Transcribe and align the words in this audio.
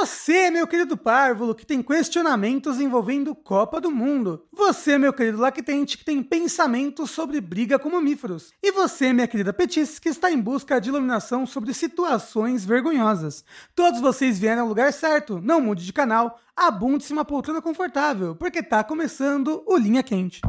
Você, 0.00 0.50
meu 0.50 0.66
querido 0.66 0.96
párvulo, 0.96 1.54
que 1.54 1.66
tem 1.66 1.82
questionamentos 1.82 2.80
envolvendo 2.80 3.34
Copa 3.34 3.78
do 3.78 3.90
Mundo. 3.90 4.46
Você, 4.50 4.96
meu 4.96 5.12
querido 5.12 5.36
lactente, 5.36 5.98
que 5.98 6.04
tem 6.06 6.22
pensamentos 6.22 7.10
sobre 7.10 7.38
briga 7.38 7.78
com 7.78 7.90
mamíferos. 7.90 8.50
E 8.62 8.72
você, 8.72 9.12
minha 9.12 9.28
querida 9.28 9.52
Petis, 9.52 9.98
que 9.98 10.08
está 10.08 10.32
em 10.32 10.40
busca 10.40 10.80
de 10.80 10.88
iluminação 10.88 11.44
sobre 11.44 11.74
situações 11.74 12.64
vergonhosas. 12.64 13.44
Todos 13.74 14.00
vocês 14.00 14.38
vieram 14.38 14.62
ao 14.62 14.68
lugar 14.68 14.90
certo. 14.90 15.38
Não 15.38 15.60
mude 15.60 15.84
de 15.84 15.92
canal, 15.92 16.40
abunde-se 16.56 17.12
uma 17.12 17.24
poltrona 17.24 17.60
confortável, 17.60 18.34
porque 18.34 18.62
tá 18.62 18.82
começando 18.82 19.62
o 19.66 19.76
Linha 19.76 20.02
Quente. 20.02 20.40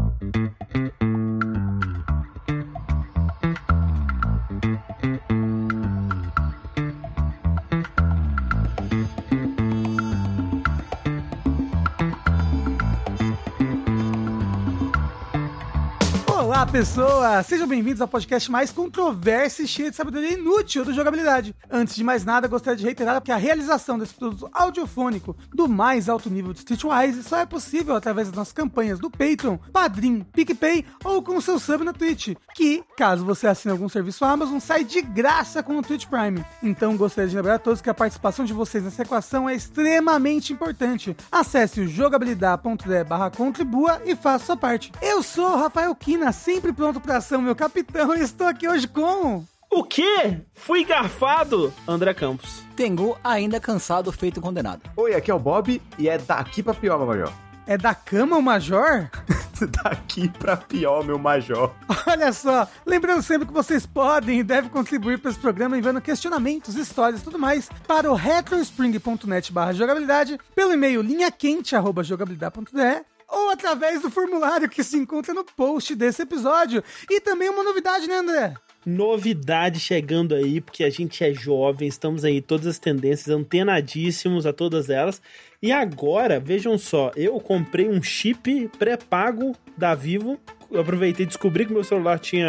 Olá, 16.61 16.71
pessoas! 16.71 17.47
Sejam 17.47 17.67
bem-vindos 17.67 18.01
ao 18.01 18.07
podcast 18.07 18.51
mais 18.51 18.71
controverso 18.71 19.63
e 19.63 19.67
cheio 19.67 19.89
de 19.89 19.95
sabedoria 19.95 20.33
inútil 20.33 20.85
do 20.85 20.93
jogabilidade. 20.93 21.55
Antes 21.71 21.95
de 21.95 22.03
mais 22.03 22.23
nada, 22.23 22.47
gostaria 22.47 22.77
de 22.77 22.83
reiterar 22.83 23.19
que 23.19 23.31
a 23.31 23.35
realização 23.35 23.97
desse 23.97 24.13
produto 24.13 24.47
audiofônico 24.53 25.35
do 25.51 25.67
mais 25.67 26.07
alto 26.07 26.29
nível 26.29 26.53
de 26.53 26.59
Streetwise 26.59 27.23
só 27.23 27.39
é 27.39 27.47
possível 27.47 27.95
através 27.95 28.27
das 28.27 28.37
nossas 28.37 28.53
campanhas 28.53 28.99
do 28.99 29.09
Patreon, 29.09 29.57
Padrim, 29.73 30.23
PicPay 30.33 30.85
ou 31.03 31.23
com 31.23 31.35
o 31.35 31.41
seu 31.41 31.57
sub 31.57 31.83
na 31.83 31.93
Twitch, 31.93 32.35
que, 32.53 32.83
caso 32.95 33.25
você 33.25 33.47
assine 33.47 33.71
algum 33.71 33.89
serviço 33.89 34.23
Amazon, 34.23 34.59
sai 34.59 34.83
de 34.83 35.01
graça 35.01 35.63
com 35.63 35.79
o 35.79 35.81
Twitch 35.81 36.05
Prime. 36.05 36.45
Então, 36.61 36.95
gostaria 36.95 37.27
de 37.27 37.35
lembrar 37.35 37.55
a 37.55 37.59
todos 37.59 37.81
que 37.81 37.89
a 37.89 37.93
participação 37.95 38.45
de 38.45 38.53
vocês 38.53 38.83
nessa 38.83 39.01
equação 39.01 39.49
é 39.49 39.55
extremamente 39.55 40.53
importante. 40.53 41.17
Acesse 41.31 41.81
o 41.81 41.87
jogabilidade.de 41.87 43.03
barra 43.03 43.31
contribua 43.31 43.99
e 44.05 44.15
faça 44.15 44.45
sua 44.45 44.57
parte. 44.57 44.91
Eu 45.01 45.23
sou 45.23 45.53
o 45.53 45.57
Rafael 45.57 45.95
Kina, 45.95 46.31
sempre 46.53 46.73
pronto 46.73 46.99
pra 46.99 47.17
ação, 47.17 47.41
meu 47.41 47.55
capitão, 47.55 48.13
e 48.13 48.19
estou 48.19 48.45
aqui 48.45 48.67
hoje 48.67 48.85
com... 48.85 49.45
O 49.69 49.85
quê? 49.85 50.41
Fui 50.51 50.83
garfado? 50.83 51.73
André 51.87 52.13
Campos. 52.13 52.61
Tengu 52.75 53.17
ainda 53.23 53.57
cansado, 53.57 54.11
feito 54.11 54.41
condenado. 54.41 54.81
Oi, 54.97 55.15
aqui 55.15 55.31
é 55.31 55.33
o 55.33 55.39
Bob 55.39 55.81
e 55.97 56.09
é 56.09 56.17
daqui 56.17 56.61
pra 56.61 56.73
pior, 56.73 56.97
meu 56.97 57.07
major. 57.07 57.31
É 57.65 57.77
da 57.77 57.95
cama 57.95 58.35
o 58.35 58.41
Major? 58.41 59.09
daqui 59.81 60.27
pra 60.27 60.57
pior, 60.57 61.05
meu 61.05 61.17
major. 61.17 61.73
Olha 62.05 62.33
só, 62.33 62.67
lembrando 62.85 63.21
sempre 63.21 63.47
que 63.47 63.53
vocês 63.53 63.85
podem 63.85 64.39
e 64.39 64.43
devem 64.43 64.69
contribuir 64.69 65.19
para 65.19 65.31
esse 65.31 65.39
programa 65.39 65.77
enviando 65.77 66.01
questionamentos, 66.01 66.75
histórias 66.75 67.21
e 67.21 67.23
tudo 67.23 67.39
mais 67.39 67.69
para 67.87 68.11
o 68.11 68.15
retrospring.net 68.15 69.53
barra 69.53 69.71
jogabilidade, 69.71 70.37
pelo 70.53 70.73
e-mail 70.73 71.01
linhaquente.jogabilidade.de 71.01 73.05
ou 73.31 73.49
através 73.49 74.01
do 74.01 74.11
formulário 74.11 74.69
que 74.69 74.83
se 74.83 74.97
encontra 74.97 75.33
no 75.33 75.43
post 75.43 75.95
desse 75.95 76.21
episódio. 76.21 76.83
E 77.09 77.21
também 77.21 77.49
uma 77.49 77.63
novidade, 77.63 78.07
né, 78.07 78.15
André? 78.17 78.53
Novidade 78.85 79.79
chegando 79.79 80.35
aí, 80.35 80.59
porque 80.59 80.83
a 80.83 80.89
gente 80.89 81.23
é 81.23 81.33
jovem, 81.33 81.87
estamos 81.87 82.25
aí 82.25 82.41
todas 82.41 82.67
as 82.67 82.79
tendências, 82.79 83.29
antenadíssimos 83.29 84.45
a 84.45 84.51
todas 84.51 84.89
elas. 84.89 85.21
E 85.61 85.71
agora, 85.71 86.39
vejam 86.39 86.77
só, 86.77 87.11
eu 87.15 87.39
comprei 87.39 87.87
um 87.87 88.01
chip 88.01 88.69
pré-pago 88.77 89.55
da 89.77 89.95
Vivo. 89.95 90.39
Eu 90.69 90.81
aproveitei 90.81 91.25
e 91.25 91.27
descobri 91.27 91.65
que 91.65 91.73
meu 91.73 91.83
celular 91.83 92.19
tinha 92.19 92.47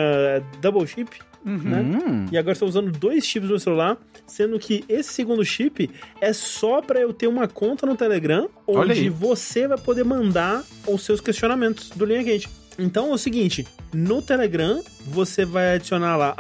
double 0.61 0.87
chip. 0.87 1.21
Né? 1.45 2.29
E 2.33 2.39
agora 2.39 2.53
estou 2.53 2.69
usando 2.69 2.91
dois 2.93 3.27
chips 3.27 3.49
no 3.49 3.55
meu 3.55 3.61
celular, 3.61 3.99
sendo 4.27 4.59
que 4.59 4.85
esse 4.89 5.13
segundo 5.13 5.45
chip 5.45 5.91
é 6.21 6.33
só 6.33 6.81
para 6.81 7.01
eu 7.01 7.13
ter 7.13 7.27
uma 7.27 7.49
conta 7.49 7.87
no 7.87 7.97
Telegram, 7.97 8.49
onde 8.67 9.09
você 9.09 9.67
vai 9.67 9.79
poder 9.79 10.05
mandar 10.05 10.65
os 10.87 11.03
seus 11.03 11.21
questionamentos 11.21 11.91
do 11.91 12.05
Linha 12.05 12.25
Quente. 12.25 12.49
Então 12.79 13.11
é 13.11 13.15
o 13.15 13.19
seguinte, 13.19 13.67
no 13.93 14.23
Telegram 14.23 14.83
você 15.07 15.45
vai 15.45 15.75
adicionar 15.75 16.17
lá 16.17 16.35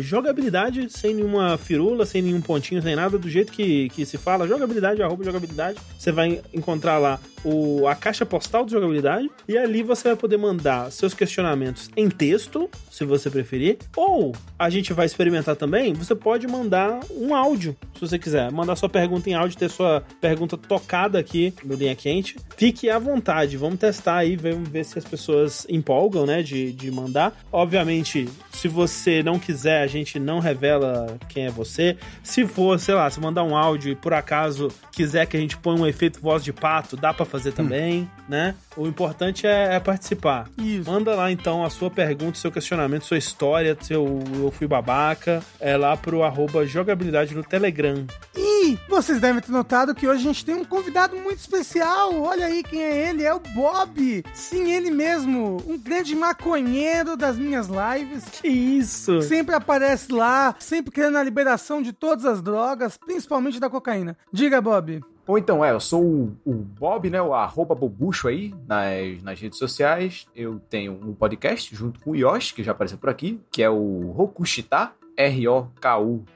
jogabilidade, 0.00 0.88
sem 0.90 1.14
nenhuma 1.14 1.58
firula, 1.58 2.06
sem 2.06 2.22
nenhum 2.22 2.40
pontinho, 2.40 2.80
sem 2.82 2.96
nada, 2.96 3.18
do 3.18 3.28
jeito 3.28 3.52
que, 3.52 3.88
que 3.90 4.06
se 4.06 4.16
fala, 4.16 4.48
jogabilidade, 4.48 5.02
arroba 5.02 5.24
jogabilidade. 5.24 5.78
Você 5.98 6.10
vai 6.10 6.40
encontrar 6.52 6.98
lá 6.98 7.20
o, 7.44 7.86
a 7.86 7.94
caixa 7.94 8.24
postal 8.26 8.64
do 8.64 8.70
jogabilidade 8.70 9.30
e 9.46 9.56
ali 9.56 9.82
você 9.82 10.08
vai 10.08 10.16
poder 10.16 10.36
mandar 10.36 10.90
seus 10.90 11.14
questionamentos 11.14 11.90
em 11.96 12.08
texto, 12.08 12.68
se 12.90 13.04
você 13.04 13.30
preferir, 13.30 13.78
ou 13.96 14.34
a 14.58 14.70
gente 14.70 14.92
vai 14.92 15.06
experimentar 15.06 15.54
também, 15.56 15.92
você 15.92 16.14
pode 16.14 16.46
mandar 16.46 17.00
um 17.10 17.34
áudio, 17.34 17.76
se 17.94 18.00
você 18.00 18.18
quiser, 18.18 18.50
mandar 18.50 18.76
sua 18.76 18.88
pergunta 18.88 19.28
em 19.28 19.34
áudio, 19.34 19.58
ter 19.58 19.70
sua 19.70 20.02
pergunta 20.20 20.56
tocada 20.56 21.18
aqui 21.18 21.52
no 21.64 21.74
Linha 21.74 21.94
Quente. 21.94 22.36
Fique 22.56 22.90
à 22.90 22.98
vontade, 22.98 23.56
vamos 23.56 23.78
testar 23.78 24.16
aí, 24.16 24.36
vamos 24.36 24.68
ver 24.68 24.84
se 24.84 24.98
as 24.98 25.04
pessoas 25.04 25.66
empolgam, 25.86 26.26
né, 26.26 26.42
de, 26.42 26.72
de 26.72 26.90
mandar. 26.90 27.32
Obviamente, 27.52 28.28
se 28.50 28.66
você 28.66 29.22
não 29.22 29.38
quiser, 29.38 29.82
a 29.82 29.86
gente 29.86 30.18
não 30.18 30.40
revela 30.40 31.16
quem 31.28 31.46
é 31.46 31.50
você. 31.50 31.96
Se 32.24 32.44
for, 32.44 32.78
sei 32.80 32.94
lá, 32.94 33.08
se 33.08 33.20
mandar 33.20 33.44
um 33.44 33.56
áudio 33.56 33.92
e 33.92 33.94
por 33.94 34.12
acaso 34.12 34.68
quiser 34.90 35.26
que 35.26 35.36
a 35.36 35.40
gente 35.40 35.56
ponha 35.56 35.80
um 35.80 35.86
efeito 35.86 36.20
voz 36.20 36.42
de 36.42 36.52
pato, 36.52 36.96
dá 36.96 37.14
pra 37.14 37.24
fazer 37.24 37.52
também, 37.52 38.10
né? 38.28 38.54
O 38.76 38.86
importante 38.86 39.46
é, 39.46 39.74
é 39.74 39.80
participar. 39.80 40.48
Isso. 40.58 40.90
Manda 40.90 41.14
lá 41.14 41.30
então 41.30 41.64
a 41.64 41.70
sua 41.70 41.90
pergunta, 41.90 42.38
seu 42.38 42.50
questionamento, 42.50 43.04
sua 43.04 43.18
história, 43.18 43.76
seu 43.80 44.22
eu 44.34 44.50
fui 44.50 44.66
babaca, 44.66 45.42
é 45.60 45.76
lá 45.76 45.96
pro 45.96 46.22
arroba 46.22 46.66
jogabilidade 46.66 47.34
no 47.34 47.44
Telegram. 47.44 48.06
E 48.36 48.76
vocês 48.88 49.20
devem 49.20 49.40
ter 49.40 49.52
notado 49.52 49.94
que 49.94 50.06
hoje 50.08 50.20
a 50.20 50.32
gente 50.32 50.44
tem 50.44 50.54
um 50.54 50.64
convidado 50.64 51.16
muito 51.16 51.38
especial. 51.38 52.14
Olha 52.20 52.46
aí 52.46 52.62
quem 52.62 52.82
é 52.82 53.08
ele, 53.08 53.22
é 53.22 53.32
o 53.32 53.38
Bob. 53.38 54.24
Sim, 54.34 54.72
ele 54.72 54.90
mesmo, 54.90 55.62
um 55.66 55.76
grande 55.78 56.14
maconheiro 56.14 57.16
das 57.16 57.36
minhas 57.36 57.68
lives. 57.68 58.24
Que 58.40 58.48
isso? 58.48 59.20
Sempre 59.22 59.54
aparece 59.54 60.12
lá, 60.12 60.54
sempre 60.58 60.92
querendo 60.92 61.18
a 61.18 61.22
liberação 61.22 61.82
de 61.82 61.92
todas 61.92 62.24
as 62.24 62.40
drogas, 62.40 62.96
principalmente 62.96 63.58
da 63.58 63.68
cocaína. 63.68 64.16
Diga, 64.32 64.60
Bob. 64.60 65.02
Ou 65.26 65.36
então, 65.36 65.64
é, 65.64 65.72
eu 65.72 65.80
sou 65.80 66.04
o, 66.04 66.36
o 66.44 66.52
Bob, 66.54 67.10
né, 67.10 67.20
o 67.20 67.34
arroba 67.34 67.74
bobucho 67.74 68.28
aí 68.28 68.54
nas, 68.68 69.20
nas 69.24 69.40
redes 69.40 69.58
sociais. 69.58 70.28
Eu 70.36 70.60
tenho 70.70 70.92
um 70.92 71.12
podcast 71.12 71.74
junto 71.74 71.98
com 72.00 72.12
o 72.12 72.16
Yoshi, 72.16 72.54
que 72.54 72.62
já 72.62 72.70
apareceu 72.70 72.96
por 72.96 73.10
aqui, 73.10 73.40
que 73.50 73.60
é 73.60 73.68
o 73.68 74.12
Rokushita, 74.12 74.92
R-O-K-U-S-H-I-T-A, 75.16 76.28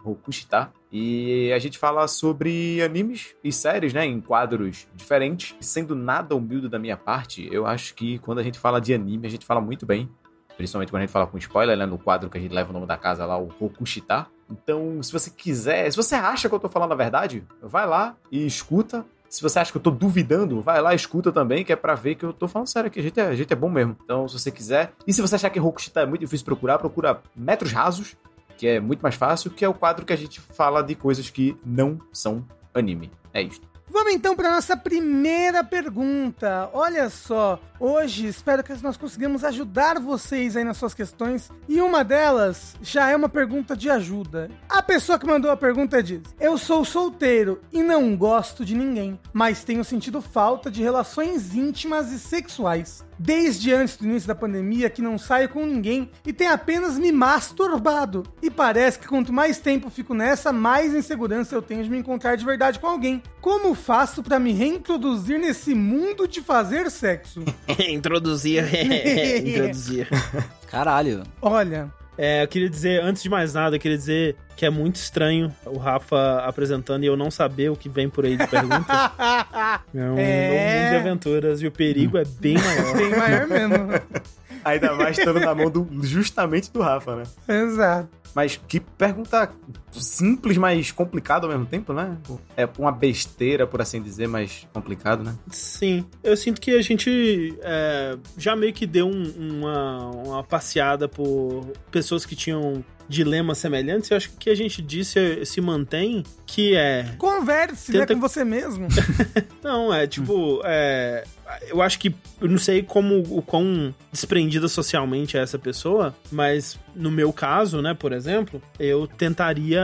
Rokushita. 0.00 0.70
E 0.96 1.52
a 1.52 1.58
gente 1.58 1.76
fala 1.76 2.06
sobre 2.06 2.80
animes 2.80 3.34
e 3.42 3.50
séries, 3.50 3.92
né, 3.92 4.06
em 4.06 4.20
quadros 4.20 4.86
diferentes. 4.94 5.56
Sendo 5.60 5.92
nada 5.92 6.36
humilde 6.36 6.68
da 6.68 6.78
minha 6.78 6.96
parte, 6.96 7.48
eu 7.50 7.66
acho 7.66 7.96
que 7.96 8.20
quando 8.20 8.38
a 8.38 8.44
gente 8.44 8.60
fala 8.60 8.80
de 8.80 8.94
anime, 8.94 9.26
a 9.26 9.30
gente 9.30 9.44
fala 9.44 9.60
muito 9.60 9.84
bem. 9.84 10.08
Principalmente 10.56 10.90
quando 10.90 11.00
a 11.00 11.04
gente 11.04 11.12
fala 11.12 11.26
com 11.26 11.36
spoiler, 11.36 11.76
né, 11.76 11.84
no 11.84 11.98
quadro 11.98 12.30
que 12.30 12.38
a 12.38 12.40
gente 12.40 12.54
leva 12.54 12.70
o 12.70 12.72
nome 12.72 12.86
da 12.86 12.96
casa 12.96 13.26
lá, 13.26 13.36
o 13.36 13.46
Rokushita. 13.46 14.28
Então, 14.48 15.02
se 15.02 15.12
você 15.12 15.30
quiser, 15.30 15.90
se 15.90 15.96
você 15.96 16.14
acha 16.14 16.48
que 16.48 16.54
eu 16.54 16.60
tô 16.60 16.68
falando 16.68 16.92
a 16.92 16.94
verdade, 16.96 17.42
vai 17.60 17.88
lá 17.88 18.14
e 18.30 18.46
escuta. 18.46 19.04
Se 19.28 19.42
você 19.42 19.58
acha 19.58 19.72
que 19.72 19.78
eu 19.78 19.82
tô 19.82 19.90
duvidando, 19.90 20.60
vai 20.60 20.80
lá 20.80 20.92
e 20.92 20.96
escuta 20.96 21.32
também, 21.32 21.64
que 21.64 21.72
é 21.72 21.76
pra 21.76 21.96
ver 21.96 22.14
que 22.14 22.24
eu 22.24 22.32
tô 22.32 22.46
falando 22.46 22.68
sério, 22.68 22.88
que 22.88 23.00
a 23.00 23.02
gente 23.02 23.18
é, 23.18 23.26
a 23.26 23.34
gente 23.34 23.52
é 23.52 23.56
bom 23.56 23.68
mesmo. 23.68 23.96
Então, 24.04 24.28
se 24.28 24.38
você 24.38 24.52
quiser. 24.52 24.92
E 25.04 25.12
se 25.12 25.20
você 25.20 25.34
achar 25.34 25.50
que 25.50 25.58
Rokushita 25.58 26.02
é 26.02 26.06
muito 26.06 26.20
difícil 26.20 26.44
procurar, 26.44 26.78
procura 26.78 27.20
Metros 27.34 27.72
Rasos, 27.72 28.16
que 28.56 28.66
é 28.66 28.80
muito 28.80 29.00
mais 29.00 29.14
fácil, 29.14 29.50
que 29.50 29.64
é 29.64 29.68
o 29.68 29.74
quadro 29.74 30.04
que 30.04 30.12
a 30.12 30.16
gente 30.16 30.40
fala 30.40 30.82
de 30.82 30.94
coisas 30.94 31.30
que 31.30 31.56
não 31.64 31.98
são 32.12 32.46
anime. 32.74 33.10
É 33.32 33.42
isto. 33.42 33.74
Vamos 33.94 34.14
então 34.14 34.34
para 34.34 34.50
nossa 34.50 34.76
primeira 34.76 35.62
pergunta. 35.62 36.68
Olha 36.72 37.08
só, 37.08 37.60
hoje 37.78 38.26
espero 38.26 38.64
que 38.64 38.72
nós 38.82 38.96
conseguimos 38.96 39.44
ajudar 39.44 40.00
vocês 40.00 40.56
aí 40.56 40.64
nas 40.64 40.78
suas 40.78 40.94
questões. 40.94 41.48
E 41.68 41.80
uma 41.80 42.02
delas 42.02 42.74
já 42.82 43.10
é 43.10 43.14
uma 43.14 43.28
pergunta 43.28 43.76
de 43.76 43.88
ajuda. 43.88 44.50
A 44.68 44.82
pessoa 44.82 45.16
que 45.16 45.26
mandou 45.26 45.48
a 45.48 45.56
pergunta 45.56 46.02
diz: 46.02 46.22
Eu 46.40 46.58
sou 46.58 46.84
solteiro 46.84 47.60
e 47.72 47.84
não 47.84 48.16
gosto 48.16 48.64
de 48.64 48.74
ninguém, 48.74 49.16
mas 49.32 49.62
tenho 49.62 49.84
sentido 49.84 50.20
falta 50.20 50.72
de 50.72 50.82
relações 50.82 51.54
íntimas 51.54 52.10
e 52.10 52.18
sexuais. 52.18 53.04
Desde 53.18 53.72
antes 53.72 53.96
do 53.96 54.04
início 54.04 54.26
da 54.26 54.34
pandemia 54.34 54.90
que 54.90 55.02
não 55.02 55.18
saio 55.18 55.48
com 55.48 55.64
ninguém 55.64 56.10
e 56.26 56.32
tenho 56.32 56.52
apenas 56.52 56.98
me 56.98 57.12
masturbado. 57.12 58.22
E 58.42 58.50
parece 58.50 58.98
que 58.98 59.08
quanto 59.08 59.32
mais 59.32 59.58
tempo 59.58 59.90
fico 59.90 60.14
nessa, 60.14 60.52
mais 60.52 60.94
insegurança 60.94 61.54
eu 61.54 61.62
tenho 61.62 61.82
de 61.84 61.90
me 61.90 61.98
encontrar 61.98 62.36
de 62.36 62.44
verdade 62.44 62.78
com 62.78 62.86
alguém. 62.86 63.22
Como 63.40 63.74
faço 63.74 64.22
para 64.22 64.38
me 64.38 64.52
reintroduzir 64.52 65.38
nesse 65.38 65.74
mundo 65.74 66.26
de 66.26 66.40
fazer 66.40 66.90
sexo? 66.90 67.44
introduzir, 67.88 68.64
introduzir. 69.44 70.08
Caralho. 70.66 71.22
Olha, 71.40 71.92
É, 72.16 72.42
eu 72.44 72.48
queria 72.48 72.70
dizer, 72.70 73.02
antes 73.02 73.22
de 73.22 73.28
mais 73.28 73.54
nada, 73.54 73.74
eu 73.76 73.80
queria 73.80 73.96
dizer 73.98 74.36
que 74.56 74.64
é 74.64 74.70
muito 74.70 74.96
estranho 74.96 75.52
o 75.66 75.76
Rafa 75.78 76.38
apresentando 76.46 77.02
e 77.02 77.06
eu 77.06 77.16
não 77.16 77.28
saber 77.30 77.70
o 77.70 77.76
que 77.76 77.88
vem 77.88 78.08
por 78.08 78.24
aí 78.24 78.36
de 78.36 78.46
pergunta. 78.46 78.84
É 79.94 79.98
um 80.00 80.18
É. 80.18 80.48
novo 80.48 80.60
mundo 80.60 80.90
de 80.90 80.96
aventuras 80.96 81.62
e 81.62 81.66
o 81.66 81.72
perigo 81.72 82.16
é 82.18 82.24
bem 82.24 82.54
maior. 82.58 82.94
bem 82.96 83.10
maior 83.10 83.46
mesmo. 83.48 83.74
Ainda 84.64 84.94
mais 84.94 85.18
estando 85.18 85.40
na 85.40 85.54
mão 85.54 85.68
do, 85.70 85.88
justamente 86.02 86.70
do 86.72 86.80
Rafa, 86.80 87.16
né? 87.16 87.22
Exato. 87.48 88.08
Mas 88.34 88.60
que 88.68 88.80
pergunta 88.80 89.50
simples, 89.92 90.56
mas 90.56 90.90
complicada 90.90 91.46
ao 91.46 91.52
mesmo 91.52 91.66
tempo, 91.66 91.92
né? 91.92 92.16
É 92.56 92.68
uma 92.78 92.90
besteira, 92.90 93.66
por 93.66 93.80
assim 93.80 94.02
dizer, 94.02 94.26
mas 94.26 94.66
complicado, 94.72 95.22
né? 95.22 95.34
Sim, 95.50 96.04
eu 96.22 96.36
sinto 96.36 96.60
que 96.60 96.72
a 96.72 96.82
gente 96.82 97.56
é, 97.62 98.16
já 98.36 98.56
meio 98.56 98.72
que 98.72 98.86
deu 98.86 99.06
um- 99.06 99.32
uma, 99.60 100.10
uma 100.10 100.42
passeada 100.44 101.08
por 101.08 101.72
pessoas 101.90 102.26
que 102.26 102.34
tinham 102.34 102.84
dilemas 103.08 103.58
semelhantes. 103.58 104.10
Eu 104.10 104.16
acho 104.16 104.30
que 104.30 104.34
o 104.36 104.38
que 104.38 104.50
a 104.50 104.54
gente 104.54 104.80
disse 104.82 105.44
se 105.44 105.60
mantém, 105.60 106.22
que 106.46 106.74
é 106.74 107.14
Converse, 107.18 107.92
né, 107.92 108.00
Tenta- 108.00 108.14
com 108.14 108.20
você 108.20 108.42
mesmo. 108.44 108.88
Não, 109.62 109.92
é 109.92 110.06
tipo, 110.06 110.60
é, 110.64 111.22
eu 111.68 111.80
acho 111.82 111.98
que 111.98 112.14
eu 112.40 112.48
não 112.48 112.58
sei 112.58 112.82
como 112.82 113.22
o 113.30 113.42
quão 113.42 113.94
desprendida 114.12 114.68
socialmente 114.68 115.36
é 115.36 115.40
essa 115.42 115.58
pessoa, 115.58 116.14
mas 116.30 116.78
no 116.94 117.10
meu 117.10 117.32
caso, 117.32 117.82
né, 117.82 117.92
por 117.94 118.12
exemplo, 118.12 118.62
eu 118.78 119.06
tentaria 119.06 119.82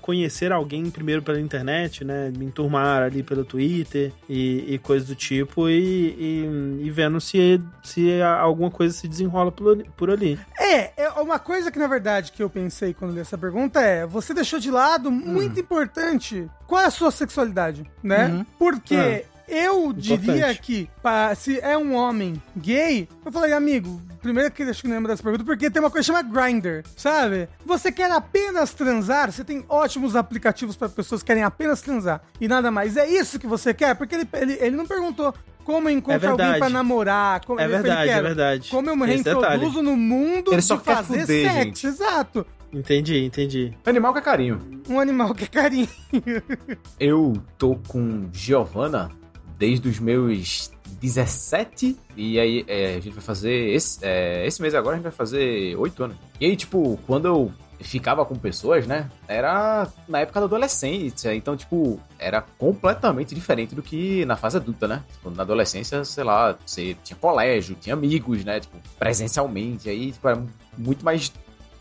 conhecer 0.00 0.52
alguém 0.52 0.88
primeiro 0.90 1.22
pela 1.22 1.40
internet, 1.40 2.04
né, 2.04 2.32
me 2.36 2.44
enturmar 2.46 3.02
ali 3.02 3.22
pelo 3.22 3.44
Twitter 3.44 4.12
e, 4.28 4.74
e 4.74 4.78
coisas 4.78 5.08
do 5.08 5.14
tipo 5.14 5.68
e, 5.68 5.74
e- 6.18 6.80
e 6.86 6.90
vendo 6.90 7.20
se, 7.20 7.60
se 7.82 8.20
alguma 8.22 8.70
coisa 8.70 8.94
se 8.94 9.08
desenrola 9.08 9.50
por 9.50 9.72
ali. 9.72 9.90
Por 9.96 10.10
ali. 10.10 10.38
É, 10.58 11.04
é 11.04 11.08
uma 11.20 11.38
coisa 11.38 11.70
que 11.70 11.78
na 11.78 11.86
verdade 11.86 12.32
que 12.32 12.42
eu 12.42 12.50
pensei 12.50 12.94
quando 12.94 13.12
li 13.14 13.20
essa 13.20 13.36
pergunta 13.38 13.80
é: 13.80 14.06
você 14.06 14.32
deixou 14.34 14.58
de 14.58 14.70
lado 14.70 15.10
muito 15.10 15.58
importante 15.60 16.48
qual 16.66 16.82
é 16.82 16.86
a 16.86 16.90
sua 16.90 17.10
sexualidade, 17.10 17.84
né? 18.02 18.28
Uhum. 18.28 18.46
Porque 18.58 18.94
É. 18.94 19.24
eu 19.48 19.92
diria 19.92 20.34
Importante. 20.36 20.60
que 20.60 20.90
pá, 21.02 21.34
se 21.34 21.58
é 21.60 21.76
um 21.76 21.94
homem 21.94 22.40
gay, 22.56 23.08
eu 23.24 23.30
falei, 23.32 23.52
amigo, 23.52 24.00
primeiro 24.22 24.50
que 24.50 24.62
acho 24.62 24.82
que 24.82 24.88
não 24.88 24.94
lembro 24.96 25.10
dessa 25.10 25.22
pergunta, 25.22 25.44
porque 25.44 25.70
tem 25.70 25.80
uma 25.82 25.90
coisa 25.90 26.06
chamada 26.06 26.28
Grindr, 26.28 26.82
sabe? 26.96 27.48
Você 27.64 27.92
quer 27.92 28.10
apenas 28.10 28.72
transar, 28.72 29.30
você 29.30 29.44
tem 29.44 29.64
ótimos 29.68 30.16
aplicativos 30.16 30.76
para 30.76 30.88
pessoas 30.88 31.22
que 31.22 31.26
querem 31.26 31.42
apenas 31.42 31.80
transar 31.82 32.22
e 32.40 32.48
nada 32.48 32.70
mais. 32.70 32.96
É 32.96 33.06
isso 33.08 33.38
que 33.38 33.46
você 33.46 33.74
quer? 33.74 33.94
Porque 33.94 34.14
ele, 34.14 34.28
ele, 34.34 34.52
ele 34.60 34.76
não 34.76 34.86
perguntou. 34.86 35.34
Como 35.64 35.88
eu 35.88 35.94
encontro 35.96 36.26
É 36.26 36.30
alguém 36.30 36.58
pra 36.58 36.68
namorar? 36.68 37.42
Como, 37.42 37.58
É 37.58 37.66
verdade, 37.66 38.10
quer, 38.10 38.18
é 38.18 38.22
verdade. 38.22 38.68
Como 38.70 38.90
eu 38.90 38.94
me 38.94 39.06
detalhe. 39.06 39.38
reintroduzo 39.40 39.82
no 39.82 39.96
mundo 39.96 40.52
Ele 40.52 40.60
só 40.60 40.76
de 40.76 40.82
quer 40.82 40.96
fazer 40.96 41.20
fuder, 41.22 41.26
sexo. 41.50 41.62
gente. 41.64 41.86
Exato. 41.86 42.46
Entendi, 42.70 43.24
entendi. 43.24 43.72
Animal 43.86 44.12
que 44.12 44.18
é 44.18 44.22
carinho. 44.22 44.82
Um 44.90 45.00
animal 45.00 45.34
que 45.34 45.44
é 45.44 45.46
carinho. 45.46 45.88
Eu 47.00 47.32
tô 47.56 47.76
com 47.88 48.28
Giovanna 48.32 49.10
desde 49.58 49.88
os 49.88 49.98
meus 49.98 50.70
17. 51.00 51.96
E 52.16 52.38
aí 52.38 52.64
é, 52.66 52.96
a 52.96 53.00
gente 53.00 53.14
vai 53.14 53.22
fazer. 53.22 53.74
Esse, 53.74 53.98
é, 54.02 54.46
esse 54.46 54.60
mês 54.60 54.74
agora 54.74 54.94
a 54.94 54.96
gente 54.96 55.04
vai 55.04 55.12
fazer 55.12 55.76
8 55.76 56.04
anos. 56.04 56.16
E 56.40 56.46
aí, 56.46 56.56
tipo, 56.56 56.98
quando 57.06 57.26
eu 57.26 57.52
ficava 57.80 58.24
com 58.24 58.34
pessoas, 58.34 58.86
né? 58.86 59.10
Era 59.28 59.86
na 60.08 60.20
época 60.20 60.40
da 60.40 60.46
adolescência. 60.46 61.34
Então, 61.34 61.56
tipo, 61.56 62.00
era 62.18 62.40
completamente 62.40 63.34
diferente 63.34 63.74
do 63.74 63.82
que 63.82 64.24
na 64.24 64.36
fase 64.36 64.56
adulta, 64.56 64.88
né? 64.88 65.02
Tipo, 65.12 65.30
na 65.30 65.42
adolescência, 65.42 66.04
sei 66.04 66.24
lá, 66.24 66.56
você 66.64 66.96
tinha 67.04 67.16
colégio, 67.16 67.76
tinha 67.80 67.94
amigos, 67.94 68.44
né? 68.44 68.60
Tipo, 68.60 68.78
presencialmente. 68.98 69.88
Aí, 69.88 70.12
tipo, 70.12 70.26
era 70.28 70.42
muito 70.76 71.04
mais 71.04 71.32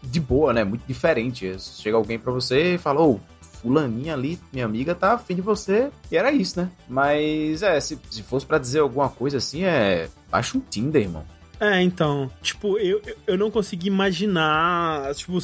de 0.01 0.19
boa, 0.19 0.53
né? 0.53 0.63
Muito 0.63 0.85
diferente. 0.85 1.55
Chega 1.59 1.95
alguém 1.95 2.19
pra 2.19 2.31
você 2.31 2.75
e 2.75 2.77
fala, 2.77 3.01
ô, 3.01 3.19
fulaninha 3.63 4.13
ali, 4.13 4.37
minha 4.51 4.65
amiga, 4.65 4.93
tá 4.93 5.13
afim 5.13 5.33
de 5.35 5.41
você. 5.41 5.89
E 6.11 6.17
era 6.17 6.31
isso, 6.31 6.59
né? 6.59 6.69
Mas, 6.87 7.63
é, 7.63 7.79
se, 7.79 7.97
se 8.11 8.21
fosse 8.21 8.45
pra 8.45 8.59
dizer 8.59 8.79
alguma 8.79 9.09
coisa 9.09 9.37
assim, 9.37 9.63
é... 9.63 10.07
Baixa 10.29 10.57
um 10.57 10.61
Tinder, 10.61 11.01
irmão. 11.01 11.23
É, 11.59 11.81
então, 11.81 12.29
tipo, 12.41 12.77
eu, 12.77 13.01
eu- 13.25 13.37
não 13.37 13.49
consegui 13.49 13.87
imaginar, 13.87 15.13
tipo, 15.15 15.37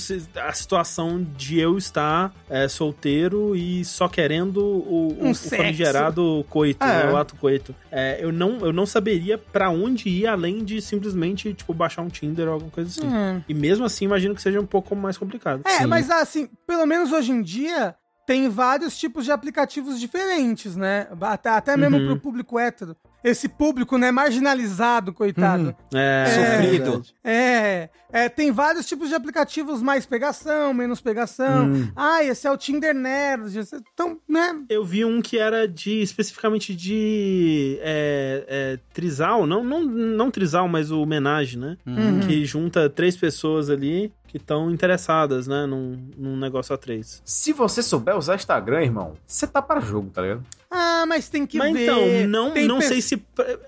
a 0.44 0.51
situação 0.54 1.25
de 1.38 1.60
eu 1.60 1.77
estar 1.77 2.33
é, 2.50 2.68
solteiro 2.68 3.56
e 3.56 3.86
só 3.86 4.10
querendo 4.10 4.57
o, 4.60 5.16
Um 5.19 5.27
o, 5.27 5.30
o 5.31 5.36
sexo. 5.36 5.56
famigerado 5.56 6.45
coito, 6.50 6.83
É. 6.83 7.06
né, 7.06 7.12
o 7.13 7.16
ato 7.16 7.36
coito. 7.36 7.74
É, 7.92 8.18
eu, 8.21 8.31
não, 8.33 8.57
eu 8.60 8.74
não 8.74 8.86
saberia 8.86 9.38
pra 9.38 9.69
onde 9.69 10.10
ir 10.10 10.27
além 10.27 10.63
de 10.66 10.81
simplesmente, 10.81 11.54
tipo, 11.54 11.74
baixar 11.74 12.01
um 12.01 12.07
Tinder 12.10 12.48
ou 12.48 12.54
alguma 12.56 12.71
coisa 12.71 12.89
assim. 12.89 13.07
Hum. 13.07 13.42
E 13.48 13.54
mesmo 13.54 13.86
assim, 13.86 14.06
imagino 14.06 14.36
que 14.36 14.42
seja 14.42 14.60
um 14.60 14.66
pouco 14.66 14.95
mais 14.95 15.18
complicado. 15.18 15.62
É, 15.66 15.77
Sim. 15.80 15.86
mas 15.86 16.10
assim, 16.10 16.50
pelo 16.68 16.86
menos 16.86 17.12
hoje 17.12 17.31
em 17.31 17.42
dia, 17.42 17.95
tem 18.30 18.48
vários 18.48 18.96
tipos 18.96 19.26
de 19.26 19.31
aplicativos 19.31 20.00
diferentes, 20.00 20.76
né? 20.76 21.08
Até, 21.20 21.50
até 21.50 21.76
mesmo 21.76 21.98
Uhum. 21.98 22.06
pro 22.06 22.20
público 22.20 22.60
hétero. 22.60 22.96
Esse 23.24 23.50
público, 23.50 23.98
né, 23.98 24.12
marginalizado, 24.12 25.12
coitado. 25.12 25.76
Uhum. 25.92 26.00
É, 26.00 26.26
Sofrido. 26.28 26.84
verdade. 26.92 27.14
É, 27.24 27.90
é, 28.14 28.30
tem 28.30 28.52
vários 28.52 28.86
tipos 28.86 29.10
de 29.10 29.16
aplicativos, 29.16 29.81
mais 29.81 30.06
pegação, 30.06 30.74
menos 30.76 31.02
pegação. 31.02 31.66
Hum. 31.72 31.92
Ah, 31.96 32.24
esse 32.24 32.48
é 32.48 32.52
o 32.52 32.56
Tinder 32.56 32.94
Nerd. 32.94 33.58
esse- 33.60 33.76
Então, 33.94 34.20
né? 34.30 34.62
Eu 34.70 34.86
vi 34.86 35.04
um 35.04 35.22
que 35.24 35.38
era 35.40 35.68
de 35.68 36.00
especificamente 36.02 36.74
de 36.76 37.78
é, 37.81 38.46
é, 38.48 38.80
trisal, 38.94 39.46
não, 39.48 39.64
não, 39.64 39.81
não 39.84 40.30
trisal, 40.31 40.68
mas 40.70 40.92
o 40.92 41.02
homenagem, 41.02 41.60
né? 41.60 41.78
Uhum. 41.86 42.20
Que 42.22 42.46
junta 42.46 42.90
três 42.90 43.18
pessoas 43.18 43.70
ali 43.72 44.14
que 44.30 44.38
estão 44.38 44.70
interessadas, 44.72 45.48
né? 45.48 45.66
Num, 45.66 46.00
num 46.18 46.38
negócio 46.38 46.74
a 46.74 46.78
três. 46.78 47.22
Se 47.26 47.52
você 47.52 47.81
souber 47.84 48.16
usar 48.16 48.36
Instagram, 48.36 48.84
irmão, 48.84 49.14
você 49.26 49.48
tá 49.48 49.62
para 49.62 49.80
jogo, 49.81 50.10
tá 50.12 50.22
ligado? 50.22 50.44
Ah, 50.72 51.04
mas 51.08 51.28
tem 51.30 51.48
que 51.48 51.58
Mas 51.58 51.74
ver. 51.74 51.84
então, 51.84 52.28
não, 52.30 52.52
Tem 52.52 52.68
não 52.68 52.78
pe- 52.78 52.86
sei 52.86 53.02
se. 53.02 53.20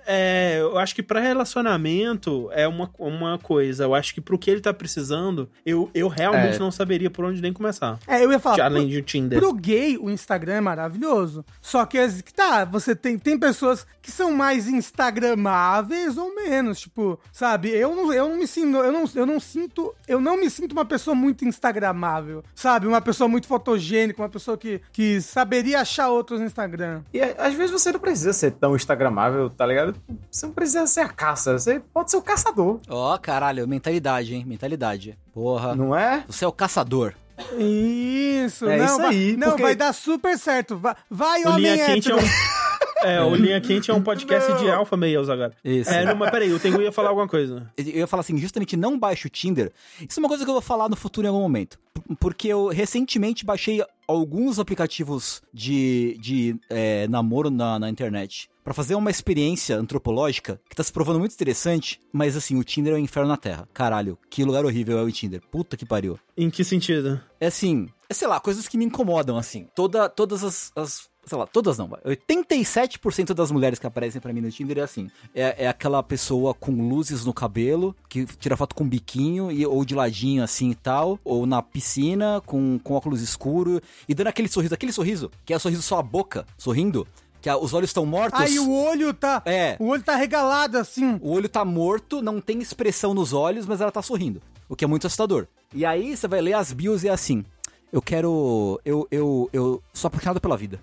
É, 0.06 0.58
eu 0.62 0.78
acho 0.78 0.94
que 0.94 1.02
pra 1.02 1.20
relacionamento 1.20 2.48
é 2.52 2.68
uma, 2.68 2.90
uma 3.00 3.40
coisa. 3.40 3.86
Eu 3.86 3.96
acho 3.96 4.14
que 4.14 4.22
pro 4.22 4.38
que 4.38 4.52
ele 4.52 4.62
tá 4.62 4.72
precisando, 4.74 5.50
eu, 5.66 5.90
eu 5.96 6.08
realmente 6.08 6.58
É. 6.58 6.60
não 6.60 6.72
saberia 6.72 7.10
por 7.10 7.26
onde 7.26 7.42
nem 7.42 7.52
começar. 7.52 7.98
É, 8.08 8.24
eu 8.24 8.32
ia 8.32 8.40
falar. 8.40 8.62
além 8.66 8.88
de 8.88 9.02
Tinder. 9.02 9.40
Pro 9.40 9.52
gay, 9.54 9.98
o 9.98 10.12
Instagram 10.12 10.54
é 10.54 10.62
maravilhoso. 10.62 11.44
Só 11.60 11.86
que 11.88 11.98
que 12.22 12.34
tá, 12.34 12.66
você 12.66 12.96
tem, 12.96 13.18
tem 13.18 13.38
pessoas 13.38 13.86
que 14.02 14.12
são 14.12 14.32
mais 14.34 14.68
instagramáveis 14.68 16.18
ou 16.18 16.34
menos, 16.36 16.80
tipo, 16.80 17.20
sabe? 17.32 17.70
Eu 17.70 17.96
não, 17.96 18.14
eu 18.14 18.30
não 18.30 18.38
me 18.38 18.48
sinto, 18.48 18.78
eu 18.78 18.92
não, 18.92 19.04
eu 19.16 19.26
não 19.26 19.40
sinto, 19.40 19.94
eu 20.08 20.20
não 20.20 20.38
me 20.38 20.50
sinto 20.50 20.72
uma 20.74 20.86
pessoa 20.86 21.14
muito 21.16 21.46
instagramável, 21.46 22.44
sabe? 22.56 22.88
Uma 22.88 23.02
pessoa 23.02 23.28
muito 23.28 23.48
fotogênica, 23.48 24.22
uma 24.22 24.30
pessoa 24.30 24.58
que, 24.58 24.82
que 24.92 25.22
saberia 25.22 25.82
achar 25.82 26.10
outros 26.10 26.40
no 26.40 26.46
Instagram. 26.46 27.02
E 27.14 27.20
é, 27.20 27.36
às 27.38 27.54
vezes 27.54 27.72
você 27.72 27.92
não 27.92 28.00
precisa 28.00 28.34
ser 28.34 28.52
tão 28.52 28.76
instagramável, 28.76 29.50
tá 29.50 29.66
ligado? 29.66 29.96
Você 30.30 30.46
não 30.46 30.54
precisa 30.54 30.88
ser 30.88 31.02
a 31.02 31.10
caça, 31.10 31.58
você 31.58 31.80
pode 31.94 32.12
ser 32.12 32.18
o 32.18 32.22
caçador, 32.22 32.80
Ó, 32.90 33.18
caralho, 33.18 33.68
mentalidade, 33.68 34.34
hein? 34.36 34.44
Mentalidade. 34.46 35.18
Porra. 35.34 35.76
não 35.76 35.96
é? 35.96 36.24
Você 36.28 36.44
é 36.44 36.48
o 36.48 36.52
caçador. 36.52 37.14
Isso, 37.58 38.68
É 38.70 38.78
não, 38.78 38.86
isso 38.86 38.98
vai, 38.98 39.08
aí, 39.10 39.38
não, 39.38 39.48
porque- 39.50 39.64
vai 39.64 39.76
dar 39.76 39.94
super 39.94 40.38
certo. 40.38 40.78
Vai, 40.78 40.96
vai 41.10 41.44
O 41.44 41.50
homem 41.50 41.74
Linha 41.74 41.86
Quente 41.86 42.12
é 42.12 42.16
um. 42.16 42.20
É, 43.04 43.22
o 43.22 43.34
Linha 43.36 43.60
Quente 43.62 43.90
é 43.90 43.94
um 43.94 44.02
podcast 44.02 44.54
de 44.60 44.66
Não. 44.66 44.76
alfa 44.76 44.96
males 44.98 45.30
agora. 45.30 45.54
Isso. 45.64 45.90
É, 45.90 46.06
não, 46.06 46.16
mas 46.16 46.30
peraí, 46.32 46.52
o 46.54 46.60
Tengu 46.60 46.82
ia 46.82 46.92
falar 46.92 47.10
alguma 47.10 47.28
coisa. 47.28 47.72
Eu 47.78 47.86
ia 47.86 48.08
falar 48.08 48.22
assim, 48.22 48.38
justamente 48.38 48.78
não 48.78 48.98
baixe 49.00 49.28
o 49.28 49.30
Tinder. 49.30 49.72
Isso 50.08 50.20
é 50.20 50.22
uma 50.22 50.30
coisa 50.30 50.44
que 50.44 50.50
eu 50.50 50.54
vou 50.54 50.62
falar 50.62 50.88
no 50.90 50.96
futuro 50.96 51.26
em 51.26 51.30
algum 51.30 51.42
momento. 51.42 51.80
Porque 52.20 52.48
eu 52.48 52.68
recentemente 52.68 53.46
baixei 53.46 53.84
alguns 54.08 54.60
aplicativos 54.60 55.42
de, 55.54 56.18
de 56.20 56.56
é, 56.70 57.08
namoro 57.08 57.50
na, 57.50 57.80
na 57.80 57.90
internet. 57.90 58.50
Pra 58.64 58.74
fazer 58.76 58.94
uma 58.94 59.10
experiência 59.10 59.76
antropológica 59.76 60.62
que 60.70 60.76
tá 60.76 60.84
se 60.84 60.94
provando 60.94 61.18
muito 61.20 61.34
interessante, 61.34 62.00
mas 62.14 62.38
assim, 62.38 62.56
o 62.60 62.64
Tinder 62.64 62.94
é 62.94 62.96
o 62.96 63.00
inferno 63.00 63.30
na 63.30 63.38
Terra. 63.38 63.68
Caralho, 63.74 64.18
que 64.30 64.44
lugar 64.44 64.64
horrível 64.66 65.00
é 65.00 65.04
o 65.04 65.12
Tinder. 65.12 65.42
Puta 65.50 65.76
que 65.76 65.86
pariu. 65.86 66.20
Em 66.38 66.50
que 66.50 66.64
sentido? 66.64 67.20
É 67.40 67.48
assim, 67.48 67.90
é 68.08 68.14
sei 68.14 68.28
lá, 68.28 68.40
coisas 68.40 68.68
que 68.68 68.78
me 68.78 68.86
incomodam, 68.86 69.36
assim. 69.38 69.68
Toda, 69.76 70.08
todas 70.08 70.44
as, 70.44 70.72
as- 70.76 71.10
sei 71.26 71.38
lá, 71.38 71.46
todas 71.46 71.78
não, 71.78 71.88
vai. 71.88 72.00
87% 72.02 73.34
das 73.34 73.52
mulheres 73.52 73.80
que 73.80 73.88
aparecem 73.88 74.20
pra 74.22 74.34
mim 74.34 74.42
no 74.42 74.52
Tinder 74.52 74.78
é 74.80 74.82
assim. 74.82 75.10
É, 75.34 75.66
é 75.66 75.68
aquela 75.68 76.02
pessoa 76.04 76.54
com 76.54 76.72
luzes 76.90 77.26
no 77.26 77.34
cabelo, 77.34 77.96
que 78.10 78.26
tira 78.26 78.58
foto 78.58 78.76
com 78.76 78.88
biquinho, 78.88 79.52
e, 79.52 79.66
ou 79.66 79.84
de 79.86 79.96
ladinho 79.96 80.44
assim 80.44 80.72
e 80.72 80.76
tal, 80.76 81.20
ou 81.24 81.46
na 81.46 81.62
piscina, 81.62 82.42
com, 82.46 82.80
com 82.84 82.94
óculos 82.94 83.22
escuro, 83.22 83.82
e 84.08 84.14
dando 84.14 84.28
aquele 84.28 84.48
sorriso, 84.48 84.74
aquele 84.74 84.92
sorriso, 84.92 85.32
que 85.46 85.54
é 85.54 85.58
o 85.58 85.60
sorriso 85.60 85.82
só 85.82 86.00
a 86.00 86.04
boca, 86.04 86.46
sorrindo, 86.58 87.08
que 87.42 87.50
a- 87.50 87.58
os 87.58 87.74
olhos 87.74 87.90
estão 87.90 88.06
mortos. 88.06 88.40
Aí 88.40 88.60
o 88.60 88.72
olho 88.72 89.14
tá. 89.14 89.42
É. 89.46 89.76
O 89.80 89.88
olho 89.88 90.04
tá 90.04 90.16
regalado 90.16 90.78
assim. 90.78 91.18
O 91.22 91.32
olho 91.32 91.50
tá 91.50 91.66
morto, 91.66 92.22
não 92.22 92.40
tem 92.40 92.60
expressão 92.60 93.14
nos 93.14 93.34
olhos, 93.34 93.66
mas 93.66 93.82
ela 93.82 93.92
tá 93.92 94.02
sorrindo. 94.02 94.42
O 94.70 94.76
que 94.76 94.86
é 94.86 94.88
muito 94.88 95.06
assustador. 95.08 95.48
E 95.74 95.86
aí 95.86 96.16
você 96.16 96.28
vai 96.28 96.40
ler 96.42 96.54
as 96.54 96.72
bios 96.72 97.04
e 97.04 97.08
é 97.08 97.12
assim. 97.12 97.44
Eu 97.92 98.02
quero. 98.02 98.80
Eu, 98.86 99.06
eu, 99.12 99.50
eu 99.52 99.84
sou 99.94 100.08
apaixonado 100.08 100.40
pela 100.40 100.56
vida. 100.56 100.80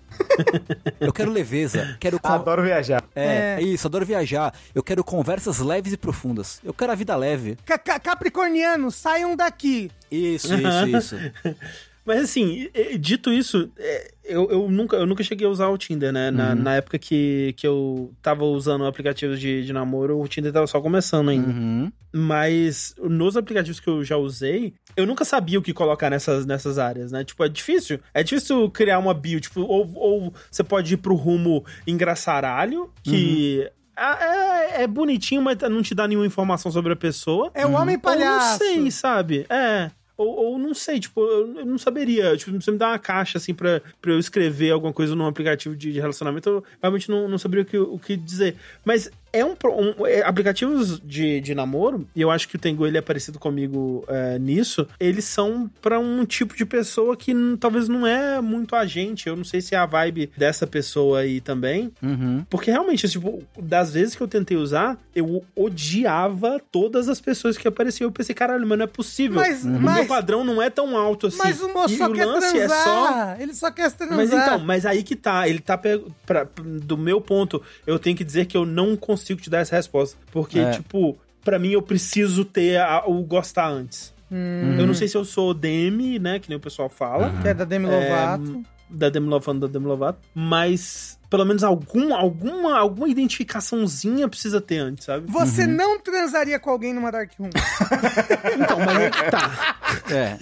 eu 0.99 1.11
quero 1.11 1.31
leveza. 1.31 1.97
Quero. 1.99 2.19
con- 2.19 2.29
Adoro 2.31 2.61
viajar. 2.61 3.03
É, 3.15 3.25
É. 3.25 3.55
é 3.59 3.61
isso, 3.63 3.87
adoro 3.87 4.05
viajar. 4.05 4.53
Eu 4.75 4.83
quero 4.83 5.03
conversas 5.03 5.57
leves 5.59 5.91
e 5.91 5.97
profundas. 5.97 6.59
Eu 6.63 6.73
quero 6.73 6.91
a 6.91 6.95
vida 6.95 7.15
leve. 7.15 7.57
Ca- 7.65 7.99
Capricorniano, 7.99 8.91
saiam 8.91 9.35
daqui. 9.35 9.89
Isso, 10.11 10.53
isso, 10.53 10.97
isso. 10.97 11.15
Mas 12.09 12.23
assim, 12.23 12.67
dito 12.99 13.31
isso, 13.31 13.69
é, 13.77 14.11
eu, 14.23 14.49
eu, 14.49 14.67
nunca, 14.71 14.97
eu 14.97 15.05
nunca 15.05 15.23
cheguei 15.23 15.45
a 15.45 15.49
usar 15.49 15.67
o 15.67 15.77
Tinder, 15.77 16.11
né? 16.11 16.31
Na, 16.31 16.55
na 16.55 16.75
época 16.77 16.97
que, 16.97 17.53
que 17.55 17.67
eu 17.67 18.11
tava 18.19 18.43
usando 18.45 18.83
aplicativos 18.85 19.39
de, 19.39 19.63
de 19.63 19.71
namoro, 19.71 20.19
o 20.19 20.27
Tinder 20.27 20.51
tava 20.51 20.65
só 20.65 20.81
começando 20.81 21.29
ainda. 21.29 21.49
Uhum. 21.49 21.91
Mas 22.11 22.95
nos 22.97 23.37
aplicativos 23.37 23.79
que 23.79 23.87
eu 23.87 24.03
já 24.03 24.17
usei, 24.17 24.73
eu 24.97 25.05
nunca 25.05 25.23
sabia 25.23 25.59
o 25.59 25.61
que 25.61 25.71
colocar 25.71 26.09
nessas, 26.09 26.47
nessas 26.47 26.79
áreas, 26.79 27.11
né? 27.11 27.23
Tipo, 27.23 27.43
é 27.43 27.47
difícil. 27.47 27.99
É 28.11 28.23
difícil 28.23 28.71
criar 28.71 28.97
uma 28.97 29.13
bio, 29.13 29.39
tipo, 29.39 29.61
ou, 29.61 29.87
ou 29.95 30.33
você 30.49 30.63
pode 30.63 30.95
ir 30.95 30.97
pro 30.97 31.13
rumo 31.13 31.63
engraçaralho, 31.85 32.89
que. 33.03 33.69
É, 33.95 34.25
é- 34.25 34.83
é 34.83 34.87
bonitinho, 34.87 35.41
mas 35.41 35.57
não 35.69 35.81
te 35.83 35.93
dá 35.93 36.07
nenhuma 36.07 36.25
informação 36.25 36.71
sobre 36.71 36.93
a 36.93 36.95
pessoa. 36.95 37.51
É 37.53 37.65
o 37.67 37.73
homem 37.73 37.95
Ou 37.97 38.01
palhaço. 38.01 38.63
não 38.63 38.73
sei, 38.73 38.89
sabe? 38.91 39.45
É. 39.49 39.91
Ou, 40.19 40.35
ou 40.35 40.59
não 40.59 40.73
sei, 40.73 40.99
tipo, 40.99 41.21
eu 41.21 41.65
não 41.65 41.77
saberia. 41.77 42.35
Tipo, 42.35 42.51
você 42.61 42.71
me 42.71 42.77
dá 42.77 42.89
uma 42.89 42.99
caixa, 42.99 43.37
assim, 43.37 43.53
pra, 43.53 43.81
pra 44.01 44.11
eu 44.11 44.19
escrever 44.19 44.71
alguma 44.71 44.91
coisa 44.91 45.15
num 45.15 45.25
aplicativo 45.25 45.77
de, 45.77 45.93
de 45.93 45.99
relacionamento, 45.99 46.49
eu 46.49 46.63
realmente 46.81 47.09
não, 47.09 47.29
não 47.29 47.37
saberia 47.37 47.63
o 47.63 47.65
que, 47.65 47.77
o 47.77 47.97
que 47.97 48.17
dizer. 48.17 48.57
Mas 48.83 49.09
é 49.31 49.43
um, 49.45 49.51
um- 49.53 50.05
é, 50.05 50.21
aplicativos 50.23 50.99
de, 50.99 51.39
de 51.41 51.53
namoro, 51.55 52.07
e 52.15 52.21
eu 52.21 52.31
acho 52.31 52.47
que 52.47 52.55
o 52.55 52.59
Tengu 52.59 52.85
ele 52.87 52.97
é 52.97 53.01
parecido 53.01 53.37
comigo 53.39 54.03
é, 54.07 54.39
nisso, 54.39 54.87
eles 54.99 55.25
são 55.25 55.69
pra 55.81 55.99
um 55.99 56.25
tipo 56.25 56.55
de 56.55 56.65
pessoa 56.65 57.15
que 57.15 57.33
talvez 57.59 57.87
não 57.87 58.05
é 58.05 58.41
muito 58.41 58.75
a 58.75 58.85
gente. 58.85 59.27
Eu 59.27 59.35
não 59.35 59.43
sei 59.43 59.61
se 59.61 59.75
é 59.75 59.77
a 59.77 59.85
vibe 59.85 60.31
dessa 60.37 60.65
pessoa 60.65 61.19
aí 61.19 61.39
também. 61.41 61.91
Uhum. 62.01 62.45
Porque 62.49 62.71
realmente, 62.71 63.07
tipo, 63.07 63.43
das 63.57 63.93
vezes 63.93 64.15
que 64.15 64.21
eu 64.21 64.27
tentei 64.27 64.57
usar, 64.57 64.97
eu 65.15 65.43
odiava 65.55 66.59
todas 66.71 67.07
as 67.09 67.19
pessoas 67.21 67.57
que 67.57 67.67
apareciam. 67.67 68.07
Eu 68.07 68.11
pensei, 68.11 68.33
caralho, 68.35 68.65
mas 68.67 68.77
não 68.77 68.85
é 68.85 68.87
possível. 68.87 69.35
Mas- 69.39 69.63
o 69.63 69.69
mas- 69.69 69.95
meu 69.95 70.05
padrão 70.07 70.43
não 70.43 70.61
é 70.61 70.69
tão 70.69 70.97
alto 70.97 71.27
assim. 71.27 71.37
Mas 71.37 71.61
o 71.61 71.69
moço 71.73 71.93
E 71.93 71.97
só 71.97 72.05
o 72.07 72.13
quer 72.13 72.25
lance 72.25 72.51
transar. 72.53 72.77
é 72.79 72.83
só. 72.83 73.35
Ele 73.43 73.53
só 73.53 73.71
quer 73.71 73.91
transar. 73.91 74.17
Mas 74.17 74.31
então, 74.33 74.59
mas 74.59 74.85
aí 74.85 75.03
que 75.03 75.15
tá, 75.15 75.47
ele 75.47 75.59
tá 75.59 75.77
pe- 75.77 76.01
pra, 76.25 76.47
do 76.63 76.97
meu 76.97 77.21
ponto, 77.21 77.61
eu 77.85 77.97
tenho 77.99 78.15
que 78.15 78.23
dizer 78.23 78.45
que 78.45 78.57
eu 78.57 78.65
não 78.65 78.95
consigo 78.95 79.18
te 79.23 79.49
dar 79.49 79.59
essa 79.59 79.75
resposta, 79.75 80.17
porque 80.31 80.59
É. 80.59 80.71
tipo, 80.71 81.17
pra 81.43 81.57
mim 81.59 81.69
eu 81.71 81.81
preciso 81.81 82.43
ter 82.45 82.79
a- 82.79 83.03
o 83.05 83.21
gostar 83.23 83.67
antes. 83.69 84.13
Hum, 84.31 84.75
Eu 84.79 84.85
não 84.85 84.93
sei 84.93 85.07
se 85.07 85.17
eu 85.17 85.25
sou 85.25 85.53
DM, 85.53 86.19
né, 86.19 86.37
que 86.39 86.47
nem 86.49 86.57
o 86.57 86.61
pessoal 86.61 86.87
fala, 86.89 87.31
que 87.41 87.47
é 87.47 87.53
da 87.53 87.63
Demi 87.65 87.87
Lovato. 87.87 88.63
da 88.89 89.09
Demi 89.09 89.27
Lovato, 89.27 89.59
da 89.59 89.67
Demi 89.67 89.85
Lovato, 89.85 90.19
mas 90.35 91.17
pelo 91.29 91.45
menos 91.45 91.63
algum, 91.63 92.13
alguma, 92.15 92.77
alguma 92.77 93.07
identificaçãozinha 93.07 94.27
precisa 94.27 94.59
ter 94.61 94.77
antes, 94.79 95.05
sabe? 95.05 95.31
Você 95.31 95.65
não 95.67 95.99
transaria 95.99 96.59
com 96.59 96.69
alguém 96.71 96.93
numa 96.93 97.11
Dark 97.11 97.31
Room. 97.39 97.49
Então, 98.61 98.79
mas 98.79 98.97
aí 98.97 99.11
que 99.11 99.31
tá. 99.31 99.75
É. 100.11 100.37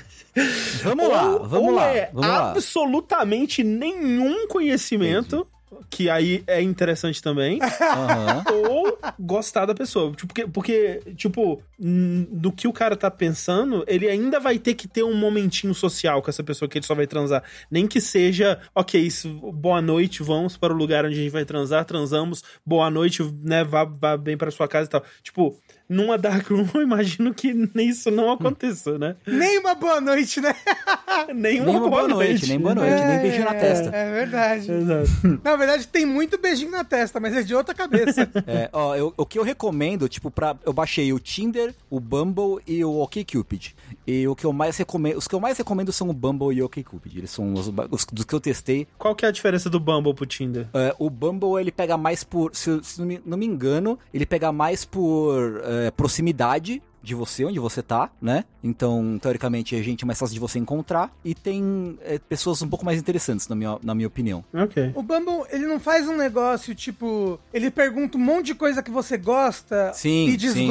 Vamos 0.83 1.07
lá, 1.09 1.29
ou, 1.31 1.47
vamos 1.47 1.69
ou 1.69 1.75
lá. 1.75 1.87
é 1.87 2.09
vamos 2.13 2.27
lá. 2.29 2.51
absolutamente 2.51 3.63
nenhum 3.63 4.47
conhecimento, 4.47 5.47
que 5.89 6.09
aí 6.09 6.43
é 6.47 6.61
interessante 6.61 7.21
também, 7.21 7.59
Aham. 7.61 8.43
ou 8.53 8.97
gostar 9.19 9.65
da 9.65 9.75
pessoa. 9.75 10.11
Tipo, 10.11 10.27
Porque, 10.27 10.47
porque, 10.47 11.01
tipo, 11.15 11.61
do 11.79 12.51
que 12.51 12.67
o 12.67 12.73
cara 12.73 12.95
tá 12.95 13.09
pensando, 13.11 13.83
ele 13.87 14.07
ainda 14.09 14.39
vai 14.39 14.57
ter 14.57 14.73
que 14.73 14.87
ter 14.87 15.03
um 15.03 15.13
momentinho 15.15 15.73
social 15.75 16.21
com 16.21 16.29
essa 16.29 16.43
pessoa 16.43 16.67
que 16.67 16.77
ele 16.77 16.85
só 16.85 16.95
vai 16.95 17.05
transar. 17.05 17.43
Nem 17.69 17.85
que 17.87 18.01
seja, 18.01 18.59
ok, 18.73 18.99
isso, 18.99 19.29
boa 19.51 19.81
noite, 19.81 20.23
vamos 20.23 20.57
para 20.57 20.73
o 20.73 20.75
lugar 20.77 21.05
onde 21.05 21.13
a 21.13 21.17
gente 21.21 21.31
vai 21.31 21.45
transar, 21.45 21.85
transamos, 21.85 22.43
boa 22.65 22.89
noite, 22.89 23.21
né, 23.43 23.63
vá, 23.63 23.83
vá 23.85 24.17
bem 24.17 24.35
para 24.35 24.49
sua 24.49 24.67
casa 24.67 24.87
e 24.87 24.89
tal. 24.89 25.03
Tipo, 25.21 25.55
numa 25.87 26.17
dark 26.17 26.47
room, 26.49 26.67
eu 26.73 26.81
imagino 26.81 27.33
que 27.33 27.53
isso 27.75 28.09
não 28.09 28.31
aconteça, 28.31 28.97
né? 28.97 29.15
Nem 29.27 29.59
uma 29.59 29.75
boa 29.75 30.01
noite, 30.01 30.41
né? 30.41 30.55
Nenhuma, 31.33 31.65
Nem 31.71 31.75
uma 31.79 31.89
boa 31.89 32.07
noite, 32.07 32.47
nem 32.47 32.59
boa 32.59 32.75
noite, 32.75 32.93
nem 33.03 33.19
beijo 33.21 33.43
na 33.43 33.53
testa. 33.53 33.89
É 33.95 34.11
verdade. 34.11 34.71
Exato. 34.71 35.09
Na 35.43 35.55
verdade, 35.55 35.87
tem 35.87 36.05
muito 36.05 36.37
beijinho 36.37 36.71
na 36.71 36.83
testa, 36.83 37.19
mas 37.19 37.35
é 37.35 37.41
de 37.43 37.53
outra 37.55 37.73
cabeça. 37.73 38.29
É, 38.45 38.69
ó, 38.71 38.95
eu- 38.95 39.13
o 39.17 39.25
que 39.25 39.37
eu 39.39 39.43
recomendo, 39.43 40.07
tipo, 40.09 40.29
pra, 40.29 40.55
eu 40.65 40.73
baixei 40.73 41.11
o 41.13 41.19
Tinder, 41.19 41.66
o 41.89 41.99
Bumble 41.99 42.61
e 42.67 42.83
o 42.83 42.99
OkCupid. 43.01 43.75
E 44.05 44.27
o 44.27 44.35
que 44.35 44.45
eu 44.45 44.53
mais 44.53 44.77
recomendo, 44.77 45.17
os 45.17 45.27
que 45.27 45.35
eu 45.35 45.39
mais 45.39 45.57
recomendo 45.57 45.91
são 45.91 46.09
o 46.09 46.13
Bumble 46.13 46.55
e 46.55 46.61
o 46.61 46.65
OkCupid. 46.65 47.17
Eles 47.17 47.31
são 47.31 47.53
os, 47.53 47.67
os 47.91 48.05
dos 48.11 48.25
que 48.25 48.33
eu 48.35 48.39
testei. 48.39 48.87
Qual 48.97 49.15
que 49.15 49.25
é 49.25 49.29
a 49.29 49.31
diferença 49.31 49.69
do 49.69 49.79
Bumble 49.79 50.13
pro 50.13 50.25
Tinder? 50.25 50.67
É, 50.73 50.95
o 50.99 51.09
Bumble, 51.09 51.59
ele 51.59 51.71
pega 51.71 51.97
mais 51.97 52.23
por, 52.23 52.55
se, 52.55 52.69
eu- 52.69 52.83
se 52.83 52.99
não, 52.99 53.07
me, 53.07 53.21
não 53.25 53.37
me 53.37 53.45
engano, 53.45 53.97
ele 54.13 54.25
pega 54.25 54.51
mais 54.51 54.85
por 54.85 55.61
é, 55.63 55.91
proximidade 55.91 56.81
de 57.03 57.15
você, 57.15 57.45
onde 57.45 57.57
você 57.57 57.81
tá, 57.81 58.09
né? 58.21 58.43
Então, 58.61 59.17
teoricamente, 59.21 59.73
é 59.77 59.81
gente 59.81 60.05
mais 60.05 60.19
fácil 60.19 60.33
de 60.33 60.41
você 60.41 60.59
encontrar. 60.59 61.09
E 61.23 61.33
tem 61.33 61.97
é, 62.01 62.19
pessoas 62.19 62.61
um 62.61 62.67
pouco 62.67 62.83
mais 62.83 62.99
interessantes, 62.99 63.47
na 63.47 63.55
minha, 63.55 63.77
na 63.81 63.95
minha 63.95 64.07
opinião. 64.07 64.43
Ok. 64.53 64.91
O 64.93 65.01
Bumble, 65.01 65.45
ele 65.49 65.67
não 65.67 65.79
faz 65.79 66.05
um 66.09 66.17
negócio 66.17 66.75
tipo. 66.75 67.39
Ele 67.53 67.71
pergunta 67.71 68.17
um 68.17 68.21
monte 68.21 68.47
de 68.47 68.55
coisa 68.55 68.83
que 68.83 68.91
você 68.91 69.17
gosta 69.17 69.93
Sim, 69.93 70.27
e 70.27 70.37
sim. 70.39 70.67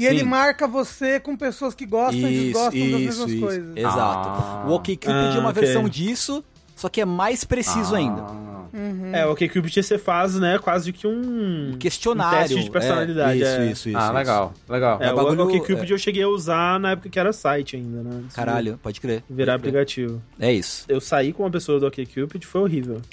E 0.00 0.04
Sim. 0.04 0.08
ele 0.08 0.24
marca 0.24 0.66
você 0.66 1.20
com 1.20 1.36
pessoas 1.36 1.74
que 1.74 1.84
gostam 1.84 2.28
e 2.28 2.44
desgostam 2.44 2.90
das 2.90 3.00
mesmas 3.00 3.34
coisas. 3.34 3.76
Exato. 3.76 4.28
Ah. 4.28 4.64
O 4.66 4.72
OkCupid 4.72 5.08
Ah, 5.08 5.34
é 5.36 5.38
uma 5.38 5.50
ok. 5.50 5.62
versão 5.62 5.88
disso, 5.88 6.42
só 6.74 6.88
que 6.88 7.00
é 7.00 7.04
mais 7.04 7.44
preciso 7.44 7.94
ainda. 7.94 8.22
Ah. 8.22 8.46
É, 9.12 9.26
o 9.26 9.32
OkCupid 9.32 9.82
você 9.82 9.98
faz, 9.98 10.36
né, 10.36 10.56
quase 10.58 10.92
que 10.92 11.04
um... 11.04 11.74
Questionário. 11.78 12.38
Um 12.38 12.40
teste 12.42 12.64
de 12.64 12.70
personalidade. 12.70 13.42
É, 13.42 13.44
é. 13.44 13.48
isso, 13.48 13.72
isso, 13.72 13.88
isso. 13.88 13.98
ah, 13.98 14.04
isso. 14.04 14.12
legal, 14.12 14.54
legal. 14.68 14.98
É, 15.02 15.06
É, 15.08 15.12
o 15.12 15.16
bagulho- 15.16 15.42
OkCupid 15.44 15.90
eu 15.90 15.98
cheguei 15.98 16.22
a 16.22 16.28
usar 16.28 16.78
na 16.78 16.92
época 16.92 17.08
que 17.08 17.18
era 17.18 17.32
site 17.32 17.74
ainda, 17.74 18.02
né? 18.04 18.10
antes 18.22 18.36
Caralho, 18.36 18.78
pode 18.80 19.00
crer. 19.00 19.24
Virar 19.28 19.54
pode 19.58 19.62
crer. 19.62 19.70
aplicativo. 19.80 20.22
É 20.38 20.52
isso. 20.52 20.84
Eu 20.88 21.00
saí 21.00 21.32
com 21.32 21.42
uma 21.42 21.50
pessoa 21.50 21.80
do 21.80 21.86
OkCupid, 21.88 22.44
foi 22.46 22.60
horrível. 22.62 23.00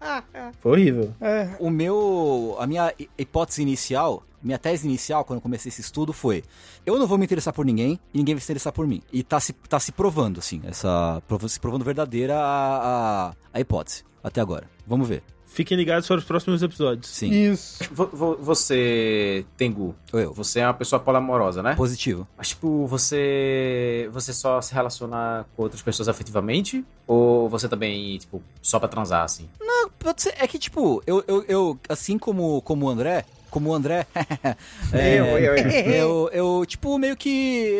Ah, 0.00 0.22
Foi 0.60 0.72
horrível. 0.72 1.12
é. 1.20 1.50
O 1.58 1.70
meu. 1.70 2.56
A 2.58 2.66
minha 2.66 2.92
hi- 2.98 3.08
hipótese 3.18 3.62
inicial, 3.62 4.22
minha 4.42 4.58
tese 4.58 4.86
inicial, 4.86 5.24
quando 5.24 5.38
eu 5.38 5.42
comecei 5.42 5.68
esse 5.70 5.80
estudo, 5.80 6.12
foi: 6.12 6.42
eu 6.84 6.98
não 6.98 7.06
vou 7.06 7.16
me 7.18 7.24
interessar 7.24 7.52
por 7.54 7.64
ninguém 7.64 7.98
e 8.12 8.18
ninguém 8.18 8.34
vai 8.34 8.40
se 8.40 8.46
interessar 8.46 8.72
por 8.72 8.86
mim. 8.86 9.00
E 9.12 9.22
tá 9.22 9.38
se, 9.40 9.52
tá 9.52 9.78
se 9.80 9.92
provando, 9.92 10.38
assim, 10.38 10.60
essa. 10.64 11.22
Se 11.48 11.60
provando 11.60 11.84
verdadeira 11.84 12.34
a, 12.38 13.28
a, 13.28 13.34
a 13.54 13.60
hipótese. 13.60 14.04
Até 14.22 14.40
agora. 14.40 14.68
Vamos 14.86 15.08
ver. 15.08 15.22
Fiquem 15.46 15.76
ligados 15.76 16.06
para 16.08 16.16
os 16.16 16.24
próximos 16.24 16.62
episódios. 16.62 17.08
Sim. 17.08 17.30
Isso. 17.30 17.84
Vo- 17.92 18.08
vo- 18.10 18.38
Você, 18.40 19.44
Tengu, 19.54 19.94
Eu. 20.10 20.32
você 20.32 20.60
é 20.60 20.66
uma 20.66 20.72
pessoa 20.72 20.98
poliamorosa, 20.98 21.62
né? 21.62 21.74
Positivo. 21.74 22.26
Mas, 22.38 22.48
tipo, 22.48 22.86
você. 22.86 24.08
Você 24.12 24.32
só 24.32 24.60
se 24.62 24.72
relaciona 24.72 25.44
com 25.54 25.62
outras 25.64 25.82
pessoas 25.82 26.08
afetivamente? 26.08 26.84
Ou 27.06 27.48
você 27.50 27.68
também, 27.68 28.16
tipo, 28.18 28.42
só 28.62 28.78
pra 28.78 28.88
transar, 28.88 29.24
assim? 29.24 29.48
Pode 29.98 30.22
ser- 30.22 30.34
É 30.38 30.46
que, 30.48 30.58
tipo, 30.58 31.02
eu, 31.06 31.22
eu, 31.28 31.44
eu 31.46 31.78
assim 31.88 32.16
como, 32.18 32.60
como 32.62 32.86
o 32.86 32.88
André. 32.88 33.24
Como 33.52 33.68
o 33.70 33.74
André. 33.74 34.06
É, 34.92 35.18
Eu, 35.18 35.24
eu, 35.38 35.56
eu. 35.56 35.90
eu, 35.92 36.30
eu, 36.58 36.66
tipo, 36.66 36.98
meio 36.98 37.16
que. 37.16 37.28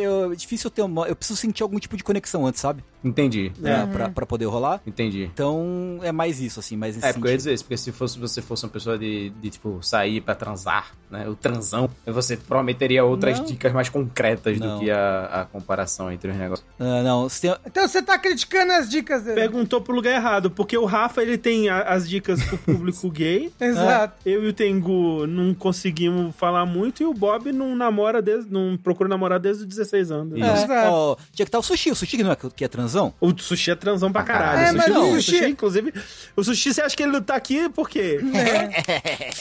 Eu, 0.03 0.33
é 0.33 0.37
difícil 0.37 0.71
ter 0.71 0.83
uma. 0.83 1.07
Eu 1.09 1.17
preciso 1.17 1.39
sentir 1.39 1.63
algum 1.63 1.79
tipo 1.79 1.97
de 1.97 2.05
conexão 2.05 2.47
antes, 2.47 2.61
sabe? 2.61 2.83
Entendi, 3.05 3.51
Pra, 3.61 3.87
pra, 3.89 4.09
pra 4.11 4.27
poder 4.27 4.45
rolar. 4.47 4.81
entendi. 4.87 5.25
Então, 5.25 5.99
é 6.05 6.13
mais 6.13 6.41
isso, 6.41 6.61
assim, 6.61 6.77
mais 6.77 7.03
É, 7.03 7.13
porque 7.13 7.27
eu 7.27 7.31
ia 7.33 7.37
dizer 7.37 7.53
isso, 7.53 7.65
porque 7.65 7.77
se 7.77 7.91
fosse, 7.91 8.17
você 8.17 8.41
fosse 8.41 8.65
uma 8.65 8.71
pessoa 8.71 8.97
de, 8.97 9.31
de, 9.31 9.51
tipo, 9.51 9.81
sair 9.83 10.21
pra 10.21 10.37
transar, 10.37 10.93
né, 11.11 11.29
o 11.29 11.35
transão, 11.35 11.91
você 12.07 12.37
provavelmente 12.37 12.77
teria 12.77 13.05
outras 13.05 13.41
Não. 13.41 13.47
dicas 13.47 13.73
mais 13.73 13.89
concretas 13.89 14.57
Não. 14.61 14.75
do 14.79 14.85
que 14.85 14.91
a, 14.93 15.25
a 15.43 15.45
comparação 15.47 16.13
entre 16.13 16.31
os 16.31 16.37
negócios. 16.37 16.65
Ah, 16.79 17.03
não, 17.03 17.29
se 17.29 17.41
tem, 17.41 17.57
Então 17.67 17.89
você 17.89 18.01
tá 18.01 18.17
criticando 18.17 18.73
as 18.73 18.89
dicas 18.89 19.25
dele. 19.25 19.35
Perguntou 19.35 19.81
pro 19.81 19.93
lugar 19.97 20.15
errado, 20.15 20.49
porque 20.49 20.79
o 20.79 20.85
Rafa 20.85 21.21
ele 21.23 21.37
tem 21.37 21.69
a- 21.69 21.83
as 21.83 22.09
dicas 22.09 22.41
pro 22.45 22.57
público 22.57 23.11
gay. 23.11 23.53
Exato. 23.61 24.15
Eu 24.25 24.45
e 24.45 24.49
o 24.49 24.53
Tengu 24.53 25.27
não 25.27 25.53
conseguimos 25.63 26.35
falar 26.35 26.67
muito 26.67 27.03
e 27.03 27.07
o 27.07 27.15
Bob 27.15 27.53
não 27.53 27.77
namora 27.77 28.21
desde, 28.21 28.53
não 28.53 28.77
procura 28.77 29.09
namorar 29.09 29.39
desde 29.39 29.63
os 29.63 29.69
16 29.69 30.11
anos. 30.11 30.37
Isso. 30.39 30.73
É. 30.73 30.89
Ó, 30.91 31.15
tinha 31.33 31.45
que 31.47 31.49
estar 31.49 31.59
o 31.61 31.63
sushi. 31.63 31.93
O 31.93 31.95
sushi 31.95 32.17
que 32.17 32.25
não 32.25 32.33
é 32.33 32.37
que 32.37 32.65
é 32.65 32.69
transão? 32.69 33.15
O 33.21 33.33
sushi 33.39 33.71
é 33.71 33.75
transão 33.77 34.11
pra 34.13 34.25
caralho. 34.25 34.59
É, 34.67 34.73
o 34.73 34.77
mas 34.77 34.87
sushi, 34.87 34.99
o 34.99 35.13
sushi- 35.15 35.39
sushi, 35.39 35.51
inclusive, 35.51 35.95
o 36.37 36.43
sushi, 36.45 36.75
você 36.75 36.83
acha 36.83 36.97
que 36.97 37.03
ele 37.05 37.13
não 37.13 37.23
tá 37.23 37.37
aqui 37.37 37.69
por 37.69 37.89
quê? 37.89 38.19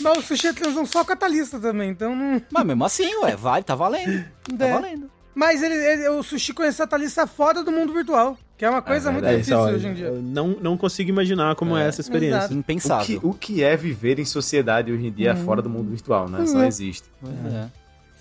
Mas 0.01 0.17
o 0.17 0.21
sushi 0.21 0.47
é 0.47 0.53
transão 0.53 0.85
só 0.85 1.03
catalista 1.03 1.59
também, 1.59 1.89
então 1.89 2.15
não. 2.15 2.41
Mas 2.51 2.65
mesmo 2.65 2.85
assim, 2.85 3.15
ué, 3.23 3.35
vale, 3.35 3.63
tá 3.63 3.73
valendo. 3.75 4.23
Tá 4.57 4.67
É. 4.67 4.73
valendo. 4.73 5.09
Mas 5.33 5.63
ele, 5.63 5.73
ele- 5.75 6.09
o 6.09 6.21
sushi 6.23 6.53
conhece 6.53 6.81
a 6.81 6.87
Thalissa 6.87 7.25
fora 7.25 7.63
do 7.63 7.71
mundo 7.71 7.93
virtual, 7.93 8.37
que 8.61 8.65
é 8.65 8.69
uma 8.69 8.81
coisa 8.83 9.11
muito 9.11 9.23
verdade. 9.23 9.37
É, 9.37 9.39
difícil 9.39 9.57
olha, 9.59 9.75
hoje 9.75 9.87
em 9.87 9.93
dia. 9.95 10.05
eu 10.05 10.21
não, 10.21 10.49
não 10.61 10.77
consigo 10.77 11.09
imaginar 11.09 11.55
como 11.55 11.75
é, 11.75 11.87
essa 11.87 11.99
experiência. 11.99 12.37
exato. 12.37 12.53
O 12.53 12.57
Impensável. 12.57 13.19
que, 13.19 13.25
o 13.27 13.33
que 13.33 13.63
é 13.63 13.75
viver 13.75 14.19
em 14.19 14.23
sociedade 14.25 14.91
hoje 14.91 15.07
em 15.07 15.11
dia 15.11 15.35
fora 15.35 15.63
do 15.63 15.69
mundo 15.69 15.89
virtual, 15.89 16.29
né? 16.29 16.45
Só 16.45 16.57
Uhum. 16.59 16.63
existe. 16.65 17.09
É. 17.25 17.65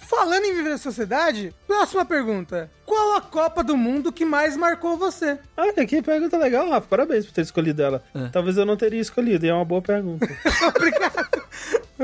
Falando 0.09 0.45
em 0.47 0.55
viver 0.55 0.71
na 0.71 0.79
sociedade, 0.79 1.55
próxima 1.67 2.07
pergunta. 2.07 2.71
Qual 2.87 3.17
a 3.19 3.21
Copa 3.21 3.63
do 3.63 3.77
Mundo 3.77 4.11
que 4.11 4.25
mais 4.25 4.57
marcou 4.57 4.97
você? 4.97 5.39
Olha, 5.55 5.87
que 5.87 6.01
pergunta 6.01 6.39
legal, 6.39 6.71
Rafa. 6.71 6.87
Parabéns 6.89 7.27
por 7.27 7.33
ter 7.35 7.43
escolhido 7.43 7.83
ela. 7.83 8.03
É. 8.15 8.29
Talvez 8.29 8.57
eu 8.57 8.65
não 8.65 8.79
teria 8.79 8.99
escolhido, 9.01 9.45
e 9.45 9.51
é 9.51 9.55
uma 9.55 9.65
boa 9.67 9.83
pergunta. 9.83 10.27
Obrigado. 10.75 11.43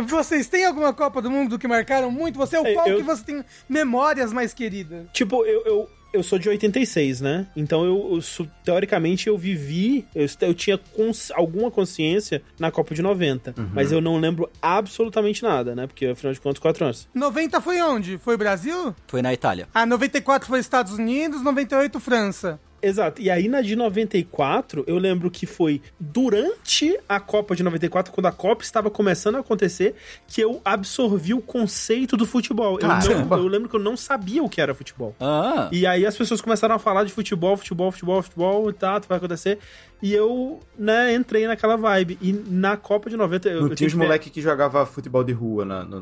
Vocês 0.07 0.47
têm 0.47 0.67
alguma 0.67 0.93
Copa 0.93 1.23
do 1.23 1.31
Mundo 1.31 1.59
que 1.59 1.67
marcaram 1.67 2.11
muito? 2.11 2.39
Você 2.39 2.57
é 2.57 2.61
o 2.61 2.67
Eu- 2.67 2.75
qual 2.75 2.87
eu- 2.87 2.97
que 2.99 3.03
você 3.03 3.25
tem 3.25 3.43
memórias 3.67 4.31
mais 4.31 4.53
queridas? 4.53 5.07
tipo, 5.13 5.45
eu, 5.47 5.63
eu, 5.65 5.91
eu 6.17 6.23
sou 6.23 6.39
de 6.39 6.49
86, 6.49 7.21
né? 7.21 7.47
Então 7.57 7.85
eu, 7.85 8.21
eu 8.41 8.47
teoricamente 8.65 9.29
eu 9.29 9.37
vivi, 9.39 10.07
eu, 10.15 10.27
eu 10.41 10.55
tinha 10.55 10.77
cons- 10.79 11.31
alguma 11.35 11.71
consciência 11.71 12.43
na 12.59 12.71
Copa 12.71 12.95
de 12.95 13.03
90, 13.03 13.55
mas 13.73 13.93
eu 13.93 14.01
não 14.01 14.19
lembro 14.19 14.51
absolutamente 14.61 15.43
nada, 15.43 15.75
né? 15.75 15.87
Porque 15.87 16.07
afinal 16.07 16.33
de 16.33 16.41
contas, 16.41 16.59
4 16.59 16.85
anos. 16.85 17.09
90 17.15 17.61
foi 17.61 17.81
onde? 17.83 18.19
Foi 18.19 18.37
Brasil? 18.37 18.95
Foi 19.07 19.23
na 19.23 19.33
Itália. 19.33 19.69
Ah, 19.75 19.87
94 19.87 20.49
foi 20.49 20.59
Estados 20.61 20.93
Unidos, 20.95 21.43
98 21.43 22.01
França. 22.01 22.59
Exato. 22.87 23.21
E 23.21 23.31
aí 23.31 23.49
na 23.49 23.61
de 23.61 23.75
94, 23.77 24.85
eu 24.87 24.99
lembro 24.99 25.31
que 25.31 25.47
foi 25.47 25.81
durante 25.99 26.99
a 27.09 27.21
Copa 27.21 27.55
de 27.55 27.63
94, 27.63 28.13
quando 28.13 28.27
a 28.27 28.33
Copa 28.33 28.63
estava 28.63 28.91
começando 28.91 29.37
a 29.37 29.41
acontecer, 29.41 29.95
que 30.27 30.41
eu 30.41 30.61
absorvi 30.65 31.35
o 31.35 31.41
conceito 31.41 32.17
do 32.17 32.27
futebol. 32.27 32.79
Eu, 32.81 32.89
não- 32.89 33.39
eu 33.39 33.47
lembro 33.49 33.69
que 33.69 33.77
eu 33.77 33.81
não 33.81 33.97
sabia 33.97 34.43
o 34.43 34.49
que 34.49 34.61
era 34.61 34.75
futebol. 34.75 35.15
Ah, 35.21 35.69
E 35.73 35.87
aí 35.87 36.05
as 36.07 36.17
pessoas 36.17 36.41
começaram 36.41 36.75
a 36.75 36.79
falar 36.79 37.05
de 37.05 37.13
futebol, 37.13 37.57
futebol, 37.57 37.91
futebol, 37.93 38.23
futebol 38.23 38.71
e 38.71 38.73
tá, 38.73 38.99
vai 39.09 39.19
acontecer. 39.19 39.59
E 40.03 40.13
eu, 40.13 40.61
né, 40.79 41.15
entrei 41.15 41.47
naquela 41.47 41.77
vibe. 41.77 42.19
E 42.21 42.31
na 42.33 42.77
Copa 42.77 43.09
de 43.09 43.17
90, 43.17 43.49
eu, 43.49 43.63
Não 43.63 43.69
eu 43.69 43.75
tinha 43.75 43.87
os 43.87 43.93
que 43.95 43.99
moleque 43.99 44.29
que 44.31 44.43
jogava 44.43 44.85
futebol 44.85 45.25
de 45.25 45.33
rua 45.33 45.65
na, 45.65 45.85
na, 45.85 46.01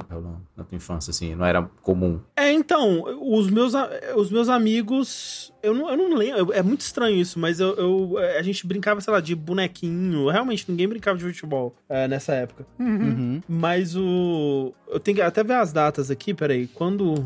na 0.57 0.65
tua 0.65 0.77
infância, 0.77 1.11
assim, 1.13 1.35
não 1.35 1.47
era 1.47 1.63
comum. 1.81 2.21
É, 2.37 2.51
então, 2.51 3.05
os 3.21 3.49
meus, 3.49 3.73
os 4.17 4.31
meus 4.33 4.49
amigos. 4.49 5.53
Eu 5.63 5.73
não, 5.75 5.89
eu 5.89 5.97
não 5.97 6.15
lembro. 6.17 6.53
É 6.53 6.63
muito 6.63 6.81
estranho 6.81 7.17
isso, 7.17 7.39
mas 7.39 7.61
eu, 7.61 7.75
eu- 7.77 8.19
a 8.37 8.43
gente 8.43 8.67
brincava, 8.67 9.01
sei 9.01 9.13
lá, 9.13 9.21
de 9.21 9.35
bonequinho. 9.35 10.29
Realmente, 10.29 10.65
ninguém 10.69 10.89
brincava 10.89 11.17
de 11.17 11.25
futebol 11.25 11.75
é, 11.89 12.09
nessa 12.09 12.35
época. 12.35 12.67
uhum. 12.79 13.41
Mas 13.49 13.95
o. 13.97 14.75
Eu 14.89 14.99
tenho 15.01 15.17
que 15.17 15.23
até 15.23 15.43
ver 15.45 15.55
as 15.55 15.73
datas 15.73 16.11
aqui, 16.11 16.35
peraí. 16.35 16.67
Quando. 16.67 17.25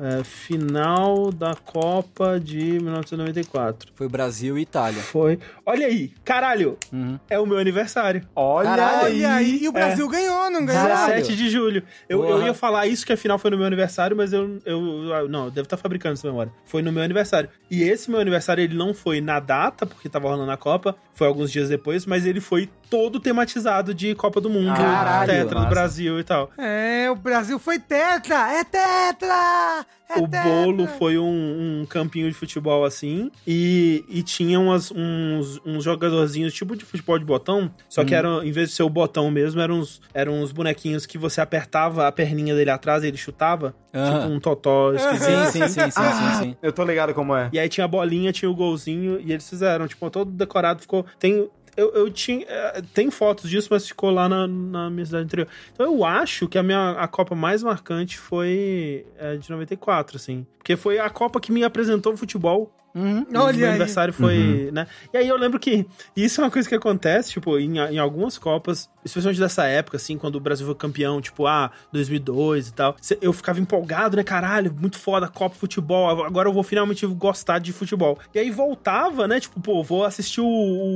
É, 0.00 0.22
final 0.24 1.30
da 1.32 1.54
Copa 1.54 2.38
de 2.40 2.78
1994. 2.80 3.90
foi 3.94 4.08
Brasil 4.08 4.56
e 4.58 4.62
Itália. 4.62 5.00
Foi. 5.02 5.38
Olha 5.66 5.86
aí, 5.86 6.12
caralho, 6.24 6.78
Uhum. 6.92 7.18
é 7.28 7.38
o 7.38 7.46
meu 7.46 7.58
aniversário. 7.58 8.22
Olha 8.34 8.68
Caralho. 8.70 9.06
Olha 9.06 9.34
aí, 9.34 9.58
e 9.62 9.68
o 9.68 9.72
Brasil 9.72 10.08
ganhou, 10.08 10.50
não 10.50 10.64
ganhou? 10.64 10.82
Caralho. 10.86 11.14
17 11.16 11.36
de 11.36 11.50
julho. 11.50 11.82
Eu, 12.08 12.24
eu 12.24 12.42
ia 12.46 12.54
falar 12.54 12.86
isso 12.86 13.04
que 13.04 13.12
afinal 13.12 13.38
foi 13.38 13.50
no 13.50 13.56
meu 13.56 13.66
aniversário, 13.66 14.16
mas 14.16 14.32
eu. 14.32 14.58
eu 14.64 15.28
não, 15.28 15.46
eu 15.46 15.50
devo 15.50 15.66
estar 15.66 15.76
fabricando 15.76 16.14
essa 16.14 16.26
memória. 16.26 16.52
Foi 16.64 16.80
no 16.82 16.92
meu 16.92 17.02
aniversário. 17.02 17.48
E 17.70 17.82
esse 17.82 18.10
meu 18.10 18.20
aniversário, 18.20 18.62
ele 18.62 18.74
não 18.76 18.94
foi 18.94 19.20
na 19.20 19.40
data, 19.40 19.84
porque 19.86 20.08
tava 20.08 20.28
rolando 20.28 20.50
a 20.50 20.56
Copa, 20.56 20.96
foi 21.12 21.26
alguns 21.26 21.50
dias 21.50 21.68
depois, 21.68 22.06
mas 22.06 22.24
ele 22.24 22.40
foi 22.40 22.68
todo 22.90 23.20
tematizado 23.20 23.92
de 23.92 24.14
Copa 24.14 24.40
do 24.40 24.48
Mundo, 24.48 24.74
Caralho, 24.74 25.30
tetra 25.30 25.48
do 25.50 25.54
massa. 25.56 25.68
Brasil 25.68 26.18
e 26.20 26.24
tal. 26.24 26.50
É, 26.56 27.10
o 27.10 27.14
Brasil 27.14 27.58
foi 27.58 27.78
tetra! 27.78 28.50
É 28.52 28.64
tetra! 28.64 29.86
O 30.16 30.26
bolo 30.26 30.86
foi 30.98 31.18
um, 31.18 31.82
um 31.82 31.86
campinho 31.86 32.28
de 32.28 32.34
futebol 32.34 32.82
assim. 32.82 33.30
E, 33.46 34.02
e 34.08 34.22
tinha 34.22 34.58
umas, 34.58 34.90
uns, 34.90 35.60
uns 35.66 35.84
jogadorzinhos 35.84 36.54
tipo 36.54 36.74
de 36.74 36.86
futebol 36.86 37.18
de 37.18 37.26
botão. 37.26 37.70
Só 37.90 38.00
Hum. 38.00 38.06
que 38.06 38.14
eram, 38.14 38.42
em 38.42 38.50
vez 38.50 38.70
de 38.70 38.74
ser 38.74 38.84
o 38.84 38.88
botão 38.88 39.30
mesmo, 39.30 39.60
eram 39.60 39.80
uns, 39.80 40.00
eram 40.14 40.40
uns 40.40 40.50
bonequinhos 40.50 41.04
que 41.04 41.18
você 41.18 41.42
apertava 41.42 42.08
a 42.08 42.12
perninha 42.12 42.54
dele 42.54 42.70
atrás 42.70 43.04
e 43.04 43.08
ele 43.08 43.18
chutava. 43.18 43.74
Aham. 43.94 44.20
Tipo 44.20 44.32
um 44.32 44.40
totó 44.40 44.94
esquisito. 44.94 45.24
Sim, 45.26 45.46
sim, 45.46 45.68
sim, 45.68 45.90
sim, 45.90 45.90
sim, 45.90 46.42
sim. 46.44 46.56
Eu 46.62 46.72
tô 46.72 46.84
ligado 46.84 47.12
como 47.12 47.36
é. 47.36 47.50
E 47.52 47.58
aí 47.58 47.68
tinha 47.68 47.84
a 47.84 47.88
bolinha, 47.88 48.32
tinha 48.32 48.50
o 48.50 48.54
golzinho, 48.54 49.20
e 49.20 49.30
eles 49.30 49.46
fizeram, 49.48 49.86
tipo, 49.86 50.08
todo 50.10 50.30
decorado, 50.30 50.80
ficou. 50.80 51.04
Tem. 51.18 51.48
Eu, 51.78 51.92
eu 51.94 52.10
tinha. 52.10 52.44
eh, 52.48 52.82
Tem 52.92 53.10
fotos 53.10 53.48
disso, 53.48 53.68
mas 53.70 53.86
ficou 53.86 54.10
lá 54.10 54.28
na, 54.28 54.46
na 54.48 54.90
minha 54.90 55.06
cidade 55.06 55.24
anterior. 55.24 55.48
Então 55.72 55.86
eu 55.86 56.04
acho 56.04 56.48
que 56.48 56.58
a 56.58 56.62
minha 56.62 56.90
a 56.92 57.06
Copa 57.08 57.34
mais 57.34 57.62
marcante 57.62 58.18
foi 58.18 59.06
eh, 59.16 59.36
de 59.36 59.48
94, 59.50 60.16
assim. 60.16 60.44
Porque 60.58 60.76
foi 60.76 60.98
a 60.98 61.08
Copa 61.08 61.40
que 61.40 61.52
me 61.52 61.62
apresentou 61.64 62.12
o 62.12 62.16
futebol. 62.16 62.72
Uhum. 62.98 63.26
meu 63.30 63.42
Olha 63.42 63.56
aí. 63.56 63.64
aniversário 63.70 64.12
foi, 64.12 64.70
né? 64.72 64.86
E 65.12 65.16
aí 65.16 65.28
eu 65.28 65.36
lembro 65.36 65.58
que 65.60 65.86
isso 66.16 66.40
é 66.40 66.44
uma 66.44 66.50
coisa 66.50 66.68
que 66.68 66.74
acontece, 66.74 67.30
tipo, 67.30 67.58
em, 67.58 67.78
em 67.78 67.98
algumas 67.98 68.36
Copas, 68.38 68.88
especialmente 69.04 69.40
dessa 69.40 69.64
época, 69.66 69.96
assim, 69.96 70.18
quando 70.18 70.36
o 70.36 70.40
Brasil 70.40 70.66
foi 70.66 70.74
campeão, 70.74 71.20
tipo, 71.20 71.46
ah, 71.46 71.70
2002 71.92 72.68
e 72.68 72.72
tal. 72.72 72.96
Eu 73.20 73.32
ficava 73.32 73.60
empolgado, 73.60 74.16
né? 74.16 74.22
Caralho, 74.22 74.74
muito 74.78 74.98
foda 74.98 75.28
Copa 75.28 75.54
Futebol. 75.54 76.24
Agora 76.24 76.48
eu 76.48 76.52
vou 76.52 76.62
finalmente 76.62 77.06
gostar 77.06 77.58
de 77.58 77.72
futebol. 77.72 78.18
E 78.34 78.38
aí 78.38 78.50
voltava, 78.50 79.26
né? 79.28 79.40
Tipo, 79.40 79.60
pô, 79.60 79.82
vou 79.82 80.04
assistir 80.04 80.40
o, 80.40 80.46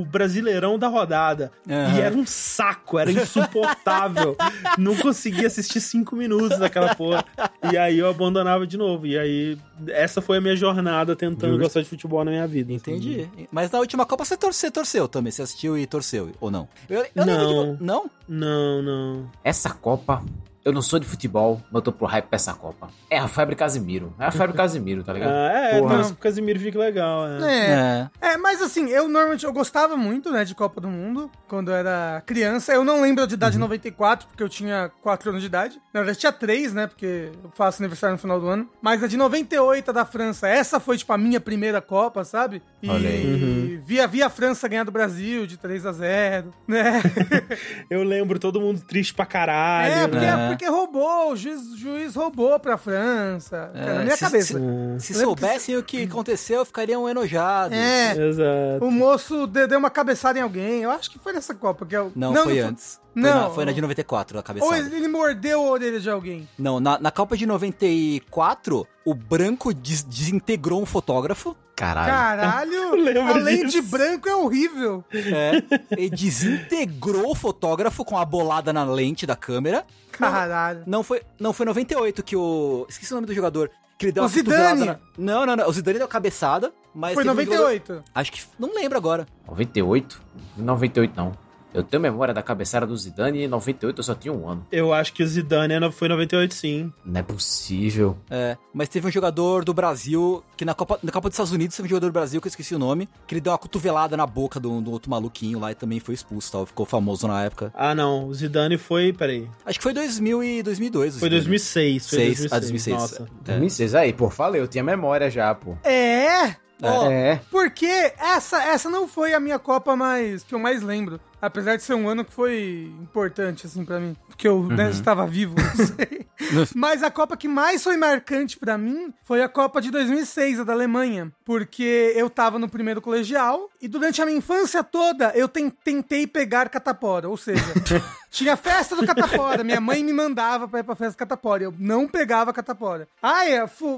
o 0.01 0.05
Brasileirão 0.05 0.77
da 0.77 0.87
rodada. 0.87 1.51
Aham. 1.69 1.95
E 1.95 2.01
era 2.01 2.15
um 2.15 2.25
saco, 2.25 2.99
era 2.99 3.11
insuportável. 3.11 4.35
Não 4.77 4.95
conseguia 4.95 5.47
assistir 5.47 5.79
cinco 5.81 6.15
minutos 6.15 6.57
daquela 6.59 6.95
porra. 6.95 7.23
E 7.71 7.77
aí 7.77 7.99
eu 7.99 8.09
abandonava 8.09 8.65
de 8.65 8.77
novo. 8.77 9.05
E 9.07 9.17
aí, 9.17 9.57
essa 9.89 10.21
foi 10.21 10.37
a 10.37 10.41
minha 10.41 10.55
jornada 10.55 11.15
tentando 11.15 11.51
Justo. 11.53 11.63
gostar 11.63 11.81
de 11.81 11.89
futebol 11.93 12.23
na 12.23 12.31
minha 12.31 12.47
vida. 12.47 12.71
Entendi. 12.71 13.29
Mas 13.51 13.71
na 13.71 13.79
última 13.79 14.05
Copa 14.05 14.25
você, 14.25 14.35
torce, 14.37 14.59
você 14.59 14.71
torceu 14.71 15.07
também. 15.07 15.31
Você 15.31 15.41
assistiu 15.41 15.77
e 15.77 15.85
torceu, 15.85 16.31
ou 16.39 16.51
não? 16.51 16.67
Eu, 16.89 17.05
eu 17.15 17.25
lembro 17.25 17.43
Não. 17.43 17.75
de... 17.75 17.83
Não? 17.83 18.11
Não, 18.27 18.81
não. 18.81 19.31
Essa 19.43 19.69
Copa, 19.71 20.23
eu 20.65 20.71
não 20.71 20.81
sou 20.81 20.97
de 20.99 21.05
futebol, 21.05 21.61
mas 21.65 21.75
eu 21.75 21.81
tô 21.81 21.91
pro 21.91 22.05
hype 22.05 22.25
pra 22.25 22.35
essa 22.37 22.53
Copa. 22.53 22.89
É 23.09 23.17
a 23.17 23.27
Febre 23.27 23.55
Casimiro. 23.55 24.13
É 24.17 24.25
a 24.25 24.31
Febre 24.31 24.55
Casimiro, 24.55 25.03
tá 25.03 25.11
ligado? 25.13 25.31
Ah, 25.31 25.51
é, 25.51 25.79
Porra. 25.79 26.13
Casimiro 26.15 26.59
fica 26.59 26.79
legal, 26.79 27.27
é. 27.27 27.41
É. 27.43 28.09
É. 28.21 28.33
É, 28.33 28.37
mas 28.37 28.61
assim, 28.61 28.89
eu 28.89 29.07
normalmente 29.09 29.45
eu 29.45 29.51
gostava 29.51 29.97
muito, 29.97 30.31
né, 30.31 30.45
de 30.45 30.55
Copa 30.55 30.79
do 30.79 30.87
Mundo 30.87 31.29
quando 31.47 31.69
eu 31.71 31.75
era 31.75 32.21
criança. 32.25 32.73
Eu 32.73 32.85
não 32.85 33.01
lembro 33.01 33.27
de 33.27 33.33
idade 33.33 33.53
de 33.53 33.59
94, 33.59 34.27
porque 34.27 34.41
eu 34.41 34.49
tinha 34.49 34.89
4 35.01 35.29
anos 35.29 35.41
de 35.41 35.47
idade. 35.47 35.81
Na 35.93 35.99
verdade, 36.01 36.19
tinha 36.19 36.31
3, 36.31 36.73
né, 36.73 36.87
porque 36.87 37.29
eu 37.43 37.51
faço 37.53 37.81
aniversário 37.81 38.13
no 38.13 38.19
final 38.19 38.39
do 38.39 38.47
ano. 38.47 38.69
Mas 38.81 39.03
a 39.03 39.07
de 39.07 39.17
98 39.17 39.89
a 39.89 39.93
da 39.93 40.05
França, 40.05 40.47
essa 40.47 40.79
foi, 40.79 40.97
tipo, 40.97 41.11
a 41.11 41.17
minha 41.17 41.39
primeira 41.41 41.81
Copa, 41.81 42.23
sabe? 42.23 42.61
E 42.81 42.89
Olha 42.89 43.09
aí. 43.09 43.81
via, 43.85 44.07
via 44.07 44.27
a 44.27 44.29
França 44.29 44.67
ganhar 44.67 44.83
do 44.85 44.91
Brasil 44.91 45.45
de 45.45 45.57
3 45.57 45.85
a 45.85 45.91
0 45.91 46.51
né? 46.67 47.01
Eu 47.89 48.03
lembro 48.03 48.39
todo 48.39 48.59
mundo 48.61 48.81
triste 48.81 49.13
pra 49.13 49.25
caralho. 49.25 49.93
é, 49.93 50.07
porque, 50.07 50.25
né? 50.25 50.52
Porque 50.53 50.67
roubou, 50.67 51.31
o 51.31 51.35
juiz, 51.35 51.61
o 51.73 51.77
juiz 51.77 52.15
roubou 52.15 52.59
pra 52.59 52.77
França. 52.77 53.71
É, 53.73 53.93
na 53.93 54.03
minha 54.03 54.15
se- 54.15 54.23
cabeça. 54.23 54.53
Se 54.99 55.13
Lembro 55.13 55.27
soubessem 55.27 55.77
o 55.77 55.83
que 55.83 56.03
aconteceu, 56.03 56.63
ficariam 56.65 57.07
enojados. 57.09 57.77
É, 57.77 58.11
Exato. 58.27 58.85
o 58.85 58.91
moço 58.91 59.47
de- 59.47 59.67
deu 59.67 59.79
uma 59.79 59.89
cabeçada 59.89 60.37
em 60.39 60.41
alguém. 60.41 60.81
Eu 60.83 60.91
acho 60.91 61.09
que 61.11 61.19
foi 61.19 61.33
nessa 61.33 61.53
Copa. 61.53 61.85
Que 61.85 61.95
eu... 61.95 62.11
Não, 62.15 62.33
foi 62.35 62.59
antes. 62.59 62.99
Foi, 63.13 63.21
Não. 63.21 63.41
na, 63.43 63.49
foi 63.51 63.65
na 63.65 63.71
de 63.71 63.79
94, 63.81 64.37
a 64.37 64.39
Ou 64.39 64.43
cabeçada. 64.43 64.77
ele, 64.77 64.95
ele 64.95 65.07
mordeu 65.07 65.59
a 65.61 65.69
orelha 65.71 65.99
de 65.99 66.09
alguém. 66.09 66.47
Não, 66.57 66.79
na, 66.79 66.97
na 66.99 67.11
Copa 67.11 67.37
de 67.37 67.45
94, 67.45 68.87
o 69.05 69.13
branco 69.13 69.73
des- 69.73 70.03
desintegrou 70.03 70.81
um 70.81 70.85
fotógrafo. 70.85 71.55
Caralho. 71.75 72.07
Caralho! 72.11 72.93
Além 73.33 73.65
disso. 73.65 73.81
de 73.81 73.87
branco, 73.87 74.27
é 74.29 74.35
horrível. 74.35 75.03
É. 75.11 75.63
e 75.97 76.09
desintegrou 76.09 77.31
o 77.31 77.35
fotógrafo 77.35 78.03
com 78.05 78.17
a 78.17 78.23
bolada 78.25 78.71
na 78.71 78.83
lente 78.83 79.25
da 79.25 79.35
câmera. 79.35 79.85
Caralho. 80.11 80.83
Não 80.85 81.01
foi, 81.03 81.21
não 81.39 81.51
foi 81.53 81.65
98 81.65 82.23
que 82.23 82.35
o. 82.35 82.85
Esqueci 82.89 83.11
o 83.11 83.15
nome 83.15 83.27
do 83.27 83.33
jogador. 83.33 83.69
Que 83.97 84.05
ele 84.07 84.11
deu 84.11 84.23
O 84.23 84.27
Zidane. 84.27 84.85
na- 84.85 84.99
Não, 85.17 85.45
não, 85.45 85.55
não. 85.55 85.67
O 85.69 85.71
Zidane 85.73 85.97
deu 85.99 86.07
cabeçada, 86.07 86.71
mas. 86.93 87.13
Foi 87.13 87.23
teve 87.23 87.35
um 87.41 87.43
jogador- 87.45 87.63
98. 87.63 88.03
Acho 88.13 88.31
que. 88.31 88.41
Não 88.59 88.73
lembro 88.73 88.97
agora. 88.97 89.27
98? 89.47 90.21
98 90.57 91.13
não. 91.15 91.31
Eu 91.73 91.83
tenho 91.83 92.01
memória 92.01 92.33
da 92.33 92.41
cabeçada 92.43 92.85
do 92.85 92.95
Zidane 92.95 93.39
e 93.39 93.43
em 93.45 93.47
98 93.47 93.99
eu 93.99 94.03
só 94.03 94.13
tinha 94.13 94.33
um 94.33 94.47
ano. 94.47 94.65
Eu 94.71 94.93
acho 94.93 95.13
que 95.13 95.23
o 95.23 95.27
Zidane 95.27 95.73
era- 95.73 95.91
foi 95.91 96.07
98, 96.07 96.53
sim. 96.53 96.91
Não 97.05 97.19
é 97.19 97.23
possível. 97.23 98.17
É, 98.29 98.57
mas 98.73 98.89
teve 98.89 99.07
um 99.07 99.11
jogador 99.11 99.63
do 99.65 99.73
Brasil, 99.73 100.43
que 100.55 100.63
na 100.65 100.73
Copa, 100.73 100.99
na 101.01 101.11
Copa 101.11 101.29
dos 101.29 101.35
Estados 101.35 101.51
Unidos 101.51 101.75
teve 101.75 101.87
um 101.87 101.89
jogador 101.89 102.07
do 102.07 102.13
Brasil, 102.13 102.39
que 102.41 102.47
eu 102.47 102.49
esqueci 102.49 102.75
o 102.75 102.79
nome, 102.79 103.09
que 103.27 103.33
ele 103.33 103.41
deu 103.41 103.51
uma 103.51 103.57
cotovelada 103.57 104.15
na 104.17 104.25
boca 104.25 104.59
do, 104.59 104.81
do 104.81 104.91
outro 104.91 105.09
maluquinho 105.09 105.59
lá 105.59 105.71
e 105.71 105.75
também 105.75 105.99
foi 105.99 106.13
expulso, 106.13 106.51
tal, 106.51 106.65
ficou 106.65 106.85
famoso 106.85 107.27
na 107.27 107.43
época. 107.43 107.71
Ah, 107.75 107.95
não. 107.95 108.27
O 108.27 108.33
Zidane 108.33 108.77
foi. 108.77 109.11
Peraí. 109.13 109.47
Acho 109.65 109.79
que 109.79 109.83
foi 109.83 109.93
2000 109.93 110.43
e 110.43 110.61
2002. 110.63 111.15
o 111.15 111.19
Foi 111.19 111.27
Zidane. 111.29 111.41
2006. 111.41 112.09
Foi 112.09 112.17
Seis, 112.19 112.39
2006. 112.39 112.53
ah, 112.53 112.59
2006. 112.59 112.97
Nossa. 112.97 113.23
É. 113.23 113.51
2006, 113.51 113.95
aí, 113.95 114.13
pô, 114.13 114.29
falei, 114.29 114.61
eu 114.61 114.67
tinha 114.67 114.83
memória 114.83 115.29
já, 115.29 115.53
pô. 115.55 115.75
É! 115.83 116.55
Ó, 116.81 117.09
É. 117.09 117.39
Porque 117.49 117.85
essa, 118.19 118.61
essa 118.63 118.89
não 118.89 119.07
foi 119.07 119.33
a 119.33 119.39
minha 119.39 119.57
Copa 119.57 119.95
mais 119.95 120.43
que 120.43 120.53
eu 120.53 120.59
mais 120.59 120.81
lembro. 120.81 121.19
Apesar 121.45 121.75
de 121.75 121.83
ser 121.83 121.93
um 121.93 122.07
ano 122.07 122.23
que 122.23 122.31
foi 122.31 122.89
importante, 123.01 123.67
assim, 123.67 123.83
pra 123.83 123.99
mim. 123.99 124.15
Porque 124.29 124.47
eu 124.47 124.63
né, 124.63 124.89
estava 124.89 125.27
vivo, 125.27 125.55
não 125.57 125.85
sei. 125.85 126.25
Mas 126.73 127.03
a 127.03 127.11
Copa 127.11 127.35
que 127.35 127.49
mais 127.49 127.83
foi 127.83 127.97
marcante 127.97 128.57
pra 128.57 128.77
mim 128.77 129.13
foi 129.23 129.41
a 129.43 129.49
Copa 129.49 129.81
de 129.81 129.91
2006, 129.91 130.61
a 130.61 130.63
da 130.63 130.71
Alemanha. 130.71 131.31
Porque 131.43 132.13
eu 132.15 132.29
tava 132.29 132.57
no 132.57 132.69
primeiro 132.69 133.01
colegial 133.01 133.69
e 133.81 133.89
durante 133.89 134.21
a 134.21 134.25
minha 134.25 134.37
infância 134.37 134.81
toda 134.85 135.33
eu 135.35 135.49
ten- 135.49 135.69
tentei 135.69 136.25
pegar 136.25 136.69
catapora. 136.69 137.27
Ou 137.27 137.35
seja, 137.35 137.61
Tinha 138.33 138.57
festa 138.57 138.95
do 138.95 139.05
catapora. 139.05 139.63
Minha 139.63 139.79
mãe 139.79 140.03
me 140.03 140.11
mandava 140.11 140.67
pra 140.67 140.79
ir 140.79 140.83
pra 140.83 140.95
festa 140.95 141.13
do 141.13 141.17
catapora. 141.17 141.63
Eu 141.65 141.73
não 141.77 142.07
pegava 142.07 142.51
catapora. 142.51 143.07
Ah, 143.21 143.43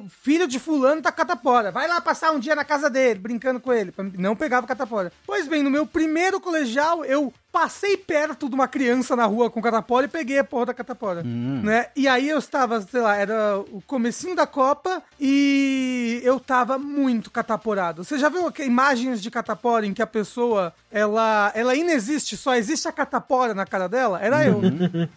filho 0.09 0.45
de 0.45 0.59
fulano 0.59 1.01
tá 1.01 1.09
catapora. 1.09 1.71
Vai 1.71 1.87
lá 1.87 2.01
passar 2.01 2.31
um 2.31 2.39
dia 2.39 2.53
na 2.53 2.65
casa 2.65 2.89
dele, 2.89 3.17
brincando 3.17 3.61
com 3.61 3.71
ele. 3.71 3.93
Não 4.17 4.35
pegava 4.35 4.67
catapora. 4.67 5.09
Pois 5.25 5.47
bem, 5.47 5.63
no 5.63 5.71
meu 5.71 5.87
primeiro 5.87 6.41
colegial, 6.41 7.05
eu 7.05 7.33
passei 7.55 7.95
perto 7.95 8.49
de 8.49 8.53
uma 8.53 8.67
criança 8.67 9.15
na 9.15 9.23
rua 9.25 9.49
com 9.49 9.61
catapora 9.61 10.07
e 10.07 10.09
peguei 10.09 10.37
a 10.37 10.43
porra 10.43 10.65
da 10.65 10.73
catapora. 10.73 11.23
Né? 11.23 11.87
E 11.95 12.05
aí 12.05 12.27
eu 12.27 12.37
estava, 12.37 12.81
sei 12.81 12.99
lá, 12.99 13.15
era 13.15 13.57
o 13.71 13.81
comecinho 13.87 14.35
da 14.35 14.45
Copa 14.45 15.01
e 15.17 16.19
eu 16.21 16.37
tava 16.37 16.77
muito 16.77 17.31
cataporado. 17.31 18.03
Você 18.03 18.19
já 18.19 18.27
viu 18.27 18.51
imagens 18.59 19.21
de 19.21 19.31
catapora 19.31 19.85
em 19.85 19.93
que 19.93 20.01
a 20.01 20.07
pessoa, 20.07 20.73
ela, 20.91 21.49
ela 21.55 21.73
inexiste, 21.73 22.35
só 22.35 22.55
existe 22.55 22.89
a 22.89 22.91
catapora 22.91 23.53
na 23.53 23.65
cara 23.65 23.87
dela? 23.87 24.19
Era 24.21 24.45
eu. 24.45 24.59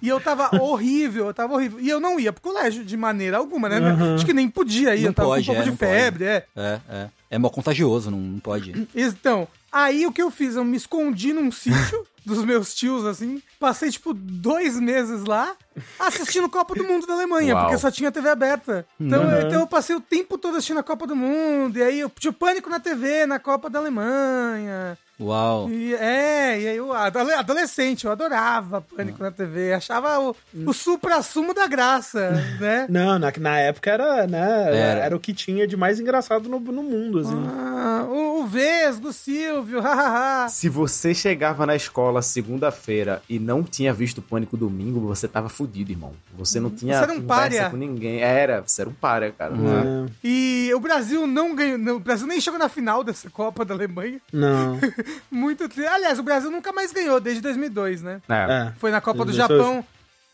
E 0.01 0.07
eu 0.09 0.21
tava 0.21 0.63
horrível, 0.63 1.27
eu 1.27 1.35
tava 1.35 1.55
horrível. 1.55 1.81
E 1.81 1.89
eu 1.89 1.99
não 1.99 2.21
ia 2.21 2.33
pro 2.33 2.41
colégio 2.41 2.85
de 2.85 2.97
maneira 2.97 3.39
alguma, 3.39 3.69
né? 3.69 3.81
Acho 4.15 4.25
que 4.25 4.33
nem 4.33 4.49
podia 4.49 4.95
ir, 4.95 5.01
Não 5.01 5.09
eu 5.09 5.13
tava 5.15 5.29
pode, 5.31 5.45
com 5.45 5.53
um 5.53 5.55
pouco 5.57 5.61
é, 5.61 5.65
de 5.65 5.71
não 5.71 5.77
pode. 5.77 5.91
febre, 5.91 6.25
é. 6.25 6.45
É, 6.55 6.81
é. 6.89 7.09
É 7.31 7.39
mó 7.39 7.51
contagioso, 7.51 8.11
não, 8.11 8.19
não 8.19 8.39
pode. 8.39 8.89
Então, 8.95 9.47
aí 9.73 10.07
o 10.07 10.13
que 10.13 10.23
eu 10.23 10.31
fiz? 10.31 10.57
Eu 10.57 10.65
me 10.65 10.77
escondi 10.77 11.33
num 11.33 11.51
sítio 11.51 12.07
dos 12.25 12.45
meus 12.45 12.75
tios, 12.75 13.05
assim. 13.07 13.43
Passei, 13.59 13.91
tipo, 13.91 14.13
dois 14.15 14.79
meses 14.79 15.25
lá 15.25 15.55
assistindo 15.99 16.49
Copa 16.49 16.75
do 16.75 16.85
Mundo 16.85 17.07
da 17.07 17.15
Alemanha, 17.15 17.55
Uau. 17.55 17.65
porque 17.65 17.79
só 17.79 17.91
tinha 17.91 18.11
TV 18.11 18.29
aberta. 18.29 18.85
Então, 19.01 19.23
Uhum. 19.23 19.31
eu, 19.31 19.41
então 19.47 19.61
eu 19.61 19.67
passei 19.67 19.95
o 19.95 20.01
tempo 20.01 20.37
todo 20.37 20.57
assistindo 20.57 20.81
a 20.81 20.83
Copa 20.83 21.07
do 21.07 21.15
Mundo, 21.17 21.79
e 21.79 21.83
aí 21.83 22.01
eu 22.01 22.11
tinha 22.19 22.33
pânico 22.33 22.69
na 22.69 22.81
TV, 22.81 23.27
na 23.27 23.39
Copa 23.39 23.71
da 23.71 23.79
Alemanha. 23.79 24.99
Uau. 25.21 25.69
E, 25.69 25.95
é, 25.97 26.61
e 26.61 26.69
aí 26.69 26.77
eu, 26.77 26.93
adole- 26.93 27.33
adolescente, 27.33 28.05
eu 28.05 28.13
adorava 28.13 28.81
Pânico 28.81 29.21
na 29.21 29.33
TV, 29.33 29.73
achava 29.73 30.17
o, 30.21 30.37
o 30.65 30.73
supra-sumo 30.73 31.53
da 31.53 31.67
graça, 31.67 32.31
né? 32.61 32.87
Não, 32.89 33.19
na, 33.19 33.33
na 33.41 33.59
época 33.59 33.91
era, 33.91 34.27
né? 34.29 34.63
Era. 34.77 35.01
Era. 35.07 35.17
o 35.17 35.21
que 35.21 35.35
tinha 35.35 35.67
de 35.67 35.77
mais 35.77 35.99
engraçado 35.99 36.49
no, 36.49 36.61
no 36.61 36.83
mundo, 36.85 37.19
assim. 37.21 37.47
Ah, 37.49 38.05
o, 38.09 38.43
o 38.43 38.47
Vesgo, 38.47 39.09
o 39.09 39.13
Silvio, 39.13 39.58
hahaha. 39.63 40.49
Se 40.51 40.69
você 40.69 41.15
chegava 41.15 41.65
na 41.67 41.77
escola 41.77 42.23
segunda-feira 42.23 43.23
e 43.29 43.39
não 43.39 43.63
tinha 43.63 43.93
visto 43.93 44.21
Pânico 44.23 44.57
domingo, 44.57 45.01
você 45.01 45.29
tava 45.29 45.49
fudido, 45.49 45.93
irmão. 45.93 46.13
Você 46.37 46.61
não 46.61 46.71
tinha 46.71 46.97
Você 46.97 47.03
era 47.05 47.13
um 47.13 47.21
conversa 47.21 47.57
pária. 47.59 47.71
com 47.71 47.77
ninguém. 47.77 48.21
Era, 48.21 48.63
você 48.63 48.83
era 48.83 48.91
um 48.91 48.95
párea, 48.95 49.33
cara. 49.33 49.55
É. 49.55 50.11
E 50.23 50.71
o 50.75 50.81
Brasil 50.81 51.27
não 51.27 51.55
ganhou, 51.55 51.97
o 51.97 52.01
Brasil 52.01 52.27
nem 52.27 52.41
chegou 52.41 52.59
na 52.59 52.69
final 52.69 53.03
dessa 53.05 53.29
Copa 53.31 53.65
da 53.65 53.75
Alemanha. 53.75 54.21
Não. 54.33 54.79
Muito 55.31 55.69
triste. 55.69 55.89
Aliás, 55.89 56.19
o 56.19 56.23
Brasil 56.23 56.51
nunca 56.51 56.73
mais 56.73 56.93
ganhou 56.93 57.21
desde 57.21 57.43
2002, 57.43 58.03
né? 58.03 58.21
É. 58.29 58.35
É. 58.35 58.73
Foi 58.79 58.91
na 58.91 59.01
Copa 59.01 59.25
do 59.25 59.33
2002. 59.33 59.59
Japão. 59.61 59.85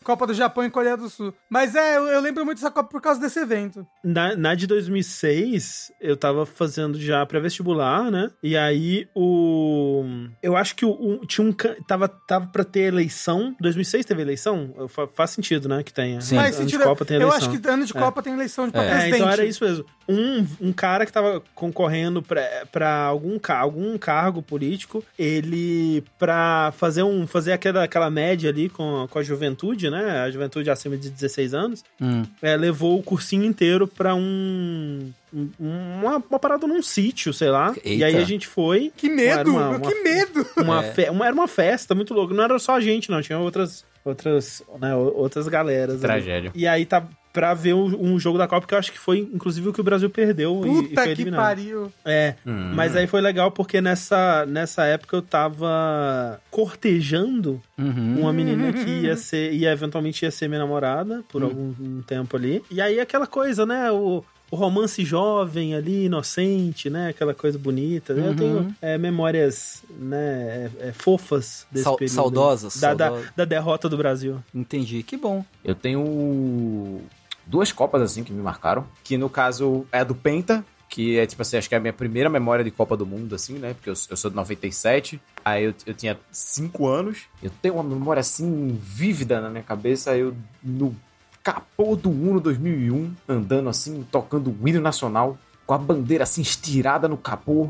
Copa 0.05 0.27
do 0.27 0.33
Japão 0.33 0.63
e 0.63 0.69
Coreia 0.69 0.95
do 0.95 1.09
Sul. 1.09 1.33
Mas 1.49 1.75
é, 1.75 1.97
eu, 1.97 2.03
eu 2.07 2.21
lembro 2.21 2.45
muito 2.45 2.59
dessa 2.59 2.69
Copa 2.71 2.89
por 2.89 3.01
causa 3.01 3.19
desse 3.19 3.39
evento. 3.39 3.85
Na, 4.03 4.35
na 4.35 4.53
de 4.55 4.67
2006, 4.67 5.91
eu 5.99 6.15
tava 6.15 6.45
fazendo 6.45 6.99
já 7.01 7.25
pré-vestibular, 7.25 8.11
né? 8.11 8.29
E 8.43 8.55
aí 8.55 9.07
o. 9.15 10.03
Eu 10.43 10.55
acho 10.55 10.75
que 10.75 10.85
o, 10.85 10.91
o- 10.91 11.25
tinha 11.25 11.45
um. 11.47 11.51
Tava, 11.87 12.07
tava 12.07 12.47
pra 12.47 12.63
ter 12.63 12.81
eleição. 12.81 13.55
2006 13.59 14.05
teve 14.05 14.21
eleição? 14.21 14.73
Fa- 14.89 15.07
faz 15.07 15.31
sentido, 15.31 15.67
né? 15.67 15.81
Que 15.83 15.91
tenha. 15.93 16.21
Sim. 16.21 16.35
Faz 16.35 16.55
Ano 16.55 16.65
de 16.65 16.71
sentido. 16.71 16.87
Copa 16.87 17.03
tem 17.05 17.17
eu 17.17 17.21
eleição. 17.27 17.49
acho 17.49 17.59
que 17.61 17.67
ano 17.67 17.85
de 17.85 17.97
É. 17.97 17.99
Copa 17.99 18.21
tem 18.21 18.33
eleição 18.33 18.65
de 18.67 18.71
pra 18.73 18.83
É, 18.83 18.85
É, 18.85 18.89
presidente. 18.91 19.15
então 19.17 19.29
era 19.31 19.45
isso 19.45 19.63
mesmo. 19.63 19.85
Um, 20.07 20.45
um 20.61 20.71
cara 20.73 21.05
que 21.05 21.11
tava 21.11 21.41
concorrendo 21.55 22.21
pra, 22.21 22.43
pra 22.71 22.95
algum, 23.05 23.39
algum 23.49 23.97
cargo 23.97 24.41
político, 24.43 25.03
ele, 25.17 26.03
pra 26.19 26.71
fazer, 26.77 27.01
um, 27.01 27.25
fazer 27.25 27.53
aquela, 27.53 27.83
aquela 27.83 28.09
média 28.11 28.51
ali 28.51 28.69
com, 28.69 29.07
com 29.09 29.17
a 29.19 29.23
juventude, 29.23 29.89
né? 29.89 29.94
A 29.99 30.31
juventude 30.31 30.69
acima 30.69 30.97
de 30.97 31.09
16 31.09 31.53
anos, 31.53 31.83
Hum. 32.01 32.23
é, 32.41 32.55
levou 32.57 32.97
o 32.99 33.03
cursinho 33.03 33.43
inteiro 33.45 33.87
pra 33.87 34.13
um. 34.15 35.11
um- 35.33 35.49
Uma, 35.59 36.23
uma 36.29 36.39
parada 36.39 36.65
num 36.67 36.81
sítio, 36.81 37.33
sei 37.33 37.49
lá. 37.49 37.73
E 37.83 37.91
Eita. 37.93 38.05
aí 38.05 38.15
a 38.17 38.23
gente 38.23 38.47
foi. 38.47 38.91
Que 38.95 39.09
medo! 39.09 39.39
Era 39.39 39.49
uma- 39.49 39.69
uma- 39.69 39.79
que 39.81 40.03
medo! 40.03 40.47
Uma 40.57 40.85
É. 40.85 40.91
fe- 40.93 41.09
uma- 41.09 41.25
era 41.25 41.33
uma 41.33 41.47
festa 41.47 41.93
muito 41.95 42.13
louca. 42.13 42.33
Não 42.33 42.43
era 42.43 42.57
só 42.59 42.75
a 42.75 42.79
gente, 42.79 43.09
não. 43.09 43.21
Tinha 43.21 43.37
outras. 43.39 43.83
Outras, 44.03 44.61
né, 44.79 44.95
outras 44.95 45.47
galeras. 45.47 45.95
ali. 45.95 46.01
Tragédia. 46.01 46.51
E 46.53 46.67
aí 46.67 46.85
tá 46.85 47.03
pra 47.35 47.53
ver 47.53 47.73
um, 47.75 48.13
um 48.13 48.17
jogo 48.19 48.37
da 48.37 48.47
Copa, 48.47 48.65
que 48.65 48.73
eu 48.73 48.77
acho 48.77 48.91
que 48.93 48.97
foi, 48.97 49.19
inclusive, 49.33 49.67
o 49.67 49.73
que 49.73 49.81
o 49.81 49.83
Brasil 49.83 50.09
perdeu 50.09 50.61
e- 50.65 50.69
e, 50.69 50.83
Puta 50.87 50.95
foi 50.95 51.03
que 51.03 51.09
eliminado. 51.21 51.41
pariu. 51.41 51.91
É, 52.05 52.35
Hum. 52.47 52.71
mas 52.73 52.95
aí 52.95 53.07
foi 53.07 53.19
legal 53.19 53.51
porque 53.51 53.81
nessa, 53.81 54.45
nessa 54.45 54.85
época 54.85 55.17
eu 55.17 55.21
tava 55.21 56.39
cortejando 56.49 57.61
Uhum. 57.77 58.21
uma 58.21 58.31
menina 58.31 58.71
que 58.71 58.79
ia 59.05 59.17
ser, 59.17 59.51
ia 59.53 59.71
eventualmente 59.71 60.23
ia 60.23 60.31
ser 60.31 60.47
minha 60.47 60.59
namorada 60.59 61.23
por 61.29 61.43
Hum. 61.43 61.45
algum 61.45 61.73
um 61.97 62.01
tempo 62.01 62.37
ali. 62.37 62.63
E 62.71 62.79
aí 62.79 62.99
aquela 63.01 63.27
coisa, 63.27 63.65
né, 63.65 63.91
o, 63.91 64.23
o 64.51 64.55
romance 64.55 65.03
jovem 65.03 65.73
ali, 65.75 66.05
inocente, 66.05 66.89
né, 66.89 67.09
aquela 67.09 67.33
coisa 67.33 67.57
bonita. 67.57 68.13
Eu 68.13 68.25
Uhum. 68.25 68.35
tenho 68.35 68.75
é, 68.81 68.97
memórias, 68.97 69.83
né, 69.99 70.69
é, 70.81 70.87
é, 70.89 70.91
fofas 70.93 71.65
desse 71.71 71.83
Sau- 71.83 71.97
período. 71.97 72.15
saudosas, 72.15 72.79
Da, 72.79 72.93
da, 72.93 73.21
da 73.35 73.43
derrota 73.45 73.89
do 73.89 73.97
Brasil. 73.97 74.37
Entendi. 74.53 75.03
Que 75.03 75.17
bom. 75.17 75.43
Eu 75.63 75.73
tenho 75.75 77.01
duas 77.45 77.71
copas 77.71 78.01
assim 78.01 78.23
que 78.23 78.33
me 78.33 78.41
marcaram, 78.41 78.85
que 79.03 79.17
no 79.17 79.29
caso 79.29 79.85
é 79.91 79.99
a 79.99 80.03
do 80.03 80.15
Penta, 80.15 80.65
que 80.89 81.17
é 81.17 81.25
tipo 81.25 81.41
assim, 81.41 81.57
acho 81.57 81.67
que 81.67 81.75
é 81.75 81.77
a 81.77 81.81
minha 81.81 81.93
primeira 81.93 82.29
memória 82.29 82.63
de 82.63 82.71
Copa 82.71 82.95
do 82.95 83.05
Mundo, 83.05 83.35
assim, 83.35 83.55
né? 83.55 83.73
Porque 83.73 83.89
eu, 83.89 83.95
eu 84.09 84.17
sou 84.17 84.29
de 84.29 84.35
97, 84.35 85.21
aí 85.43 85.65
eu, 85.65 85.73
eu 85.85 85.93
tinha 85.93 86.17
5 86.31 86.87
anos, 86.87 87.23
eu 87.41 87.51
tenho 87.61 87.75
uma 87.75 87.83
memória 87.83 88.21
assim 88.21 88.79
vívida 88.81 89.41
na 89.41 89.49
minha 89.49 89.63
cabeça, 89.63 90.15
eu 90.15 90.35
no 90.63 90.95
capô 91.43 91.95
do 91.95 92.09
Uno 92.09 92.39
2001, 92.39 93.13
andando 93.27 93.69
assim, 93.69 94.05
tocando 94.11 94.49
o 94.49 94.67
hino 94.67 94.81
nacional, 94.81 95.37
com 95.65 95.73
a 95.73 95.77
bandeira 95.77 96.23
assim 96.23 96.41
estirada 96.41 97.07
no 97.07 97.17
capô. 97.17 97.69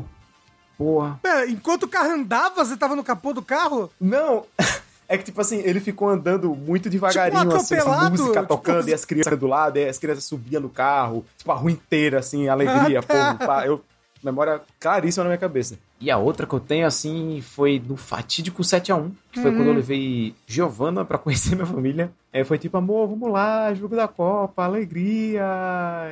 Porra. 0.78 1.18
Pera, 1.22 1.48
enquanto 1.48 1.84
o 1.84 1.88
carro 1.88 2.10
andava, 2.10 2.64
você 2.64 2.76
tava 2.76 2.94
no 2.94 3.02
capô 3.02 3.32
do 3.32 3.42
carro? 3.42 3.90
Não! 4.00 4.44
É 5.08 5.16
que, 5.16 5.24
tipo 5.24 5.40
assim, 5.40 5.58
ele 5.64 5.78
ficou 5.80 6.08
andando 6.08 6.54
muito 6.54 6.90
devagarinho, 6.90 7.40
Tipo 7.42 7.52
um 7.52 7.56
assim, 7.56 7.74
essa 7.76 7.82
atropelado, 7.84 8.10
música 8.10 8.40
tipo- 8.40 8.46
tocando, 8.48 8.88
e 8.88 8.94
as 8.94 9.04
crianças 9.04 9.38
do 9.38 9.46
lado, 9.46 9.78
e 9.78 9.88
as 9.88 9.98
crianças 9.98 10.24
subiam 10.24 10.60
no 10.60 10.68
carro, 10.68 11.24
tipo, 11.38 11.50
a 11.52 11.54
rua 11.54 11.70
inteira, 11.70 12.18
assim, 12.18 12.48
alegria, 12.48 13.02
povo, 13.02 13.38
pá. 13.38 13.64
Eu, 13.66 13.80
memória 14.24 14.60
claríssima 14.80 15.22
na 15.24 15.28
minha 15.30 15.38
cabeça. 15.38 15.78
E 16.00 16.10
a 16.10 16.18
outra 16.18 16.46
que 16.46 16.52
eu 16.52 16.58
tenho, 16.60 16.86
assim, 16.86 17.40
foi 17.40 17.80
no 17.86 17.96
fatídico 17.96 18.62
7x1, 18.64 19.10
que 19.30 19.40
foi 19.40 19.50
Uhum. 19.52 19.56
quando 19.58 19.68
eu 19.68 19.74
levei 19.74 20.34
Giovana 20.46 21.04
pra 21.04 21.18
conhecer 21.18 21.54
minha 21.54 21.66
família. 21.66 22.10
Aí 22.32 22.42
foi 22.44 22.58
tipo, 22.58 22.76
amor, 22.76 23.06
vamos 23.08 23.30
lá, 23.30 23.72
jogo 23.74 23.94
da 23.94 24.08
Copa, 24.08 24.64
alegria. 24.64 25.44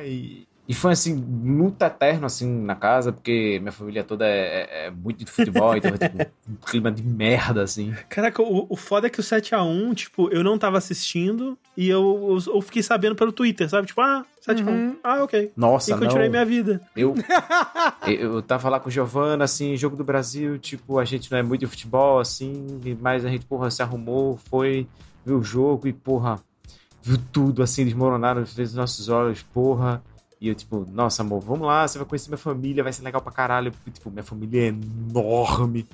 E, 0.05 0.47
e 0.67 0.73
foi, 0.73 0.93
assim, 0.93 1.13
luta 1.43 1.85
eterna, 1.85 2.25
assim, 2.25 2.47
na 2.47 2.75
casa, 2.75 3.11
porque 3.11 3.59
minha 3.59 3.71
família 3.71 4.03
toda 4.03 4.25
é, 4.25 4.37
é- 4.39 4.85
é 4.87 4.91
muito 4.91 5.23
de 5.23 5.29
futebol, 5.29 5.75
então 5.77 5.95
tipo, 5.95 6.17
um 6.49 6.55
clima 6.65 6.91
de 6.91 7.03
merda, 7.03 7.61
assim. 7.61 7.93
Caraca, 8.09 8.41
o, 8.41 8.65
o 8.67 8.75
foda 8.75 9.05
é 9.05 9.09
que 9.09 9.19
o 9.19 9.23
7x1, 9.23 9.93
tipo, 9.93 10.29
eu 10.31 10.43
não 10.43 10.57
tava 10.57 10.77
assistindo 10.79 11.55
e 11.77 11.87
eu, 11.87 12.39
eu, 12.47 12.53
eu 12.55 12.61
fiquei 12.61 12.81
sabendo 12.81 13.15
pelo 13.15 13.31
Twitter, 13.31 13.69
sabe? 13.69 13.85
Tipo, 13.87 14.01
ah, 14.01 14.25
7x1. 14.47 14.67
Uhum. 14.67 14.95
Ah, 15.03 15.23
ok. 15.23 15.51
Nossa, 15.55 15.91
e 15.91 15.93
continuei 15.99 16.25
não. 16.25 16.31
minha 16.31 16.45
vida. 16.45 16.81
Eu, 16.95 17.13
eu 18.07 18.33
eu 18.35 18.41
tava 18.41 18.67
lá 18.69 18.79
com 18.79 18.89
o 18.89 18.91
Giovana, 18.91 19.43
assim, 19.43 19.77
jogo 19.77 19.95
do 19.95 20.03
Brasil, 20.03 20.57
tipo, 20.57 20.97
a 20.97 21.05
gente 21.05 21.31
não 21.31 21.37
é 21.37 21.43
muito 21.43 21.61
de 21.61 21.67
futebol, 21.67 22.19
assim, 22.19 22.79
mas 22.99 23.23
a 23.23 23.29
gente, 23.29 23.45
porra, 23.45 23.69
se 23.69 23.83
arrumou, 23.83 24.37
foi, 24.49 24.87
viu 25.23 25.37
o 25.37 25.43
jogo 25.43 25.87
e, 25.87 25.93
porra, 25.93 26.39
viu 27.03 27.19
tudo, 27.31 27.61
assim, 27.61 27.85
desmoronar 27.85 28.35
nos 28.35 28.53
fez 28.53 28.69
os 28.69 28.75
nossos 28.75 29.09
olhos, 29.09 29.43
porra. 29.43 30.01
E 30.45 30.49
eu, 30.49 30.53
tipo, 30.53 30.85
nossa, 30.91 31.23
amor, 31.23 31.41
vamos 31.41 31.65
lá, 31.65 31.87
você 31.87 31.97
vai 31.97 32.05
conhecer 32.05 32.29
minha 32.29 32.37
família, 32.37 32.83
vai 32.83 32.93
ser 32.93 33.01
legal 33.01 33.19
pra 33.19 33.31
caralho. 33.31 33.71
Porque, 33.71 33.89
tipo, 33.89 34.11
minha 34.11 34.23
família 34.23 34.65
é 34.65 34.67
enorme. 34.67 35.87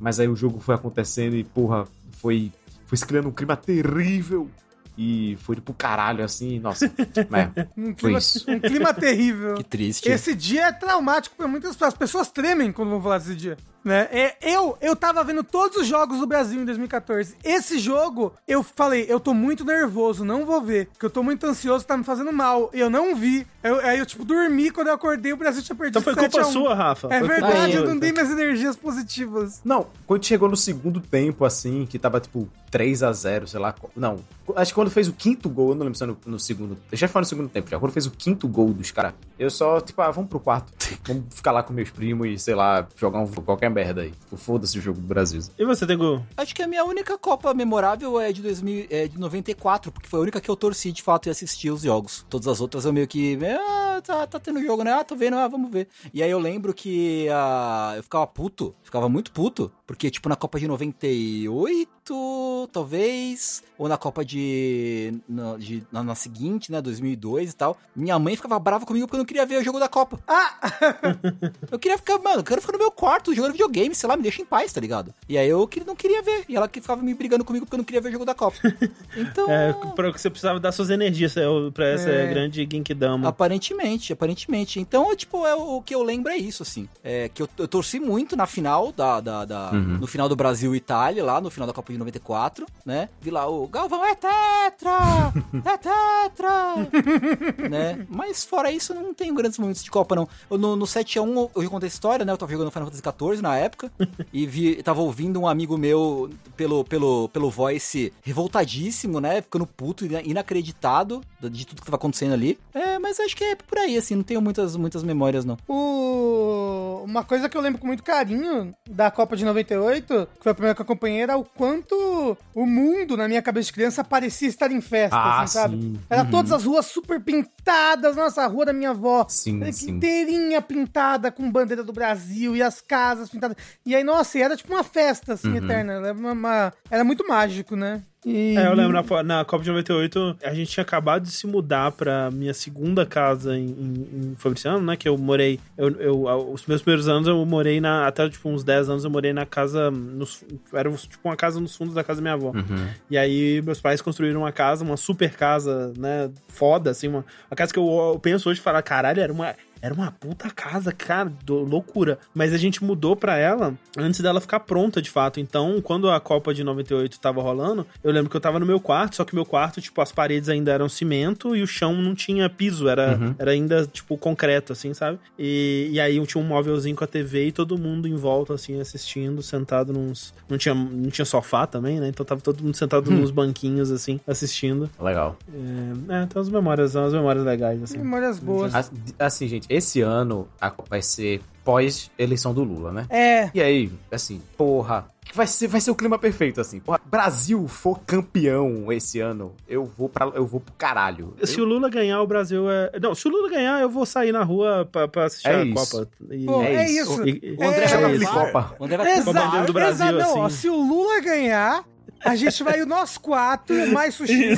Mas 0.00 0.18
aí 0.18 0.26
o 0.26 0.34
jogo 0.34 0.58
foi 0.58 0.74
acontecendo 0.74 1.36
e, 1.36 1.44
porra, 1.44 1.86
foi, 2.18 2.50
foi 2.86 2.98
se 2.98 3.06
criando 3.06 3.28
um 3.28 3.32
clima 3.32 3.56
terrível. 3.56 4.50
E 4.98 5.36
foi 5.42 5.54
pro 5.56 5.72
caralho, 5.72 6.24
assim, 6.24 6.58
nossa. 6.58 6.86
é, 6.86 7.66
Um 7.78 7.84
Foi 7.84 7.94
clima, 7.94 8.18
isso. 8.18 8.50
um 8.50 8.58
clima 8.58 8.92
terrível. 8.92 9.54
Que 9.54 9.64
triste. 9.64 10.08
Esse 10.08 10.34
dia 10.34 10.66
é 10.66 10.72
traumático 10.72 11.36
pra 11.36 11.46
muitas 11.46 11.74
pessoas. 11.74 11.92
As 11.92 11.98
pessoas 11.98 12.30
tremem 12.32 12.72
quando 12.72 12.90
vão 12.90 13.00
falar 13.00 13.18
desse 13.18 13.36
dia. 13.36 13.56
Né? 13.84 14.08
É, 14.10 14.36
eu, 14.40 14.78
eu 14.80 14.96
tava 14.96 15.22
vendo 15.22 15.44
todos 15.44 15.76
os 15.76 15.86
jogos 15.86 16.18
do 16.18 16.26
Brasil 16.26 16.60
em 16.60 16.64
2014. 16.64 17.36
Esse 17.44 17.78
jogo, 17.78 18.32
eu 18.48 18.62
falei, 18.62 19.04
eu 19.08 19.20
tô 19.20 19.34
muito 19.34 19.64
nervoso, 19.64 20.24
não 20.24 20.46
vou 20.46 20.62
ver. 20.62 20.86
Porque 20.86 21.04
eu 21.04 21.10
tô 21.10 21.22
muito 21.22 21.44
ansioso, 21.46 21.84
tá 21.84 21.96
me 21.96 22.02
fazendo 22.04 22.32
mal. 22.32 22.70
Eu 22.72 22.88
não 22.88 23.14
vi. 23.14 23.46
Eu- 23.62 23.80
aí 23.80 23.98
eu, 23.98 24.06
tipo, 24.06 24.24
dormi 24.24 24.70
quando 24.70 24.88
eu 24.88 24.94
acordei, 24.94 25.32
o 25.32 25.36
Brasil 25.36 25.62
tinha 25.62 25.76
perdido 25.76 25.98
Então 25.98 26.02
foi 26.02 26.14
7 26.14 26.32
culpa 26.32 26.46
a 26.46 26.48
1. 26.48 26.52
sua, 26.52 26.74
Rafa. 26.74 27.08
É 27.10 27.18
Foi 27.18 27.28
verdade, 27.28 27.74
eu 27.74 27.84
não 27.86 27.98
dei 27.98 28.12
minhas 28.12 28.30
energias 28.30 28.74
positivas. 28.76 29.60
Não, 29.64 29.86
quando 30.06 30.24
chegou 30.24 30.48
no 30.48 30.56
segundo 30.56 31.00
tempo, 31.00 31.44
assim, 31.44 31.86
que 31.86 31.98
tava 31.98 32.20
tipo 32.20 32.48
3 32.70 33.02
a 33.02 33.12
0 33.12 33.46
sei 33.46 33.60
lá. 33.60 33.74
Não, 33.94 34.16
acho 34.56 34.72
que 34.72 34.74
quando 34.74 34.90
fez 34.90 35.08
o 35.08 35.12
quinto 35.12 35.48
gol, 35.48 35.70
eu 35.70 35.74
não 35.74 35.84
lembro 35.84 35.98
se 35.98 36.04
foi 36.04 36.08
no, 36.08 36.32
no 36.32 36.40
segundo. 36.40 36.76
Eu 36.90 36.96
já 36.98 37.06
foi 37.06 37.20
no 37.20 37.26
segundo 37.26 37.48
tempo 37.48 37.68
já. 37.70 37.78
Quando 37.78 37.92
fez 37.92 38.06
o 38.06 38.10
quinto 38.10 38.48
gol 38.48 38.72
dos 38.72 38.90
caras, 38.90 39.12
eu 39.38 39.50
só, 39.50 39.80
tipo, 39.80 40.00
ah, 40.02 40.10
vamos 40.10 40.30
pro 40.30 40.40
quarto. 40.40 40.72
Vamos 41.06 41.24
ficar 41.34 41.52
lá 41.52 41.62
com 41.62 41.72
meus 41.74 41.90
primos 41.90 42.26
e, 42.28 42.38
sei 42.38 42.54
lá, 42.54 42.86
jogar 42.96 43.18
um, 43.20 43.26
qualquer 43.26 43.68
merda 43.74 44.02
aí. 44.02 44.14
Foda-se 44.36 44.78
o 44.78 44.80
jogo 44.80 45.00
do 45.00 45.06
Brasil. 45.06 45.42
E 45.58 45.64
você, 45.64 45.86
Tengu? 45.86 46.24
Acho 46.36 46.54
que 46.54 46.62
a 46.62 46.68
minha 46.68 46.84
única 46.84 47.18
Copa 47.18 47.52
memorável 47.52 48.20
é 48.20 48.32
de 48.32 48.40
2000, 48.40 48.86
é 48.88 49.08
de 49.08 49.18
94, 49.18 49.92
porque 49.92 50.08
foi 50.08 50.20
a 50.20 50.22
única 50.22 50.40
que 50.40 50.50
eu 50.50 50.56
torci 50.56 50.92
de 50.92 51.02
fato 51.02 51.26
e 51.26 51.30
assisti 51.30 51.70
os 51.70 51.82
jogos. 51.82 52.24
Todas 52.30 52.48
as 52.48 52.60
outras 52.60 52.84
eu 52.84 52.92
meio 52.92 53.06
que, 53.06 53.38
ah, 53.44 54.00
tá, 54.02 54.26
tá 54.26 54.38
tendo 54.38 54.62
jogo, 54.62 54.84
né? 54.84 54.92
Ah, 54.92 55.04
tô 55.04 55.16
vendo, 55.16 55.36
ah, 55.36 55.48
vamos 55.48 55.70
ver. 55.70 55.88
E 56.12 56.22
aí 56.22 56.30
eu 56.30 56.38
lembro 56.38 56.72
que 56.72 57.28
ah, 57.30 57.94
eu 57.96 58.02
ficava 58.02 58.26
puto, 58.26 58.74
ficava 58.82 59.08
muito 59.08 59.32
puto, 59.32 59.70
porque 59.86 60.10
tipo 60.10 60.28
na 60.28 60.36
Copa 60.36 60.58
de 60.58 60.66
98, 60.66 62.68
talvez, 62.72 63.62
ou 63.78 63.88
na 63.88 63.96
Copa 63.96 64.24
de 64.24 65.14
na, 65.28 65.56
de, 65.56 65.82
na, 65.92 66.02
na 66.02 66.14
seguinte, 66.14 66.70
né, 66.72 66.80
2002 66.80 67.50
e 67.50 67.56
tal, 67.56 67.76
minha 67.94 68.18
mãe 68.18 68.36
ficava 68.36 68.58
brava 68.58 68.86
comigo 68.86 69.06
porque 69.06 69.16
eu 69.16 69.18
não 69.18 69.24
queria 69.26 69.46
ver 69.46 69.60
o 69.60 69.64
jogo 69.64 69.78
da 69.78 69.88
Copa. 69.88 70.18
Ah! 70.26 70.54
Eu 71.70 71.78
queria 71.78 71.98
ficar, 71.98 72.18
mano, 72.18 72.40
eu 72.40 72.44
quero 72.44 72.60
ficar 72.60 72.72
no 72.74 72.78
meu 72.78 72.90
quarto 72.90 73.34
jogando 73.34 73.52
videogame, 73.52 73.94
sei 73.94 74.08
lá, 74.08 74.16
me 74.16 74.22
deixa 74.22 74.40
em 74.40 74.44
paz, 74.44 74.72
tá 74.72 74.80
ligado? 74.80 75.12
E 75.28 75.36
aí 75.36 75.48
eu 75.48 75.66
que- 75.66 75.82
não 75.84 75.96
queria 75.96 76.22
ver. 76.22 76.44
E 76.48 76.54
ela 76.56 76.68
que 76.68 76.80
ficava 76.80 77.02
me 77.02 77.12
brigando 77.14 77.44
comigo 77.44 77.64
porque 77.66 77.74
eu 77.74 77.78
não 77.78 77.84
queria 77.84 78.00
ver 78.00 78.10
o 78.10 78.12
jogo 78.12 78.24
da 78.24 78.34
Copa. 78.34 78.56
Então. 79.16 79.50
É, 79.50 79.72
pra 79.94 80.12
que 80.12 80.20
você 80.20 80.28
precisava 80.30 80.58
dar 80.60 80.72
suas 80.72 80.90
energias 80.90 81.36
é, 81.36 81.44
pra 81.72 81.86
essa 81.86 82.08
É. 82.10 82.26
grande 82.28 82.66
Genkidama. 82.70 83.28
Aparentemente, 83.28 84.12
aparentemente. 84.12 84.80
Então, 84.80 85.14
tipo, 85.16 85.46
é, 85.46 85.54
o 85.54 85.80
que 85.82 85.94
eu 85.94 86.02
lembro 86.02 86.30
é 86.32 86.36
isso, 86.36 86.62
assim. 86.62 86.88
É 87.02 87.28
que 87.28 87.42
eu, 87.42 87.48
eu 87.58 87.66
torci 87.68 87.98
muito 88.00 88.36
na 88.36 88.46
final 88.46 88.92
da. 88.92 89.20
da, 89.20 89.44
da- 89.44 89.70
Uhum. 89.74 89.98
No 89.98 90.06
final 90.06 90.28
do 90.28 90.36
Brasil 90.36 90.74
e 90.74 90.78
Itália, 90.78 91.24
lá 91.24 91.40
no 91.40 91.50
final 91.50 91.66
da 91.66 91.72
Copa 91.72 91.92
de 91.92 91.98
94, 91.98 92.66
né? 92.84 93.08
Vi 93.20 93.30
lá 93.30 93.48
o 93.48 93.66
Galvão 93.66 94.04
é 94.04 94.14
tetra! 94.14 95.32
É 95.64 95.76
tetra! 95.78 97.68
né? 97.68 98.06
Mas 98.08 98.44
fora 98.44 98.70
isso, 98.70 98.94
não 98.94 99.14
tenho 99.14 99.34
grandes 99.34 99.58
momentos 99.58 99.82
de 99.82 99.90
Copa, 99.90 100.14
não. 100.14 100.28
Eu, 100.50 100.58
no, 100.58 100.76
no 100.76 100.84
7x1 100.84 101.50
eu, 101.54 101.62
eu 101.62 101.70
contei 101.70 101.86
a 101.86 101.92
história, 101.92 102.24
né? 102.24 102.32
Eu 102.32 102.36
tava 102.38 102.52
jogando 102.52 102.70
Final 102.70 102.88
Fantasy 102.90 103.02
XIV 103.02 103.42
na 103.42 103.56
época 103.56 103.90
e 104.32 104.46
vi, 104.46 104.82
tava 104.82 105.00
ouvindo 105.00 105.40
um 105.40 105.46
amigo 105.48 105.76
meu 105.78 106.30
pelo, 106.56 106.84
pelo, 106.84 107.28
pelo 107.30 107.50
voice 107.50 108.12
revoltadíssimo, 108.22 109.20
né? 109.20 109.42
Ficando 109.42 109.66
puto, 109.66 110.04
ina- 110.04 110.22
inacreditado 110.22 111.20
de 111.40 111.66
tudo 111.66 111.80
que 111.80 111.86
tava 111.86 111.96
acontecendo 111.96 112.32
ali. 112.34 112.58
É, 112.72 112.98
mas 112.98 113.18
acho 113.20 113.36
que 113.36 113.44
é 113.44 113.54
por 113.54 113.78
aí, 113.78 113.96
assim, 113.96 114.14
não 114.14 114.22
tenho 114.22 114.40
muitas, 114.40 114.76
muitas 114.76 115.02
memórias, 115.02 115.44
não. 115.44 115.56
O... 115.68 117.02
Uma 117.04 117.22
coisa 117.22 117.48
que 117.48 117.56
eu 117.56 117.60
lembro 117.60 117.80
com 117.80 117.86
muito 117.86 118.02
carinho 118.02 118.74
da 118.88 119.10
Copa 119.10 119.36
de 119.36 119.44
98, 119.64 120.28
que 120.36 120.42
foi 120.42 120.52
a 120.52 120.54
primeira 120.54 120.74
que 120.74 120.80
eu 120.80 120.84
acompanhei, 120.84 121.22
era 121.22 121.36
o 121.36 121.44
quanto 121.44 122.36
o 122.54 122.66
mundo, 122.66 123.16
na 123.16 123.26
minha 123.26 123.42
cabeça 123.42 123.66
de 123.66 123.72
criança, 123.72 124.04
parecia 124.04 124.48
estar 124.48 124.70
em 124.70 124.80
festa, 124.80 125.16
Ah, 125.16 125.42
assim, 125.42 125.52
sabe? 125.52 125.76
sim. 125.80 126.00
Era 126.08 126.24
todas 126.24 126.52
as 126.52 126.64
ruas 126.64 126.86
super 126.86 127.20
pintadas, 127.20 128.16
nossa, 128.16 128.42
a 128.42 128.46
rua 128.46 128.66
da 128.66 128.72
minha 128.72 128.90
avó, 128.90 129.26
Sim, 129.28 129.60
inteirinha 129.88 130.60
pintada 130.60 131.30
com 131.32 131.50
bandeira 131.50 131.82
do 131.82 131.92
Brasil 131.92 132.54
e 132.56 132.62
as 132.62 132.80
casas 132.80 133.28
pintadas. 133.30 133.56
E 133.84 133.94
aí, 133.94 134.04
nossa, 134.04 134.38
era 134.38 134.56
tipo 134.56 134.72
uma 134.72 134.84
festa, 134.84 135.34
assim, 135.34 135.56
eterna. 135.56 135.94
Era, 135.94 136.12
uma- 136.12 136.32
uma- 136.32 136.72
era 136.90 137.04
muito 137.04 137.26
mágico, 137.26 137.76
né? 137.76 138.02
E... 138.24 138.56
É, 138.56 138.66
eu 138.66 138.74
lembro, 138.74 138.92
na, 138.92 139.22
na 139.22 139.44
Copa 139.44 139.62
de 139.62 139.70
98, 139.70 140.38
a 140.42 140.54
gente 140.54 140.70
tinha 140.70 140.82
acabado 140.82 141.24
de 141.24 141.30
se 141.30 141.46
mudar 141.46 141.92
pra 141.92 142.30
minha 142.30 142.54
segunda 142.54 143.04
casa 143.04 143.56
em, 143.56 143.66
em, 143.66 144.08
em 144.12 144.34
Fabriciano, 144.36 144.80
né? 144.80 144.96
Que 144.96 145.08
eu 145.08 145.18
morei. 145.18 145.60
Eu, 145.76 145.90
eu, 146.00 146.52
os 146.52 146.64
meus 146.66 146.80
primeiros 146.80 147.08
anos 147.08 147.28
eu 147.28 147.44
morei 147.44 147.80
na. 147.80 148.06
Até 148.06 148.28
tipo 148.28 148.48
uns 148.48 148.64
10 148.64 148.88
anos 148.88 149.04
eu 149.04 149.10
morei 149.10 149.32
na 149.32 149.44
casa. 149.44 149.90
Nos, 149.90 150.42
era 150.72 150.90
tipo 150.92 151.28
uma 151.28 151.36
casa 151.36 151.60
nos 151.60 151.76
fundos 151.76 151.94
da 151.94 152.02
casa 152.02 152.20
da 152.20 152.22
minha 152.22 152.34
avó. 152.34 152.52
Uhum. 152.56 152.88
E 153.10 153.18
aí, 153.18 153.60
meus 153.62 153.80
pais 153.80 154.00
construíram 154.00 154.40
uma 154.40 154.52
casa, 154.52 154.84
uma 154.84 154.96
super 154.96 155.34
casa, 155.34 155.92
né? 155.98 156.30
Foda, 156.48 156.90
assim, 156.90 157.08
uma, 157.08 157.24
uma 157.50 157.56
casa 157.56 157.72
que 157.72 157.78
eu, 157.78 157.86
eu 158.14 158.18
penso 158.18 158.48
hoje 158.48 158.60
e 158.60 158.62
falar, 158.62 158.82
caralho, 158.82 159.20
era 159.20 159.32
uma. 159.32 159.54
Era 159.84 159.92
uma 159.92 160.10
puta 160.10 160.48
casa, 160.48 160.92
cara, 160.92 161.30
do- 161.44 161.58
loucura. 161.62 162.18
Mas 162.34 162.54
a 162.54 162.56
gente 162.56 162.82
mudou 162.82 163.14
pra 163.14 163.36
ela 163.36 163.74
antes 163.98 164.20
dela 164.20 164.40
ficar 164.40 164.60
pronta, 164.60 165.02
de 165.02 165.10
fato. 165.10 165.38
Então, 165.40 165.78
quando 165.82 166.08
a 166.10 166.18
Copa 166.18 166.54
de 166.54 166.64
98 166.64 167.20
tava 167.20 167.42
rolando, 167.42 167.86
eu 168.02 168.10
lembro 168.10 168.30
que 168.30 168.36
eu 168.36 168.40
tava 168.40 168.58
no 168.58 168.64
meu 168.64 168.80
quarto, 168.80 169.16
só 169.16 169.24
que 169.26 169.34
meu 169.34 169.44
quarto, 169.44 169.82
tipo, 169.82 170.00
as 170.00 170.10
paredes 170.10 170.48
ainda 170.48 170.72
eram 170.72 170.88
cimento 170.88 171.54
e 171.54 171.62
o 171.62 171.66
chão 171.66 171.94
não 171.94 172.14
tinha 172.14 172.48
piso, 172.48 172.88
era, 172.88 173.18
Uhum. 173.18 173.34
era 173.38 173.50
ainda, 173.50 173.86
tipo, 173.86 174.16
concreto, 174.16 174.72
assim, 174.72 174.94
sabe? 174.94 175.18
E, 175.38 175.88
e 175.92 176.00
aí 176.00 176.16
eu 176.16 176.26
tinha 176.26 176.42
um 176.42 176.46
móvelzinho 176.46 176.96
com 176.96 177.04
a 177.04 177.06
TV 177.06 177.48
e 177.48 177.52
todo 177.52 177.76
mundo 177.76 178.08
em 178.08 178.16
volta, 178.16 178.54
assim, 178.54 178.80
assistindo, 178.80 179.42
sentado 179.42 179.92
nos. 179.92 180.32
Não 180.48 180.56
tinha, 180.56 180.74
não 180.74 181.10
tinha 181.10 181.26
sofá 181.26 181.66
também, 181.66 182.00
né? 182.00 182.08
Então 182.08 182.24
tava 182.24 182.40
todo 182.40 182.64
mundo 182.64 182.74
sentado 182.76 183.10
nos 183.10 183.30
banquinhos, 183.30 183.90
assim, 183.90 184.18
assistindo. 184.26 184.88
Legal. 184.98 185.36
É, 185.52 186.22
é, 186.22 186.26
tem 186.26 186.38
umas 186.40 186.48
memórias, 186.48 186.92
são 186.92 187.02
umas 187.02 187.12
memórias 187.12 187.44
legais, 187.44 187.82
assim. 187.82 187.98
Memórias 187.98 188.38
boas. 188.38 188.74
As- 188.74 188.90
Assim, 189.18 189.46
gente, 189.48 189.66
esse 189.74 190.00
ano 190.00 190.48
vai 190.88 191.02
ser 191.02 191.40
pós-eleição 191.64 192.52
do 192.54 192.62
Lula, 192.62 192.92
né? 192.92 193.06
É, 193.10 193.50
E 193.54 193.60
aí, 193.62 193.90
assim, 194.12 194.40
porra, 194.56 195.06
vai 195.34 195.46
ser, 195.46 195.66
vai 195.66 195.80
ser 195.80 195.90
o 195.90 195.94
clima 195.94 196.18
perfeito, 196.18 196.60
assim. 196.60 196.78
Porra, 196.78 197.00
Brasil 197.06 197.66
for 197.66 197.98
campeão 198.06 198.92
esse 198.92 199.18
ano, 199.20 199.52
eu 199.66 199.84
vou 199.84 200.08
para 200.08 200.26
eu 200.36 200.46
vou 200.46 200.60
pro 200.60 200.74
caralho. 200.74 201.34
Se 201.42 201.60
o 201.60 201.64
Lula 201.64 201.88
ganhar, 201.88 202.20
o 202.20 202.26
Brasil 202.26 202.70
é. 202.70 202.90
Não, 203.00 203.14
se 203.14 203.26
o 203.26 203.30
Lula 203.30 203.48
ganhar, 203.48 203.80
eu 203.80 203.88
vou 203.88 204.04
sair 204.04 204.30
na 204.32 204.42
rua 204.44 204.86
pra, 204.90 205.08
pra 205.08 205.24
assistir 205.24 205.48
É 205.48 205.54
a 205.56 205.64
isso. 205.64 205.90
Copa. 205.96 206.08
E- 206.30 206.44
Pô, 206.44 206.62
é 206.62 206.74
é 206.74 206.90
isso. 206.90 207.26
E- 207.26 207.56
O 207.58 207.64
André 207.64 207.84
É, 207.84 207.96
vai. 207.96 208.18
Copa. 208.20 208.76
O 208.78 208.84
André 208.84 208.96
vai 208.98 209.22
bandeira 209.22 209.66
do 209.66 209.72
Brasil, 209.72 210.06
exato, 210.06 210.18
não, 210.34 210.38
ó, 210.42 210.46
assim. 210.46 210.56
se 210.56 210.68
o 210.70 210.76
Lula 210.76 211.20
ganhar, 211.20 211.84
a 212.24 212.34
gente 212.36 212.62
vai 212.62 212.80
o 212.82 212.86
nosso 212.86 213.20
quatro, 213.20 213.74
mais 213.92 214.14
sushi. 214.14 214.54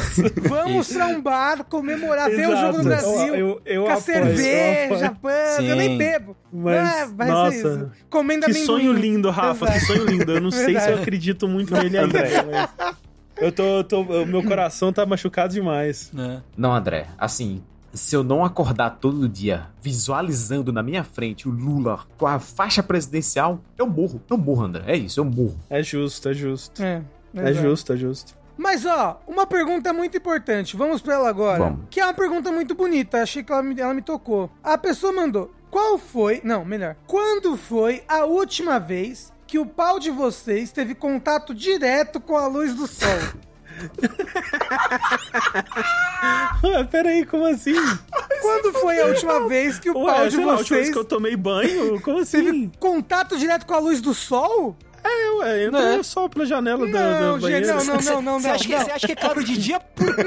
Vamos 0.48 0.92
pra 0.92 1.06
um 1.06 1.20
bar 1.20 1.64
comemorar, 1.64 2.30
ver 2.30 2.48
o 2.48 2.52
Exato. 2.52 2.60
jogo 2.66 2.78
no 2.78 2.84
Brasil. 2.84 3.34
Eu, 3.34 3.36
eu, 3.36 3.62
eu 3.64 3.84
com 3.84 3.90
a 3.90 3.94
apoio, 3.94 4.16
eu 4.16 4.24
cerveja, 4.36 5.06
apoio. 5.06 5.34
pano, 5.56 5.66
eu 5.68 5.76
nem 5.76 5.98
bebo. 5.98 6.36
Mas, 6.52 6.76
Ah, 7.02 7.06
vai 7.14 7.28
nossa, 7.28 7.50
ser 7.50 7.58
isso. 7.78 7.90
Comendo 8.08 8.44
Que 8.46 8.50
amendoim. 8.52 8.66
sonho 8.66 8.92
lindo, 8.92 9.30
Rafa, 9.30 9.66
que 9.66 9.72
Exato. 9.76 9.86
sonho 9.92 10.06
lindo. 10.06 10.32
Eu 10.32 10.40
não 10.40 10.50
sei 10.50 10.78
se 10.78 10.90
eu 10.90 10.96
acredito 10.98 11.48
muito 11.48 11.72
nele 11.74 11.98
ainda. 11.98 12.18
mas 12.20 12.94
Eu 13.38 13.52
tô, 13.52 13.84
tô- 13.84 14.00
o 14.02 14.24
meu 14.26 14.42
coração 14.42 14.92
tá 14.92 15.04
machucado 15.04 15.52
demais. 15.52 16.10
né? 16.12 16.42
Não, 16.56 16.72
André, 16.74 17.06
assim, 17.18 17.62
se 17.92 18.14
eu 18.16 18.22
não 18.24 18.42
acordar 18.44 18.90
todo 18.98 19.28
dia 19.28 19.64
visualizando 19.82 20.72
na 20.72 20.82
minha 20.82 21.04
frente 21.04 21.46
o 21.48 21.50
Lula 21.50 22.00
com 22.16 22.26
a 22.26 22.38
faixa 22.38 22.82
presidencial, 22.82 23.60
eu 23.76 23.86
morro. 23.86 24.22
Eu 24.30 24.38
morro, 24.38 24.64
André. 24.64 24.84
É 24.86 24.96
isso, 24.96 25.20
eu 25.20 25.24
morro. 25.24 25.58
É 25.68 25.82
justo, 25.82 26.28
é 26.30 26.34
justo. 26.34 26.82
É, 26.82 27.02
É 27.36 27.50
exato. 27.50 27.68
justo, 27.68 27.92
é 27.92 27.96
justo. 27.96 28.34
Mas 28.56 28.86
ó, 28.86 29.20
uma 29.26 29.46
pergunta 29.46 29.92
muito 29.92 30.16
importante. 30.16 30.76
Vamos 30.76 31.02
pra 31.02 31.14
ela 31.14 31.28
agora. 31.28 31.64
Vamos. 31.64 31.86
Que 31.90 32.00
é 32.00 32.04
uma 32.04 32.14
pergunta 32.14 32.50
muito 32.50 32.74
bonita. 32.74 33.22
Achei 33.22 33.42
que 33.42 33.52
ela 33.52 33.62
me, 33.62 33.78
ela 33.78 33.92
me 33.92 34.02
tocou. 34.02 34.50
A 34.64 34.78
pessoa 34.78 35.12
mandou: 35.12 35.52
Qual 35.70 35.98
foi. 35.98 36.40
Não, 36.42 36.64
melhor. 36.64 36.96
Quando 37.06 37.56
foi 37.56 38.02
a 38.08 38.24
última 38.24 38.78
vez 38.78 39.32
que 39.46 39.58
o 39.58 39.66
pau 39.66 39.98
de 39.98 40.10
vocês 40.10 40.72
teve 40.72 40.94
contato 40.94 41.54
direto 41.54 42.18
com 42.18 42.36
a 42.36 42.46
luz 42.46 42.74
do 42.74 42.86
sol? 42.86 43.20
Ué, 46.64 46.84
peraí, 46.84 47.26
como 47.26 47.44
assim? 47.44 47.74
Quando 48.40 48.72
foi 48.72 49.00
a 49.00 49.06
última 49.06 49.48
vez 49.48 49.78
que 49.78 49.90
o 49.90 49.98
Ué, 49.98 50.12
pau 50.12 50.24
de 50.26 50.36
sei 50.36 50.44
lá, 50.44 50.52
a 50.52 50.56
última 50.56 50.56
vez 50.56 50.68
vocês 50.68 50.90
que 50.90 50.98
eu 50.98 51.04
tomei 51.04 51.36
banho? 51.36 52.00
Como 52.00 52.18
assim? 52.18 52.42
teve 52.42 52.70
contato 52.78 53.36
direto 53.36 53.66
com 53.66 53.74
a 53.74 53.78
luz 53.78 54.00
do 54.00 54.14
sol? 54.14 54.76
É, 55.08 55.30
ué, 55.38 55.64
entra 55.64 55.80
Né? 55.80 55.98
e 56.00 56.04
só 56.04 56.28
pela 56.28 56.44
janela 56.46 56.86
da, 56.90 57.20
Não, 57.20 57.38
da 57.38 57.48
gente, 57.50 57.66
banheira. 57.66 57.74
não, 57.74 57.84
não, 57.84 58.00
não, 58.00 58.22
não, 58.22 58.40
Você 58.40 58.48
não. 58.48 58.54
acha, 58.54 58.64
que, 58.64 58.72
não. 58.76 58.84
você 58.84 58.90
acha 58.90 59.06
que 59.06 59.12
é 59.12 59.16
claro 59.16 59.44
de 59.44 59.56
dia? 59.58 59.80
Por 59.80 60.16
quê? 60.16 60.22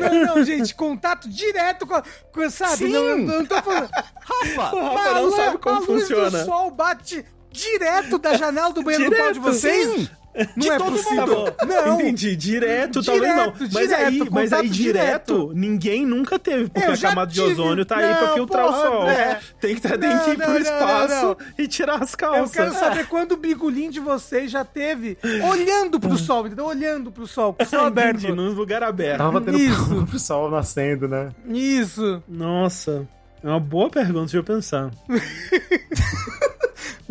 Não, 0.00 0.36
não, 0.36 0.44
gente, 0.44 0.74
contato 0.74 1.28
direto 1.28 1.86
com 1.86 1.94
a. 1.94 2.02
Com, 2.32 2.50
sabe? 2.50 2.76
Sim. 2.76 2.88
Não, 2.88 3.02
eu 3.04 3.18
não 3.18 3.46
tô 3.46 3.60
falando. 3.62 3.90
Rafa! 3.90 4.76
O 4.76 4.94
Rafa 4.94 5.14
não 5.20 5.28
a, 5.28 5.36
sabe 5.36 5.58
como 5.58 5.76
a 5.76 5.78
luz 5.80 6.02
funciona. 6.02 6.30
do 6.30 6.44
sol 6.44 6.70
bate 6.70 7.24
direto 7.50 8.18
da 8.18 8.34
janela 8.36 8.72
do 8.72 8.82
banheiro 8.82 9.10
do 9.10 9.16
pau 9.16 9.26
de 9.32 9.38
Direto, 9.38 9.52
vocês? 9.54 9.88
sim. 9.94 10.08
Não 10.34 10.62
De 10.64 10.70
é 10.70 10.78
todo 10.78 10.92
possível. 10.92 11.26
Bom, 11.26 11.66
Não. 11.66 12.00
entendi. 12.00 12.34
Direto, 12.36 13.02
talvez 13.04 13.36
não. 13.36 13.52
Direto, 13.52 13.60
Mas 13.72 13.88
direto, 13.88 14.06
aí, 14.06 14.28
mas 14.30 14.52
aí 14.52 14.68
direto, 14.68 15.34
direto. 15.34 15.52
ninguém 15.54 16.06
nunca 16.06 16.38
teve, 16.38 16.70
porque 16.70 16.88
Eu 16.88 16.92
a 16.94 16.96
camada 16.96 17.30
de 17.30 17.40
ozônio 17.40 17.84
tá 17.84 17.96
aí 17.98 18.14
pra 18.14 18.26
Não, 18.28 18.34
filtrar 18.34 18.64
porra, 18.66 18.78
o 18.78 18.82
sol. 18.82 19.02
André. 19.02 19.40
Tem 19.60 19.74
que, 19.74 19.80
tem 19.82 19.98
Não, 19.98 20.18
que 20.24 20.30
ir 20.30 20.38
não, 20.38 20.44
pro 20.46 20.54
não, 20.54 20.60
espaço 20.60 21.14
não, 21.26 21.36
e 21.58 21.68
tirar 21.68 22.02
as 22.02 22.12
Eu 22.12 22.18
calças. 22.18 22.50
quero 22.52 22.72
saber 22.72 23.06
quando 23.08 23.32
o 23.32 23.36
bigolim 23.36 23.90
de 23.90 24.00
vocês 24.00 24.50
já 24.50 24.64
teve 24.64 25.18
olhando 25.50 26.00
pro 26.00 26.16
sol, 26.16 26.46
entendeu? 26.46 26.64
Olhando 26.64 27.12
pro 27.12 27.26
sol, 27.26 27.52
com 27.52 27.62
o 27.62 27.66
sol 27.66 27.80
aberto. 27.86 28.18
Entendi, 28.20 28.32
num 28.32 28.52
lugar 28.52 28.82
aberto. 28.82 29.18
Tava 29.18 29.32
batendo 29.38 29.58
Isso. 29.58 30.06
pro 30.08 30.18
sol 30.18 30.50
nascendo, 30.50 31.06
né? 31.06 31.28
Isso. 31.46 32.22
Nossa, 32.26 33.06
é 33.44 33.48
uma 33.48 33.60
boa 33.60 33.90
pergunta, 33.90 34.20
deixa 34.22 34.38
eu 34.38 34.44
pensar. 34.44 34.90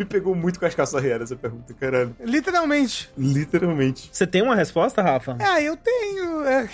Me 0.02 0.06
pegou 0.06 0.34
muito 0.34 0.58
com 0.58 0.66
as 0.66 0.74
calças 0.74 1.00
reais 1.00 1.22
essa 1.22 1.36
pergunta, 1.36 1.72
caralho. 1.78 2.14
Literalmente. 2.24 3.08
Literalmente. 3.16 4.10
Você 4.12 4.26
tem 4.26 4.42
uma 4.42 4.56
resposta, 4.56 5.00
Rafa? 5.00 5.36
Ah, 5.40 5.60
eu 5.62 5.76
tenho. 5.76 6.44
é. 6.44 6.68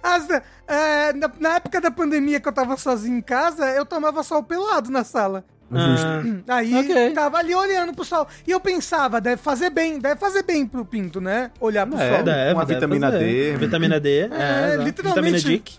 As- 0.00 0.28
é, 0.68 1.12
na, 1.14 1.30
na 1.40 1.56
época 1.56 1.80
da 1.80 1.90
pandemia 1.90 2.38
que 2.38 2.46
eu 2.48 2.52
tava 2.52 2.76
sozinho 2.76 3.18
em 3.18 3.22
casa, 3.22 3.66
eu 3.72 3.84
tomava 3.84 4.22
sol 4.22 4.42
pelado 4.42 4.90
na 4.90 5.02
sala. 5.02 5.44
Ah, 5.72 6.22
Aí 6.56 6.74
Ok. 6.76 7.10
tava 7.12 7.38
ali 7.38 7.54
olhando 7.54 7.92
pro 7.92 8.04
sol. 8.04 8.28
E 8.46 8.50
eu 8.52 8.60
pensava, 8.60 9.20
deve 9.20 9.42
fazer 9.42 9.70
bem, 9.70 9.98
deve 9.98 10.20
fazer 10.20 10.42
bem 10.44 10.64
pro 10.66 10.84
pinto, 10.84 11.20
né? 11.20 11.50
Olhar 11.58 11.86
pro 11.86 11.98
É, 11.98 12.14
sol. 12.16 12.22
deve. 12.22 12.52
Uma 12.54 12.64
deve 12.66 12.74
vitamina 12.80 13.10
fazer. 13.10 13.52
D. 13.52 13.56
Vitamina 13.56 13.98
D, 14.00 14.08
é, 14.10 14.24
É, 14.24 14.76
literalmente. 14.76 14.92
Vitamina 14.92 15.38
Dick. 15.40 15.78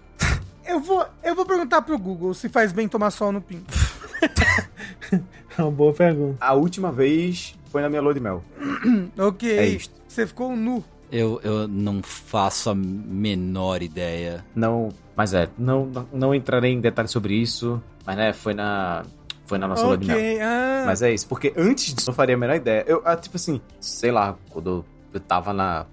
Eu 0.67 0.79
vou, 0.81 1.05
eu 1.23 1.35
vou 1.35 1.45
perguntar 1.45 1.81
pro 1.83 1.97
Google 1.97 2.33
se 2.33 2.49
faz 2.49 2.71
bem 2.73 2.87
tomar 2.87 3.11
sol 3.11 3.31
no 3.31 3.41
pinto. 3.41 3.71
É 5.57 5.61
uma 5.61 5.71
boa 5.71 5.93
pergunta. 5.93 6.37
A 6.41 6.53
última 6.53 6.91
vez 6.91 7.57
foi 7.67 7.81
na 7.81 7.89
minha 7.89 8.01
lua 8.01 8.13
de 8.13 8.19
mel. 8.19 8.43
Ok. 9.17 9.49
É 9.49 9.65
isto. 9.65 9.93
Você 10.07 10.27
ficou 10.27 10.55
nu. 10.55 10.83
Eu, 11.11 11.39
eu 11.43 11.67
não 11.67 12.01
faço 12.03 12.69
a 12.69 12.75
menor 12.75 13.81
ideia. 13.81 14.43
Não, 14.53 14.89
mas 15.15 15.33
é, 15.33 15.47
não, 15.57 15.85
não, 15.85 16.07
não 16.11 16.35
entrarei 16.35 16.73
em 16.73 16.81
detalhes 16.81 17.11
sobre 17.11 17.35
isso, 17.35 17.81
mas 18.05 18.17
né, 18.17 18.33
foi 18.33 18.53
na 18.53 19.05
foi 19.45 19.57
na 19.57 19.67
nossa 19.67 19.85
lua 19.85 19.97
de 19.97 20.07
mel. 20.07 20.17
ok. 20.17 20.41
Ah. 20.41 20.83
Mas 20.87 21.01
é 21.01 21.13
isso, 21.13 21.27
porque 21.27 21.53
antes 21.55 21.93
disso 21.93 22.09
eu 22.09 22.11
não 22.11 22.15
faria 22.15 22.35
a 22.35 22.37
menor 22.37 22.55
ideia. 22.55 22.83
Eu, 22.87 23.01
ah, 23.05 23.15
tipo 23.15 23.37
assim, 23.37 23.61
sei 23.79 24.11
lá, 24.11 24.35
quando 24.49 24.69
eu, 24.69 24.85
eu 25.13 25.19
tava 25.19 25.53
na, 25.53 25.85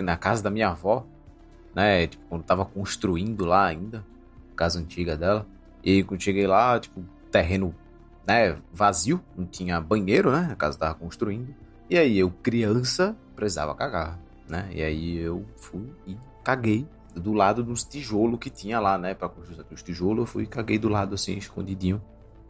na 0.00 0.16
casa 0.16 0.42
da 0.42 0.50
minha 0.50 0.70
avó, 0.70 1.04
né? 1.74 2.06
Tipo, 2.06 2.24
quando 2.28 2.40
eu 2.40 2.46
tava 2.46 2.64
construindo 2.64 3.44
lá 3.44 3.66
ainda, 3.66 4.04
casa 4.56 4.78
antiga 4.78 5.16
dela. 5.16 5.46
E 5.84 6.02
quando 6.02 6.22
cheguei 6.22 6.46
lá, 6.46 6.80
tipo, 6.80 7.04
terreno, 7.30 7.74
né, 8.26 8.56
vazio, 8.72 9.22
não 9.36 9.46
tinha 9.46 9.80
banheiro, 9.80 10.30
né? 10.30 10.48
A 10.50 10.56
casa 10.56 10.78
tava 10.78 10.94
construindo. 10.94 11.54
E 11.88 11.96
aí 11.96 12.18
eu, 12.18 12.30
criança, 12.30 13.16
precisava 13.34 13.74
cagar, 13.74 14.18
né? 14.48 14.68
E 14.72 14.82
aí 14.82 15.16
eu 15.16 15.44
fui 15.56 15.90
e 16.06 16.16
caguei 16.44 16.86
do 17.14 17.32
lado 17.32 17.62
dos 17.62 17.84
tijolos 17.84 18.38
que 18.38 18.50
tinha 18.50 18.80
lá, 18.80 18.98
né? 18.98 19.14
Pra 19.14 19.28
construir 19.28 19.64
os 19.70 19.82
tijolos, 19.82 20.20
eu 20.20 20.26
fui 20.26 20.42
e 20.44 20.46
caguei 20.46 20.78
do 20.78 20.88
lado 20.88 21.14
assim, 21.14 21.36
escondidinho. 21.36 22.02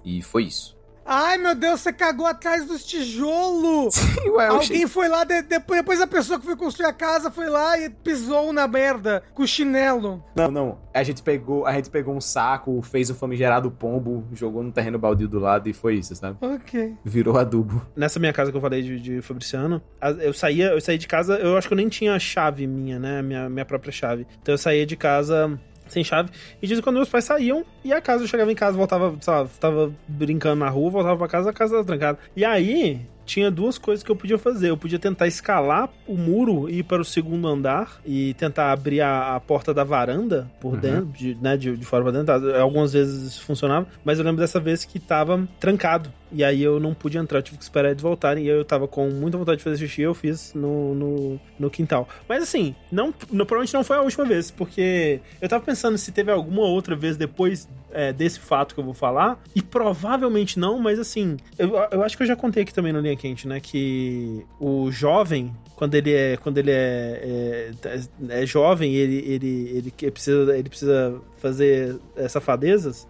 E 0.05 0.23
foi 0.23 0.45
isso. 0.45 0.78
Ai, 1.11 1.39
meu 1.39 1.55
Deus, 1.55 1.81
você 1.81 1.91
cagou 1.91 2.27
atrás 2.27 2.67
dos 2.67 2.85
tijolos! 2.85 3.95
Ué, 4.29 4.49
eu 4.49 4.57
Alguém 4.57 4.87
foi 4.87 5.09
lá, 5.09 5.25
de- 5.25 5.41
depois, 5.41 5.81
depois 5.81 6.01
a 6.03 6.07
pessoa 6.07 6.39
que 6.39 6.45
foi 6.45 6.55
construir 6.55 6.85
a 6.87 6.93
casa 6.93 7.31
foi 7.31 7.49
lá 7.49 7.79
e 7.79 7.89
pisou 7.89 8.53
na 8.53 8.69
merda 8.69 9.23
com 9.33 9.43
o 9.43 9.47
chinelo. 9.47 10.23
Não, 10.37 10.51
não. 10.51 10.79
A 10.93 11.03
gente 11.03 11.23
pegou, 11.23 11.65
a 11.65 11.73
gente 11.73 11.89
pegou 11.89 12.15
um 12.15 12.21
saco, 12.21 12.83
fez 12.83 13.09
um 13.09 13.15
famigerado 13.15 13.71
pombo, 13.71 14.27
jogou 14.35 14.63
no 14.63 14.71
terreno 14.71 14.99
baldio 14.99 15.29
do 15.29 15.39
lado 15.39 15.67
e 15.69 15.73
foi 15.73 15.95
isso, 15.95 16.15
sabe? 16.15 16.37
Ok. 16.43 16.95
Virou 17.03 17.39
adubo. 17.39 17.87
Nessa 17.97 18.21
minha 18.21 18.33
casa 18.33 18.51
que 18.51 18.57
eu 18.57 18.61
falei 18.61 18.83
de, 18.83 19.01
de 19.01 19.23
Fabriciano, 19.23 19.81
eu 20.21 20.35
saía, 20.35 20.67
eu 20.73 20.81
saí 20.81 20.99
de 20.99 21.07
casa, 21.07 21.37
eu 21.39 21.57
acho 21.57 21.69
que 21.69 21.73
eu 21.73 21.77
nem 21.79 21.89
tinha 21.89 22.19
chave 22.19 22.67
minha, 22.67 22.99
né? 22.99 23.23
Minha, 23.23 23.49
minha 23.49 23.65
própria 23.65 23.93
chave. 23.93 24.27
Então 24.43 24.53
eu 24.53 24.59
saía 24.59 24.85
de 24.85 24.97
casa 24.97 25.59
sem 25.93 26.05
chave. 26.05 26.31
E 26.63 26.67
diz 26.67 26.81
quando 26.81 26.97
meus 26.97 27.09
pais 27.09 27.25
saíam, 27.25 27.65
e 27.85 27.93
a 27.93 28.01
casa, 28.01 28.25
eu 28.25 28.29
chegava 28.29 28.51
em 28.51 28.55
casa, 28.55 28.77
voltava, 28.77 29.15
lá, 29.27 29.47
tava 29.61 29.93
brincando 30.07 30.57
na 30.57 30.69
rua, 30.69 30.91
voltava 30.91 31.17
pra 31.17 31.29
casa, 31.29 31.51
a 31.51 31.53
casa 31.53 31.73
tava 31.75 31.85
trancada. 31.85 32.19
E 32.37 32.45
aí, 32.45 33.01
tinha 33.25 33.51
duas 33.51 33.77
coisas 33.77 34.03
que 34.03 34.11
eu 34.11 34.17
podia 34.17 34.39
fazer. 34.39 34.71
Eu 34.71 34.77
podia 34.77 34.99
tentar 34.99 35.27
escalar 35.27 35.91
o 36.07 36.17
muro 36.17 36.69
e 36.69 36.79
ir 36.79 36.83
para 36.83 37.03
o 37.03 37.05
segundo 37.05 37.47
andar 37.47 38.01
e 38.07 38.33
tentar 38.35 38.73
abrir 38.73 39.03
a, 39.03 39.37
a 39.37 39.41
porta 39.41 39.75
da 39.75 39.85
varanda 39.85 40.51
por 40.61 40.75
Uhum. 40.75 40.81
dentro, 40.81 41.07
de, 41.07 41.35
né, 41.41 41.57
de, 41.57 41.77
de 41.77 41.85
fora 41.85 42.03
pra 42.05 42.13
dentro. 42.13 42.57
Algumas 42.59 42.95
vezes 42.95 43.33
isso 43.33 43.43
funcionava, 43.45 43.87
mas 44.03 44.19
eu 44.19 44.25
lembro 44.25 44.41
dessa 44.41 44.59
vez 44.59 44.85
que 44.85 44.99
tava 44.99 45.47
trancado. 45.61 46.11
E 46.33 46.45
aí 46.45 46.63
eu 46.63 46.79
não 46.79 46.95
pude 46.95 47.17
entrar, 47.19 47.43
tive 47.43 47.57
que 47.59 47.63
esperar 47.65 47.91
eles 47.91 48.03
voltarem. 48.03 48.45
E 48.45 48.49
eu 48.49 48.65
tava 48.65 48.87
com 48.87 49.09
muita 49.11 49.39
vontade 49.39 49.59
de 49.59 49.65
fazer 49.65 49.77
xixi, 49.79 50.03
eu 50.03 50.15
fiz 50.15 50.53
no, 50.55 50.95
no, 50.95 51.41
no 51.59 51.71
quintal. 51.71 52.09
Mas 52.29 52.43
assim, 52.43 52.75
não, 52.93 53.07
não- 53.31 53.47
provavelmente 53.47 53.75
não 53.75 53.85
foi 53.85 53.97
a 53.97 54.03
última 54.03 54.25
vez, 54.25 54.51
porque 54.51 55.21
eu 55.41 55.49
tava 55.49 55.65
pensando 55.65 55.97
se 55.99 56.13
teve 56.13 56.31
alguma 56.31 56.63
outra 56.63 56.95
vez 56.95 57.17
depois 57.17 57.69
é, 57.91 58.13
desse 58.13 58.39
fato 58.41 58.75
que 58.75 58.81
eu 58.81 58.85
vou 58.85 58.95
falar, 58.95 59.43
e 59.55 59.63
provavelmente 59.63 60.59
não, 60.59 60.79
mas 60.79 60.99
assim, 60.99 61.37
eu, 61.59 61.71
eu 61.91 62.03
acho 62.03 62.17
que 62.17 62.23
eu 62.23 62.27
já 62.27 62.37
contei 62.37 62.63
aqui 62.63 62.75
também 62.75 62.93
no 62.93 63.01
Linha 63.01 63.17
Quente, 63.17 63.49
né, 63.49 63.61
que 63.61 64.45
o 64.61 64.91
jovem, 64.91 65.51
quando 65.75 65.95
ele 65.95 66.13
é, 66.13 66.37
quando 66.37 66.59
ele 66.59 66.71
é, 66.71 67.73
é, 67.85 68.41
é 68.43 68.47
jovem, 68.47 68.95
ele, 68.95 69.17
ele, 69.27 69.71
ele, 69.75 69.91
que 69.91 70.11
precisa, 70.11 70.57
ele 70.57 70.69
precisa 70.69 71.19
fazer 71.39 71.99
é, 72.17 72.29
safadezas, 72.29 73.07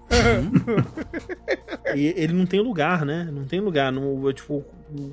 e 1.94 2.06
ele 2.16 2.32
não 2.32 2.46
tem 2.46 2.60
lugar, 2.60 3.04
né, 3.04 3.28
não 3.32 3.44
tem 3.44 3.60
lugar, 3.60 3.90
não, 3.92 4.32
tipo, 4.32 4.64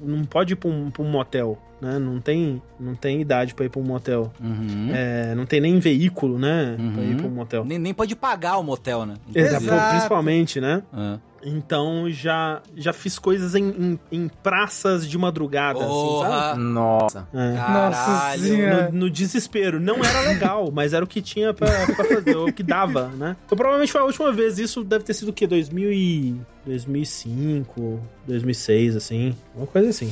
não 0.04 0.24
pode 0.26 0.54
ir 0.54 0.56
pra 0.56 0.70
um, 0.70 0.92
pra 0.92 1.02
um 1.04 1.10
motel, 1.10 1.58
né, 1.82 1.98
não 2.00 2.20
tem, 2.20 2.62
não 2.80 2.96
tem 2.96 3.22
idade 3.22 3.54
pra 3.54 3.66
ir 3.66 3.70
pra 3.70 3.80
um 3.82 3.84
motel. 3.86 4.32
Uhum. 4.42 4.90
É, 4.94 5.34
não 5.36 5.46
tem 5.46 5.60
nem 5.60 5.80
veículo, 5.80 6.38
né? 6.40 6.76
Pra 6.78 6.86
Uhum. 7.04 7.12
ir 7.12 7.16
pro 7.18 7.30
motel. 7.30 7.66
Nem, 7.66 7.78
nem 7.78 7.94
pode 7.94 8.16
pagar 8.16 8.58
o 8.58 8.64
motel, 8.64 9.06
né? 9.06 9.16
Exato. 9.34 9.66
Principalmente, 9.90 10.62
né? 10.62 10.84
Ah. 10.94 11.18
Então 11.46 12.10
já, 12.10 12.62
já 12.76 12.92
fiz 12.92 13.20
coisas 13.20 13.54
em, 13.54 13.70
em, 13.70 14.00
em 14.12 14.28
praças 14.28 15.08
de 15.08 15.16
madrugada, 15.18 15.80
assim, 15.80 15.88
Porra! 15.88 16.30
sabe? 16.30 16.60
Nossa. 16.60 17.28
É. 17.32 17.52
Nossa 17.52 18.06
Caralho! 18.06 18.42
senhora. 18.42 18.92
No, 18.92 19.00
no 19.00 19.10
desespero. 19.10 19.80
Não 19.80 20.04
era 20.04 20.22
legal, 20.22 20.72
mas 20.74 20.94
era 20.94 21.06
o 21.06 21.08
que 21.08 21.22
tinha 21.22 21.54
pra, 21.54 21.68
pra 21.86 22.04
fazer, 22.04 22.36
o 22.36 22.52
que 22.52 22.64
dava, 22.64 23.10
né? 23.10 23.38
Então 23.46 23.56
provavelmente 23.56 23.92
foi 23.92 24.02
a 24.02 24.06
última 24.06 24.32
vez. 24.32 24.58
Isso 24.58 24.84
deve 24.84 25.04
ter 25.04 25.14
sido 25.14 25.30
o 25.30 25.34
quê? 25.34 25.46
2000 25.46 25.94
e... 25.94 26.42
2005, 26.66 28.00
2006, 28.26 28.96
assim. 28.96 29.36
Uma 29.56 29.68
coisa 29.68 29.90
assim. 29.90 30.12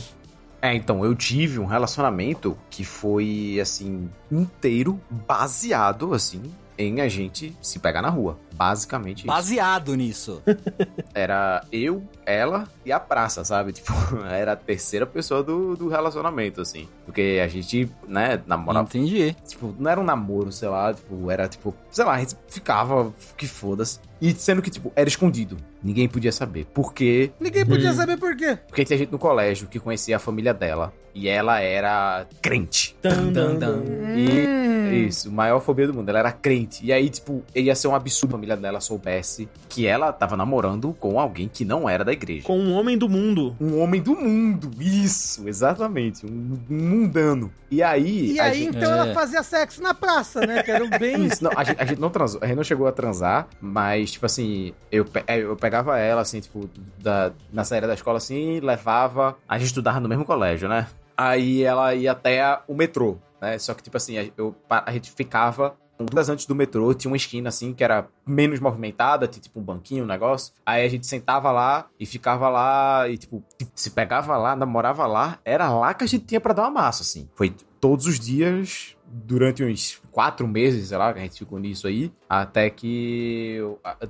É, 0.61 0.73
então, 0.73 1.03
eu 1.03 1.13
tive 1.13 1.59
um 1.59 1.65
relacionamento 1.65 2.57
que 2.69 2.85
foi, 2.85 3.57
assim, 3.61 4.09
inteiro 4.31 4.97
baseado, 5.09 6.13
assim, 6.13 6.41
em 6.77 7.01
a 7.01 7.07
gente 7.07 7.55
se 7.61 7.79
pegar 7.79 8.01
na 8.01 8.09
rua. 8.09 8.37
Basicamente 8.53 9.19
isso. 9.19 9.27
Baseado 9.27 9.95
nisso. 9.95 10.41
Era 11.13 11.63
eu, 11.71 12.03
ela 12.25 12.67
e 12.85 12.91
a 12.91 12.99
praça, 12.99 13.43
sabe? 13.43 13.73
Tipo, 13.73 13.93
era 14.29 14.53
a 14.53 14.55
terceira 14.55 15.05
pessoa 15.05 15.43
do, 15.43 15.75
do 15.75 15.87
relacionamento, 15.87 16.61
assim. 16.61 16.87
Porque 17.05 17.39
a 17.43 17.47
gente, 17.47 17.89
né, 18.07 18.41
namorava. 18.45 18.87
Entendi. 18.87 19.35
Tipo, 19.45 19.75
não 19.77 19.89
era 19.89 19.99
um 19.99 20.03
namoro, 20.03 20.51
sei 20.51 20.69
lá, 20.69 20.93
tipo, 20.93 21.29
era 21.29 21.47
tipo, 21.47 21.75
sei 21.91 22.05
lá, 22.05 22.13
a 22.13 22.19
gente 22.19 22.35
ficava, 22.53 23.13
que 23.37 23.47
foda-se. 23.47 23.99
E 24.21 24.31
sendo 24.33 24.61
que, 24.61 24.69
tipo, 24.69 24.91
era 24.95 25.09
escondido. 25.09 25.57
Ninguém 25.83 26.07
podia 26.07 26.31
saber. 26.31 26.65
Porque 26.73 27.31
Ninguém 27.39 27.65
podia 27.65 27.91
Hum. 27.91 27.95
saber 27.95 28.17
por 28.17 28.35
quê. 28.37 28.57
Porque 28.67 28.85
tinha 28.85 28.97
gente 28.97 29.11
no 29.11 29.19
colégio 29.19 29.67
que 29.67 29.79
conhecia 29.79 30.15
a 30.15 30.19
família 30.19 30.53
dela. 30.53 30.93
E 31.13 31.27
ela 31.27 31.59
era 31.59 32.25
crente. 32.41 32.95
Dan, 33.03 33.33
dan, 33.33 33.55
dan. 33.55 33.83
E 34.15 34.47
Hum. 34.47 34.93
isso, 35.07 35.29
maior 35.29 35.59
fobia 35.59 35.85
do 35.87 35.93
mundo. 35.93 36.07
Ela 36.07 36.19
era 36.19 36.31
crente. 36.31 36.85
E 36.85 36.93
aí, 36.93 37.09
tipo, 37.09 37.43
ia 37.53 37.75
ser 37.75 37.89
um 37.89 37.95
absurdo 37.95 38.31
a 38.33 38.37
família 38.37 38.55
dela 38.55 38.79
soubesse 38.79 39.49
que 39.67 39.85
ela 39.85 40.13
tava 40.13 40.37
namorando 40.37 40.93
com 40.97 41.19
alguém 41.19 41.49
que 41.51 41.65
não 41.65 41.89
era 41.89 42.05
da 42.05 42.13
igreja. 42.13 42.43
Com 42.43 42.57
um 42.57 42.71
homem 42.73 42.97
do 42.97 43.09
mundo. 43.09 43.53
Um 43.59 43.77
homem 43.79 44.01
do 44.01 44.15
mundo. 44.15 44.71
Isso, 44.79 45.49
exatamente. 45.49 46.25
Um 46.25 46.57
mundano. 46.69 47.51
E 47.69 47.81
aí. 47.83 48.33
E 48.33 48.39
a 48.39 48.45
aí, 48.45 48.59
gente- 48.63 48.77
então, 48.77 48.89
É. 48.93 48.99
ela 48.99 49.13
fazia 49.13 49.43
sexo 49.43 49.81
na 49.81 49.93
praça, 49.93 50.41
né? 50.45 50.63
Que 50.63 50.71
era 50.71 50.85
o 50.85 50.89
bem... 50.89 51.25
Isso, 51.25 51.43
não, 51.43 51.51
a, 51.55 51.63
gente, 51.63 51.81
a 51.81 51.85
gente 51.85 51.99
não 51.99 52.09
transou, 52.09 52.39
a 52.43 52.47
gente 52.47 52.57
não 52.57 52.63
chegou 52.63 52.87
a 52.87 52.91
transar, 52.91 53.47
mas, 53.61 54.11
tipo 54.11 54.25
assim, 54.25 54.73
eu, 54.91 55.05
é, 55.25 55.39
eu 55.39 55.55
pegava 55.55 55.97
ela, 55.97 56.21
assim, 56.21 56.41
tipo, 56.41 56.69
da, 56.99 57.31
na 57.51 57.63
saída 57.63 57.87
da 57.87 57.93
escola, 57.93 58.17
assim, 58.17 58.59
levava. 58.59 59.37
A 59.47 59.57
gente 59.57 59.67
estudava 59.67 59.99
no 59.99 60.09
mesmo 60.09 60.25
colégio, 60.25 60.67
né? 60.67 60.87
Aí 61.15 61.63
ela 61.63 61.95
ia 61.95 62.11
até 62.11 62.59
o 62.67 62.73
metrô, 62.73 63.17
né? 63.41 63.57
Só 63.57 63.73
que, 63.73 63.81
tipo 63.81 63.95
assim, 63.95 64.31
eu, 64.37 64.55
a 64.69 64.91
gente 64.91 65.11
ficava. 65.11 65.75
Duas 66.11 66.27
antes 66.27 66.45
do 66.47 66.55
metrô, 66.55 66.91
tinha 66.93 67.09
uma 67.09 67.15
esquina 67.15 67.47
assim 67.49 67.71
que 67.71 67.83
era 67.83 68.07
menos 68.25 68.59
movimentada, 68.59 69.27
tinha 69.27 69.41
tipo 69.41 69.59
um 69.59 69.63
banquinho, 69.63 70.03
um 70.03 70.07
negócio. 70.07 70.51
Aí 70.65 70.83
a 70.83 70.89
gente 70.89 71.05
sentava 71.05 71.49
lá 71.51 71.87
e 71.99 72.05
ficava 72.05 72.49
lá 72.49 73.07
e, 73.07 73.17
tipo, 73.17 73.41
se 73.75 73.91
pegava 73.91 74.35
lá, 74.35 74.55
namorava 74.55 75.05
lá, 75.05 75.39
era 75.45 75.69
lá 75.69 75.93
que 75.93 76.03
a 76.03 76.07
gente 76.07 76.25
tinha 76.25 76.41
pra 76.41 76.51
dar 76.51 76.63
uma 76.63 76.81
massa, 76.81 77.03
assim. 77.03 77.29
Foi 77.35 77.55
todos 77.79 78.07
os 78.07 78.19
dias, 78.19 78.97
durante 79.05 79.63
uns 79.63 80.01
quatro 80.13 80.47
meses, 80.47 80.87
sei 80.89 80.97
lá, 80.97 81.11
que 81.11 81.19
a 81.19 81.23
gente 81.23 81.37
ficou 81.39 81.59
nisso 81.59 81.87
aí, 81.87 82.09
até 82.29 82.69
que 82.69 83.59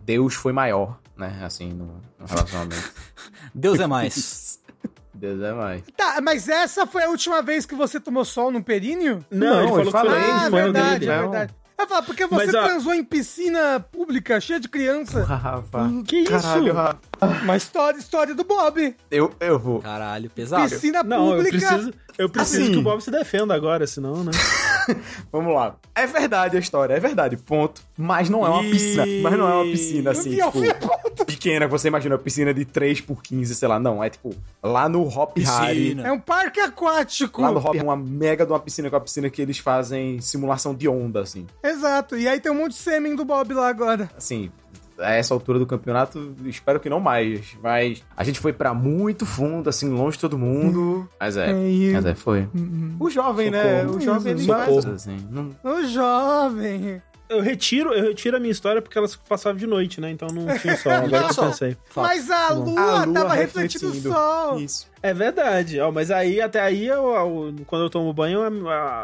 Deus 0.04 0.36
foi 0.36 0.52
maior, 0.54 1.00
né? 1.18 1.42
Assim, 1.44 1.70
no, 1.74 1.86
no 2.20 2.26
relacionamento. 2.28 2.92
Deus 3.56 3.80
é 3.80 3.88
mais. 3.88 4.60
Deus 5.16 5.42
é 5.42 5.54
mais. 5.54 5.82
Tá, 5.96 6.20
mas 6.22 6.50
essa 6.50 6.86
foi 6.86 7.04
a 7.06 7.10
última 7.10 7.42
vez 7.42 7.66
que 7.66 7.74
você 7.76 8.00
tomou 8.00 8.26
sol 8.26 8.52
no 8.52 8.62
períneo? 8.64 9.26
Não, 9.32 9.48
Não, 9.48 9.60
ele 9.62 9.68
falou 9.68 9.80
eu 9.80 9.86
que 9.86 9.92
foi, 9.92 10.02
falei, 10.10 10.24
ah, 10.32 10.50
foi 10.50 10.62
verdade, 10.64 11.00
dele. 11.00 11.12
é 11.12 11.16
não. 11.16 11.32
verdade. 11.32 11.54
Eu 11.76 11.88
falo, 11.88 12.06
porque 12.06 12.28
você 12.28 12.46
Mas, 12.46 12.56
ó- 12.56 12.64
transou 12.66 12.94
em 12.94 13.04
piscina 13.04 13.80
pública, 13.80 14.40
cheia 14.40 14.60
de 14.60 14.70
criança. 14.70 15.24
Rafa. 15.24 15.90
Que 16.06 16.18
isso? 16.20 16.32
Caralho, 16.32 16.74
Rafa. 16.74 16.98
Uma 17.26 17.58
história, 17.58 17.98
história 17.98 18.36
do 18.36 18.44
Bob. 18.44 18.96
Eu, 19.10 19.32
eu 19.40 19.60
vou. 19.60 19.80
Caralho, 19.80 20.30
pesado. 20.30 20.70
Piscina 20.70 21.04
Não, 21.04 21.32
eu 21.32 21.44
pública. 21.44 21.58
preciso, 21.58 21.94
eu 22.18 22.30
preciso 22.30 22.62
Assim. 22.64 22.72
que 22.72 22.78
o 22.78 22.82
Bob 22.82 23.02
se 23.02 23.12
defenda 23.12 23.54
agora, 23.54 23.86
senão, 23.88 24.24
né? 24.24 24.32
Vamos 25.32 25.54
lá. 25.54 25.76
É 25.96 26.06
verdade 26.06 26.58
a 26.58 26.60
história, 26.60 26.94
é 26.94 27.00
verdade, 27.00 27.38
ponto. 27.38 27.82
Mas 27.98 28.30
não 28.30 28.46
é 28.46 28.50
uma 28.50 28.62
piscina. 28.64 29.06
Mas 29.22 29.38
não 29.38 29.50
é 29.50 29.54
uma 29.56 29.64
piscina 29.64 30.12
assim, 30.12 30.32
Pior, 30.32 30.52
tipo, 30.52 31.26
pequena. 31.26 31.68
Você 31.68 31.88
imagina 31.88 32.16
uma 32.16 32.22
piscina 32.22 32.54
de 32.54 32.66
3 32.66 33.02
por 33.02 33.22
15, 33.22 33.56
sei 33.56 33.68
lá. 33.68 33.80
Não, 33.80 34.04
é 34.04 34.10
tipo, 34.10 34.36
lá 34.62 34.90
no 34.90 35.08
Hop 35.08 35.38
Harry. 35.38 35.80
Piscina. 35.80 36.08
É 36.08 36.12
um 36.12 36.20
parque 36.20 36.60
aquático. 36.60 37.42
Lá 37.42 37.52
no 37.52 37.60
Hop 37.60 37.76
uma 37.76 37.96
mega 37.96 38.46
de 38.46 38.52
uma 38.52 38.60
piscina 38.60 38.90
com 38.90 38.96
a 38.96 39.02
piscina 39.02 39.30
que 39.30 39.42
eles 39.42 39.58
fazem 39.58 40.20
simulação 40.22 40.74
de 40.74 40.88
onda, 40.88 41.22
assim. 41.22 41.46
Exato. 41.64 42.18
E 42.18 42.28
aí 42.28 42.40
tem 42.40 42.52
um 42.52 42.56
monte 42.56 42.72
de 42.72 42.78
sêmen 42.78 43.16
do 43.16 43.24
Bob 43.26 43.54
lá 43.54 43.68
agora. 43.70 44.10
Assim, 44.18 44.52
a 45.00 45.12
essa 45.14 45.34
altura 45.34 45.60
do 45.60 45.66
campeonato, 45.66 46.36
espero 46.46 46.80
que 46.80 46.90
não 46.90 47.00
mais. 47.00 47.56
Mas 47.62 48.04
a 48.16 48.24
gente 48.24 48.40
foi 48.40 48.54
pra 48.54 48.74
muito 48.74 49.26
fundo, 49.26 49.70
assim, 49.70 49.90
longe 49.90 50.18
de 50.18 50.22
todo 50.22 50.38
mundo. 50.38 51.08
Mas 51.20 51.38
é. 51.38 51.52
Aí- 51.52 51.92
Mas 51.94 52.06
é, 52.06 52.16
foi. 52.16 52.48
Hum, 52.56 52.96
O 53.00 53.10
jovem, 53.10 53.50
né? 53.52 53.82
Socorro. 53.82 53.98
O 53.98 54.02
jovem, 54.02 54.34
ele 54.34 54.46
faz, 54.46 54.86
assim. 54.86 55.18
Não... 55.30 55.50
O 55.64 55.84
jovem. 55.88 57.02
Eu 57.34 57.42
retiro, 57.42 57.94
eu 57.94 58.04
retiro 58.04 58.38
a 58.38 58.40
minha 58.40 58.52
história 58.52 58.82
porque 58.82 58.98
elas 58.98 59.16
passavam 59.16 59.58
de 59.58 59.68
noite, 59.68 60.00
né? 60.02 60.10
Então 60.12 60.28
não 60.30 60.58
tinha 60.60 60.78
sol. 60.78 60.92
Agora 60.94 61.28
que 61.34 61.40
eu 61.40 61.46
pensei. 61.46 61.78
Mas 61.96 62.30
a 62.32 62.50
lua, 62.54 62.82
A 62.82 63.04
lua 63.06 63.14
tava 63.14 63.34
refletindo 63.34 63.90
o 63.90 64.02
sol. 64.02 64.60
Isso. 64.60 64.92
É 65.02 65.14
verdade, 65.14 65.82
ó, 65.82 65.92
mas 65.92 66.10
aí 66.10 66.40
até 66.40 66.62
aí 66.62 66.88
eu, 66.88 67.08
eu- 67.14 67.56
quando 67.68 67.82
eu 67.84 67.90
tomo 67.90 68.14
banho 68.14 68.42
a, 68.70 69.04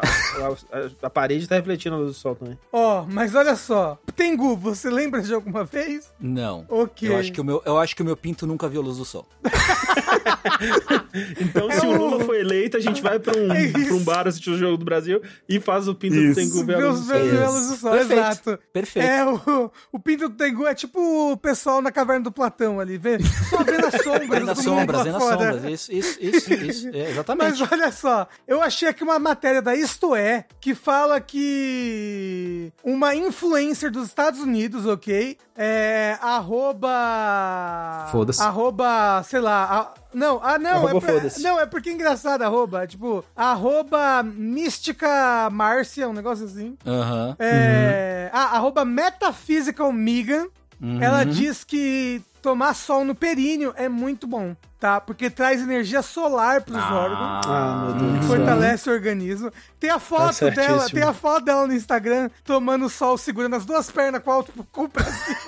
a- 0.78 0.90
a 1.06 1.10
parede 1.10 1.46
tá 1.46 1.56
refletindo 1.56 1.94
a 1.94 1.98
luz 1.98 2.12
do 2.12 2.14
sol 2.18 2.34
também. 2.34 2.58
Ó, 2.72 3.04
mas 3.06 3.34
olha 3.34 3.54
só. 3.54 3.98
Tengu, 4.16 4.56
você 4.56 4.88
lembra 4.88 5.20
de 5.20 5.34
alguma 5.34 5.62
vez? 5.62 6.10
Não. 6.18 6.64
Ok. 6.70 7.06
Eu 7.06 7.18
acho, 7.18 7.30
que 7.30 7.40
o 7.40 7.44
meu, 7.44 7.62
eu 7.66 7.76
acho 7.76 7.94
que 7.94 8.00
o 8.00 8.04
meu 8.04 8.16
pinto 8.16 8.46
nunca 8.46 8.66
viu 8.66 8.80
a 8.80 8.84
luz 8.84 8.96
do 8.96 9.04
sol. 9.04 9.26
Então 11.40 11.70
se 11.70 11.86
o 11.86 11.96
Lula 11.96 12.24
for 12.24 12.34
eleito, 12.36 12.76
a 12.76 12.80
gente 12.80 13.02
vai 13.02 13.18
pra 13.18 13.36
um, 13.38 13.50
É 13.52 13.68
pra 13.70 13.94
um 13.94 14.04
bar 14.04 14.26
assistir 14.28 14.50
o 14.50 14.58
Jogo 14.58 14.76
do 14.76 14.84
Brasil 14.84 15.20
e 15.48 15.58
faz 15.60 15.88
o 15.88 15.94
pinto 15.94 16.14
Isso. 16.16 16.28
do 16.28 16.34
Tengu 16.34 16.64
ver 16.64 16.76
a 16.76 16.88
luz 16.88 17.00
os 17.00 17.06
do 17.06 17.12
sol. 17.12 17.18
velos 17.20 17.66
do 17.68 17.76
sol, 17.76 17.90
Perfeito. 17.92 18.20
exato. 18.20 18.58
Perfeito. 18.72 19.06
É, 19.08 19.26
o, 19.26 19.70
o 19.92 19.98
Pinto 19.98 20.28
do 20.28 20.34
Tengu 20.36 20.66
é 20.66 20.74
tipo 20.74 21.32
o 21.32 21.36
pessoal 21.36 21.80
na 21.82 21.90
caverna 21.90 22.24
do 22.24 22.32
Platão 22.32 22.80
ali, 22.80 22.96
vê? 22.98 23.18
Só 23.48 23.62
vendo 23.64 23.86
as 23.86 23.94
sombras 24.02 24.28
Vendo 24.38 24.50
as 24.50 24.58
sombras, 24.58 25.02
vendo 25.04 25.16
as 25.16 25.22
sombras. 25.22 25.64
Isso, 25.64 25.92
isso, 25.92 26.18
isso, 26.20 26.52
isso. 26.54 26.88
É, 26.92 27.10
exatamente. 27.10 27.60
Mas 27.60 27.72
olha 27.72 27.92
só, 27.92 28.28
eu 28.46 28.62
achei 28.62 28.88
aqui 28.88 29.02
uma 29.02 29.18
matéria 29.18 29.60
da 29.62 29.74
Isto 29.74 30.14
É 30.14 30.44
que 30.60 30.74
fala 30.74 31.20
que 31.20 32.72
uma 32.84 33.14
influencer 33.14 33.90
dos 33.90 34.06
Estados 34.06 34.40
Unidos, 34.40 34.86
ok? 34.86 35.36
É. 35.62 36.16
Arroba. 36.22 38.08
Foda-se. 38.10 38.40
Arroba, 38.42 39.22
sei 39.24 39.40
lá. 39.40 39.64
a- 39.64 39.94
não, 40.14 40.40
ah, 40.42 40.58
não, 40.58 40.86
Arroba 40.86 41.06
é, 41.12 41.40
não, 41.40 41.60
é 41.60 41.66
porque 41.66 41.90
é 41.90 41.92
engraçado, 41.92 42.42
arroba. 42.42 42.86
Tipo, 42.86 43.22
arroba 43.36 44.22
Mística 44.22 45.50
Márcia, 45.52 46.08
um 46.08 46.12
negócio 46.14 46.46
assim. 46.46 46.78
Aham. 46.86 47.36
É, 47.38 48.30
ah, 48.32 48.56
arroba 48.56 48.84
Metaphysical 48.84 49.92
Megan. 49.92 50.46
Uhum. 50.80 51.02
Ela 51.02 51.24
diz 51.24 51.62
que 51.62 52.22
tomar 52.40 52.74
sol 52.74 53.04
no 53.04 53.14
períneo 53.14 53.72
é 53.76 53.88
muito 53.88 54.26
bom, 54.26 54.54
tá? 54.78 55.00
Porque 55.00 55.28
traz 55.30 55.60
energia 55.60 56.02
solar 56.02 56.62
pros 56.62 56.82
órgãos. 56.82 57.46
Ah, 57.46 57.84
meu 57.86 57.94
Deus 57.94 58.12
do 58.12 58.18
céu. 58.26 58.36
Fortalece 58.36 58.88
o 58.90 58.92
organismo. 58.92 59.52
Tem 59.78 59.90
a 59.90 59.98
foto 59.98 60.38
Tá 60.38 60.48
dela, 60.50 60.88
tem 60.88 61.02
a 61.02 61.12
foto 61.12 61.44
dela 61.44 61.66
no 61.66 61.72
Instagram 61.74 62.30
tomando 62.44 62.88
sol, 62.88 63.16
segurando 63.18 63.56
as 63.56 63.64
duas 63.64 63.90
pernas 63.90 64.22
com 64.22 64.30
o 64.30 64.32
alto 64.34 64.52
cu 64.72 64.88
pra 64.88 65.04
cima. 65.04 65.38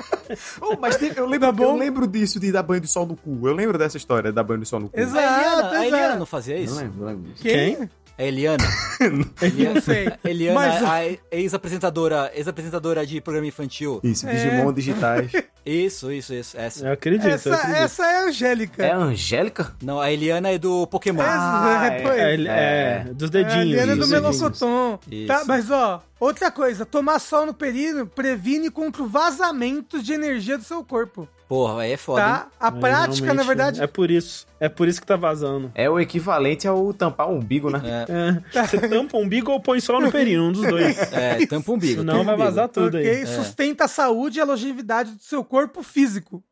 Oh, 0.61 0.77
mas 0.81 0.97
tem- 0.97 1.13
eu, 1.15 1.27
lembro, 1.27 1.47
Tá 1.49 1.53
bom? 1.53 1.65
eu 1.65 1.77
lembro 1.77 2.07
disso 2.07 2.39
de 2.41 2.51
dar 2.53 2.63
banho 2.63 2.81
de 2.81 2.89
sol 2.89 3.07
no 3.07 3.17
cu. 3.17 3.47
Eu 3.47 3.55
lembro 3.55 3.77
dessa 3.79 3.97
história, 3.97 4.31
de 4.31 4.35
dar 4.35 4.45
banho 4.45 4.61
de 4.61 4.67
sol 4.69 4.81
no 4.81 4.89
cu. 4.89 4.99
Exato. 4.99 5.19
A 5.19 5.23
Eliana, 5.41 5.71
a. 5.79 5.87
Eliana 5.87 6.17
não 6.17 6.27
fazia 6.27 6.57
Não 6.57 6.63
isso? 6.65 6.77
lembro, 6.77 6.99
não 7.01 7.07
lembro 7.07 7.31
disso. 7.33 7.43
Quem? 7.43 7.91
A 8.19 8.23
Eliana. 8.25 8.65
Não 9.01 9.81
sei. 9.81 10.13
Eliana, 10.25 10.61
Mas- 10.61 10.83
a 10.85 11.01
ex-apresentadora 11.31 12.31
ex-apresentadora 12.35 13.07
de 13.07 13.21
programa 13.21 13.47
infantil. 13.47 14.01
Isso, 14.05 14.29
É. 14.29 14.33
Digimon 14.35 14.73
digitais. 14.73 15.33
Isso, 15.65 16.11
isso, 16.13 16.35
isso. 16.35 16.57
Essa. 16.59 16.87
Eu 16.89 16.93
acredito, 16.93 17.25
eu 17.27 17.31
Essa, 17.35 17.55
acredito. 17.55 17.77
essa 17.77 18.05
é 18.07 18.17
a 18.17 18.25
Angélica. 18.27 18.85
É 18.85 18.91
a 18.93 18.97
Angélica? 18.97 19.73
Não, 19.83 20.01
a 20.01 20.11
Eliana 20.13 20.51
é 20.51 20.59
do 20.59 20.87
Pokémon. 20.89 21.23
Ah, 21.25 21.89
é. 21.91 22.03
É, 22.03 22.35
ele- 22.35 22.49
é, 22.49 23.07
dos 23.15 23.31
dedinhos. 23.31 23.57
É, 23.77 23.81
a 23.81 23.83
Eliana 23.83 23.93
é 23.93 23.97
do. 24.21 25.01
Isso. 25.11 25.27
Tá, 25.27 25.45
mas 25.47 25.71
ó, 25.71 26.03
outra 26.21 26.51
coisa, 26.51 26.85
tomar 26.85 27.19
sol 27.19 27.47
no 27.47 27.55
períneo 27.55 28.07
previne 28.07 28.71
contra 28.71 29.03
o 29.03 29.07
vazamento 29.09 30.03
de 30.03 30.13
energia 30.13 30.59
do 30.59 30.65
seu 30.65 30.85
corpo, 30.85 31.29
Porra, 31.53 31.83
aí 31.83 31.93
é 31.93 31.97
foda, 31.99 32.23
tá? 32.23 32.49
A 32.59 32.71
Mas 32.71 32.81
prática, 32.81 33.35
na 33.35 33.43
verdade, 33.43 33.83
É 33.83 33.87
por 33.87 34.11
isso. 34.11 34.47
É 34.59 34.71
por 34.71 34.89
isso 34.89 34.99
que 34.99 35.07
tá 35.07 35.17
vazando. 35.17 35.71
É 35.75 35.91
o 35.91 36.01
equivalente 36.01 36.67
ao 36.67 36.95
tampar 36.95 37.29
o 37.29 37.35
umbigo, 37.35 37.69
né? 37.69 37.83
É, 37.85 38.59
É, 38.59 38.67
você 38.67 38.89
tampa 38.89 39.19
o 39.19 39.21
umbigo 39.21 39.53
ou 39.53 39.61
põe 39.61 39.79
sol 39.79 40.01
no 40.01 40.11
períneo, 40.11 40.45
um 40.45 40.53
dos 40.53 40.63
dois. 40.63 40.97
é, 41.13 41.45
tampa 41.45 41.71
o 41.71 41.75
umbigo. 41.75 42.01
Senão 42.01 42.15
tampa 42.15 42.25
vai 42.25 42.35
umbigo. 42.37 42.49
vazar 42.49 42.69
tudo 42.71 42.97
ok? 42.97 43.07
aí. 43.07 43.27
Sustenta 43.27 43.85
a 43.85 43.89
saúde 43.89 44.39
e 44.39 44.41
a 44.41 44.47
longevidade 44.47 45.11
do 45.13 45.23
seu 45.23 45.45
corpo 45.45 45.83
físico. 45.83 46.43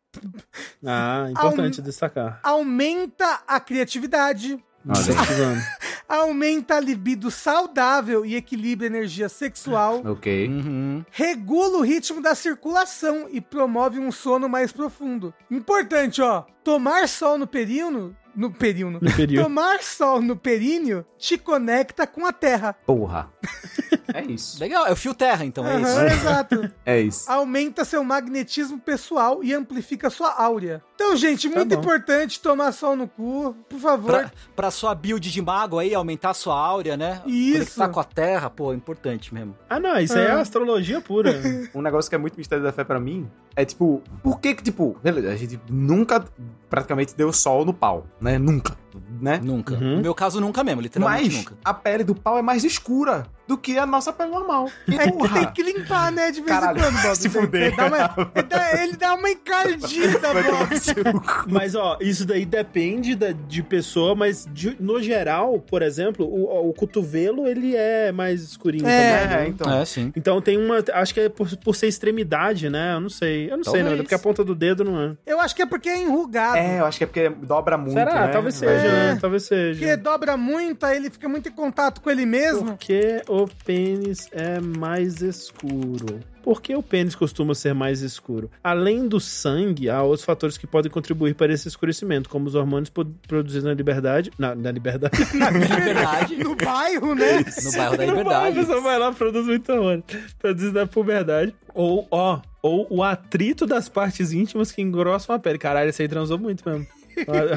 Ah, 0.84 1.28
importante 1.32 1.80
destacar. 1.80 2.38
Aumenta 2.42 3.40
a 3.48 3.58
criatividade. 3.58 4.62
aumenta 6.08 6.76
a 6.76 6.80
libido 6.80 7.30
saudável 7.30 8.24
e 8.24 8.34
equilibra 8.34 8.86
a 8.86 8.90
energia 8.90 9.28
sexual, 9.28 10.02
Ok. 10.04 10.48
Uhum. 10.48 11.04
regula 11.10 11.78
o 11.78 11.82
ritmo 11.82 12.20
da 12.20 12.34
circulação 12.34 13.26
e 13.30 13.40
promove 13.40 13.98
um 13.98 14.10
sono 14.10 14.48
mais 14.48 14.72
profundo. 14.72 15.32
Importante, 15.50 16.20
ó, 16.20 16.44
tomar 16.64 17.08
sol 17.08 17.38
no 17.38 17.46
períneo, 17.46 18.14
no 18.34 18.50
períneo, 18.52 18.98
No 19.00 19.12
período. 19.14 19.44
tomar 19.44 19.82
sol 19.82 20.20
no 20.20 20.36
períneo 20.36 21.04
te 21.18 21.36
conecta 21.36 22.06
com 22.06 22.26
a 22.26 22.32
terra. 22.32 22.74
Porra. 22.86 23.30
É 24.12 24.22
isso. 24.24 24.58
Legal, 24.58 24.86
é 24.88 24.92
o 24.92 24.96
fio 24.96 25.14
terra, 25.14 25.44
então, 25.44 25.64
é 25.64 25.74
Aham, 25.76 25.82
isso. 25.82 26.00
exato. 26.16 26.70
É 26.84 27.00
isso. 27.00 27.30
Aumenta 27.30 27.84
seu 27.84 28.02
magnetismo 28.02 28.76
pessoal 28.78 29.42
e 29.44 29.54
amplifica 29.54 30.10
sua 30.10 30.32
áurea. 30.34 30.82
Então, 30.96 31.14
gente, 31.16 31.48
Tá 31.48 31.56
muito 31.56 31.74
bom. 31.76 31.80
importante 31.80 32.40
tomar 32.40 32.72
sol 32.72 32.96
no 32.96 33.06
cu, 33.06 33.54
por 33.68 33.78
favor. 33.78 34.10
Pra, 34.10 34.32
pra 34.56 34.70
sua 34.72 34.94
build 34.96 35.30
de 35.30 35.40
mago 35.40 35.78
aí, 35.78 35.94
aumentar 35.94 36.34
sua 36.34 36.58
áurea, 36.58 36.96
né? 36.96 37.22
Isso. 37.24 37.76
Conectar 37.76 37.88
com 37.88 38.00
a 38.00 38.04
terra, 38.04 38.50
pô, 38.50 38.72
é 38.72 38.76
importante 38.76 39.32
mesmo. 39.32 39.56
Ah, 39.68 39.78
não, 39.78 39.96
isso 40.00 40.14
aí 40.18 40.26
é 40.26 40.32
astrologia 40.32 41.00
pura. 41.00 41.30
Um 41.72 41.80
negócio 41.82 42.08
que 42.08 42.14
é 42.16 42.18
muito 42.18 42.36
mistério 42.36 42.64
da 42.64 42.72
fé 42.72 42.82
pra 42.82 42.98
mim 42.98 43.30
é 43.54 43.64
tipo, 43.64 44.02
por 44.22 44.40
que 44.40 44.54
que, 44.54 44.62
tipo, 44.62 44.96
beleza, 45.02 45.30
a 45.30 45.36
gente 45.36 45.60
nunca 45.70 46.24
praticamente 46.68 47.14
deu 47.16 47.32
sol 47.32 47.64
no 47.64 47.72
pau, 47.74 48.06
né? 48.20 48.38
Nunca, 48.38 48.76
né? 49.20 49.40
Nunca. 49.42 49.74
Uhum. 49.74 49.96
No 49.96 50.02
meu 50.02 50.14
caso, 50.14 50.40
nunca 50.40 50.64
mesmo, 50.64 50.80
literalmente 50.80 51.24
Mas 51.26 51.34
nunca. 51.36 51.54
a 51.64 51.74
pele 51.74 52.04
do 52.04 52.14
pau 52.14 52.38
é 52.38 52.42
mais 52.42 52.64
escura 52.64 53.26
do 53.50 53.58
que 53.58 53.76
a 53.76 53.84
nossa 53.84 54.12
pele 54.12 54.30
normal. 54.30 54.68
É 54.88 55.10
tem 55.10 55.52
que 55.52 55.60
limpar, 55.62 56.12
né, 56.12 56.30
de 56.30 56.40
vez 56.40 56.46
Caralho, 56.58 56.78
em 56.78 56.82
quando, 56.82 57.02
Bob. 57.02 57.16
se 57.16 57.26
Ele 57.26 57.34
fuder. 57.34 57.76
dá 57.76 57.86
uma- 57.86 58.30
ele, 58.36 58.46
dá, 58.48 58.82
ele 58.84 58.96
dá 58.96 59.14
uma 59.14 59.30
encardida, 59.30 60.20
Bob. 60.32 61.50
Mas, 61.50 61.74
ó, 61.74 61.98
isso 62.00 62.24
daí 62.24 62.44
depende 62.44 63.14
da- 63.14 63.32
de 63.32 63.62
pessoa, 63.62 64.14
mas 64.14 64.46
de- 64.52 64.76
no 64.78 65.02
geral, 65.02 65.58
por 65.58 65.82
exemplo, 65.82 66.24
o, 66.26 66.68
o 66.68 66.72
cotovelo, 66.72 67.46
ele 67.48 67.74
é 67.74 68.12
mais 68.12 68.40
escurinho 68.42 68.86
É. 68.86 69.20
também. 69.22 69.34
É, 69.36 69.40
né? 69.40 69.48
então. 69.48 69.72
É, 69.80 69.84
sim. 69.84 70.12
Então 70.14 70.40
tem 70.40 70.56
uma. 70.56 70.82
Acho 70.94 71.12
que 71.14 71.20
é 71.20 71.28
por, 71.28 71.48
por 71.56 71.74
ser 71.74 71.88
extremidade, 71.88 72.68
né? 72.70 72.94
Eu 72.94 73.00
não 73.00 73.08
sei. 73.08 73.50
Eu 73.50 73.56
não 73.56 73.64
sei, 73.64 73.72
Talvez. 73.74 73.90
não. 73.90 73.96
Porque 74.04 74.14
a 74.14 74.18
ponta 74.18 74.44
do 74.44 74.54
dedo 74.54 74.84
não 74.84 75.00
é. 75.00 75.16
Eu 75.26 75.40
acho 75.40 75.54
que 75.56 75.62
é 75.62 75.66
porque 75.66 75.88
é 75.88 75.98
enrugado. 75.98 76.56
É, 76.56 76.80
eu 76.80 76.86
acho 76.86 76.98
que 76.98 77.04
é 77.04 77.06
porque 77.06 77.28
dobra 77.28 77.76
muito, 77.76 77.94
Será? 77.94 78.26
né? 78.26 78.28
Talvez 78.28 78.54
seja, 78.54 78.72
É. 78.86 79.12
né? 79.14 79.18
Talvez 79.20 79.42
seja. 79.42 79.78
Porque 79.80 79.96
dobra 79.96 80.36
muito, 80.36 80.84
aí 80.84 80.96
ele 80.96 81.10
fica 81.10 81.28
muito 81.28 81.48
em 81.48 81.52
contato 81.52 82.00
com 82.00 82.10
ele 82.10 82.24
mesmo. 82.26 82.66
Porque 82.76 83.22
o 83.28 83.39
pênis 83.48 84.28
é 84.32 84.60
mais 84.60 85.20
escuro. 85.22 86.20
Por 86.42 86.62
que 86.62 86.74
o 86.74 86.82
pênis 86.82 87.14
costuma 87.14 87.54
ser 87.54 87.74
mais 87.74 88.00
escuro? 88.00 88.50
Além 88.64 89.06
do 89.06 89.20
sangue, 89.20 89.90
há 89.90 90.02
outros 90.02 90.24
fatores 90.24 90.56
que 90.56 90.66
podem 90.66 90.90
contribuir 90.90 91.34
para 91.34 91.52
esse 91.52 91.68
escurecimento, 91.68 92.30
como 92.30 92.46
os 92.46 92.54
hormônios 92.54 92.90
produzidos 93.28 93.64
na 93.64 93.74
liberdade. 93.74 94.30
Na, 94.38 94.54
na 94.54 94.70
liberdade. 94.72 95.12
Na 95.36 95.50
liberdade. 95.50 96.36
No 96.36 96.56
bairro, 96.56 97.14
né? 97.14 97.38
no 97.40 97.72
bairro 97.76 97.96
da 97.96 98.02
A 98.02 98.06
liberdade. 98.06 98.56
pessoa 98.56 98.80
vai 98.80 98.98
lá 98.98 99.10
e 99.10 99.14
produz 99.14 99.46
muito 99.46 99.70
hormônio. 99.72 100.04
Produzido 100.38 100.72
na 100.80 100.86
puberdade. 100.86 101.54
Ou, 101.74 102.08
ó, 102.10 102.40
ou 102.62 102.86
o 102.88 103.02
atrito 103.02 103.66
das 103.66 103.88
partes 103.90 104.32
íntimas 104.32 104.72
que 104.72 104.80
engrossam 104.80 105.36
a 105.36 105.38
pele. 105.38 105.58
Caralho, 105.58 105.90
esse 105.90 106.00
aí 106.00 106.08
transou 106.08 106.38
muito 106.38 106.66
mesmo. 106.68 106.86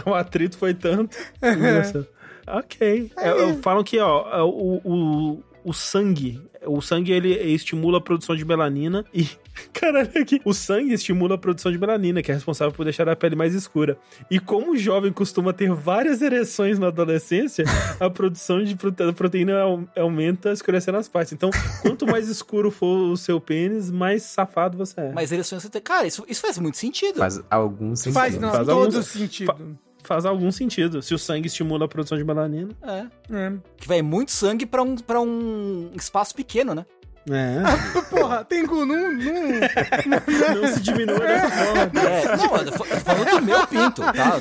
O- 0.05 0.09
o 0.11 0.13
atrito 0.13 0.57
foi 0.57 0.73
tanto. 0.73 1.15
Engraçado. 1.41 2.05
ok. 2.47 3.11
É, 3.17 3.29
é, 3.29 3.53
falam 3.61 3.81
que, 3.81 3.97
ó, 3.99 4.29
é, 4.29 4.41
o, 4.43 4.81
o, 4.84 5.43
o 5.64 5.74
sangue. 5.74 6.41
O 6.66 6.82
sangue 6.82 7.11
ele 7.11 7.34
estimula 7.53 7.97
a 7.97 8.01
produção 8.01 8.36
de 8.36 8.45
melanina 8.45 9.05
e. 9.14 9.28
Caralho, 9.72 10.09
aqui. 10.20 10.41
O 10.43 10.53
sangue 10.53 10.93
estimula 10.93 11.36
a 11.36 11.38
produção 11.38 11.72
de 11.72 11.78
melanina, 11.78 12.24
que 12.24 12.32
é 12.32 12.34
responsável 12.34 12.74
por 12.74 12.84
deixar 12.86 13.07
a 13.07 13.16
pele 13.16 13.36
mais 13.36 13.53
escura. 13.53 13.97
E 14.32 14.39
como 14.39 14.72
o 14.72 14.78
jovem 14.78 15.11
costuma 15.11 15.53
ter 15.53 15.72
várias 15.72 16.22
ereções 16.24 16.80
na 16.80 16.88
adolescência, 16.88 17.64
a 17.99 18.09
produção 18.09 18.64
de 18.64 18.76
prote- 18.76 19.14
proteína 19.14 19.59
au- 19.61 19.84
aumenta 19.95 20.51
escurecendo 20.51 20.97
as 20.97 21.07
partes. 21.07 21.34
Então, 21.34 21.51
quanto 21.84 22.07
mais 22.07 22.28
escuro 22.30 22.72
for 22.72 23.11
o 23.11 23.16
seu 23.18 23.39
pênis, 23.39 23.91
mais 23.91 24.24
safado 24.24 24.76
você 24.78 24.99
é. 25.01 25.11
Mas 25.11 25.32
ereções... 25.32 25.70
Cara, 25.84 26.07
isso, 26.07 26.26
isso 26.28 26.41
faz 26.41 26.57
muito 26.57 26.78
sentido. 26.78 27.18
Faz 27.20 27.39
algum 27.49 27.95
sentido. 27.95 28.14
Faz, 28.14 28.39
não, 28.39 28.51
Faz 28.51 28.66
todo 28.68 28.80
algum- 28.86 29.01
sentido. 29.03 29.78
Faz 30.04 30.26
algum 30.26 30.51
sentido. 30.51 31.01
Se 31.01 31.14
o 31.14 31.20
sangue 31.20 31.47
estimula 31.47 31.86
a 31.86 31.88
produção 31.88 32.18
de 32.18 32.24
melanina. 32.24 32.70
É. 32.84 33.06
É. 33.32 33.51
Que 33.78 33.88
vai 33.88 34.01
muito 34.01 34.32
sangue 34.32 34.66
pra 34.66 34.82
um, 34.84 34.95
pra 34.95 35.20
um 35.22 35.89
espaço 35.95 36.36
pequeno, 36.36 36.76
né? 36.76 36.86
É. 37.30 37.62
Porra, 38.10 38.43
tem 38.43 38.66
cu, 38.68 38.86
não, 38.86 39.14
não, 39.14 40.62
Não 40.62 40.68
se 40.74 40.82
diminui 40.82 41.18
dessa 41.20 41.49
forma. 41.49 41.82
É, 42.01 42.36
não, 42.36 42.58
eu 42.58 42.66
tô 42.66 42.72
fa- 42.74 42.86
eu 42.93 42.97
tô 42.97 43.06
falando 43.06 43.30
do 43.39 43.41
meu 43.45 43.66
pinto, 43.68 44.01
tá? 44.01 44.39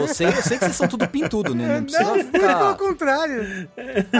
Você, 0.00 0.24
eu 0.24 0.32
sei 0.42 0.58
que 0.58 0.64
vocês 0.64 0.74
são 0.74 0.88
tudo 0.88 1.06
pintudo, 1.08 1.54
não, 1.54 1.64
não 1.76 1.82
precisa 1.84 2.02
Não, 2.04 2.14
muito 2.16 2.30
pelo 2.32 2.42
ficar 2.48 2.74
contrário. 2.74 3.68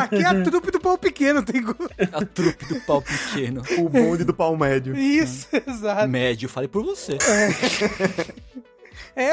Aqui 0.00 0.16
é 0.22 0.26
a 0.26 0.42
trupe 0.44 0.70
do 0.70 0.78
pau 0.78 0.96
pequeno, 0.96 1.42
tem 1.42 1.60
cu. 1.60 1.74
a 2.12 2.24
trupe 2.24 2.66
do 2.66 2.80
pau 2.82 3.02
pequeno. 3.02 3.62
O 3.78 3.88
bonde 3.88 4.22
do 4.22 4.32
pau 4.32 4.56
médio. 4.56 4.96
Isso, 4.96 5.48
exato. 5.66 6.06
Médio, 6.08 6.48
falei 6.48 6.68
por 6.68 6.84
você. 6.84 7.14
É, 7.14 7.48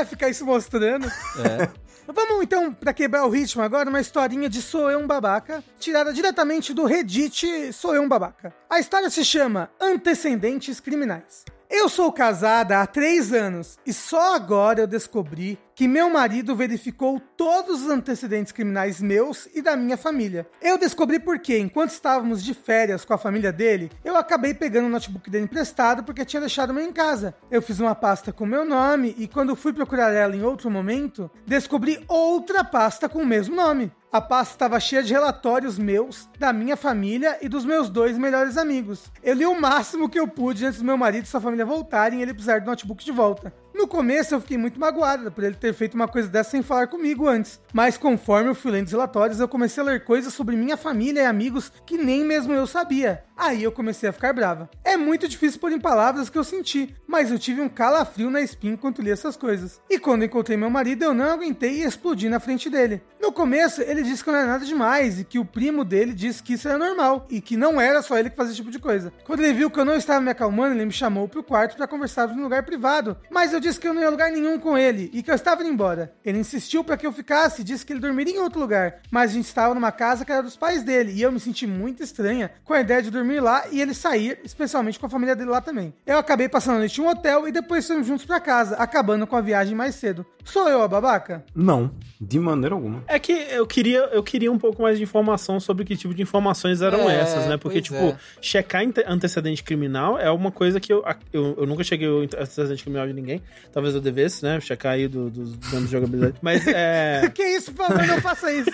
ficar 0.05 0.29
isso 0.29 0.45
mostrando. 0.45 1.07
É. 1.07 1.69
Vamos 2.07 2.41
então, 2.41 2.73
pra 2.73 2.93
quebrar 2.93 3.25
o 3.25 3.29
ritmo 3.29 3.61
agora, 3.61 3.89
uma 3.89 3.99
historinha 3.99 4.47
de 4.47 4.61
Sou 4.61 4.89
Eu 4.89 4.99
um 4.99 5.07
Babaca, 5.07 5.61
tirada 5.77 6.13
diretamente 6.13 6.73
do 6.73 6.85
Reddit 6.85 7.73
Sou 7.73 7.93
Eu 7.93 8.03
um 8.03 8.07
Babaca. 8.07 8.53
A 8.69 8.79
história 8.79 9.09
se 9.09 9.25
chama 9.25 9.69
Antecedentes 9.79 10.79
Criminais. 10.79 11.43
Eu 11.69 11.89
sou 11.89 12.13
casada 12.13 12.81
há 12.81 12.87
três 12.87 13.33
anos 13.33 13.77
e 13.85 13.91
só 13.91 14.35
agora 14.35 14.79
eu 14.79 14.87
descobri 14.87 15.59
que 15.75 15.85
meu 15.87 16.09
marido 16.09 16.55
verificou 16.55 17.19
todos 17.19 17.83
os 17.83 17.89
antecedentes 17.89 18.53
criminais 18.53 19.01
meus 19.01 19.49
e 19.53 19.61
da 19.61 19.75
minha 19.75 19.97
família. 19.97 20.47
Eu 20.61 20.77
descobri 20.77 21.19
porque, 21.19 21.59
enquanto 21.59 21.91
estávamos 21.91 22.43
de 22.43 22.53
férias 22.53 23.03
com 23.03 23.13
a 23.13 23.17
família 23.17 23.51
dele, 23.51 23.91
eu 24.03 24.15
acabei 24.15 24.53
pegando 24.53 24.87
o 24.87 24.89
notebook 24.89 25.29
dele 25.29 25.43
emprestado 25.43 26.03
porque 26.03 26.25
tinha 26.25 26.39
deixado 26.39 26.73
meu 26.73 26.83
em 26.83 26.91
casa. 26.91 27.35
Eu 27.51 27.61
fiz 27.61 27.79
uma 27.79 27.93
pasta 27.93 28.31
com 28.31 28.45
meu 28.45 28.65
nome 28.65 29.13
e 29.17 29.27
quando 29.27 29.55
fui 29.55 29.73
procurar 29.73 30.13
ela 30.13 30.35
em 30.35 30.43
outro 30.43 30.71
momento, 30.71 31.29
descobri 31.45 32.03
outra 32.07 32.63
pasta 32.63 33.09
com 33.09 33.19
o 33.19 33.25
mesmo 33.25 33.55
nome. 33.55 33.91
A 34.09 34.21
pasta 34.21 34.53
estava 34.53 34.79
cheia 34.79 35.03
de 35.03 35.11
relatórios 35.11 35.77
meus, 35.77 36.29
da 36.39 36.53
minha 36.53 36.77
família 36.77 37.37
e 37.41 37.49
dos 37.49 37.65
meus 37.65 37.89
dois 37.89 38.17
melhores 38.17 38.57
amigos. 38.57 39.11
Eu 39.21 39.35
li 39.35 39.45
o 39.45 39.59
máximo 39.59 40.07
que 40.07 40.17
eu 40.17 40.25
pude 40.25 40.65
antes 40.65 40.79
do 40.79 40.85
meu 40.85 40.97
marido 40.97 41.25
e 41.25 41.27
sua 41.27 41.41
família 41.41 41.65
voltarem 41.65 42.19
e 42.19 42.21
ele 42.21 42.33
precisar 42.33 42.61
do 42.61 42.65
notebook 42.67 43.03
de 43.03 43.11
volta. 43.11 43.53
No 43.75 43.85
começo 43.85 44.33
eu 44.33 44.39
fiquei 44.39 44.57
muito 44.57 44.79
magoada 44.79 45.29
por 45.29 45.43
ele 45.43 45.55
ter 45.55 45.73
feito 45.73 45.95
uma 45.95 46.07
coisa 46.07 46.29
dessa 46.29 46.51
sem 46.51 46.63
falar 46.63 46.87
comigo 46.87 47.27
antes. 47.27 47.59
Mas 47.73 47.97
conforme 47.97 48.49
eu 48.49 48.55
fui 48.55 48.71
lendo 48.71 48.85
os 48.85 48.93
relatórios, 48.93 49.41
eu 49.41 49.47
comecei 49.47 49.83
a 49.83 49.85
ler 49.85 50.05
coisas 50.05 50.33
sobre 50.33 50.55
minha 50.55 50.77
família 50.77 51.23
e 51.23 51.25
amigos 51.25 51.69
que 51.85 51.97
nem 51.97 52.23
mesmo 52.23 52.53
eu 52.53 52.65
sabia. 52.65 53.26
Aí 53.37 53.61
eu 53.61 53.71
comecei 53.71 54.09
a 54.09 54.13
ficar 54.13 54.33
brava. 54.33 54.67
É 54.83 54.97
muito 54.97 55.27
difícil 55.27 55.59
pôr 55.59 55.71
em 55.71 55.79
palavras 55.79 56.27
o 56.27 56.31
que 56.31 56.39
eu 56.39 56.43
senti, 56.43 56.95
mas 57.05 57.29
eu 57.29 57.37
tive 57.37 57.61
um 57.61 57.69
calafrio 57.69 58.31
na 58.31 58.41
espinha 58.41 58.73
enquanto 58.73 59.01
li 59.01 59.11
essas 59.11 59.37
coisas. 59.37 59.79
E 59.87 59.99
quando 59.99 60.25
encontrei 60.25 60.57
meu 60.57 60.71
marido, 60.71 61.03
eu 61.03 61.13
não 61.13 61.31
aguentei 61.31 61.81
e 61.81 61.83
explodi 61.83 62.29
na 62.29 62.39
frente 62.39 62.67
dele. 62.67 63.01
No 63.21 63.31
começo, 63.31 63.81
ele 63.81 64.01
disse 64.01 64.23
que 64.23 64.31
não 64.31 64.39
era 64.39 64.47
nada 64.47 64.65
demais 64.65 65.19
e 65.19 65.23
que 65.23 65.37
o 65.37 65.45
primo 65.45 65.83
dele 65.83 66.13
disse 66.13 66.41
que 66.41 66.53
isso 66.53 66.67
era 66.67 66.77
normal 66.77 67.27
e 67.29 67.39
que 67.39 67.55
não 67.55 67.79
era 67.79 68.01
só 68.01 68.17
ele 68.17 68.29
que 68.29 68.35
fazia 68.35 68.53
esse 68.53 68.61
tipo 68.61 68.71
de 68.71 68.79
coisa. 68.79 69.13
Quando 69.23 69.43
ele 69.43 69.53
viu 69.53 69.69
que 69.69 69.79
eu 69.79 69.85
não 69.85 69.95
estava 69.95 70.21
me 70.21 70.31
acalmando, 70.31 70.75
ele 70.75 70.85
me 70.85 70.91
chamou 70.91 71.27
pro 71.27 71.43
quarto 71.43 71.75
para 71.75 71.87
conversar 71.87 72.29
em 72.29 72.39
um 72.39 72.43
lugar 72.43 72.63
privado, 72.63 73.17
mas 73.29 73.53
eu 73.53 73.59
disse 73.59 73.79
que 73.79 73.87
eu 73.87 73.93
não 73.93 74.01
ia 74.01 74.09
lugar 74.09 74.31
nenhum 74.31 74.59
com 74.59 74.77
ele 74.77 75.11
e 75.13 75.21
que 75.21 75.29
eu 75.29 75.35
estava 75.35 75.61
indo 75.61 75.71
embora. 75.71 76.15
Ele 76.25 76.39
insistiu 76.39 76.83
para 76.83 76.97
que 76.97 77.05
eu 77.05 77.11
ficasse 77.11 77.61
e 77.61 77.63
disse 77.63 77.85
que 77.85 77.93
ele 77.93 77.99
dormiria 77.99 78.35
em 78.35 78.39
outro 78.39 78.59
lugar, 78.59 79.01
mas 79.11 79.31
a 79.31 79.33
gente 79.33 79.45
estava 79.45 79.73
numa 79.73 79.91
casa 79.91 80.25
que 80.25 80.31
era 80.31 80.41
dos 80.41 80.57
pais 80.57 80.83
dele 80.83 81.11
e 81.11 81.21
eu 81.21 81.31
me 81.31 81.39
senti 81.39 81.67
muito 81.67 82.01
estranha 82.01 82.51
com 82.63 82.73
a 82.73 82.81
ideia 82.81 83.01
de 83.01 83.11
dormir 83.11 83.26
lá 83.39 83.65
e 83.71 83.81
ele 83.81 83.93
sair, 83.93 84.39
especialmente 84.43 84.99
com 84.99 85.05
a 85.05 85.09
família 85.09 85.35
dele 85.35 85.49
lá 85.49 85.61
também. 85.61 85.93
Eu 86.05 86.17
acabei 86.17 86.47
passando 86.49 86.75
a 86.75 86.79
noite 86.79 86.99
em 86.99 87.03
um 87.03 87.07
hotel 87.09 87.47
e 87.47 87.51
depois 87.51 87.87
fomos 87.87 88.07
juntos 88.07 88.25
para 88.25 88.39
casa, 88.39 88.75
acabando 88.75 89.27
com 89.27 89.35
a 89.35 89.41
viagem 89.41 89.75
mais 89.75 89.95
cedo. 89.95 90.25
Sou 90.43 90.69
eu 90.69 90.81
a 90.81 90.87
babaca? 90.87 91.43
Não, 91.53 91.91
de 92.21 92.39
maneira 92.39 92.73
alguma. 92.73 93.03
É 93.05 93.19
que 93.19 93.33
eu 93.33 93.67
queria, 93.67 93.99
eu 94.13 94.23
queria 94.23 94.49
um 94.49 94.57
pouco 94.57 94.81
mais 94.81 94.97
de 94.97 95.03
informação 95.03 95.59
sobre 95.59 95.83
que 95.83 95.97
tipo 95.97 96.13
de 96.13 96.21
informações 96.21 96.81
eram 96.81 97.09
É, 97.09 97.19
essas, 97.19 97.45
né? 97.47 97.57
Porque, 97.57 97.81
tipo, 97.81 97.97
é. 97.97 98.17
checar 98.41 98.81
ante- 98.83 99.03
antecedente 99.05 99.61
criminal 99.61 100.17
é 100.17 100.31
uma 100.31 100.49
coisa 100.49 100.79
que 100.79 100.91
eu, 100.93 101.03
eu, 101.33 101.55
eu 101.57 101.65
nunca 101.65 101.83
cheguei 101.83 102.07
o 102.07 102.21
antecedente 102.21 102.81
criminal 102.81 103.05
de 103.07 103.11
ninguém. 103.13 103.41
Talvez 103.73 103.93
eu 103.93 103.99
devesse, 103.99 104.41
né? 104.41 104.57
Checar 104.61 104.93
aí 104.93 105.09
do- 105.09 105.29
dos 105.29 105.57
donos 105.57 105.87
de 105.87 105.91
jogabilidade. 105.91 106.35
Mas 106.41 106.65
é. 106.65 107.29
Que 107.35 107.43
isso, 107.43 107.73
por 107.73 107.85
favor, 107.87 108.07
não 108.07 108.21
faça 108.21 108.49
isso. 108.53 108.71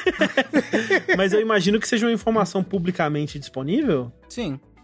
Mas 1.17 1.33
eu 1.33 1.41
imagino 1.41 1.79
que 1.79 1.87
seja 1.87 2.05
uma 2.05 2.11
informação 2.13 2.63
publicamente 2.63 3.39
disponível. 3.39 4.11
Sim. 4.29 4.42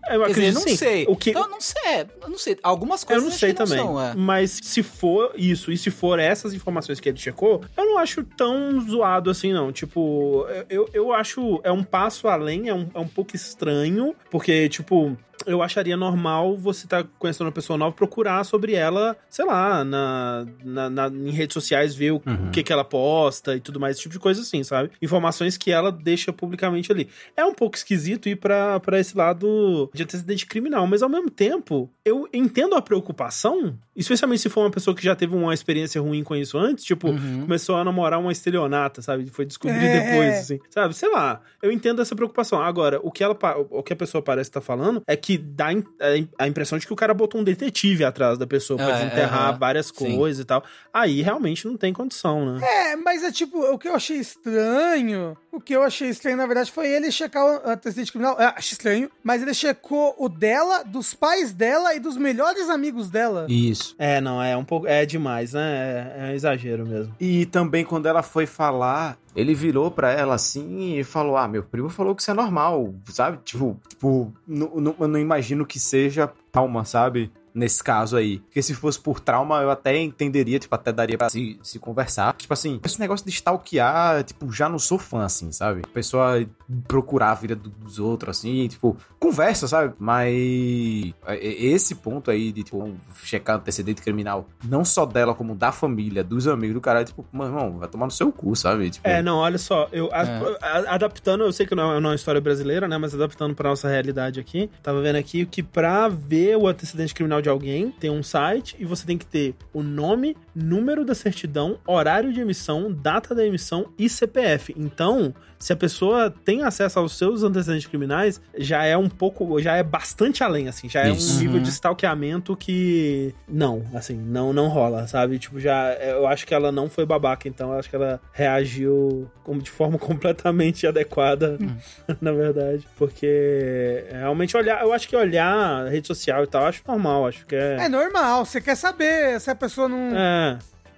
Eu 0.10 0.22
Quer 0.26 0.28
dizer, 0.30 0.32
acredito 0.32 0.54
não 0.56 0.62
sim. 0.62 0.78
sei. 0.78 1.06
O 1.08 1.16
que, 1.16 1.30
Então, 1.32 1.44
eu 1.44 1.50
não 1.50 1.62
sei. 1.62 2.08
Eu 2.22 2.30
não 2.30 2.38
sei. 2.38 2.58
Algumas 2.64 3.02
Eu 3.04 3.08
coisas 3.08 3.24
não 3.26 3.30
acho 3.32 3.40
sei 3.40 3.54
que 3.54 3.60
não 3.60 3.66
também. 3.68 3.84
são, 3.84 4.02
é. 4.02 4.16
Mas 4.16 4.60
se 4.64 4.82
for 4.82 5.34
isso, 5.36 5.72
e 5.72 5.78
se 5.78 5.92
for 5.92 6.18
essas 6.18 6.54
informações 6.54 7.00
que 7.00 7.10
ele 7.10 7.18
checou, 7.20 7.62
eu 7.78 7.86
não 7.86 7.98
acho 8.00 8.24
tão 8.24 8.80
zoado 8.82 9.30
assim, 9.30 9.52
não. 9.54 9.72
Tipo, 9.72 10.48
eu, 10.70 10.90
eu 10.94 11.14
acho. 11.14 11.60
É 11.64 11.72
um 11.72 11.84
passo 11.84 12.28
além, 12.28 12.70
é 12.70 12.74
um, 12.74 12.90
é 12.94 13.00
um 13.00 13.08
pouco 13.08 13.36
estranho, 13.36 14.16
porque, 14.32 14.68
tipo. 14.70 15.16
Eu 15.50 15.62
acharia 15.64 15.98
normal 15.98 16.56
você 16.58 16.86
estar 16.86 17.04
conhecendo 17.18 17.48
uma 17.48 17.52
pessoa 17.52 17.78
nova, 17.78 17.96
procurar 17.96 18.44
sobre 18.44 18.74
ela, 18.74 19.18
sei 19.30 19.46
lá, 19.46 19.84
na, 19.84 20.46
na, 20.64 20.90
na- 20.90 21.08
em 21.08 21.32
redes 21.32 21.54
sociais, 21.54 21.96
ver 21.96 22.12
o, 22.12 22.22
Uhum. 22.26 22.48
o 22.48 22.52
que, 22.52 22.62
que 22.64 22.72
ela 22.72 22.84
posta 22.84 23.56
e 23.56 23.60
tudo 23.60 23.80
mais, 23.80 23.96
esse 23.96 24.04
tipo 24.04 24.14
de 24.14 24.20
coisa 24.20 24.42
assim, 24.42 24.64
sabe? 24.64 24.92
Informações 25.02 25.58
que 25.58 25.72
ela 25.72 25.92
deixa 25.92 26.32
publicamente 26.32 26.92
ali. 26.92 27.10
É 27.36 27.44
um 27.44 27.54
pouco 27.54 27.76
esquisito 27.76 28.30
ir 28.30 28.36
pra, 28.36 28.80
pra 28.80 29.00
esse 29.00 29.18
lado 29.18 29.90
de 29.94 30.04
antecedente 30.04 30.46
criminal, 30.46 30.86
mas 30.86 31.02
ao 31.02 31.10
mesmo 31.10 31.30
tempo, 31.30 31.90
eu 32.06 32.28
entendo 32.34 32.76
a 32.76 32.82
preocupação, 32.82 33.76
especialmente 33.96 34.42
se 34.42 34.50
for 34.50 34.62
uma 34.62 34.72
pessoa 34.72 34.96
que 34.96 35.04
já 35.04 35.16
teve 35.16 35.36
uma 35.36 35.54
experiência 35.54 36.00
ruim 36.02 36.24
com 36.24 36.36
isso 36.36 36.58
antes, 36.58 36.84
tipo, 36.86 37.10
Uhum. 37.10 37.42
começou 37.42 37.76
a 37.76 37.84
namorar 37.84 38.20
uma 38.20 38.32
estelionata, 38.32 39.02
sabe? 39.02 39.28
Foi 39.30 39.46
descobrir 39.46 39.86
É. 39.86 40.00
depois, 40.00 40.40
assim, 40.40 40.60
sabe? 40.70 40.94
Sei 40.94 41.10
lá, 41.12 41.42
eu 41.62 41.72
entendo 41.72 42.02
essa 42.02 42.16
preocupação. 42.16 42.62
Agora, 42.62 43.00
o 43.02 43.12
que, 43.12 43.24
ela, 43.24 43.38
o 43.72 43.82
que 43.82 43.94
a 43.94 43.96
pessoa 43.96 44.22
parece 44.22 44.50
estar 44.50 44.62
falando 44.62 45.02
é 45.08 45.16
que 45.16 45.38
dá 45.40 45.74
im- 45.74 45.84
a 46.00 46.18
im- 46.18 46.30
a 46.38 46.48
impressão 46.48 46.78
de 46.78 46.86
que 46.86 46.94
o 46.94 46.96
cara 46.96 47.14
botou 47.14 47.42
um 47.42 47.44
detetive 47.44 48.04
atrás 48.04 48.38
da 48.38 48.46
pessoa 48.46 48.78
pra 48.78 48.90
É, 48.90 48.94
desenterrar 49.06 49.50
aham. 49.50 49.58
várias 49.58 49.88
Sim. 49.88 50.16
coisas 50.18 50.42
e 50.42 50.46
tal. 50.46 50.64
Aí 50.94 51.22
realmente 51.22 51.66
não 51.68 51.76
tem 51.78 51.92
condição, 51.94 52.54
né? 52.56 52.66
É, 52.66 52.96
mas 52.96 53.24
é 53.24 53.32
tipo, 53.32 53.60
o 53.60 53.78
que 53.80 53.88
eu 53.88 53.96
achei 53.96 54.18
estranho, 54.18 55.38
o 55.52 55.60
que 55.60 55.74
eu 55.76 55.84
achei 55.84 56.10
estranho, 56.10 56.38
na 56.38 56.46
verdade, 56.46 56.72
foi 56.72 56.88
ele 56.88 57.12
checar 57.12 57.44
o 57.46 57.70
antecedente 57.70 58.12
criminal. 58.12 58.40
É, 58.40 58.46
achei 58.56 58.74
estranho, 58.74 59.10
mas 59.24 59.42
ele 59.42 59.54
checou 59.54 60.16
o 60.18 60.28
dela, 60.30 60.84
dos 60.84 61.14
pais 61.14 61.54
dela 61.54 61.94
e 61.96 62.00
dos 62.00 62.18
melhores 62.18 62.70
amigos 62.70 63.10
dela. 63.10 63.46
Isso. 63.50 63.96
É, 63.98 64.20
não, 64.22 64.42
é 64.42 64.56
um 64.58 64.64
pouco. 64.66 64.88
É 64.88 65.06
demais, 65.06 65.54
né? 65.54 66.16
É, 66.18 66.28
é 66.28 66.32
um 66.32 66.34
exagero 66.36 66.86
mesmo. 66.86 67.16
E 67.20 67.46
também 67.48 67.84
quando 67.86 68.06
ela 68.08 68.22
foi 68.24 68.46
falar, 68.46 69.18
ele 69.36 69.54
virou 69.54 69.92
pra 69.92 70.12
ela 70.12 70.36
assim 70.36 70.98
e 70.98 71.04
falou: 71.04 71.38
Ah, 71.38 71.48
meu 71.48 71.64
primo 71.64 71.90
falou 71.90 72.16
que 72.16 72.22
isso 72.22 72.32
é 72.32 72.34
normal, 72.34 72.94
sabe? 73.10 73.40
Tipo, 73.44 73.80
tipo 73.88 74.34
não, 74.48 74.96
eu 75.00 75.08
não 75.08 75.20
imagino 75.20 75.66
que 75.66 75.80
seja 75.80 76.32
trauma, 76.52 76.86
sabe? 76.86 77.32
Nesse 77.54 77.84
caso 77.84 78.16
aí. 78.16 78.40
Porque 78.40 78.62
se 78.62 78.74
fosse 78.74 79.00
por 79.00 79.20
trauma, 79.20 79.62
eu 79.62 79.72
até 79.72 79.98
entenderia, 79.98 80.60
tipo, 80.60 80.74
até 80.76 80.92
daria 80.94 81.18
pra 81.18 81.30
se, 81.30 81.60
se 81.64 81.80
conversar. 81.80 82.34
Tipo 82.36 82.54
assim, 82.54 82.80
esse 82.84 83.00
negócio 83.00 83.26
de 83.26 83.32
stalkear, 83.32 84.24
tipo, 84.24 84.52
já 84.52 84.70
não 84.70 84.78
sou 84.78 85.00
fã, 85.00 85.26
assim, 85.26 85.52
sabe? 85.52 85.82
A 85.84 85.94
pessoa 85.94 86.46
procurar 86.88 87.32
a 87.32 87.36
vida 87.36 87.56
do- 87.56 87.70
dos 87.70 88.00
outros, 88.00 88.38
assim, 88.38 88.68
tipo, 88.68 88.96
conversa, 89.20 89.68
sabe? 89.68 89.94
Mas 89.98 91.14
é- 91.26 91.36
é- 91.36 91.64
esse 91.66 91.96
ponto 91.96 92.30
aí 92.32 92.52
de, 92.52 92.64
tipo, 92.64 92.96
checar 93.24 93.58
antecedente 93.58 94.02
criminal, 94.02 94.48
não 94.64 94.84
só 94.86 95.06
dela, 95.06 95.34
como 95.34 95.56
da 95.56 95.72
família, 95.72 96.24
dos 96.24 96.48
amigos 96.48 96.76
do 96.76 96.82
cara, 96.82 97.04
tipo, 97.04 97.26
meu 97.34 97.46
irmão, 97.48 97.80
vai 97.80 97.88
tomar 97.88 98.06
no 98.06 98.12
seu 98.12 98.32
cu, 98.32 98.56
sabe? 98.56 98.90
Tipo, 98.90 99.08
É, 99.08 99.22
não, 99.22 99.38
olha 99.38 99.58
só, 99.58 99.88
eu 99.92 100.10
a- 100.14 100.24
É. 100.24 100.58
a- 100.62 100.96
adaptando, 100.96 101.44
eu 101.44 101.52
sei 101.52 101.66
que 101.66 101.76
não 101.76 101.94
é 101.94 102.00
não 102.00 102.10
é 102.10 102.14
uma 102.14 102.16
história 102.16 102.40
brasileira, 102.42 102.88
né, 102.88 102.98
mas 102.98 103.14
adaptando 103.14 103.56
pra 103.56 103.70
nossa 103.70 103.88
realidade 103.88 104.40
aqui, 104.40 104.70
tava 104.84 105.02
vendo 105.02 105.16
aqui 105.18 105.46
que 105.46 105.62
pra 105.64 106.08
ver 106.08 106.56
o 106.58 106.68
antecedente 106.68 107.14
criminal 107.14 107.42
de 107.42 107.50
alguém, 107.50 107.92
tem 107.92 108.10
um 108.10 108.24
site 108.24 108.76
e 108.80 108.86
você 108.86 109.06
tem 109.06 109.18
que 109.18 109.26
ter 109.26 109.56
o 109.74 109.82
nome, 109.84 110.36
número 110.64 111.04
da 111.06 111.16
certidão, 111.16 111.78
horário 111.88 112.32
de 112.34 112.40
emissão, 112.42 112.92
data 112.92 113.34
da 113.34 113.46
emissão 113.46 113.88
e 113.98 114.10
CPF. 114.10 114.74
Então, 114.78 115.34
se 115.58 115.74
a 115.74 115.76
pessoa 115.76 116.34
tem 116.46 116.64
acesso 116.64 117.00
aos 117.00 117.18
seus 117.18 117.44
antecedentes 117.44 117.86
criminais, 117.88 118.42
já 118.58 118.86
é 118.86 118.96
um 118.96 119.10
pouco, 119.10 119.60
já 119.62 119.76
é 119.76 119.84
bastante 119.84 120.44
além, 120.44 120.68
assim, 120.70 120.88
já 120.88 121.02
é 121.06 121.10
Isso. 121.12 121.36
um 121.36 121.40
nível 121.40 121.58
Uhum. 121.58 121.64
de 121.64 121.70
stalkeamento 121.70 122.56
que 122.56 123.34
não, 123.48 123.84
assim, 123.94 124.16
não 124.16 124.54
não 124.54 124.68
rola, 124.70 125.06
sabe? 125.08 125.38
Tipo, 125.38 125.60
já 125.60 125.94
eu 125.96 126.26
acho 126.28 126.48
que 126.48 126.54
ela 126.54 126.72
não 126.72 126.90
foi 126.90 127.06
babaca, 127.06 127.48
então 127.48 127.74
eu 127.74 127.80
acho 127.80 127.90
que 127.90 127.96
ela 127.96 128.22
reagiu 128.32 129.30
como 129.44 129.62
de 129.62 129.70
forma 129.70 129.98
completamente 130.00 130.88
adequada, 130.88 131.58
na 132.22 132.32
verdade, 132.32 132.88
porque 132.98 134.06
realmente 134.12 134.56
olhar, 134.56 134.82
eu 134.82 134.94
acho 134.94 135.08
que 135.10 135.16
olhar 135.16 135.88
rede 135.90 136.08
social 136.08 136.44
e 136.44 136.48
tal, 136.48 136.62
eu 136.64 136.68
acho 136.70 136.82
normal, 136.88 137.28
acho 137.28 137.46
que 137.46 137.56
é 137.56 137.78
É 137.82 137.90
normal, 137.90 138.46
você 138.46 138.62
quer 138.62 138.76
saber 138.76 139.40
se 139.42 139.50
a 139.52 139.56
pessoa 139.56 139.90
não, 139.90 140.16
é, 140.18 140.49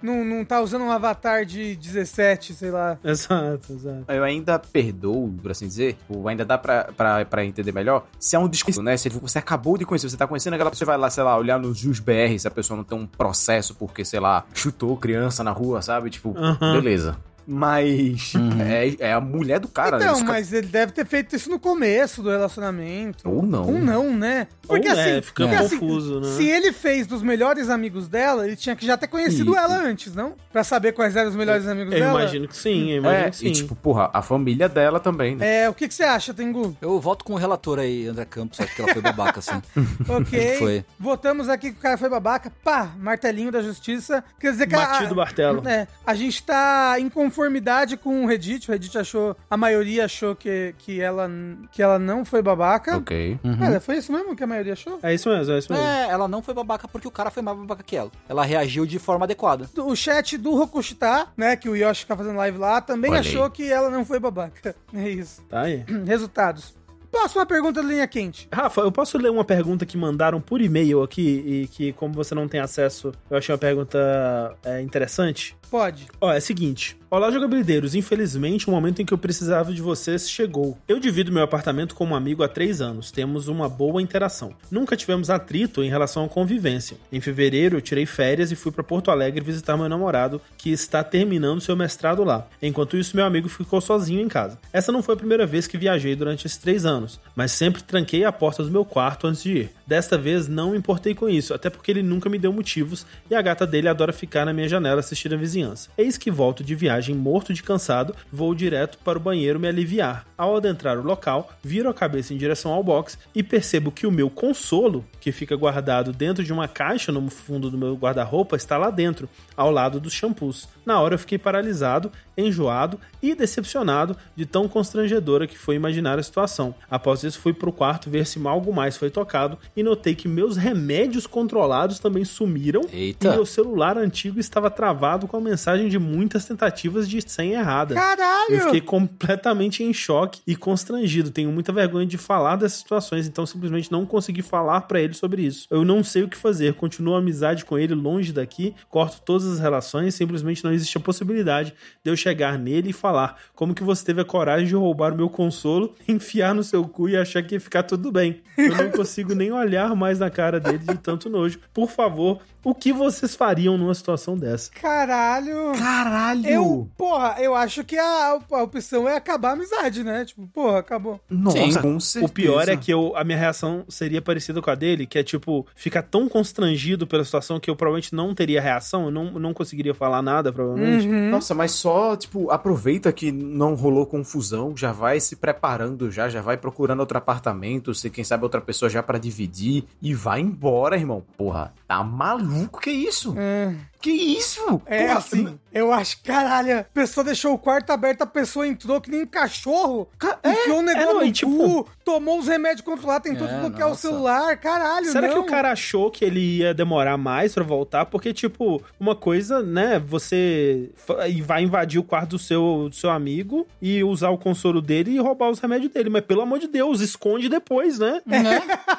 não, 0.02 0.24
não 0.24 0.44
tá 0.44 0.60
usando 0.60 0.82
um 0.82 0.90
avatar 0.90 1.46
de 1.46 1.76
17, 1.76 2.54
sei 2.54 2.70
lá. 2.70 2.98
exato, 3.04 3.72
exato. 3.72 4.04
Eu 4.08 4.24
ainda 4.24 4.58
perdoo, 4.58 5.32
por 5.40 5.52
assim 5.52 5.66
dizer, 5.66 5.94
tipo, 5.94 6.26
ainda 6.26 6.44
dá 6.44 6.58
pra, 6.58 6.84
pra, 6.96 7.24
pra 7.24 7.44
entender 7.44 7.72
melhor, 7.72 8.04
se 8.18 8.34
é 8.34 8.38
um 8.38 8.48
desconhecido, 8.48 8.82
né? 8.82 8.96
Se 8.96 9.08
você 9.08 9.38
acabou 9.38 9.78
de 9.78 9.86
conhecer, 9.86 10.10
você 10.10 10.16
tá 10.16 10.26
conhecendo 10.26 10.54
aquela 10.54 10.70
pessoa, 10.70 10.86
você 10.86 10.90
vai 10.90 10.98
lá, 10.98 11.08
sei 11.08 11.22
lá, 11.22 11.36
olhar 11.36 11.58
nos 11.58 11.78
Jus 11.78 12.00
BR, 12.00 12.36
se 12.38 12.48
a 12.48 12.50
pessoa 12.50 12.76
não 12.76 12.84
tem 12.84 12.98
um 12.98 13.06
processo 13.06 13.74
porque, 13.74 14.04
sei 14.04 14.18
lá, 14.18 14.44
chutou 14.52 14.96
criança 14.96 15.44
na 15.44 15.52
rua, 15.52 15.80
sabe? 15.80 16.10
Tipo, 16.10 16.36
Aham. 16.36 16.72
beleza. 16.72 17.16
Mas 17.46 18.34
Uhum. 18.34 18.60
é, 18.60 18.94
é 18.98 19.12
a 19.12 19.20
mulher 19.20 19.58
do 19.60 19.68
cara, 19.68 19.98
né? 19.98 20.04
então, 20.04 20.18
ca- 20.20 20.24
mas 20.32 20.52
ele 20.52 20.66
deve 20.66 20.92
ter 20.92 21.06
feito 21.06 21.34
isso 21.36 21.50
no 21.50 21.58
começo 21.58 22.22
do 22.22 22.30
relacionamento. 22.30 23.28
Ou 23.28 23.42
não. 23.42 23.64
Ou 23.66 23.78
não, 23.80 24.16
né? 24.16 24.46
Porque 24.66 24.86
Ou, 24.88 24.92
assim, 24.92 25.10
é, 25.10 25.22
fica 25.22 25.44
porque, 25.46 25.56
assim, 25.56 25.78
confuso, 25.78 26.20
né? 26.20 26.28
se 26.36 26.46
ele 26.46 26.72
fez 26.72 27.06
dos 27.06 27.22
melhores 27.22 27.68
amigos 27.68 28.08
dela, 28.08 28.46
ele 28.46 28.56
tinha 28.56 28.74
que 28.76 28.86
já 28.86 28.96
ter 28.96 29.06
conhecido 29.08 29.54
E- 29.54 29.56
ela 29.58 29.76
antes, 29.76 30.14
não? 30.14 30.34
Pra 30.52 30.62
saber 30.64 30.92
quais 30.92 31.16
eram 31.16 31.28
os 31.30 31.36
melhores 31.36 31.66
amigos 31.66 31.92
Eu 31.92 32.00
dela. 32.00 32.20
imagino 32.20 32.48
que 32.48 32.56
sim, 32.56 32.90
eu 32.90 32.96
imagino 32.98 33.26
É, 33.26 33.30
que 33.30 33.36
sim. 33.36 33.46
e 33.46 33.52
tipo, 33.52 33.74
porra, 33.74 34.10
a 34.12 34.22
família 34.22 34.68
dela 34.68 35.00
também, 35.00 35.36
né? 35.36 35.62
É, 35.64 35.68
o 35.70 35.74
que, 35.74 35.88
que 35.88 35.94
você 35.94 36.04
acha, 36.04 36.32
Tengu? 36.32 36.76
Eu 36.80 36.98
voto 37.00 37.24
com 37.24 37.34
o 37.34 37.36
relator 37.36 37.78
aí, 37.78 38.06
André 38.06 38.24
Campos, 38.24 38.56
só 38.58 38.64
que 38.64 38.80
ela 38.80 38.92
foi 38.92 39.02
babaca, 39.02 39.40
assim. 39.40 39.60
Ok. 40.08 40.56
Foi. 40.58 40.84
Votamos 40.98 41.48
aqui 41.48 41.70
que 41.72 41.78
o 41.78 41.82
cara 41.82 41.96
foi 41.98 42.08
babaca. 42.08 42.52
Pá, 42.62 42.90
martelinho 42.98 43.50
da 43.50 43.62
justiça. 43.62 44.22
Quer 44.38 44.52
dizer 44.52 44.66
que 44.66 44.74
Batido 44.74 45.12
a, 45.12 45.16
martelo. 45.16 45.62
É, 45.72 45.86
a 46.06 46.14
gente 46.14 46.42
tá 46.42 46.96
em 46.98 47.08
conformidade 47.32 47.96
com 47.96 48.24
o 48.24 48.26
Reddit. 48.26 48.68
O 48.68 48.72
Reddit 48.72 48.98
achou, 48.98 49.34
a 49.50 49.56
maioria 49.56 50.04
achou 50.04 50.36
que, 50.36 50.74
que, 50.78 51.00
ela, 51.00 51.30
que 51.72 51.82
ela 51.82 51.98
não 51.98 52.24
foi 52.24 52.42
babaca. 52.42 52.98
Ok. 52.98 53.38
Cara, 53.58 53.80
foi 53.80 53.96
isso 53.96 54.12
mesmo 54.12 54.36
que 54.36 54.44
a 54.44 54.46
maioria 54.46 54.74
achou? 54.74 54.98
É 55.02 55.14
isso 55.14 55.30
mesmo, 55.30 55.54
é 55.54 55.58
isso 55.58 55.72
mesmo. 55.72 55.86
É, 55.86 56.08
ela 56.10 56.28
não 56.28 56.42
foi 56.42 56.52
babaca 56.52 56.86
porque 56.86 57.08
o 57.08 57.10
cara 57.10 57.30
foi 57.30 57.42
mais 57.42 57.56
babaca 57.56 57.82
que 57.82 57.96
ela. 57.96 58.10
Ela 58.28 58.44
reagiu 58.44 58.84
de 58.84 58.98
forma 58.98 59.24
adequada. 59.24 59.68
O 59.78 59.96
chat 59.96 60.36
do 60.36 60.54
Rokushita, 60.54 61.28
né, 61.36 61.56
que 61.56 61.68
o 61.68 61.74
Yoshi 61.74 62.02
fica 62.02 62.16
fazendo 62.16 62.36
live 62.36 62.58
lá, 62.58 62.80
também 62.80 63.10
Olha 63.10 63.20
achou 63.20 63.44
aí. 63.44 63.50
que 63.50 63.72
ela 63.72 63.88
não 63.88 64.04
foi 64.04 64.20
babaca. 64.20 64.74
É 64.94 65.08
isso. 65.08 65.42
Tá 65.48 65.62
aí. 65.62 65.84
Resultados. 66.04 66.74
Próxima 67.10 67.46
pergunta 67.46 67.82
da 67.82 67.88
linha 67.88 68.06
quente. 68.06 68.48
Rafa, 68.52 68.82
eu 68.82 68.92
posso 68.92 69.16
ler 69.18 69.30
uma 69.30 69.44
pergunta 69.44 69.86
que 69.86 69.96
mandaram 69.96 70.40
por 70.40 70.60
e-mail 70.60 71.02
aqui 71.02 71.42
e 71.46 71.68
que, 71.68 71.92
como 71.92 72.14
você 72.14 72.34
não 72.34 72.48
tem 72.48 72.60
acesso, 72.60 73.12
eu 73.30 73.36
achei 73.36 73.52
uma 73.52 73.58
pergunta 73.58 74.56
é, 74.64 74.80
interessante? 74.80 75.56
Pode. 75.70 76.08
Ó, 76.20 76.32
é 76.32 76.38
o 76.38 76.40
seguinte. 76.40 76.98
Olá, 77.14 77.30
jogabilideiros. 77.30 77.94
Infelizmente, 77.94 78.66
o 78.66 78.70
momento 78.70 79.02
em 79.02 79.04
que 79.04 79.12
eu 79.12 79.18
precisava 79.18 79.70
de 79.70 79.82
vocês 79.82 80.30
chegou. 80.30 80.78
Eu 80.88 80.98
divido 80.98 81.30
meu 81.30 81.42
apartamento 81.42 81.94
com 81.94 82.06
um 82.06 82.14
amigo 82.14 82.42
há 82.42 82.48
três 82.48 82.80
anos. 82.80 83.10
Temos 83.10 83.48
uma 83.48 83.68
boa 83.68 84.00
interação. 84.00 84.54
Nunca 84.70 84.96
tivemos 84.96 85.28
atrito 85.28 85.82
em 85.84 85.90
relação 85.90 86.24
à 86.24 86.28
convivência. 86.30 86.96
Em 87.12 87.20
fevereiro, 87.20 87.76
eu 87.76 87.82
tirei 87.82 88.06
férias 88.06 88.50
e 88.50 88.56
fui 88.56 88.72
para 88.72 88.82
Porto 88.82 89.10
Alegre 89.10 89.44
visitar 89.44 89.76
meu 89.76 89.90
namorado, 89.90 90.40
que 90.56 90.72
está 90.72 91.04
terminando 91.04 91.60
seu 91.60 91.76
mestrado 91.76 92.24
lá. 92.24 92.48
Enquanto 92.62 92.96
isso, 92.96 93.14
meu 93.14 93.26
amigo 93.26 93.46
ficou 93.46 93.82
sozinho 93.82 94.22
em 94.22 94.28
casa. 94.28 94.58
Essa 94.72 94.90
não 94.90 95.02
foi 95.02 95.14
a 95.14 95.18
primeira 95.18 95.44
vez 95.44 95.66
que 95.66 95.76
viajei 95.76 96.16
durante 96.16 96.46
esses 96.46 96.56
três 96.56 96.86
anos, 96.86 97.20
mas 97.36 97.52
sempre 97.52 97.82
tranquei 97.82 98.24
a 98.24 98.32
porta 98.32 98.64
do 98.64 98.70
meu 98.70 98.86
quarto 98.86 99.26
antes 99.26 99.42
de 99.42 99.52
ir. 99.52 99.70
Desta 99.86 100.16
vez, 100.16 100.48
não 100.48 100.74
importei 100.74 101.14
com 101.14 101.28
isso, 101.28 101.52
até 101.52 101.68
porque 101.68 101.90
ele 101.90 102.02
nunca 102.02 102.30
me 102.30 102.38
deu 102.38 102.54
motivos 102.54 103.04
e 103.30 103.34
a 103.34 103.42
gata 103.42 103.66
dele 103.66 103.88
adora 103.88 104.14
ficar 104.14 104.46
na 104.46 104.52
minha 104.54 104.66
janela 104.66 105.00
assistindo 105.00 105.34
a 105.34 105.38
vizinhança. 105.38 105.90
Eis 105.98 106.16
que 106.16 106.30
volto 106.30 106.64
de 106.64 106.74
viagem 106.74 107.01
morto 107.10 107.52
de 107.52 107.62
cansado, 107.62 108.14
vou 108.30 108.54
direto 108.54 108.98
para 108.98 109.18
o 109.18 109.20
banheiro 109.20 109.58
me 109.58 109.66
aliviar. 109.66 110.26
Ao 110.36 110.56
adentrar 110.56 110.98
o 110.98 111.02
local, 111.02 111.50
viro 111.62 111.88
a 111.88 111.94
cabeça 111.94 112.34
em 112.34 112.36
direção 112.36 112.72
ao 112.72 112.84
box 112.84 113.18
e 113.34 113.42
percebo 113.42 113.90
que 113.90 114.06
o 114.06 114.12
meu 114.12 114.28
consolo, 114.28 115.04
que 115.20 115.32
fica 115.32 115.56
guardado 115.56 116.12
dentro 116.12 116.44
de 116.44 116.52
uma 116.52 116.68
caixa 116.68 117.10
no 117.10 117.28
fundo 117.30 117.70
do 117.70 117.78
meu 117.78 117.94
guarda-roupa, 117.94 118.56
está 118.56 118.76
lá 118.76 118.90
dentro, 118.90 119.28
ao 119.56 119.70
lado 119.70 119.98
dos 119.98 120.12
shampoos. 120.12 120.68
Na 120.84 121.00
hora 121.00 121.14
eu 121.14 121.18
fiquei 121.18 121.38
paralisado, 121.38 122.12
enjoado 122.36 122.98
e 123.22 123.34
decepcionado 123.34 124.16
de 124.34 124.44
tão 124.44 124.68
constrangedora 124.68 125.46
que 125.46 125.56
foi 125.56 125.76
imaginar 125.76 126.18
a 126.18 126.22
situação. 126.22 126.74
Após 126.90 127.22
isso, 127.22 127.38
fui 127.38 127.52
pro 127.52 127.72
quarto 127.72 128.10
ver 128.10 128.26
se 128.26 128.40
algo 128.46 128.74
mais 128.74 128.96
foi 128.96 129.10
tocado 129.10 129.56
e 129.76 129.82
notei 129.82 130.14
que 130.14 130.28
meus 130.28 130.56
remédios 130.56 131.26
controlados 131.26 131.98
também 131.98 132.24
sumiram 132.24 132.82
Eita. 132.92 133.28
e 133.28 133.30
meu 133.30 133.46
celular 133.46 133.96
antigo 133.96 134.40
estava 134.40 134.70
travado 134.70 135.26
com 135.26 135.36
a 135.36 135.40
mensagem 135.40 135.88
de 135.88 135.98
muitas 135.98 136.44
tentativas 136.44 136.91
de 137.00 137.22
senha 137.28 137.58
errada. 137.60 137.94
Caralho! 137.94 138.54
Eu 138.54 138.60
fiquei 138.64 138.80
completamente 138.80 139.82
em 139.82 139.92
choque 139.92 140.40
e 140.46 140.54
constrangido. 140.54 141.30
Tenho 141.30 141.50
muita 141.50 141.72
vergonha 141.72 142.06
de 142.06 142.18
falar 142.18 142.56
dessas 142.56 142.78
situações, 142.78 143.26
então 143.26 143.46
simplesmente 143.46 143.90
não 143.90 144.04
consegui 144.04 144.42
falar 144.42 144.82
pra 144.82 145.00
ele 145.00 145.14
sobre 145.14 145.42
isso. 145.42 145.66
Eu 145.70 145.84
não 145.84 146.02
sei 146.04 146.22
o 146.22 146.28
que 146.28 146.36
fazer. 146.36 146.74
Continuo 146.74 147.14
a 147.14 147.18
amizade 147.18 147.64
com 147.64 147.78
ele 147.78 147.94
longe 147.94 148.32
daqui, 148.32 148.74
corto 148.88 149.20
todas 149.24 149.46
as 149.46 149.58
relações, 149.58 150.14
simplesmente 150.14 150.64
não 150.64 150.72
existe 150.72 150.96
a 150.96 151.00
possibilidade 151.00 151.74
de 152.04 152.10
eu 152.10 152.16
chegar 152.16 152.58
nele 152.58 152.90
e 152.90 152.92
falar 152.92 153.36
como 153.54 153.74
que 153.74 153.82
você 153.82 154.04
teve 154.04 154.20
a 154.20 154.24
coragem 154.24 154.66
de 154.66 154.74
roubar 154.74 155.12
o 155.12 155.16
meu 155.16 155.28
consolo, 155.28 155.94
enfiar 156.08 156.54
no 156.54 156.62
seu 156.62 156.84
cu 156.84 157.08
e 157.08 157.16
achar 157.16 157.42
que 157.42 157.54
ia 157.54 157.60
ficar 157.60 157.82
tudo 157.82 158.10
bem. 158.10 158.40
Eu 158.56 158.76
não 158.76 158.90
consigo 158.92 159.34
nem 159.34 159.52
olhar 159.52 159.94
mais 159.94 160.18
na 160.18 160.30
cara 160.30 160.60
dele 160.60 160.78
de 160.78 160.98
tanto 160.98 161.28
nojo. 161.28 161.58
Por 161.72 161.90
favor, 161.90 162.40
o 162.64 162.74
que 162.74 162.92
vocês 162.92 163.34
fariam 163.34 163.76
numa 163.76 163.94
situação 163.94 164.36
dessa? 164.36 164.70
Caralho! 164.72 165.72
Caralho! 165.78 166.46
Eu, 166.46 166.88
porra, 166.96 167.36
eu 167.38 167.54
acho 167.54 167.84
que 167.84 167.98
a, 167.98 168.38
a 168.50 168.62
opção 168.62 169.08
é 169.08 169.16
acabar 169.16 169.50
a 169.50 169.52
amizade, 169.52 170.04
né? 170.04 170.24
Tipo, 170.24 170.46
porra, 170.48 170.78
acabou. 170.78 171.20
Nossa, 171.28 171.58
Sim. 171.58 171.80
com 171.80 171.96
O 171.96 172.00
certeza. 172.00 172.32
pior 172.32 172.68
é 172.68 172.76
que 172.76 172.92
eu, 172.92 173.12
a 173.16 173.24
minha 173.24 173.38
reação 173.38 173.84
seria 173.88 174.22
parecida 174.22 174.60
com 174.62 174.70
a 174.70 174.74
dele, 174.74 175.06
que 175.06 175.18
é 175.18 175.22
tipo, 175.22 175.66
ficar 175.74 176.02
tão 176.02 176.28
constrangido 176.28 177.06
pela 177.06 177.24
situação 177.24 177.58
que 177.58 177.70
eu 177.70 177.76
provavelmente 177.76 178.14
não 178.14 178.34
teria 178.34 178.60
reação, 178.60 179.06
eu 179.06 179.10
não, 179.10 179.32
não 179.32 179.52
conseguiria 179.52 179.94
falar 179.94 180.22
nada, 180.22 180.52
provavelmente. 180.52 181.06
Uhum. 181.08 181.30
Nossa, 181.30 181.54
mas 181.54 181.72
só, 181.72 182.16
tipo, 182.16 182.50
aproveita 182.50 183.12
que 183.12 183.32
não 183.32 183.74
rolou 183.74 184.06
confusão, 184.06 184.76
já 184.76 184.92
vai 184.92 185.18
se 185.20 185.36
preparando 185.36 186.10
já, 186.10 186.28
já 186.28 186.40
vai 186.42 186.56
procurando 186.56 187.00
outro 187.00 187.18
apartamento, 187.18 187.94
se 187.94 188.10
quem 188.10 188.24
sabe 188.24 188.44
outra 188.44 188.60
pessoa 188.60 188.88
já 188.88 189.02
pra 189.02 189.18
dividir 189.18 189.84
e 190.00 190.14
vai 190.14 190.40
embora, 190.40 190.96
irmão. 190.96 191.22
Porra, 191.36 191.72
tá 191.86 192.02
maluco? 192.02 192.51
Que 192.80 192.90
isso? 192.90 193.34
É, 193.38 193.74
Que 194.02 194.10
isso? 194.10 194.82
é 194.84 195.06
Porra, 195.06 195.18
assim, 195.18 195.58
eu 195.72 195.92
acho, 195.92 196.20
caralho, 196.24 196.80
a 196.80 196.84
pessoa 196.84 197.22
deixou 197.22 197.54
o 197.54 197.58
quarto 197.58 197.90
aberto, 197.90 198.22
a 198.22 198.26
pessoa 198.26 198.66
entrou 198.66 199.00
que 199.00 199.10
nem 199.10 199.22
um 199.22 199.26
cachorro, 199.26 200.08
Ca- 200.18 200.38
enfiou 200.44 200.80
o 200.80 200.82
negócio 200.82 201.08
é, 201.10 201.12
não, 201.14 201.20
no 201.20 201.24
e 201.26 201.30
tipo- 201.32 201.56
cu, 201.56 201.88
tomou 202.04 202.40
os 202.40 202.48
remédios 202.48 202.80
controlados, 202.80 203.30
tentou 203.30 203.46
É, 203.46 203.50
desbloquear 203.52 203.86
o 203.86 203.90
nossa. 203.90 204.00
celular, 204.08 204.56
caralho, 204.56 205.06
Será 205.12 205.28
não. 205.28 205.34
que 205.34 205.38
o 205.40 205.44
cara 205.46 205.70
achou 205.70 206.10
que 206.10 206.24
ele 206.24 206.40
ia 206.58 206.74
demorar 206.74 207.16
mais 207.16 207.54
pra 207.54 207.62
voltar? 207.62 208.06
Porque, 208.06 208.32
tipo, 208.34 208.82
uma 208.98 209.14
coisa, 209.14 209.62
né, 209.62 210.00
você 210.04 210.90
e 211.28 211.40
vai 211.40 211.62
invadir 211.62 212.00
o 212.00 212.02
quarto 212.04 212.30
do 212.30 212.38
seu, 212.40 212.88
do 212.90 212.94
seu 212.96 213.08
amigo 213.10 213.66
e 213.80 214.02
usar 214.02 214.30
o 214.30 214.36
consolo 214.38 214.82
dele 214.82 215.12
e 215.12 215.18
roubar 215.18 215.48
os 215.48 215.60
remédios 215.60 215.92
dele. 215.92 216.10
Mas, 216.10 216.24
pelo 216.24 216.40
amor 216.42 216.58
de 216.58 216.66
Deus, 216.66 217.00
esconde 217.00 217.48
depois, 217.48 218.00
né? 218.00 218.20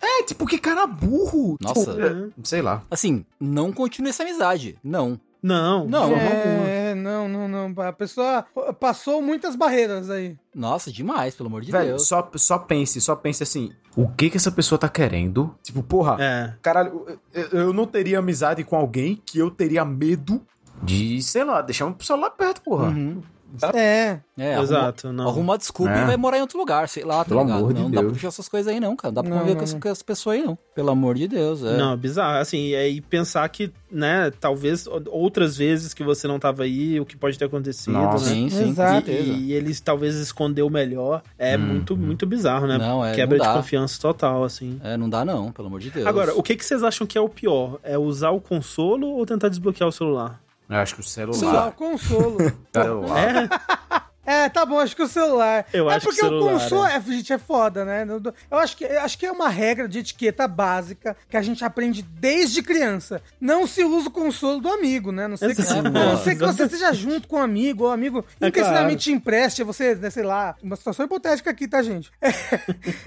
É, 0.00 0.22
tipo, 0.22 0.46
que 0.46 0.56
cara 0.58 0.86
burro. 0.86 1.56
Nossa. 1.60 1.92
Tipo, 1.92 2.00
é, 2.00 2.28
sei 2.44 2.62
lá. 2.62 2.82
Assim, 2.90 3.24
não 3.40 3.72
continue 3.72 4.10
essa 4.10 4.22
amizade. 4.22 4.45
Não. 4.82 5.20
Não, 5.42 5.86
Não. 5.86 6.08
forma 6.08 6.24
alguma. 6.24 6.68
É, 6.68 6.94
não, 6.94 7.28
não, 7.28 7.46
não. 7.46 7.82
A 7.82 7.92
pessoa 7.92 8.44
passou 8.80 9.22
muitas 9.22 9.54
barreiras 9.54 10.10
aí. 10.10 10.36
Nossa, 10.54 10.90
demais, 10.90 11.36
pelo 11.36 11.48
amor 11.48 11.62
de 11.62 11.70
Velho, 11.70 11.88
Deus. 11.90 12.08
só, 12.08 12.28
só 12.34 12.58
pense, 12.58 13.00
só 13.00 13.14
pense 13.14 13.42
assim, 13.44 13.70
o 13.94 14.08
que 14.08 14.28
que 14.30 14.36
essa 14.38 14.50
pessoa 14.50 14.76
tá 14.78 14.88
querendo? 14.88 15.54
Tipo, 15.62 15.82
porra, 15.84 16.16
É. 16.20 16.54
caralho, 16.60 17.06
eu, 17.32 17.44
eu 17.60 17.72
não 17.72 17.86
teria 17.86 18.18
amizade 18.18 18.64
com 18.64 18.74
alguém 18.74 19.22
que 19.24 19.38
eu 19.38 19.48
teria 19.50 19.84
medo 19.84 20.42
de, 20.82 21.22
sei 21.22 21.44
lá, 21.44 21.62
deixar 21.62 21.86
um 21.86 21.94
celular 22.00 22.30
perto, 22.30 22.60
porra. 22.62 22.88
Uhum. 22.88 23.22
É. 23.74 24.18
É, 24.38 24.52
arruma- 24.54 24.62
Exato, 24.62 25.12
não. 25.12 25.28
Arruma 25.28 25.52
uma 25.52 25.58
desculpa 25.58 25.92
É. 25.92 26.02
e 26.02 26.06
vai 26.06 26.16
morar 26.18 26.36
em 26.38 26.40
outro 26.42 26.58
lugar, 26.58 26.88
sei 26.88 27.04
lá, 27.04 27.18
tá 27.18 27.26
Pelo 27.26 27.40
ligado? 27.40 27.58
amor 27.58 27.72
de 27.72 27.80
não 27.80 27.88
dá 27.90 27.94
pra 27.94 28.02
Deus. 28.02 28.12
puxar 28.14 28.28
essas 28.28 28.48
coisas 28.48 28.70
aí, 28.72 28.78
não, 28.78 28.94
cara. 28.94 29.10
Não 29.10 29.14
dá 29.14 29.22
pra 29.22 29.30
Não, 29.30 29.38
conviver 29.38 29.58
não, 29.58 29.64
com, 29.66 29.72
não. 29.72 29.80
com 29.80 29.88
essas 29.88 30.02
pessoas 30.02 30.36
aí, 30.36 30.42
não. 30.44 30.58
Pelo 30.74 30.90
amor 30.90 31.14
de 31.14 31.26
Deus. 31.26 31.62
É. 31.62 31.76
Não, 31.78 31.96
bizarro. 31.96 32.38
Assim, 32.38 32.66
e 32.68 32.76
aí 32.76 33.00
pensar 33.00 33.48
que, 33.48 33.72
né, 33.90 34.30
talvez 34.38 34.86
outras 35.10 35.56
vezes 35.56 35.94
que 35.94 36.04
você 36.04 36.28
não 36.28 36.38
tava 36.38 36.64
aí, 36.64 37.00
o 37.00 37.06
que 37.06 37.16
pode 37.16 37.38
ter 37.38 37.46
acontecido, 37.46 37.92
Nossa. 37.94 38.26
né? 38.28 38.30
Sim, 38.34 38.50
sim, 38.50 38.68
Exato. 38.70 39.10
E, 39.10 39.46
e 39.46 39.52
eles 39.54 39.80
talvez 39.80 40.16
escondeu 40.16 40.68
melhor. 40.68 41.22
É 41.38 41.56
Hum, 41.56 41.60
muito, 41.60 41.96
muito 41.96 42.26
bizarro, 42.26 42.66
né? 42.66 42.76
Não, 42.76 43.02
é, 43.02 43.14
Quebra 43.14 43.38
não 43.38 43.46
de 43.46 43.52
confiança 43.52 43.98
total, 44.00 44.44
assim. 44.44 44.78
É, 44.84 44.96
não 44.98 45.08
dá 45.08 45.24
não, 45.24 45.50
pelo 45.50 45.68
amor 45.68 45.80
de 45.80 45.90
Deus. 45.90 46.06
Agora, 46.06 46.34
o 46.34 46.42
que, 46.42 46.54
que 46.56 46.64
vocês 46.64 46.82
acham 46.82 47.06
que 47.06 47.16
é 47.16 47.20
o 47.20 47.28
pior? 47.28 47.78
É 47.82 47.96
usar 47.96 48.30
o 48.30 48.40
consolo 48.40 49.06
ou 49.08 49.24
tentar 49.24 49.48
desbloquear 49.48 49.88
o 49.88 49.92
celular? 49.92 50.40
Eu 50.68 50.76
acho 50.76 50.94
que 50.94 51.00
o 51.00 51.04
celular. 51.04 51.68
o 51.68 51.72
consolo. 51.72 52.38
É, 52.74 54.05
É, 54.26 54.48
tá 54.48 54.66
bom, 54.66 54.80
acho 54.80 54.96
que 54.96 55.02
o 55.02 55.08
celular. 55.08 55.64
Eu 55.72 55.88
é 55.88 55.94
acho 55.94 56.06
que 56.06 56.12
porque 56.12 56.26
o 56.26 56.28
celular, 56.28 56.50
o 56.50 56.58
console, 56.58 56.92
é, 56.92 57.00
gente, 57.00 57.32
é 57.32 57.38
foda, 57.38 57.84
né? 57.84 58.06
Eu 58.50 58.58
acho 58.58 58.76
que, 58.76 58.84
eu 58.84 59.00
acho 59.00 59.16
que 59.16 59.24
é 59.24 59.30
uma 59.30 59.48
regra 59.48 59.88
de 59.88 60.00
etiqueta 60.00 60.48
básica 60.48 61.16
que 61.28 61.36
a 61.36 61.42
gente 61.42 61.64
aprende 61.64 62.02
desde 62.02 62.62
criança. 62.62 63.22
Não 63.40 63.66
se 63.66 63.84
usa 63.84 64.08
o 64.08 64.10
consolo 64.10 64.60
do 64.60 64.68
amigo, 64.68 65.12
né? 65.12 65.28
Não 65.28 65.36
sei 65.36 65.54
que, 65.54 65.62
a 65.62 65.82
não 65.82 66.18
ser 66.18 66.34
que 66.34 66.44
você 66.44 66.64
esteja 66.64 66.92
junto 66.92 67.28
com 67.28 67.36
o 67.36 67.40
amigo, 67.40 67.84
ou 67.84 67.90
o 67.90 67.92
amigo 67.92 68.24
É 68.40 68.48
intencionalmente 68.48 69.04
te 69.04 69.12
empreste, 69.12 69.62
você, 69.62 69.94
né, 69.94 70.10
sei 70.10 70.24
lá, 70.24 70.56
uma 70.62 70.74
situação 70.74 71.04
hipotética 71.04 71.50
aqui, 71.50 71.68
tá, 71.68 71.82
gente? 71.82 72.10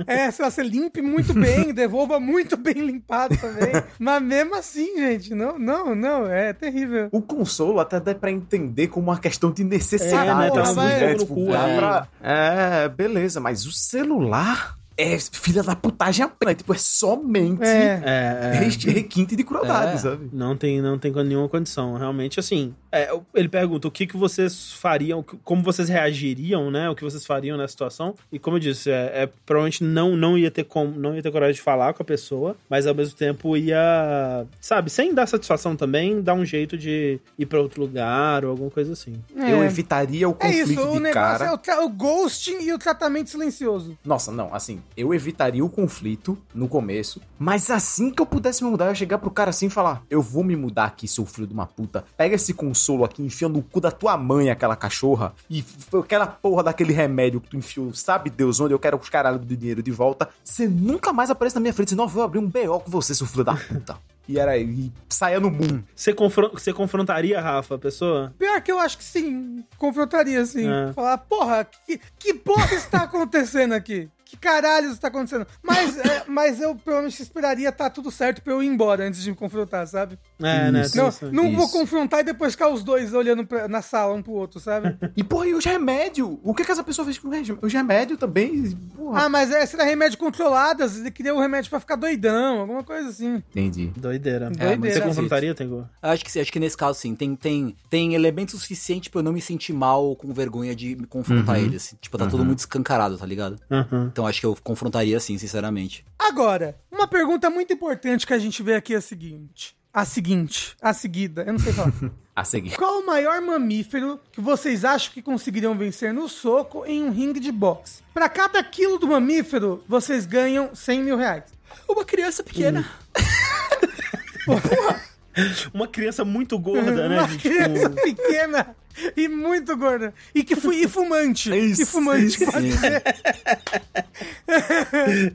É, 0.07 0.25
é 0.25 0.31
sei 0.31 0.45
lá, 0.45 0.51
você 0.51 0.63
limpe 0.63 1.01
muito 1.01 1.33
bem, 1.33 1.73
devolva 1.73 2.19
muito 2.19 2.55
bem 2.55 2.75
limpado 2.75 3.37
também. 3.37 3.71
Mas 3.97 4.21
mesmo 4.21 4.55
assim, 4.55 4.97
gente, 4.97 5.33
não, 5.35 5.57
não, 5.57 5.95
não, 5.95 6.27
é 6.27 6.53
terrível. 6.53 7.09
O 7.11 7.21
consolo 7.21 7.79
até 7.79 7.99
dá 7.99 8.15
pra 8.15 8.31
entender 8.31 8.87
como 8.87 9.07
uma 9.09 9.19
questão 9.19 9.51
de 9.51 9.63
necessidade. 9.63 10.29
É, 10.29 10.35
né, 10.35 10.51
tá 10.51 11.08
vai- 11.09 11.13
né? 11.13 11.19
no 11.19 11.19
Tipo, 11.27 11.35
cu, 11.35 11.51
dá 11.51 11.67
é. 11.67 11.77
pra- 11.77 12.07
É, 12.21 12.89
beleza, 12.89 13.39
mas 13.39 13.65
o 13.65 13.71
celular 13.71 14.78
é 15.01 15.17
filha 15.19 15.63
da 15.63 15.75
putagem 15.75 16.23
apenas. 16.25 16.55
Tipo, 16.57 16.73
é 16.73 16.77
somente 16.77 17.63
É. 17.63 18.01
é, 18.05 18.39
é. 18.55 18.59
re- 18.59 18.91
requinte 18.91 19.35
de 19.35 19.43
crueldade, 19.43 19.93
É. 19.93 19.97
sabe? 19.97 20.29
Não 20.33 20.55
tem, 20.55 20.81
não 20.81 20.97
tem 20.99 21.11
nenhuma 21.23 21.47
condição. 21.49 21.95
Realmente, 21.97 22.39
assim. 22.39 22.73
é, 22.91 23.09
ele 23.35 23.47
pergunta 23.47 23.87
o 23.87 23.91
que, 23.91 24.07
que 24.07 24.17
vocês 24.17 24.73
fariam, 24.73 25.23
como 25.43 25.61
vocês 25.61 25.87
reagiriam, 25.89 26.71
né? 26.71 26.89
O 26.89 26.95
que 26.95 27.03
vocês 27.03 27.23
fariam 27.25 27.55
nessa 27.57 27.71
situação. 27.71 28.15
E 28.31 28.39
como 28.39 28.55
eu 28.57 28.59
disse, 28.59 28.89
é, 28.89 29.11
é, 29.23 29.29
provavelmente 29.45 29.83
não, 29.83 30.15
não 30.17 30.35
ia 30.37 30.49
ter 30.49 30.63
como, 30.63 30.99
não 30.99 31.15
ia 31.15 31.21
ter 31.21 31.31
coragem 31.31 31.53
de 31.55 31.61
falar 31.61 31.93
com 31.93 32.01
a 32.01 32.05
pessoa, 32.05 32.55
mas 32.69 32.87
ao 32.87 32.95
mesmo 32.95 33.15
tempo 33.15 33.55
ia, 33.55 34.45
sabe, 34.59 34.89
sem 34.89 35.13
dar 35.13 35.27
satisfação 35.27 35.75
também, 35.75 36.21
dar 36.21 36.33
um 36.33 36.43
jeito 36.45 36.77
de 36.77 37.19
ir 37.37 37.45
pra 37.45 37.59
outro 37.61 37.79
lugar 37.81 38.43
ou 38.43 38.51
alguma 38.51 38.71
coisa 38.71 38.93
assim. 38.93 39.13
Eu 39.35 39.61
É. 39.63 39.65
evitaria 39.67 40.27
o 40.27 40.31
É 40.31 40.33
conflito 40.33 40.71
isso, 40.71 40.89
o 40.89 40.93
de 40.93 40.99
negócio 40.99 41.13
cara. 41.39 41.59
é 41.67 41.79
o, 41.79 41.85
o 41.85 41.89
ghosting 41.89 42.59
e 42.61 42.73
o 42.73 42.77
tratamento 42.79 43.29
silencioso. 43.29 43.97
Nossa, 44.03 44.31
não, 44.31 44.53
assim, 44.53 44.81
eu 44.95 45.13
evitaria 45.13 45.63
o 45.63 45.69
conflito 45.69 46.37
no 46.53 46.67
começo, 46.67 47.21
mas 47.37 47.69
assim 47.69 48.11
que 48.11 48.21
eu 48.21 48.25
pudesse 48.25 48.63
me 48.63 48.69
mudar, 48.69 48.85
eu 48.85 48.89
ia 48.89 48.95
chegar 48.95 49.17
pro 49.17 49.31
cara 49.31 49.49
assim 49.49 49.67
e 49.67 49.69
falar: 49.69 50.03
Eu 50.09 50.21
vou 50.21 50.43
me 50.43 50.55
mudar 50.55 50.85
aqui, 50.85 51.07
seu 51.07 51.25
filho 51.25 51.47
de 51.47 51.53
uma 51.53 51.65
puta. 51.65 52.03
Pega 52.17 52.35
esse 52.35 52.53
consolo 52.53 53.03
aqui, 53.05 53.21
enfia 53.23 53.49
no 53.49 53.61
cu 53.61 53.79
da 53.81 53.91
tua 53.91 54.17
mãe, 54.17 54.49
aquela 54.49 54.75
cachorra, 54.75 55.33
e 55.49 55.63
aquela 55.99 56.27
porra 56.27 56.63
daquele 56.63 56.93
remédio 56.93 57.41
que 57.41 57.49
tu 57.49 57.57
enfiou, 57.57 57.93
sabe 57.93 58.29
Deus 58.29 58.59
onde 58.59 58.73
eu 58.73 58.79
quero 58.79 58.97
os 58.97 59.09
caralho 59.09 59.39
do 59.39 59.55
dinheiro 59.57 59.81
de 59.83 59.91
volta. 59.91 60.29
Você 60.43 60.67
nunca 60.67 61.11
mais 61.13 61.29
aparece 61.29 61.55
na 61.55 61.61
minha 61.61 61.73
frente, 61.73 61.89
senão 61.89 62.05
eu 62.05 62.09
vou 62.09 62.23
abrir 62.23 62.39
um 62.39 62.47
BO 62.47 62.79
com 62.79 62.91
você, 62.91 63.13
seu 63.15 63.25
filho 63.27 63.43
da 63.43 63.55
puta. 63.55 63.97
E 64.29 64.37
era 64.37 64.55
e 64.59 64.91
saia 65.09 65.39
no 65.39 65.49
boom. 65.49 65.81
Você, 65.95 66.13
confron- 66.13 66.51
você 66.53 66.71
confrontaria, 66.71 67.41
Rafa, 67.41 67.73
a 67.73 67.79
pessoa? 67.79 68.31
Pior 68.37 68.61
que 68.61 68.71
eu 68.71 68.77
acho 68.77 68.99
que 68.99 69.03
sim. 69.03 69.63
Confrontaria, 69.75 70.45
sim. 70.45 70.69
É. 70.69 70.93
Falar, 70.93 71.17
porra, 71.17 71.65
que, 71.65 71.99
que 72.19 72.35
porra 72.35 72.75
está 72.75 73.05
acontecendo 73.05 73.73
aqui? 73.73 74.07
Que 74.29 74.37
caralho 74.37 74.91
está 74.91 75.07
acontecendo? 75.07 75.47
Mas, 75.63 75.97
é, 75.97 76.23
mas 76.27 76.61
eu 76.61 76.75
provavelmente 76.75 77.19
esperaria 77.19 77.69
estar 77.69 77.89
tudo 77.89 78.11
certo 78.11 78.43
pra 78.43 78.53
eu 78.53 78.61
ir 78.61 78.67
embora 78.67 79.03
antes 79.03 79.23
de 79.23 79.31
me 79.31 79.35
confrontar, 79.35 79.87
sabe? 79.87 80.19
É, 80.41 80.71
né? 80.71 80.81
Isso. 80.81 80.97
Não, 80.97 81.09
isso. 81.09 81.31
não 81.31 81.55
vou 81.55 81.65
Isso. 81.65 81.73
confrontar 81.73 82.21
e 82.21 82.23
depois 82.23 82.53
ficar 82.53 82.69
os 82.69 82.83
dois 82.83 83.13
olhando 83.13 83.45
pra- 83.45 83.67
na 83.67 83.81
sala 83.81 84.13
um 84.15 84.21
pro 84.21 84.31
outro, 84.33 84.59
sabe? 84.59 84.97
E 85.17 85.23
porra, 85.23 85.47
e 85.47 85.53
os 85.53 85.65
remédios? 85.65 86.37
O 86.43 86.53
que, 86.53 86.63
que 86.63 86.71
essa 86.71 86.83
pessoa 86.83 87.05
fez 87.05 87.17
com 87.17 87.27
os 87.27 87.33
remédios? 87.33 87.57
Os 87.61 87.73
remédios 87.73 88.17
também, 88.19 88.71
porra. 88.95 89.25
ah, 89.25 89.29
mas 89.29 89.51
é, 89.51 89.65
será 89.65 89.83
remédio 89.83 90.17
controladas, 90.17 90.97
ele 90.97 91.11
queria 91.11 91.33
um 91.35 91.39
remédio 91.39 91.69
pra 91.69 91.79
ficar 91.79 91.95
doidão, 91.95 92.61
alguma 92.61 92.83
coisa 92.83 93.09
assim. 93.09 93.35
Entendi. 93.49 93.91
Doideira. 93.97 94.49
Doideira. 94.49 94.75
Você 94.79 94.87
Esquisito. 94.87 95.03
confrontaria, 95.07 95.53
Tengu? 95.55 95.87
Acho 96.01 96.23
que, 96.23 96.31
sim, 96.31 96.39
acho 96.39 96.51
que 96.51 96.59
nesse 96.59 96.77
caso, 96.77 96.97
sim. 96.99 97.15
Tem, 97.15 97.35
tem, 97.35 97.75
tem 97.89 98.13
elementos 98.15 98.59
suficientes 98.61 99.09
pra 99.09 99.19
eu 99.19 99.23
não 99.23 99.33
me 99.33 99.41
sentir 99.41 99.73
mal 99.73 100.05
ou 100.05 100.15
com 100.15 100.31
vergonha 100.33 100.75
de 100.75 100.95
me 100.95 101.05
confrontar 101.05 101.57
Uhum. 101.57 101.65
eles. 101.65 101.95
Tipo, 101.99 102.17
tá 102.17 102.27
tudo 102.27 102.45
muito 102.45 102.59
escancarado, 102.59 103.17
tá 103.17 103.25
ligado? 103.25 103.57
Aham. 103.69 104.09
Então 104.11 104.25
acho 104.25 104.39
que 104.39 104.45
eu 104.45 104.55
confrontaria 104.63 105.19
sim, 105.19 105.37
sinceramente. 105.37 106.05
Agora, 106.17 106.75
uma 106.91 107.07
pergunta 107.07 107.49
muito 107.49 107.73
importante 107.73 108.25
que 108.25 108.33
a 108.33 108.39
gente 108.39 108.61
vê 108.63 108.75
aqui 108.75 108.93
é 108.93 108.97
a 108.97 109.01
seguinte. 109.01 109.75
A 109.93 110.05
seguinte, 110.05 110.75
a 110.81 110.93
seguida, 110.93 111.43
eu 111.43 111.53
não 111.53 111.59
sei 111.59 111.73
falar. 111.73 111.91
A 112.35 112.43
seguir. 112.45 112.77
Qual 112.77 113.01
o 113.01 113.05
maior 113.05 113.41
mamífero 113.41 114.17
que 114.31 114.39
vocês 114.39 114.85
acham 114.85 115.11
que 115.11 115.21
conseguiriam 115.21 115.77
vencer 115.77 116.13
no 116.13 116.29
soco 116.29 116.85
em 116.85 117.03
um 117.03 117.11
ringue 117.11 117.37
de 117.37 117.51
boxe? 117.51 118.01
Pra 118.13 118.29
cada 118.29 118.63
quilo 118.63 118.97
do 118.97 119.07
mamífero, 119.07 119.83
vocês 119.85 120.25
ganham 120.25 120.73
100 120.73 121.03
mil 121.03 121.17
reais. 121.17 121.43
Uma 121.85 122.05
criança 122.05 122.41
pequena. 122.41 122.89
Uma 125.73 125.87
criança 125.87 126.25
muito 126.25 126.57
gorda, 126.57 127.07
né? 127.07 127.19
Uma 127.19 127.27
de, 127.27 127.37
criança 127.37 127.89
tipo, 127.89 128.01
pequena 128.01 128.75
e 129.15 129.27
muito 129.27 129.75
gorda. 129.77 130.13
E 130.33 130.43
que 130.43 130.55
fu 130.55 130.71
e 130.73 130.87
fumante. 130.87 131.55
Isso, 131.55 131.81
e 131.81 131.85
fumante, 131.85 132.25
isso. 132.43 132.51
pode 132.51 132.71
ser. 132.77 133.03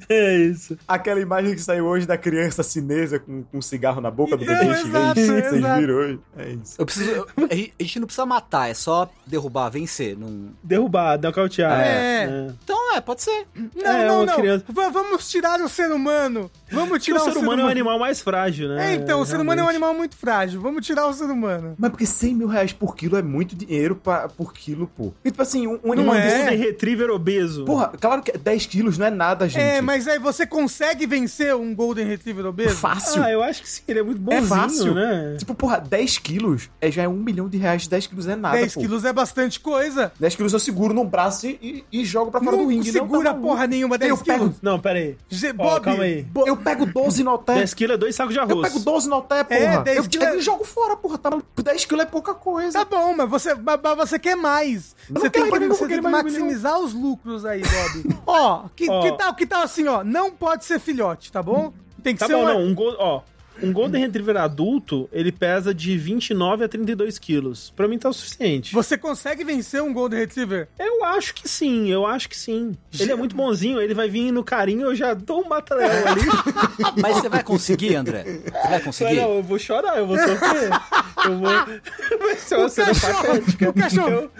é 0.08 0.36
isso. 0.36 0.76
Aquela 0.86 1.20
imagem 1.20 1.54
que 1.54 1.60
saiu 1.60 1.86
hoje 1.86 2.06
da 2.06 2.16
criança 2.16 2.62
chinesa 2.62 3.18
com, 3.18 3.42
com 3.44 3.58
um 3.58 3.62
cigarro 3.62 4.00
na 4.00 4.10
boca 4.10 4.36
do 4.36 4.44
bebê 4.44 4.64
exato, 4.70 5.20
chinês. 5.20 5.44
Vocês 5.50 5.62
viram 5.78 5.94
hoje? 5.94 6.20
É 6.36 6.48
isso. 6.50 6.74
Eu 6.78 6.86
preciso. 6.86 7.10
eu- 7.10 7.26
a 7.50 7.54
gente- 7.54 8.00
não 8.00 8.06
precisa 8.06 8.26
matar, 8.26 8.68
é 8.70 8.74
só 8.74 9.08
derrubar, 9.26 9.68
vencer. 9.70 10.16
Não... 10.18 10.50
Derrubar, 10.62 11.18
nocautear. 11.20 11.80
É. 11.80 12.26
né? 12.26 12.54
Então 12.64 12.94
é, 12.96 13.00
pode 13.00 13.22
ser. 13.22 13.46
Não, 13.54 13.90
É, 13.92 14.06
não, 14.08 14.26
não. 14.26 14.36
criança- 14.36 14.64
Va- 14.68 14.88
vamos 14.88 15.28
tirar 15.28 15.60
o 15.60 15.68
ser 15.68 15.90
humano. 15.90 16.50
Vamos 16.70 16.88
Porque 16.90 17.04
tirar 17.04 17.22
o 17.22 17.32
ser 17.32 17.38
humano 17.38 17.62
é 17.62 17.64
o 17.64 17.68
animal 17.68 17.98
mais 17.98 18.20
frágil, 18.20 18.68
né? 18.68 18.92
É, 18.92 18.94
então, 18.94 19.20
o 19.20 19.26
ser 19.26 19.36
humano 19.40 19.60
é 19.60 19.64
um 19.64 19.66
Realmente. 19.66 19.76
animal 19.76 19.94
muito 19.94 20.16
frágil. 20.16 20.60
Vamos 20.60 20.84
tirar 20.84 21.06
o 21.06 21.12
ser 21.12 21.24
humano. 21.24 21.74
Mas 21.78 21.90
porque 21.90 22.06
100 22.06 22.34
mil 22.34 22.48
reais 22.48 22.72
por 22.72 22.96
quilo 22.96 23.16
é 23.16 23.22
muito 23.22 23.53
dinheiro 23.54 23.96
pra, 23.96 24.28
por 24.28 24.52
quilo, 24.52 24.86
pô. 24.96 25.12
E 25.24 25.30
tipo 25.30 25.42
assim, 25.42 25.66
um, 25.66 25.78
um 25.84 25.92
animal 25.92 26.14
é? 26.16 26.22
desse... 26.22 26.38
Golden 26.38 26.58
Retriever 26.58 27.10
obeso. 27.10 27.64
Porra, 27.64 27.92
claro 28.00 28.22
que 28.22 28.36
10 28.36 28.66
quilos 28.66 28.98
não 28.98 29.06
é 29.06 29.10
nada, 29.10 29.48
gente. 29.48 29.62
É, 29.62 29.80
mas 29.80 30.06
aí 30.08 30.18
você 30.18 30.46
consegue 30.46 31.06
vencer 31.06 31.54
um 31.54 31.74
Golden 31.74 32.06
Retriever 32.06 32.46
obeso? 32.46 32.76
Fácil. 32.76 33.22
Ah, 33.22 33.30
eu 33.30 33.42
acho 33.42 33.62
que 33.62 33.68
sim, 33.70 33.82
ele 33.88 34.00
é 34.00 34.02
muito 34.02 34.18
é 34.30 34.40
bonzinho, 34.40 34.46
fácil. 34.48 34.94
né? 34.94 35.36
Tipo, 35.38 35.54
porra, 35.54 35.78
10 35.78 36.18
quilos 36.18 36.70
é, 36.80 36.90
já 36.90 37.02
é 37.02 37.08
um 37.08 37.14
milhão 37.14 37.48
de 37.48 37.56
reais. 37.58 37.86
10 37.86 38.06
quilos 38.06 38.26
é 38.28 38.36
nada, 38.36 38.56
10 38.56 38.74
pô. 38.74 38.80
quilos 38.80 39.04
é 39.04 39.12
bastante 39.12 39.60
coisa. 39.60 40.12
10 40.18 40.34
quilos 40.36 40.52
eu 40.52 40.58
seguro 40.58 40.92
no 40.94 41.04
braço 41.04 41.46
e, 41.46 41.84
e, 41.92 42.00
e 42.00 42.04
jogo 42.04 42.30
pra 42.30 42.40
fora 42.40 42.56
não 42.56 42.64
do 42.64 42.70
ringue. 42.70 42.86
não, 42.86 42.92
segura 42.92 43.24
tá 43.24 43.30
maluco. 43.32 43.48
porra 43.48 43.66
nenhuma 43.66 43.96
10 43.98 44.10
Eu 44.10 44.18
pego- 44.18 44.38
quilos. 44.44 44.56
Não, 44.62 44.78
pera 44.80 44.98
aí. 44.98 45.16
Ge- 45.28 45.50
Ó, 45.50 45.52
Bob, 45.52 45.80
calma 45.84 46.02
aí. 46.04 46.22
Bo- 46.22 46.46
Eu 46.46 46.56
pego 46.56 46.86
12 46.86 47.22
no 47.22 47.38
té. 47.38 47.54
10 47.54 47.74
quilos 47.74 47.94
é 47.94 47.98
dois 47.98 48.14
sacos 48.14 48.32
de 48.34 48.40
arroz. 48.40 48.56
Eu 48.56 48.62
pego 48.62 48.78
12 48.80 49.08
no 49.08 49.22
té, 49.22 49.44
porra. 49.44 49.58
É, 49.58 49.82
10 49.82 49.96
eu 49.98 50.04
quilos 50.04 50.28
é- 50.28 50.36
e 50.36 50.40
jogo 50.40 50.64
fora, 50.64 50.96
porra. 50.96 51.18
Tá 51.18 51.30
maluco? 51.30 51.62
10 51.62 51.84
quilos 51.84 52.04
é 52.04 52.06
pouca 52.08 52.34
coisa. 52.34 52.78
Tá 52.78 52.84
bom, 52.84 53.14
mas 53.16 53.28
você, 53.28 53.43
mas 53.54 53.80
mas 53.82 53.96
você 54.08 54.18
quer 54.18 54.36
mais. 54.36 54.94
Eu 55.08 55.20
Você 55.20 55.30
tem 55.30 55.50
que, 55.50 55.58
você 55.68 55.86
tem 55.86 56.00
que 56.00 56.08
maximizar 56.08 56.78
os 56.78 56.94
lucros 56.94 57.44
aí, 57.44 57.60
Bob. 57.62 58.16
ó, 58.26 58.64
que, 58.74 58.88
Ó. 58.90 59.02
que 59.02 59.12
tal, 59.12 59.34
que 59.34 59.46
tal 59.46 59.62
assim, 59.62 59.86
ó? 59.86 60.02
Não 60.04 60.30
pode 60.30 60.64
ser 60.64 60.78
filhote, 60.78 61.30
tá 61.30 61.42
bom? 61.42 61.72
Tem 62.02 62.14
que 62.14 62.20
Tá 62.20 62.26
ser 62.26 62.34
bom, 62.34 62.42
uma- 62.42 62.54
não. 62.54 62.60
Um, 62.60 62.74
go- 62.74 62.96
ó, 62.98 63.20
um 63.62 63.72
Golden 63.72 64.00
Retriever 64.02 64.36
adulto, 64.36 65.08
ele 65.12 65.30
pesa 65.32 65.72
de 65.74 65.96
29 65.96 66.64
a 66.64 66.68
32 66.68 67.18
quilos. 67.18 67.72
Pra 67.76 67.86
mim 67.88 67.98
tá 67.98 68.08
o 68.08 68.12
suficiente. 68.12 68.72
Você 68.74 68.98
consegue 68.98 69.44
vencer 69.44 69.82
um 69.82 69.92
Golden 69.92 70.18
Retriever? 70.20 70.68
Eu 70.78 71.04
acho 71.04 71.34
que 71.34 71.48
sim, 71.48 71.90
eu 71.90 72.04
acho 72.06 72.28
que 72.28 72.36
sim. 72.36 72.76
Ele 72.98 73.12
é 73.12 73.14
muito 73.16 73.34
bonzinho, 73.36 73.80
ele 73.80 73.94
vai 73.94 74.08
vir 74.08 74.32
no 74.32 74.42
carinho, 74.44 74.82
eu 74.82 74.94
já 74.94 75.14
dou 75.14 75.44
um 75.44 75.48
mata-leão 75.48 75.90
ali. 76.06 76.22
Mas 77.00 77.16
você 77.16 77.28
vai 77.28 77.42
conseguir, 77.42 77.94
André? 77.94 78.24
Você 78.24 78.68
vai 78.68 78.80
conseguir? 78.80 79.14
não, 79.16 79.36
eu 79.36 79.42
vou 79.42 79.58
chorar, 79.58 79.98
eu 79.98 80.06
vou 80.06 80.18
sofrer. 80.18 80.70
eu 81.24 81.38
vou... 81.38 81.54
Vai 82.24 82.36
ser 82.36 82.56
uma 82.56 82.68
cena 82.68 82.92
patética. 82.94 83.70
o 83.70 83.72
cachorro. 83.74 84.30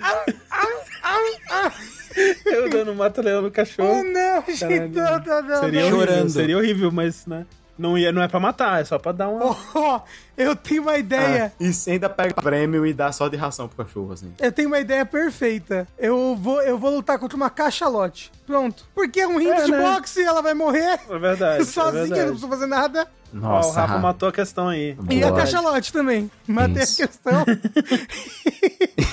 Eu, 2.45 2.53
eu 2.53 2.71
dando 2.71 2.93
um 2.93 2.95
mata-leão 2.95 3.43
no 3.43 3.49
Oh, 3.49 3.51
cachorro. 3.51 4.03
não, 4.05 4.45
gente, 4.47 4.89
não, 4.95 5.19
não, 5.19 5.43
não. 5.43 5.61
Seria 5.61 5.81
horrível, 5.83 5.91
Chorando. 5.91 6.29
seria 6.31 6.59
horrível, 6.59 6.93
mas, 6.93 7.27
né? 7.27 7.47
Não, 7.77 7.99
ia, 7.99 8.13
não 8.13 8.23
é 8.23 8.29
pra 8.29 8.39
matar, 8.39 8.81
é 8.81 8.85
só 8.85 8.99
pra 8.99 9.11
dar 9.13 9.29
uma... 9.29 9.57
Ó, 9.75 10.01
eu 10.37 10.55
tenho 10.55 10.83
uma 10.83 10.97
ideia. 10.97 11.53
E 11.59 11.73
você 11.73 11.93
ainda 11.93 12.09
pega 12.09 12.35
prêmio 12.35 12.87
e 12.87 12.93
dá 12.93 13.11
só 13.11 13.29
de 13.29 13.37
ração 13.37 13.67
pro 13.69 13.85
cachorro, 13.85 14.13
assim. 14.13 14.33
Eu 14.41 14.53
tenho 14.53 14.69
uma 14.69 14.79
ideia 14.79 15.05
perfeita. 15.05 15.87
Eu 15.99 16.37
vou, 16.41 16.63
eu 16.63 16.79
vou 16.79 16.91
lutar 16.95 17.19
contra 17.19 17.37
uma 17.37 17.51
cachalote. 17.51 18.31
Pronto. 18.47 18.87
Porque 18.95 19.21
é 19.21 19.27
um 19.27 19.39
ringue 19.39 19.51
É, 19.53 19.65
de 19.65 19.73
né? 19.73 19.81
boxe, 19.95 20.23
ela 20.23 20.41
vai 20.41 20.55
morrer 20.55 21.01
É 21.11 21.19
verdade, 21.19 21.63
é 21.63 21.65
sozinha, 21.65 22.03
verdade. 22.05 22.21
não 22.23 22.29
precisa 22.31 22.49
fazer 22.49 22.67
nada. 22.67 23.09
Ó, 23.35 23.37
o 23.37 23.41
Nossa, 23.41 23.81
Rafa 23.81 23.99
matou 23.99 24.29
a 24.29 24.33
questão 24.33 24.69
aí. 24.69 24.97
E 25.11 25.23
a 25.25 25.29
Boa. 25.29 25.41
cachalote 25.41 25.93
também. 25.93 26.31
Matei 26.47 26.83
Isso. 26.83 27.03
a 27.03 27.07
questão. 27.09 27.45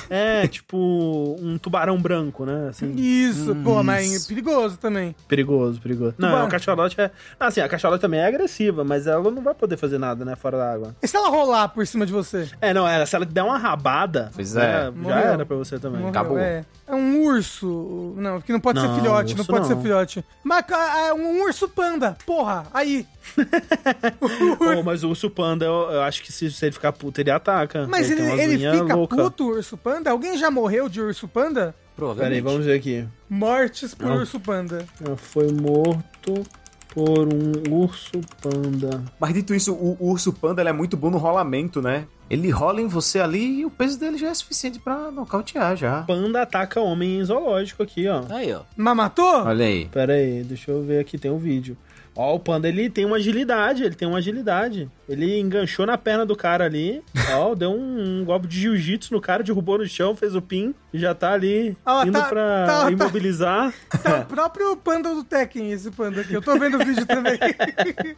É, 0.09 0.45
tipo 0.45 1.37
um 1.39 1.57
tubarão 1.57 1.97
branco, 2.01 2.45
né? 2.45 2.67
Assim, 2.69 2.93
Isso, 2.97 3.55
pô, 3.63 3.81
mas 3.81 4.25
é 4.25 4.27
perigoso 4.27 4.77
também. 4.77 5.15
perigoso, 5.25 5.79
perigoso. 5.79 6.15
Não, 6.17 6.27
Tubarão. 6.29 6.47
a 6.47 6.49
cachalote 6.49 6.99
é... 6.99 7.11
Assim, 7.39 7.61
a 7.61 7.69
cachalote 7.69 8.01
também 8.01 8.19
é 8.19 8.25
agressiva, 8.27 8.83
mas 8.83 9.07
ela 9.07 9.31
não 9.31 9.41
vai 9.41 9.53
poder 9.53 9.77
fazer 9.77 9.97
nada, 9.97 10.25
né, 10.25 10.35
fora 10.35 10.57
da 10.57 10.69
água. 10.73 10.95
E 11.01 11.07
se 11.07 11.15
ela 11.15 11.29
rolar 11.29 11.69
por 11.69 11.87
cima 11.87 12.05
de 12.05 12.11
você? 12.11 12.49
É, 12.59 12.73
não, 12.73 12.85
era, 12.85 13.05
se 13.05 13.15
ela 13.15 13.23
der 13.25 13.41
uma 13.43 13.57
rabada, 13.57 14.31
Pois 14.35 14.53
né, 14.53 14.65
é. 14.65 14.83
já 14.85 14.91
Morreu. 14.91 15.17
era 15.17 15.45
pra 15.45 15.55
você 15.55 15.79
também. 15.79 15.99
Morreu, 16.01 16.09
acabou. 16.09 16.37
É. 16.37 16.65
É 16.91 16.95
um 16.95 17.23
urso. 17.23 18.13
Não, 18.17 18.41
que 18.41 18.51
não 18.51 18.59
pode 18.59 18.81
Não, 18.81 18.93
ser 18.93 18.99
filhote, 19.01 19.37
não 19.37 19.45
pode 19.45 19.61
não. 19.61 19.67
ser 19.77 19.81
filhote. 19.81 20.25
Mas 20.43 20.65
ah, 20.73 21.05
é 21.07 21.13
um 21.13 21.41
urso 21.41 21.69
panda. 21.69 22.17
Porra, 22.25 22.65
aí. 22.73 23.07
Pô, 24.59 24.83
mas 24.83 25.01
o 25.01 25.07
urso 25.09 25.29
panda, 25.29 25.63
eu, 25.63 25.89
eu 25.89 26.01
acho 26.01 26.21
que 26.21 26.33
se, 26.33 26.51
se 26.51 26.65
ele 26.65 26.73
ficar 26.73 26.91
puto, 26.91 27.21
ele 27.21 27.31
ataca. 27.31 27.87
Mas 27.87 28.11
ele, 28.11 28.21
ele 28.23 28.57
unhas 28.57 28.79
fica 28.81 28.93
louca. 28.93 29.15
puto, 29.15 29.45
o 29.45 29.47
urso 29.51 29.77
panda? 29.77 30.11
Alguém 30.11 30.37
já 30.37 30.51
morreu 30.51 30.89
de 30.89 30.99
urso 30.99 31.29
panda? 31.29 31.73
Peraí, 31.73 31.95
Provavelmente. 31.95 32.41
vamos 32.41 32.65
ver 32.65 32.73
aqui. 32.77 33.07
Mortes 33.29 33.93
por 33.95 34.07
Não. 34.07 34.17
urso 34.17 34.37
panda. 34.37 34.85
Foi 35.15 35.49
morto 35.49 36.43
por 36.91 37.33
um 37.33 37.73
urso 37.73 38.21
panda. 38.41 39.03
Mas 39.19 39.33
dito 39.33 39.55
isso, 39.55 39.73
o, 39.73 39.97
urso 39.99 40.31
panda 40.33 40.61
ele 40.61 40.69
é 40.69 40.73
muito 40.73 40.95
bom 40.95 41.09
no 41.09 41.17
rolamento, 41.17 41.81
né? 41.81 42.05
Ele 42.29 42.49
rola 42.49 42.81
em 42.81 42.87
você 42.87 43.19
ali 43.19 43.59
e 43.59 43.65
o 43.65 43.69
peso 43.69 43.99
dele 43.99 44.17
já 44.17 44.29
é 44.29 44.33
suficiente 44.33 44.79
pra 44.79 45.11
nocautear 45.11 45.75
já. 45.75 46.03
Panda 46.03 46.41
ataca 46.41 46.79
homem 46.79 47.19
em 47.19 47.23
zoológico 47.23 47.81
aqui, 47.83 48.07
ó. 48.07 48.23
Aí, 48.29 48.53
ó. 48.53 48.61
Mas 48.75 48.95
matou? 48.95 49.43
Olha 49.45 49.65
aí. 49.65 49.85
Pera 49.85 50.13
aí, 50.13 50.43
deixa 50.43 50.71
eu 50.71 50.83
ver 50.83 50.99
aqui, 50.99 51.17
tem 51.17 51.31
um 51.31 51.37
vídeo. 51.37 51.77
Ó, 52.15 52.35
o 52.35 52.39
panda, 52.39 52.67
ele 52.67 52.89
tem 52.89 53.05
uma 53.05 53.15
agilidade, 53.15 53.83
ele 53.83 53.95
tem 53.95 54.07
uma 54.07 54.17
agilidade. 54.17 54.89
Ele 55.07 55.39
enganchou 55.39 55.85
na 55.85 55.97
perna 55.97 56.25
do 56.25 56.35
cara 56.35 56.65
ali, 56.65 57.01
ó, 57.33 57.53
deu 57.55 57.71
um, 57.71 58.21
um 58.21 58.25
golpe 58.25 58.47
de 58.47 58.59
jiu-jitsu 58.59 59.13
no 59.13 59.21
cara, 59.21 59.43
derrubou 59.43 59.77
no 59.77 59.85
chão, 59.87 60.15
fez 60.15 60.35
o 60.35 60.41
pin, 60.41 60.73
e 60.93 60.99
já 60.99 61.15
tá 61.15 61.31
ali 61.33 61.75
Ó, 61.85 62.03
indo 62.03 62.11
tá- 62.19 62.25
pra 62.25 62.65
tá- 62.67 62.81
tá- 62.85 62.91
imobilizar. 62.91 63.73
Tá 64.03 64.19
o 64.19 64.25
próprio 64.25 64.75
panda 64.75 65.13
do 65.15 65.23
Tekken, 65.23 65.71
esse 65.71 65.89
panda 65.91 66.21
aqui. 66.21 66.33
Eu 66.33 66.41
tô 66.41 66.57
vendo 66.59 66.75
o 66.75 66.85
vídeo 66.85 67.05
também. 67.05 67.39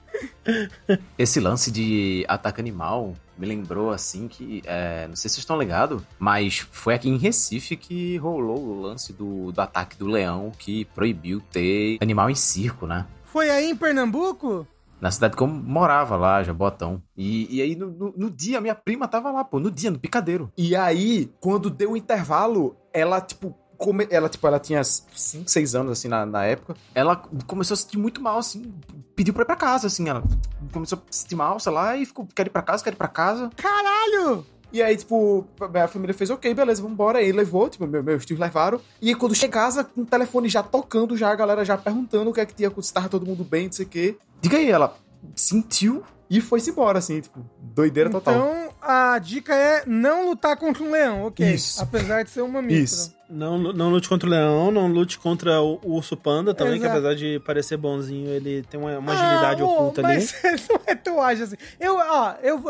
Esse 1.18 1.40
lance 1.40 1.72
de 1.72 2.26
ataque 2.28 2.60
animal 2.60 3.14
me 3.38 3.48
lembrou 3.48 3.92
assim 3.92 4.28
que. 4.28 4.62
é, 4.66 5.08
não 5.08 5.16
sei 5.16 5.30
se 5.30 5.36
vocês 5.36 5.44
estão 5.44 5.58
ligados, 5.58 6.02
mas 6.20 6.60
foi 6.72 6.94
aqui 6.94 7.10
em 7.10 7.18
Recife 7.18 7.76
que 7.76 8.18
rolou 8.18 8.60
o 8.60 8.82
lance 8.82 9.14
do, 9.14 9.52
do 9.52 9.62
ataque 9.62 9.98
do 9.98 10.06
leão 10.08 10.52
que 10.58 10.86
proibiu 10.86 11.42
ter 11.52 11.98
animal 12.02 12.30
em 12.30 12.36
circo, 12.36 12.86
né? 12.86 13.06
Foi 13.34 13.50
aí 13.50 13.72
em 13.72 13.76
Pernambuco? 13.76 14.68
Na 15.02 15.10
cidade 15.10 15.36
que 15.36 15.42
eu 15.42 15.48
morava 15.48 16.16
lá, 16.16 16.44
Jabotão. 16.44 17.02
E, 17.18 17.48
e 17.58 17.64
aí, 17.64 17.76
no, 17.76 17.88
no, 17.90 18.14
no 18.16 18.30
dia, 18.30 18.62
minha 18.62 18.76
prima 18.76 19.08
tava 19.08 19.32
lá, 19.32 19.44
pô, 19.44 19.60
no 19.60 19.72
dia, 19.72 19.90
no 19.90 19.98
picadeiro. 19.98 20.52
E 20.56 20.76
aí, 20.76 21.32
quando 21.42 21.68
deu 21.68 21.94
o 21.94 21.98
intervalo, 21.98 22.78
ela, 22.94 23.20
tipo, 23.20 23.58
come- 23.76 24.08
ela, 24.12 24.30
tipo, 24.30 24.46
ela 24.46 24.60
tinha 24.60 24.84
5, 24.84 25.50
6 25.50 25.74
anos, 25.74 25.94
assim, 25.94 26.08
na, 26.08 26.28
na 26.28 26.46
época. 26.46 26.76
Ela 26.94 27.16
começou 27.48 27.74
a 27.74 27.78
se 27.78 27.84
sentir 27.86 27.98
muito 27.98 28.22
mal, 28.22 28.38
assim. 28.38 28.72
Pediu 29.16 29.34
pra 29.34 29.42
ir 29.42 29.48
pra 29.48 29.56
casa, 29.56 29.88
assim. 29.88 30.08
Ela 30.08 30.24
começou 30.72 31.00
a 31.00 31.12
se 31.12 31.22
sentir 31.22 31.36
mal, 31.36 31.60
sei 31.60 31.72
lá, 31.74 31.98
e 31.98 32.06
ficou, 32.06 32.28
quer 32.36 32.46
ir 32.46 32.52
pra 32.52 32.62
casa, 32.62 32.84
quer 32.84 32.94
ir 32.94 32.98
pra 32.98 33.08
casa. 33.08 33.50
Caralho! 33.58 34.46
E 34.74 34.82
aí, 34.82 34.98
tipo, 34.98 35.46
a 35.62 35.88
família 35.88 36.14
fez, 36.16 36.30
ok, 36.32 36.52
beleza, 36.54 36.82
vambora. 36.82 37.20
Aí 37.20 37.32
levou, 37.32 37.70
tipo, 37.70 37.86
meu- 37.86 38.04
meus 38.04 38.26
tios 38.26 38.40
levaram. 38.40 38.82
E 39.00 39.10
aí, 39.10 39.16
quando 39.16 39.36
chega 39.36 39.48
em 39.48 39.52
casa, 39.52 39.84
com 39.84 40.02
o 40.02 40.06
telefone 40.06 40.50
já 40.50 40.64
tocando, 40.64 41.16
já 41.16 41.30
a 41.30 41.36
galera 41.36 41.64
já 41.64 41.78
perguntando 41.78 42.32
o 42.32 42.34
que 42.34 42.42
é 42.42 42.46
que 42.46 42.56
tinha, 42.56 42.72
se 42.82 42.92
tava 42.94 43.08
todo 43.08 43.26
mundo 43.26 43.44
bem, 43.44 43.66
não 43.68 43.72
sei 43.72 43.86
o 43.86 43.90
quê. 43.90 44.18
Diga 44.42 44.58
aí, 44.58 44.72
ela 44.72 44.98
sentiu 45.36 46.04
e 46.30 46.42
foi-se 46.42 46.72
embora, 46.72 46.98
assim, 47.00 47.22
tipo, 47.22 47.40
doideira 47.62 48.10
total. 48.10 48.34
Então, 48.34 48.70
a 48.82 49.20
dica 49.20 49.54
é 49.54 49.84
não 49.86 50.26
lutar 50.30 50.58
contra 50.58 50.82
um 50.84 50.90
leão, 50.90 51.26
ok. 51.28 51.54
Isso. 51.54 51.82
Apesar 51.82 52.24
de 52.24 52.32
ser 52.32 52.42
um 52.42 52.48
mamífero. 52.48 52.84
Isso. 52.84 53.14
Não, 53.30 53.58
não 53.58 53.90
lute 53.90 54.10
contra 54.10 54.28
o 54.28 54.32
leão, 54.32 54.72
não 54.72 54.88
lute 54.88 55.18
contra 55.20 55.62
o, 55.62 55.80
o 55.84 55.94
urso 55.96 56.16
panda 56.18 56.54
também, 56.54 56.74
que 56.80 56.86
Exato. 56.86 56.98
apesar 57.00 57.16
de 57.16 57.40
parecer 57.40 57.78
bonzinho, 57.78 58.30
ele 58.30 58.64
tem 58.70 58.80
uma, 58.80 58.98
uma 59.00 59.12
agilidade 59.14 59.62
Ah, 59.62 59.66
oculta 59.66 60.02
ali. 60.06 60.16
mas 60.16 60.36
não 60.70 60.80
é 60.86 60.96
tão 60.96 61.22
ágil 61.22 61.46
assim. 61.46 61.56
Eu, 61.80 61.96
ó, 61.98 62.34
eu... 62.44 62.62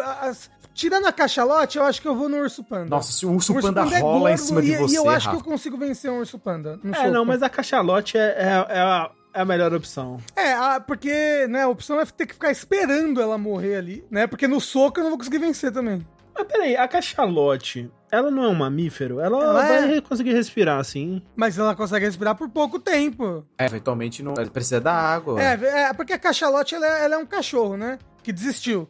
tirando 0.73 1.05
a 1.05 1.11
cachalote, 1.11 1.77
eu 1.77 1.83
acho 1.83 2.01
que 2.01 2.07
eu 2.07 2.15
vou 2.15 2.27
no 2.29 2.37
urso 2.37 2.63
panda. 2.63 2.85
Nossa, 2.89 3.11
se 3.11 3.25
o 3.25 3.31
urso 3.31 3.53
O 3.53 3.55
urso 3.55 3.67
panda 3.67 3.83
panda 3.83 3.95
é 3.97 3.99
rola 4.01 4.17
em 4.31 4.35
gordo 4.35 4.37
cima 4.47 4.61
de 4.61 4.71
e, 4.71 4.77
você, 4.77 4.93
E 4.93 4.97
eu 4.97 5.09
acho 5.09 5.27
Rafa. 5.27 5.41
que 5.41 5.47
eu 5.47 5.51
consigo 5.51 5.77
vencer 5.77 6.11
um 6.11 6.19
urso 6.19 6.37
panda. 6.39 6.79
É, 6.83 6.93
soco. 6.95 7.09
não, 7.11 7.23
mas 7.25 7.41
a 7.43 7.49
cachalote 7.49 8.17
é, 8.17 8.21
é, 8.21 8.65
é 8.77 8.79
a, 8.79 9.09
é 9.33 9.41
a 9.41 9.45
melhor 9.45 9.73
opção. 9.73 10.17
É, 10.35 10.53
a- 10.53 10.79
porque, 10.79 11.45
né, 11.47 11.63
a 11.63 11.67
opção 11.69 11.99
é 11.99 12.05
ter 12.05 12.25
que 12.25 12.33
ficar 12.33 12.51
esperando 12.51 13.21
ela 13.21 13.37
morrer 13.37 13.75
ali, 13.75 14.05
né? 14.09 14.27
Porque 14.27 14.47
no 14.47 14.59
soco 14.59 14.99
eu 14.99 15.03
não 15.03 15.09
vou 15.11 15.17
conseguir 15.19 15.39
vencer 15.39 15.71
também. 15.71 16.05
Mas 16.35 16.47
peraí, 16.47 16.75
a 16.75 16.87
cachalote, 16.87 17.91
ela 18.11 18.31
não 18.31 18.43
é 18.43 18.47
um 18.47 18.55
mamífero? 18.55 19.19
Ela, 19.19 19.37
Ela 19.43 19.53
vai 19.53 19.97
é. 19.97 20.01
conseguir 20.01 20.33
respirar, 20.33 20.79
assim. 20.79 21.21
Mas 21.35 21.59
ela 21.59 21.75
consegue 21.75 22.05
respirar 22.05 22.33
por 22.35 22.49
pouco 22.49 22.79
tempo. 22.79 23.45
É, 23.55 23.65
eventualmente 23.67 24.23
não, 24.23 24.33
ele 24.39 24.49
precisa 24.49 24.81
da 24.81 24.93
água. 24.93 25.39
É, 25.39 25.53
é 25.89 25.93
porque 25.93 26.11
a 26.13 26.17
cachalote, 26.17 26.73
ela 26.73 26.87
é, 26.87 27.05
ela 27.05 27.15
é 27.15 27.17
um 27.19 27.25
cachorro, 27.25 27.77
né? 27.77 27.99
Que 28.23 28.31
desistiu. 28.31 28.87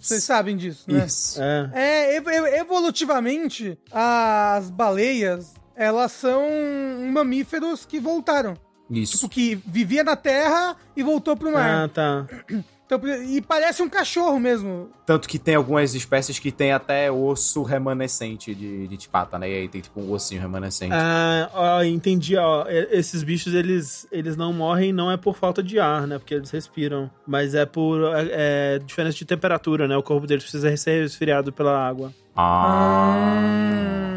Vocês 0.00 0.24
sabem 0.24 0.56
disso, 0.56 0.84
né? 0.90 1.04
Isso. 1.06 1.40
É. 1.40 1.70
É, 1.74 2.16
ev- 2.16 2.26
ev- 2.28 2.54
evolutivamente, 2.60 3.78
as 3.92 4.70
baleias, 4.70 5.54
elas 5.74 6.12
são 6.12 6.42
mamíferos 7.12 7.86
que 7.86 8.00
voltaram. 8.00 8.54
Isso. 8.90 9.18
Tipo, 9.18 9.28
que 9.28 9.54
vivia 9.66 10.04
na 10.04 10.16
terra 10.16 10.76
e 10.96 11.02
voltou 11.02 11.36
pro 11.36 11.52
mar. 11.52 11.84
Ah, 11.84 11.88
tá. 11.88 12.26
Então, 12.86 13.00
e 13.04 13.42
parece 13.42 13.82
um 13.82 13.88
cachorro 13.88 14.38
mesmo. 14.38 14.88
Tanto 15.04 15.28
que 15.28 15.40
tem 15.40 15.56
algumas 15.56 15.92
espécies 15.96 16.38
que 16.38 16.52
tem 16.52 16.72
até 16.72 17.10
osso 17.10 17.64
remanescente 17.64 18.54
de, 18.54 18.86
de 18.86 19.08
pata, 19.08 19.36
né? 19.40 19.50
E 19.50 19.54
aí 19.54 19.68
tem 19.68 19.80
tipo 19.80 20.00
um 20.00 20.12
ossinho 20.12 20.40
remanescente. 20.40 20.94
Ah, 20.94 21.50
ó, 21.52 21.82
entendi, 21.82 22.36
ó. 22.36 22.64
Esses 22.68 23.24
bichos, 23.24 23.54
eles, 23.54 24.06
eles 24.12 24.36
não 24.36 24.52
morrem 24.52 24.92
não 24.92 25.10
é 25.10 25.16
por 25.16 25.36
falta 25.36 25.64
de 25.64 25.80
ar, 25.80 26.06
né? 26.06 26.16
Porque 26.16 26.34
eles 26.34 26.50
respiram. 26.50 27.10
Mas 27.26 27.56
é 27.56 27.66
por 27.66 28.14
é, 28.14 28.28
é, 28.30 28.78
diferença 28.78 29.18
de 29.18 29.24
temperatura, 29.24 29.88
né? 29.88 29.96
O 29.96 30.02
corpo 30.02 30.24
deles 30.24 30.44
precisa 30.44 30.76
ser 30.76 31.02
resfriado 31.02 31.52
pela 31.52 31.76
água. 31.76 32.12
Ah. 32.36 34.15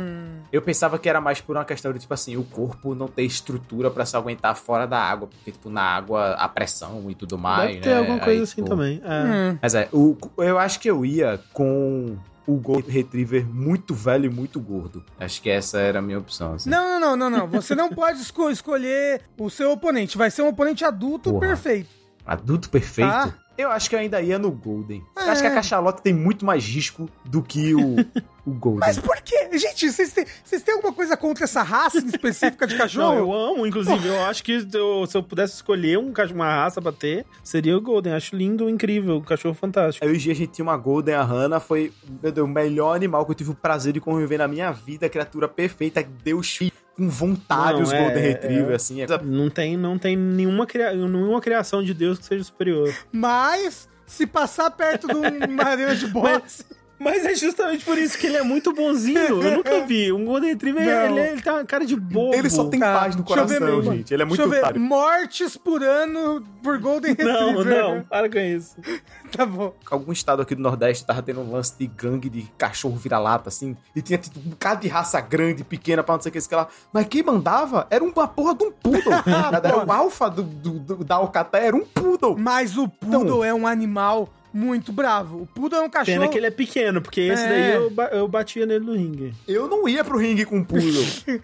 Eu 0.51 0.61
pensava 0.61 0.97
que 0.97 1.07
era 1.07 1.21
mais 1.21 1.39
por 1.41 1.55
uma 1.55 1.63
questão 1.65 1.93
de, 1.93 1.99
tipo 1.99 2.13
assim, 2.13 2.35
o 2.35 2.43
corpo 2.43 2.95
não 2.95 3.07
ter 3.07 3.23
estrutura 3.23 3.91
pra 3.91 4.05
se 4.05 4.15
aguentar 4.17 4.55
fora 4.55 4.87
da 4.87 4.97
água. 4.99 5.27
Porque, 5.27 5.51
tipo, 5.51 5.69
na 5.69 5.81
água 5.81 6.31
a 6.33 6.47
pressão 6.49 7.05
e 7.09 7.15
tudo 7.15 7.37
mais, 7.37 7.69
Deve 7.71 7.81
ter 7.81 7.89
né? 7.89 7.97
alguma 7.99 8.17
Aí, 8.17 8.23
coisa 8.25 8.43
assim 8.43 8.55
tipo, 8.55 8.67
também. 8.69 9.01
É. 9.03 9.23
Hum. 9.53 9.59
Mas 9.61 9.75
é, 9.75 9.87
o, 9.93 10.17
eu 10.39 10.57
acho 10.57 10.79
que 10.79 10.89
eu 10.89 11.05
ia 11.05 11.39
com 11.53 12.17
o 12.47 12.55
Gold 12.55 12.89
Retriever 12.89 13.45
muito 13.47 13.93
velho 13.93 14.25
e 14.25 14.29
muito 14.29 14.59
gordo. 14.59 15.03
Acho 15.19 15.39
que 15.39 15.51
essa 15.51 15.77
era 15.79 15.99
a 15.99 16.01
minha 16.01 16.17
opção. 16.17 16.55
Assim. 16.55 16.67
Não, 16.67 16.99
não, 16.99 17.15
não, 17.15 17.29
não, 17.29 17.39
não. 17.41 17.47
Você 17.47 17.75
não 17.75 17.89
pode 17.89 18.19
esco- 18.19 18.49
escolher 18.49 19.21
o 19.37 19.51
seu 19.51 19.71
oponente. 19.71 20.17
Vai 20.17 20.31
ser 20.31 20.41
um 20.41 20.47
oponente 20.47 20.83
adulto 20.83 21.29
Porra. 21.31 21.47
perfeito. 21.47 21.89
Adulto 22.25 22.69
perfeito? 22.69 23.07
Tá. 23.11 23.33
Eu 23.59 23.69
acho 23.71 23.89
que 23.89 23.95
eu 23.95 23.99
ainda 23.99 24.21
ia 24.21 24.39
no 24.39 24.49
Golden. 24.51 25.03
Eu 25.17 25.21
É. 25.23 25.29
acho 25.31 25.41
que 25.41 25.47
a 25.47 25.53
cachalote 25.53 26.01
tem 26.01 26.13
muito 26.13 26.45
mais 26.45 26.63
risco 26.65 27.09
do 27.25 27.43
que 27.43 27.75
o, 27.75 27.97
o 28.45 28.51
Golden. 28.53 28.79
Mas 28.79 28.97
por 28.97 29.17
quê? 29.17 29.49
Gente, 29.57 29.91
vocês 29.91 30.13
têm, 30.13 30.25
vocês 30.45 30.61
têm 30.61 30.75
alguma 30.75 30.93
coisa 30.93 31.17
contra 31.17 31.43
essa 31.43 31.61
raça 31.61 31.97
específica 31.97 32.65
de 32.65 32.75
Não, 32.75 32.79
cachorro? 32.79 33.17
eu 33.17 33.33
amo, 33.33 33.67
inclusive. 33.67 34.07
Eu 34.07 34.23
acho 34.25 34.41
que 34.45 34.65
eu- 34.73 35.05
se 35.05 35.17
eu 35.17 35.21
pudesse 35.21 35.55
escolher 35.55 35.97
um, 35.99 36.13
uma 36.33 36.47
raça 36.49 36.81
pra 36.81 36.93
ter, 36.93 37.25
seria 37.43 37.75
o 37.77 37.81
Golden. 37.81 38.13
Acho 38.13 38.33
lindo, 38.35 38.69
incrível, 38.69 39.17
um 39.17 39.21
cachorro 39.21 39.53
fantástico. 39.53 40.05
Aí 40.05 40.11
hoje 40.11 40.31
a 40.31 40.33
gente 40.33 40.53
tinha 40.53 40.63
uma 40.63 40.77
Golden, 40.77 41.15
a 41.15 41.23
Hannah 41.23 41.59
foi 41.59 41.91
meu 42.23 42.31
Deus, 42.31 42.47
o 42.47 42.49
melhor 42.49 42.95
animal 42.95 43.25
que 43.25 43.31
eu 43.31 43.35
tive 43.35 43.51
o 43.51 43.55
prazer 43.55 43.91
de 43.91 43.99
conviver 43.99 44.37
na 44.37 44.47
minha 44.47 44.71
vida, 44.71 45.09
criatura 45.09 45.49
perfeita, 45.49 46.01
Deus 46.23 46.55
filho, 46.55 46.71
com 46.99 47.09
vontade 47.09 47.73
Não, 47.77 47.83
os 47.83 47.91
é, 47.93 47.97
Golden 48.03 48.23
é. 48.23 48.27
Retriever, 48.27 48.75
assim. 48.75 49.01
é- 49.01 49.07
Não 49.23 49.49
tem, 49.49 49.77
não 49.77 49.97
tem 49.97 50.15
nenhuma, 50.17 50.67
cria- 50.67 50.93
nenhuma 50.93 51.39
criação 51.41 51.81
de 51.83 51.93
Deus 51.93 52.19
que 52.19 52.25
seja 52.25 52.43
superior. 52.43 52.93
Mas, 53.11 53.87
se 54.05 54.27
passar 54.27 54.69
perto 54.71 55.07
de 55.07 55.13
uma 55.49 55.63
arena 55.63 55.95
de 55.95 56.07
boxe... 56.07 56.63
Mas 56.99 57.25
é 57.25 57.33
justamente 57.33 57.85
por 57.85 57.97
isso 57.97 58.17
que 58.17 58.27
ele 58.27 58.37
é 58.37 58.43
muito 58.43 58.73
bonzinho. 58.73 59.17
Eu 59.41 59.57
nunca 59.57 59.85
vi. 59.85 60.11
Um 60.11 60.25
Golden 60.25 60.49
Retriever, 60.51 60.85
Não. 60.85 61.17
ele, 61.17 61.29
ele 61.31 61.41
tem 61.41 61.53
uma 61.53 61.63
cara 61.65 61.85
de 61.85 61.95
bobo. 61.95 62.35
Ele 62.35 62.49
só 62.49 62.65
tem 62.67 62.79
Tá, 62.79 62.99
paz 62.99 63.15
no 63.15 63.23
ver 63.23 63.27
coração, 63.27 63.59
mesmo. 63.77 63.83
gente. 63.93 64.13
Ele 64.13 64.21
é 64.21 64.25
muito 64.25 64.37
Deixa 64.37 64.47
eu 64.47 64.51
ver. 64.53 64.59
otário. 64.59 64.81
Mortes 64.81 65.55
por 65.57 65.81
ano 65.83 66.43
por 66.61 66.77
Golden 66.79 67.15
Não, 67.17 67.55
Retriever. 67.55 67.83
não, 67.83 68.03
para 68.03 68.29
com 68.29 68.37
isso. 68.39 68.75
Tá 69.31 69.45
bom. 69.45 69.71
Algum 69.91 70.11
estado 70.11 70.41
aqui 70.41 70.55
do 70.55 70.61
Nordeste 70.63 71.05
tava 71.05 71.21
tendo 71.21 71.41
um 71.41 71.51
lance 71.51 71.75
de 71.77 71.85
gangue 71.85 72.29
de 72.31 72.47
cachorro 72.57 72.95
vira-lata, 72.95 73.47
assim. 73.47 73.77
E 73.95 74.01
tinha 74.01 74.17
tipo, 74.17 74.39
um 74.39 74.49
bocado 74.49 74.81
de 74.81 74.87
raça 74.87 75.21
grande, 75.21 75.63
pequena, 75.63 76.01
pra 76.01 76.15
não 76.15 76.21
sei 76.21 76.29
o 76.29 76.33
que, 76.33 76.39
isso 76.39 76.49
que 76.49 76.55
lá. 76.55 76.67
Mas 76.91 77.05
quem 77.05 77.21
mandava 77.21 77.85
era 77.91 78.03
uma 78.03 78.27
porra 78.27 78.55
de 78.55 78.63
um 78.63 78.71
poodle. 78.71 79.11
era 79.63 79.85
o 79.85 79.91
alfa 79.91 80.31
do, 80.31 80.41
do- 80.41 80.79
do- 80.79 81.03
da 81.05 81.15
alcaté, 81.17 81.67
era 81.67 81.75
um 81.75 81.85
poodle. 81.85 82.35
Mas 82.39 82.75
o 82.75 82.87
Poodle 82.87 83.43
é 83.43 83.53
um 83.53 83.67
animal 83.67 84.27
muito 84.53 84.91
bravo. 84.91 85.41
O 85.41 85.45
Poodle 85.47 85.79
é 85.79 85.81
um 85.83 85.89
cachorro... 85.89 86.19
Pena 86.19 86.27
que 86.31 86.37
ele 86.37 86.47
é 86.47 86.51
pequeno, 86.51 87.01
porque 87.01 87.21
esse 87.21 87.43
É. 87.43 87.49
daí 87.49 87.71
eu, 87.73 87.91
eu 88.19 88.27
batia 88.27 88.65
nele 88.65 88.85
no 88.85 88.93
ringue. 88.93 89.33
Eu 89.47 89.67
não 89.67 89.87
ia 89.87 90.03
pro 90.03 90.17
ringue 90.17 90.45
com 90.45 90.63
poodle. 90.63 91.03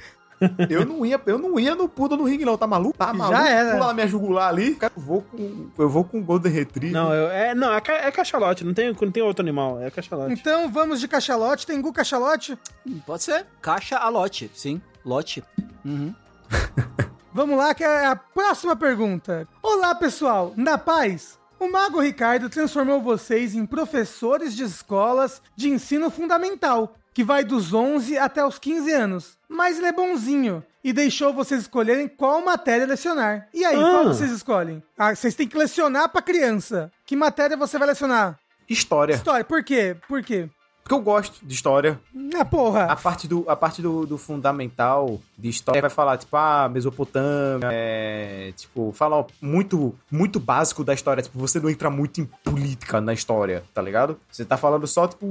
eu 0.69 0.85
não 0.85 1.05
ia, 1.05 1.19
eu 1.25 1.37
não 1.37 1.59
ia 1.59 1.75
no 1.75 1.87
poodle 1.87 2.17
no 2.17 2.25
ringue, 2.25 2.43
não. 2.45 2.57
Tá 2.57 2.67
maluco? 2.67 2.97
Tá 2.97 3.13
maluco? 3.13 3.41
era. 3.41 3.71
Pula 3.71 3.87
na 3.87 3.93
minha 3.93 4.07
jugular 4.07 4.49
ali. 4.49 4.77
Eu 4.81 4.89
vou 5.01 5.21
com, 5.21 5.69
eu 5.77 5.89
vou 5.89 6.03
com 6.03 6.21
Golden 6.21 6.51
Retriever. 6.51 6.91
Não, 6.91 7.13
eu- 7.13 7.29
é, 7.31 7.55
não 7.55 7.73
é, 7.73 7.81
é 7.87 8.11
cachalote, 8.11 8.63
não 8.65 8.73
tem, 8.73 8.93
não 8.99 9.11
tem 9.11 9.23
outro 9.23 9.43
animal, 9.43 9.81
é 9.81 9.89
cachalote. 9.89 10.33
Então 10.33 10.69
vamos 10.69 10.99
de 10.99 11.07
cachalote. 11.07 11.65
Tem 11.65 11.79
Gu 11.81 11.93
cachalote? 11.93 12.57
Pode 13.05 13.23
ser. 13.23 13.45
Caixa 13.61 13.97
a 13.97 14.09
lote, 14.09 14.51
sim. 14.53 14.81
Lote. 15.05 15.43
Uhum. 15.85 16.13
Vamos 17.33 17.57
lá, 17.57 17.73
que 17.73 17.83
é 17.83 18.05
a 18.05 18.15
próxima 18.15 18.75
pergunta. 18.77 19.45
Olá, 19.61 19.93
pessoal. 19.93 20.53
Na 20.55 20.77
paz? 20.77 21.37
O 21.59 21.69
Mago 21.71 21.99
Ricardo 22.01 22.49
transformou 22.49 23.01
vocês 23.01 23.55
em 23.55 23.65
professores 23.65 24.55
de 24.55 24.63
escolas 24.63 25.41
de 25.55 25.69
ensino 25.69 26.09
fundamental, 26.09 26.95
que 27.13 27.23
vai 27.23 27.43
dos 27.43 27.73
11 27.73 28.17
até 28.17 28.45
os 28.45 28.59
15 28.59 28.91
anos. 28.91 29.37
Mas 29.47 29.77
ele 29.77 29.87
é 29.87 29.91
bonzinho 29.91 30.63
e 30.83 30.91
deixou 30.91 31.33
vocês 31.33 31.61
escolherem 31.61 32.07
qual 32.07 32.43
matéria 32.43 32.85
lecionar. 32.85 33.47
E 33.53 33.63
aí, 33.63 33.75
Ah. 33.75 33.89
qual 33.91 34.03
vocês 34.05 34.31
escolhem? 34.31 34.83
Ah, 34.97 35.15
vocês 35.15 35.33
têm 35.33 35.47
que 35.47 35.57
lecionar 35.57 36.09
pra 36.09 36.21
criança. 36.21 36.91
Que 37.05 37.15
matéria 37.15 37.55
você 37.55 37.77
vai 37.77 37.87
lecionar? 37.87 38.37
História. 38.69 39.13
História. 39.13 39.45
Por 39.45 39.63
quê? 39.63 39.95
Por 40.07 40.21
quê? 40.23 40.49
Porque 40.85 40.93
eu 40.93 41.01
gosto 41.01 41.43
de 41.43 41.51
história. 41.51 41.99
Ah, 42.39 42.45
porra. 42.45 42.83
A 42.83 42.95
parte 42.95 43.27
do, 43.27 43.43
a 43.49 43.55
parte 43.55 43.81
do, 43.81 44.05
do 44.05 44.19
fundamental 44.19 45.19
de 45.35 45.49
história 45.49 45.81
vai 45.81 45.89
falar, 45.89 46.15
tipo, 46.19 46.37
ah, 46.37 46.69
Mesopotâmia, 46.71 47.69
é, 47.71 48.53
tipo, 48.55 48.91
fala 48.95 49.25
muito, 49.41 49.95
muito 50.11 50.39
básico 50.39 50.83
da 50.83 50.93
história. 50.93 51.23
Tipo, 51.23 51.39
você 51.39 51.59
não 51.59 51.71
entra 51.71 51.89
muito 51.89 52.21
em 52.21 52.25
política 52.43 53.01
na 53.01 53.13
história, 53.13 53.63
tá 53.73 53.81
ligado? 53.81 54.19
Você 54.31 54.45
tá 54.45 54.57
falando 54.57 54.85
só, 54.85 55.07
tipo, 55.07 55.25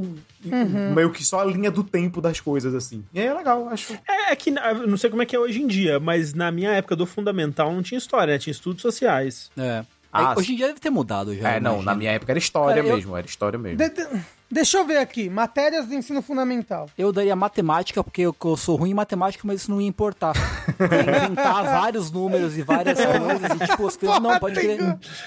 meio 0.92 1.12
que 1.12 1.24
só 1.24 1.38
a 1.38 1.44
linha 1.44 1.70
do 1.70 1.84
tempo 1.84 2.20
das 2.20 2.40
coisas, 2.40 2.74
assim. 2.74 3.04
E 3.14 3.20
aí 3.20 3.26
é 3.28 3.32
legal, 3.34 3.68
acho. 3.68 3.92
É, 4.10 4.32
é 4.32 4.36
que, 4.36 4.50
eu 4.50 4.88
não 4.88 4.96
sei 4.96 5.08
como 5.08 5.22
é 5.22 5.26
que 5.26 5.36
é 5.36 5.38
hoje 5.38 5.62
em 5.62 5.68
dia, 5.68 6.00
mas 6.00 6.34
na 6.34 6.50
minha 6.50 6.72
época 6.72 6.96
do 6.96 7.06
fundamental 7.06 7.72
não 7.72 7.80
tinha 7.80 7.98
história, 7.98 8.32
né? 8.32 8.38
Tinha 8.40 8.50
estudos 8.50 8.82
sociais. 8.82 9.52
É. 9.56 9.84
Ah, 10.16 10.32
É, 10.32 10.38
hoje 10.38 10.52
em 10.52 10.56
dia 10.56 10.68
deve 10.68 10.78
ter 10.78 10.90
mudado 10.90 11.34
já. 11.34 11.48
É, 11.48 11.60
não, 11.60 11.72
imagino. 11.72 11.84
na 11.86 11.94
minha 11.96 12.10
época 12.12 12.30
era 12.30 12.38
história 12.38 12.76
Cara, 12.76 12.86
eu- 12.88 12.96
mesmo, 12.96 13.16
era 13.16 13.26
história 13.26 13.58
mesmo. 13.58 13.78
De- 13.78 13.88
de- 13.88 14.24
deixa 14.50 14.78
eu 14.78 14.86
ver 14.86 14.98
aqui. 14.98 15.28
Matérias 15.28 15.88
de 15.88 15.94
ensino 15.94 16.22
fundamental. 16.22 16.88
Eu 16.96 17.12
daria 17.12 17.34
matemática, 17.34 18.02
porque 18.02 18.22
eu, 18.22 18.34
eu 18.44 18.56
sou 18.56 18.76
ruim 18.76 18.90
em 18.90 18.94
matemática, 18.94 19.42
mas 19.46 19.62
isso 19.62 19.70
não 19.70 19.80
ia 19.80 19.88
importar. 19.88 20.34
Eu 20.78 20.86
ia 20.86 21.26
inventar 21.26 21.62
vários 21.64 22.10
números 22.10 22.56
e 22.56 22.62
várias 22.62 22.98
coisas, 23.04 23.50
e 23.54 23.66
tipo, 23.66 23.86
as 23.86 23.96
crianças, 23.96 24.22
não, 24.22 24.38
pode 24.38 24.60
crer. 24.60 24.80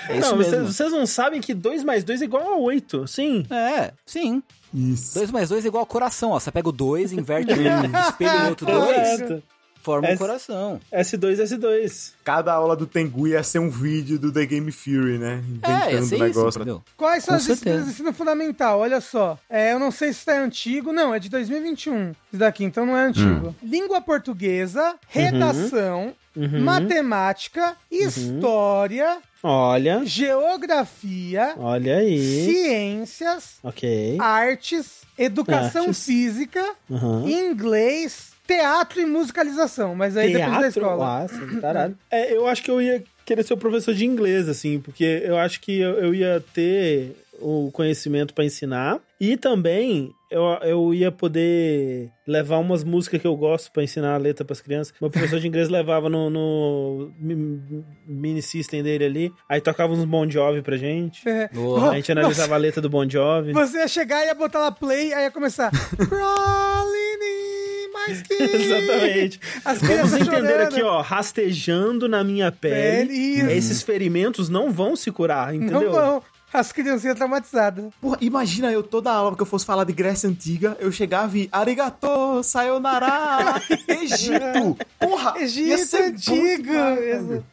É 0.09 0.17
isso 0.17 0.29
não, 0.29 0.37
mesmo. 0.37 0.51
vocês, 0.51 0.75
vocês 0.75 0.91
não 0.91 1.05
sabem 1.05 1.39
que 1.39 1.53
2 1.53 1.83
mais 1.83 2.03
2 2.03 2.21
é 2.21 2.25
igual 2.25 2.43
a 2.43 2.57
8, 2.57 3.07
sim. 3.07 3.45
É, 3.49 3.93
sim. 4.05 4.41
Isso. 4.73 5.15
2 5.15 5.31
mais 5.31 5.49
2 5.49 5.65
é 5.65 5.67
igual 5.67 5.81
ao 5.81 5.85
coração, 5.85 6.31
ó. 6.31 6.39
Você 6.39 6.51
pega 6.51 6.69
o 6.69 6.71
2, 6.71 7.13
inverte 7.13 7.53
o 7.53 7.55
espelho 8.09 8.39
no 8.41 8.49
outro 8.49 8.65
2, 8.65 9.41
Forma 9.81 10.07
um 10.07 10.11
S- 10.11 10.17
coração. 10.17 10.79
S2, 10.91 11.39
S2. 11.39 12.11
Cada 12.23 12.53
aula 12.53 12.75
do 12.75 12.85
Tengu 12.85 13.27
ia 13.27 13.41
ser 13.43 13.59
um 13.59 13.69
vídeo 13.69 14.19
do 14.19 14.31
The 14.31 14.45
Game 14.45 14.71
Fury, 14.71 15.17
né? 15.17 15.43
É, 15.63 15.69
ia 15.69 15.99
Inventando 15.99 16.05
ser 16.07 16.15
o 16.15 16.27
isso, 16.27 16.37
negócio. 16.39 16.57
entendeu? 16.59 16.83
Quais 16.97 17.23
são 17.23 17.33
Com 17.33 17.37
as 17.37 17.45
disciplinas 17.45 17.85
de 17.85 17.91
ensino 17.91 18.13
fundamental? 18.13 18.79
Olha 18.79 18.99
só. 18.99 19.39
É, 19.49 19.71
eu 19.73 19.79
não 19.79 19.91
sei 19.91 20.11
se 20.13 20.19
isso 20.19 20.31
é 20.31 20.37
antigo. 20.39 20.91
Não, 20.91 21.13
é 21.15 21.19
de 21.19 21.29
2021. 21.29 22.09
Isso 22.11 22.15
daqui, 22.33 22.63
então 22.63 22.85
não 22.85 22.97
é 22.97 23.05
antigo. 23.05 23.55
Língua 23.63 24.01
portuguesa, 24.01 24.95
redação, 25.07 26.13
Uhum. 26.35 26.61
matemática, 26.63 27.75
história, 27.89 29.17
Olha, 29.41 30.03
geografia, 30.05 31.53
olha 31.57 31.97
aí. 31.97 32.45
ciências, 32.45 33.55
Ok. 33.63 34.17
artes, 34.19 35.01
educação 35.17 35.85
Artes. 35.85 36.05
física, 36.05 36.63
Uhum. 36.89 37.27
inglês, 37.27 38.31
teatro 38.47 38.99
e 39.01 39.05
musicalização. 39.05 39.93
Mas 39.93 40.15
aí 40.17 40.31
depende 40.33 40.51
da 40.51 40.59
Teatro? 40.61 40.79
escola. 40.81 41.21
Nossa, 41.21 41.59
caralho. 41.61 41.97
É, 42.09 42.33
eu 42.35 42.47
acho 42.47 42.63
que 42.63 42.71
eu 42.71 42.81
ia 42.81 43.03
querer 43.25 43.43
ser 43.43 43.53
o 43.53 43.57
professor 43.57 43.93
de 43.93 44.05
inglês, 44.05 44.47
assim, 44.47 44.79
porque 44.79 45.21
eu 45.23 45.37
acho 45.37 45.59
que 45.61 45.79
eu, 45.79 45.91
eu 45.99 46.15
ia 46.15 46.43
ter 46.53 47.11
o 47.39 47.69
conhecimento 47.71 48.33
pra 48.33 48.43
ensinar 48.45 48.99
e 49.21 49.37
também 49.37 50.09
eu, 50.31 50.41
eu 50.63 50.93
ia 50.93 51.11
poder 51.11 52.09
levar 52.25 52.57
umas 52.57 52.83
músicas 52.83 53.21
que 53.21 53.27
eu 53.27 53.35
gosto 53.35 53.71
pra 53.71 53.83
ensinar 53.83 54.15
a 54.15 54.17
letra 54.17 54.43
pras 54.43 54.59
crianças. 54.59 54.91
Meu 54.99 55.09
professor 55.11 55.39
de 55.39 55.47
inglês 55.47 55.67
levava 55.69 56.09
no, 56.09 56.29
no 56.31 57.11
mi- 57.19 57.83
mini 58.07 58.41
system 58.41 58.81
dele 58.81 59.05
ali, 59.05 59.33
aí 59.47 59.61
tocava 59.61 59.93
uns 59.93 60.03
Bon 60.05 60.27
Jovi 60.29 60.61
pra 60.63 60.77
gente. 60.77 61.27
É. 61.29 61.47
Boa. 61.49 61.91
A 61.91 61.95
gente 61.95 62.11
analisava 62.11 62.55
a 62.55 62.57
letra 62.57 62.81
do 62.81 62.89
Bon 62.89 63.07
Jovi. 63.07 63.51
Você 63.53 63.77
ia 63.77 63.87
chegar 63.87 64.23
e 64.23 64.27
ia 64.27 64.33
botar 64.35 64.59
lá 64.59 64.71
play, 64.71 65.13
aí 65.13 65.25
ia 65.25 65.31
começar. 65.31 65.69
Crawling 66.09 66.97
in 67.21 67.66
my 68.07 68.13
skin. 68.13 68.37
Exatamente. 68.55 69.39
As 69.65 69.79
Vamos 69.79 70.13
entender 70.13 70.25
chorando. 70.25 70.61
aqui, 70.73 70.81
ó, 70.83 71.01
rastejando 71.01 72.07
na 72.07 72.23
minha 72.23 72.51
pele. 72.51 73.07
Pele. 73.07 73.51
Esses 73.53 73.81
ferimentos 73.81 74.49
não 74.49 74.71
vão 74.71 74.95
se 74.95 75.11
curar, 75.11 75.53
entendeu? 75.55 75.81
Não 75.81 75.91
vão. 75.91 76.23
As 76.53 76.71
criancinhas 76.71 77.15
traumatizadas. 77.15 77.85
Porra, 77.99 78.17
imagina 78.21 78.71
eu 78.71 78.81
toda 78.81 79.11
aula 79.11 79.35
que 79.35 79.41
eu 79.41 79.45
fosse 79.45 79.65
falar 79.65 79.83
de 79.83 79.91
Grécia 79.93 80.29
Antiga, 80.29 80.77
eu 80.79 80.91
chegava 80.91 81.37
e 81.37 81.49
arigato, 81.51 82.41
sayonara, 82.41 83.61
Egito. 83.87 84.77
Porra, 84.99 85.33
ia 85.37 85.43
Egito 85.43 85.75
bom 85.75 85.97
antigo. 85.97 86.71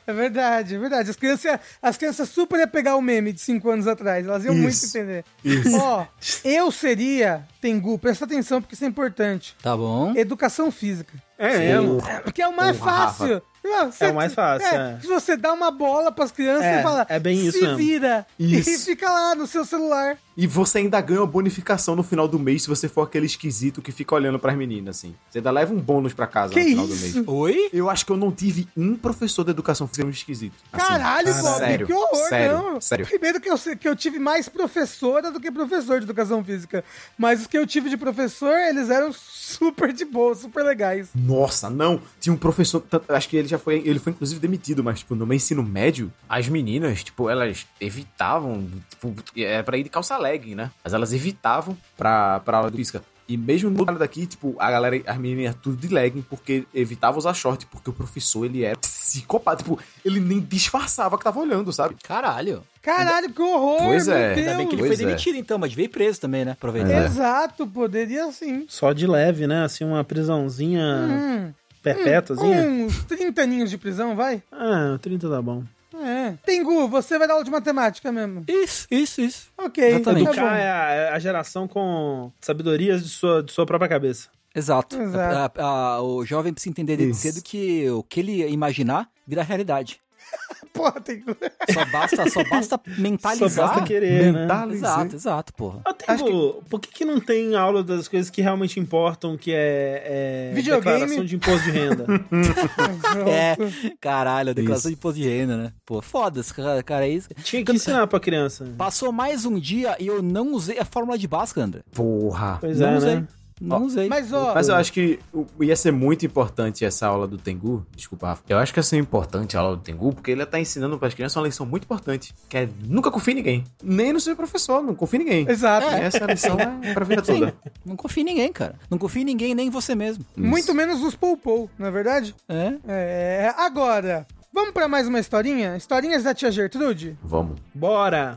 É 0.07 0.12
verdade, 0.12 0.74
é 0.76 0.78
verdade. 0.78 1.11
As 1.11 1.16
crianças, 1.16 1.59
as 1.82 1.97
crianças 1.97 2.28
super 2.28 2.61
iam 2.61 2.68
pegar 2.68 2.97
o 2.97 3.03
meme 3.03 3.32
de 3.32 3.40
5 3.40 3.68
anos 3.68 3.86
atrás. 3.88 4.26
Elas 4.26 4.45
iam 4.45 4.55
muito 4.55 4.70
Isso. 4.70 4.97
entender. 4.97 5.24
Isso. 5.45 5.76
Ó, 5.76 6.07
eu 6.45 6.70
seria, 6.70 7.47
Tengu, 7.61 7.99
presta 7.99 8.24
atenção 8.24 8.61
porque 8.62 8.74
isso 8.74 8.84
é 8.84 8.88
importante. 8.88 9.57
Tá 9.62 9.76
bom. 9.76 10.12
Educação 10.16 10.70
física. 10.70 11.12
É 11.39 11.59
mesmo. 11.59 11.99
Porque 12.22 12.41
é 12.43 12.49
o 12.49 12.55
mais 12.57 12.76
Porra, 12.76 12.91
fácil. 13.09 13.43
Não, 13.64 13.91
você- 13.91 14.05
É 14.05 14.11
o 14.11 14.14
mais 14.14 14.35
fácil, 14.35 14.68
é. 14.68 14.99
Se 15.01 15.07
você 15.07 15.37
dá 15.39 15.51
uma 15.53 15.70
bola 15.70 16.12
pras 16.12 16.30
crianças 16.30 16.64
É, 16.64 16.80
e 16.80 16.82
fala, 16.82 17.07
é 17.09 17.18
bem 17.18 17.39
isso 17.47 17.57
se 17.59 17.62
mesmo. 17.62 17.76
vira. 17.78 18.26
Isso. 18.39 18.68
E 18.70 18.76
fica 18.95 19.11
lá 19.11 19.35
no 19.35 19.47
seu 19.47 19.64
celular. 19.64 20.18
E 20.37 20.47
você 20.47 20.78
ainda 20.78 21.01
ganha 21.01 21.20
uma 21.20 21.26
bonificação 21.26 21.97
no 21.97 22.03
final 22.03 22.28
do 22.28 22.39
mês 22.39 22.62
se 22.64 22.68
você 22.68 22.89
for 22.89 23.03
aquele 23.03 23.24
esquisito 23.24 23.80
que 23.80 23.91
fica 23.91 24.14
olhando 24.16 24.39
pras 24.39 24.55
meninas, 24.57 24.99
assim. 24.99 25.14
Você 25.30 25.39
ainda 25.39 25.51
leva 25.51 25.72
um 25.72 25.78
bônus 25.80 26.12
pra 26.12 26.26
casa 26.26 26.53
Que 26.53 26.61
no 26.61 26.66
final 26.66 26.87
do 26.89 26.95
isso? 26.95 27.14
mês. 27.18 27.24
Oi? 27.28 27.70
Eu 27.72 27.89
acho 27.89 28.05
que 28.05 28.12
eu 28.12 28.16
não 28.18 28.30
tive 28.30 28.68
um 28.76 28.97
professor 28.97 29.45
de 29.45 29.51
educação 29.53 29.87
física 29.89 30.11
esquisito. 30.11 30.55
Assim, 30.72 30.87
Caralho, 30.87 31.32
Bob, 31.35 31.57
sério, 31.59 31.87
que 31.87 31.93
horror, 31.95 32.28
sério, 32.28 32.59
não. 32.59 32.80
Sério. 32.82 33.07
Primeiro 33.07 33.41
que 33.41 33.49
eu, 33.49 33.57
que 33.80 33.89
eu 33.89 33.97
tive 33.97 34.18
mais 34.18 34.47
professora 34.49 35.30
do 35.30 35.41
que 35.41 35.51
professor 35.51 36.01
de 36.01 36.05
educação 36.05 36.45
física. 36.45 36.85
Mas 37.16 37.41
os 37.43 37.47
que 37.47 37.57
eu 37.57 37.66
tive 37.66 37.89
de 37.89 37.97
professor, 37.97 38.59
eles 38.59 38.91
eram 38.91 39.11
super 39.16 39.91
de 39.93 40.05
boa, 40.05 40.35
super 40.35 40.64
legais. 40.64 41.09
Nossa, 41.24 41.70
não. 41.70 42.00
Tinha 42.20 42.32
um 42.32 42.36
professor, 42.36 42.84
acho 43.08 43.28
que 43.28 43.36
ele 43.36 43.48
já 43.48 43.58
foi, 43.58 43.82
ele 43.84 43.98
foi 43.98 44.12
inclusive 44.12 44.38
demitido, 44.40 44.84
mas 44.84 44.98
tipo, 44.98 45.14
no 45.14 45.26
meu 45.26 45.36
ensino 45.36 45.62
médio, 45.62 46.12
as 46.28 46.48
meninas, 46.48 47.02
tipo, 47.02 47.30
elas 47.30 47.66
evitavam, 47.80 48.68
tipo, 48.90 49.14
era 49.36 49.62
pra 49.62 49.78
ir 49.78 49.84
de 49.84 49.88
calça 49.88 50.18
legging, 50.18 50.54
né? 50.54 50.70
Mas 50.82 50.92
elas 50.92 51.12
evitavam 51.12 51.76
pra, 51.96 52.40
pra 52.40 52.58
aula 52.58 52.70
de 52.70 52.76
física. 52.76 53.02
E 53.26 53.38
mesmo 53.38 53.70
no 53.70 53.78
lugar 53.78 53.96
daqui, 53.96 54.26
tipo, 54.26 54.54
a 54.58 54.70
galera, 54.70 55.02
as 55.06 55.16
meninas 55.16 55.56
tudo 55.62 55.76
de 55.76 55.88
legging, 55.88 56.20
porque 56.22 56.66
evitava 56.74 57.16
usar 57.16 57.32
short, 57.32 57.64
porque 57.66 57.88
o 57.88 57.92
professor, 57.92 58.44
ele 58.44 58.64
era 58.64 58.78
psicopata. 59.18 59.62
Tipo, 59.62 59.78
ele 60.04 60.20
nem 60.20 60.40
disfarçava 60.40 61.16
que 61.16 61.24
tava 61.24 61.40
olhando, 61.40 61.72
sabe? 61.72 61.94
Caralho. 62.02 62.62
Caralho, 62.82 63.30
que 63.32 63.40
horror, 63.40 63.78
Pois 63.78 64.06
meu 64.06 64.16
é. 64.16 64.34
Deus. 64.34 64.38
Ainda 64.46 64.58
bem 64.58 64.66
que 64.68 64.74
ele 64.74 64.82
Pois 64.82 64.96
foi 64.96 65.04
é. 65.04 65.06
demitido, 65.08 65.36
então, 65.38 65.58
mas 65.58 65.72
veio 65.72 65.88
preso 65.88 66.20
também, 66.20 66.44
né? 66.44 66.52
Aproveitar. 66.52 66.90
É. 66.90 67.04
Exato, 67.06 67.66
poderia 67.66 68.30
sim. 68.32 68.66
Só 68.68 68.92
de 68.92 69.06
leve, 69.06 69.46
né? 69.46 69.64
Assim, 69.64 69.84
uma 69.84 70.04
prisãozinha 70.04 70.82
Hum, 70.84 71.52
perpétuazinha. 71.82 72.62
uns 72.62 73.04
30 73.04 73.42
aninhos 73.42 73.70
de 73.70 73.78
prisão, 73.78 74.14
vai? 74.16 74.42
Ah, 74.52 74.98
30 75.00 75.28
tá 75.30 75.40
bom. 75.40 75.62
É. 76.02 76.34
Tengu, 76.44 76.88
você 76.88 77.18
vai 77.18 77.26
dar 77.28 77.34
aula 77.34 77.44
de 77.44 77.50
matemática 77.50 78.10
mesmo. 78.10 78.44
Isso, 78.48 78.86
isso, 78.90 79.20
isso. 79.20 79.46
Ok, 79.56 79.82
Exatamente. 79.82 80.24
tá 80.24 80.30
Educar 80.32 80.50
bom. 80.50 80.56
é 80.56 80.70
a, 80.70 80.90
é 80.90 81.08
a 81.10 81.18
geração 81.20 81.68
com 81.68 82.32
sabedorias 82.40 83.02
de 83.04 83.08
sua, 83.10 83.42
de 83.42 83.52
sua 83.52 83.64
própria 83.64 83.88
cabeça. 83.88 84.28
Exato. 84.55 85.00
Exato. 85.00 85.61
A- 85.61 85.64
a- 85.64 86.02
o 86.02 86.24
jovem 86.24 86.52
precisa 86.52 86.70
entender 86.70 86.96
desde 86.96 87.12
Isso. 87.12 87.22
cedo 87.22 87.42
que 87.44 87.88
o 87.90 88.02
que 88.02 88.20
ele 88.20 88.46
imaginar 88.48 89.09
vira 89.26 89.42
realidade. 89.42 90.00
Porra, 90.72 91.00
Tengu. 91.00 91.36
Só 91.72 91.84
basta, 91.86 92.28
só 92.28 92.42
basta 92.48 92.80
mentalizar. 92.98 93.48
Só 93.50 93.66
basta 93.68 93.82
querer, 93.84 94.32
né? 94.32 94.40
Mentalizei. 94.40 94.78
Exato, 94.88 95.14
exato, 95.16 95.55
porra. 95.55 95.80
Ah, 95.84 95.94
Tengu, 95.94 96.62
por 96.68 96.80
que, 96.80 96.88
que 96.92 97.05
não 97.05 97.20
tem 97.20 97.55
aula 97.55 97.82
das 97.84 98.09
coisas 98.09 98.28
que 98.28 98.42
realmente 98.42 98.80
importam, 98.80 99.36
que 99.36 99.52
é, 99.55 100.50
é 100.50 100.52
Videogame. 100.55 100.98
declaração 101.00 101.24
de 101.24 101.36
imposto 101.36 101.62
de 101.64 101.70
renda? 101.70 102.07
É, 103.28 103.57
caralho, 104.00 104.50
a 104.50 104.52
declaração 104.52 104.90
de 104.90 104.96
imposto 104.96 105.20
de 105.20 105.28
renda, 105.28 105.57
né? 105.57 105.72
Pô, 105.86 106.02
foda 106.02 106.40
esse 106.40 106.52
cara, 106.52 106.82
cara 106.82 107.07
é 107.07 107.11
isso. 107.11 107.28
Tinha 107.42 107.64
que 107.64 107.72
ensinar 107.72 108.07
pra 108.07 108.18
criança. 108.18 108.66
Passou 108.76 109.12
mais 109.12 109.44
um 109.44 109.59
dia 109.59 109.96
e 110.00 110.07
eu 110.07 110.22
não 110.22 110.52
usei 110.52 110.78
a 110.78 110.84
fórmula 110.84 111.16
de 111.16 111.28
Bhaskara, 111.28 111.66
André. 111.66 111.80
Porra. 111.92 112.59
Pois 112.61 112.80
não 112.80 112.88
é, 112.88 112.96
usei. 112.96 113.14
né? 113.16 113.28
Não 113.61 113.84
usei. 113.84 114.09
Mas, 114.09 114.32
ó, 114.32 114.52
Mas 114.55 114.68
eu 114.68 114.74
acho 114.74 114.92
que 114.92 115.18
ia 115.61 115.76
ser 115.76 115.92
muito 115.92 116.26
importante 116.26 116.84
essa 116.84 117.07
aula 117.07 117.26
do 117.26 117.38
Tengu. 117.38 117.86
Desculpa, 117.94 118.28
Rafa. 118.28 118.42
Eu 118.48 118.59
acho 118.59 118.72
que 118.72 118.78
ia 118.78 118.82
ser 118.82 118.96
importante 118.96 119.57
a 119.57 119.61
aula 119.61 119.76
do 119.76 119.82
Tengu, 119.82 120.12
porque 120.12 120.30
ele 120.30 120.44
tá 120.44 120.59
ensinando 120.59 120.98
pras 120.98 121.14
crianças 121.14 121.36
uma 121.36 121.46
lição 121.46 121.64
muito 121.64 121.84
importante. 121.84 122.34
Que 122.48 122.59
é 122.59 122.68
nunca 122.86 123.11
confie 123.11 123.32
em 123.32 123.36
ninguém. 123.36 123.64
Nem 123.82 124.12
no 124.12 124.20
seu 124.20 124.34
professor, 124.36 124.82
não 124.82 124.94
confie 124.94 125.16
em 125.16 125.20
ninguém. 125.20 125.48
exato. 125.48 125.86
Essa 125.86 126.24
lição 126.26 126.57
é 126.82 126.92
pra 126.92 127.05
vida 127.05 127.22
toda. 127.22 127.55
Não 127.84 127.96
confia 127.96 128.22
em 128.22 128.26
ninguém, 128.26 128.52
cara. 128.52 128.74
Não 128.90 128.98
confia 128.98 129.22
em 129.22 129.24
ninguém, 129.26 129.55
nem 129.55 129.68
em 129.68 129.70
você 129.70 129.94
mesmo. 129.94 130.24
Muito 130.36 130.74
menos 130.74 131.02
os 131.02 131.14
poupou, 131.14 131.70
não 131.78 131.86
é 131.86 131.90
verdade? 131.90 132.34
É? 132.48 132.74
É, 132.86 133.55
agora, 133.57 134.26
vamos 134.55 134.70
pra 134.70 134.86
mais 134.86 135.09
uma 135.09 135.18
historinha? 135.18 135.76
Historinhas 135.76 136.22
da 136.22 136.32
tia 136.32 136.50
Gertrude? 136.50 137.18
Vamos. 137.22 137.59
Bora! 137.74 138.36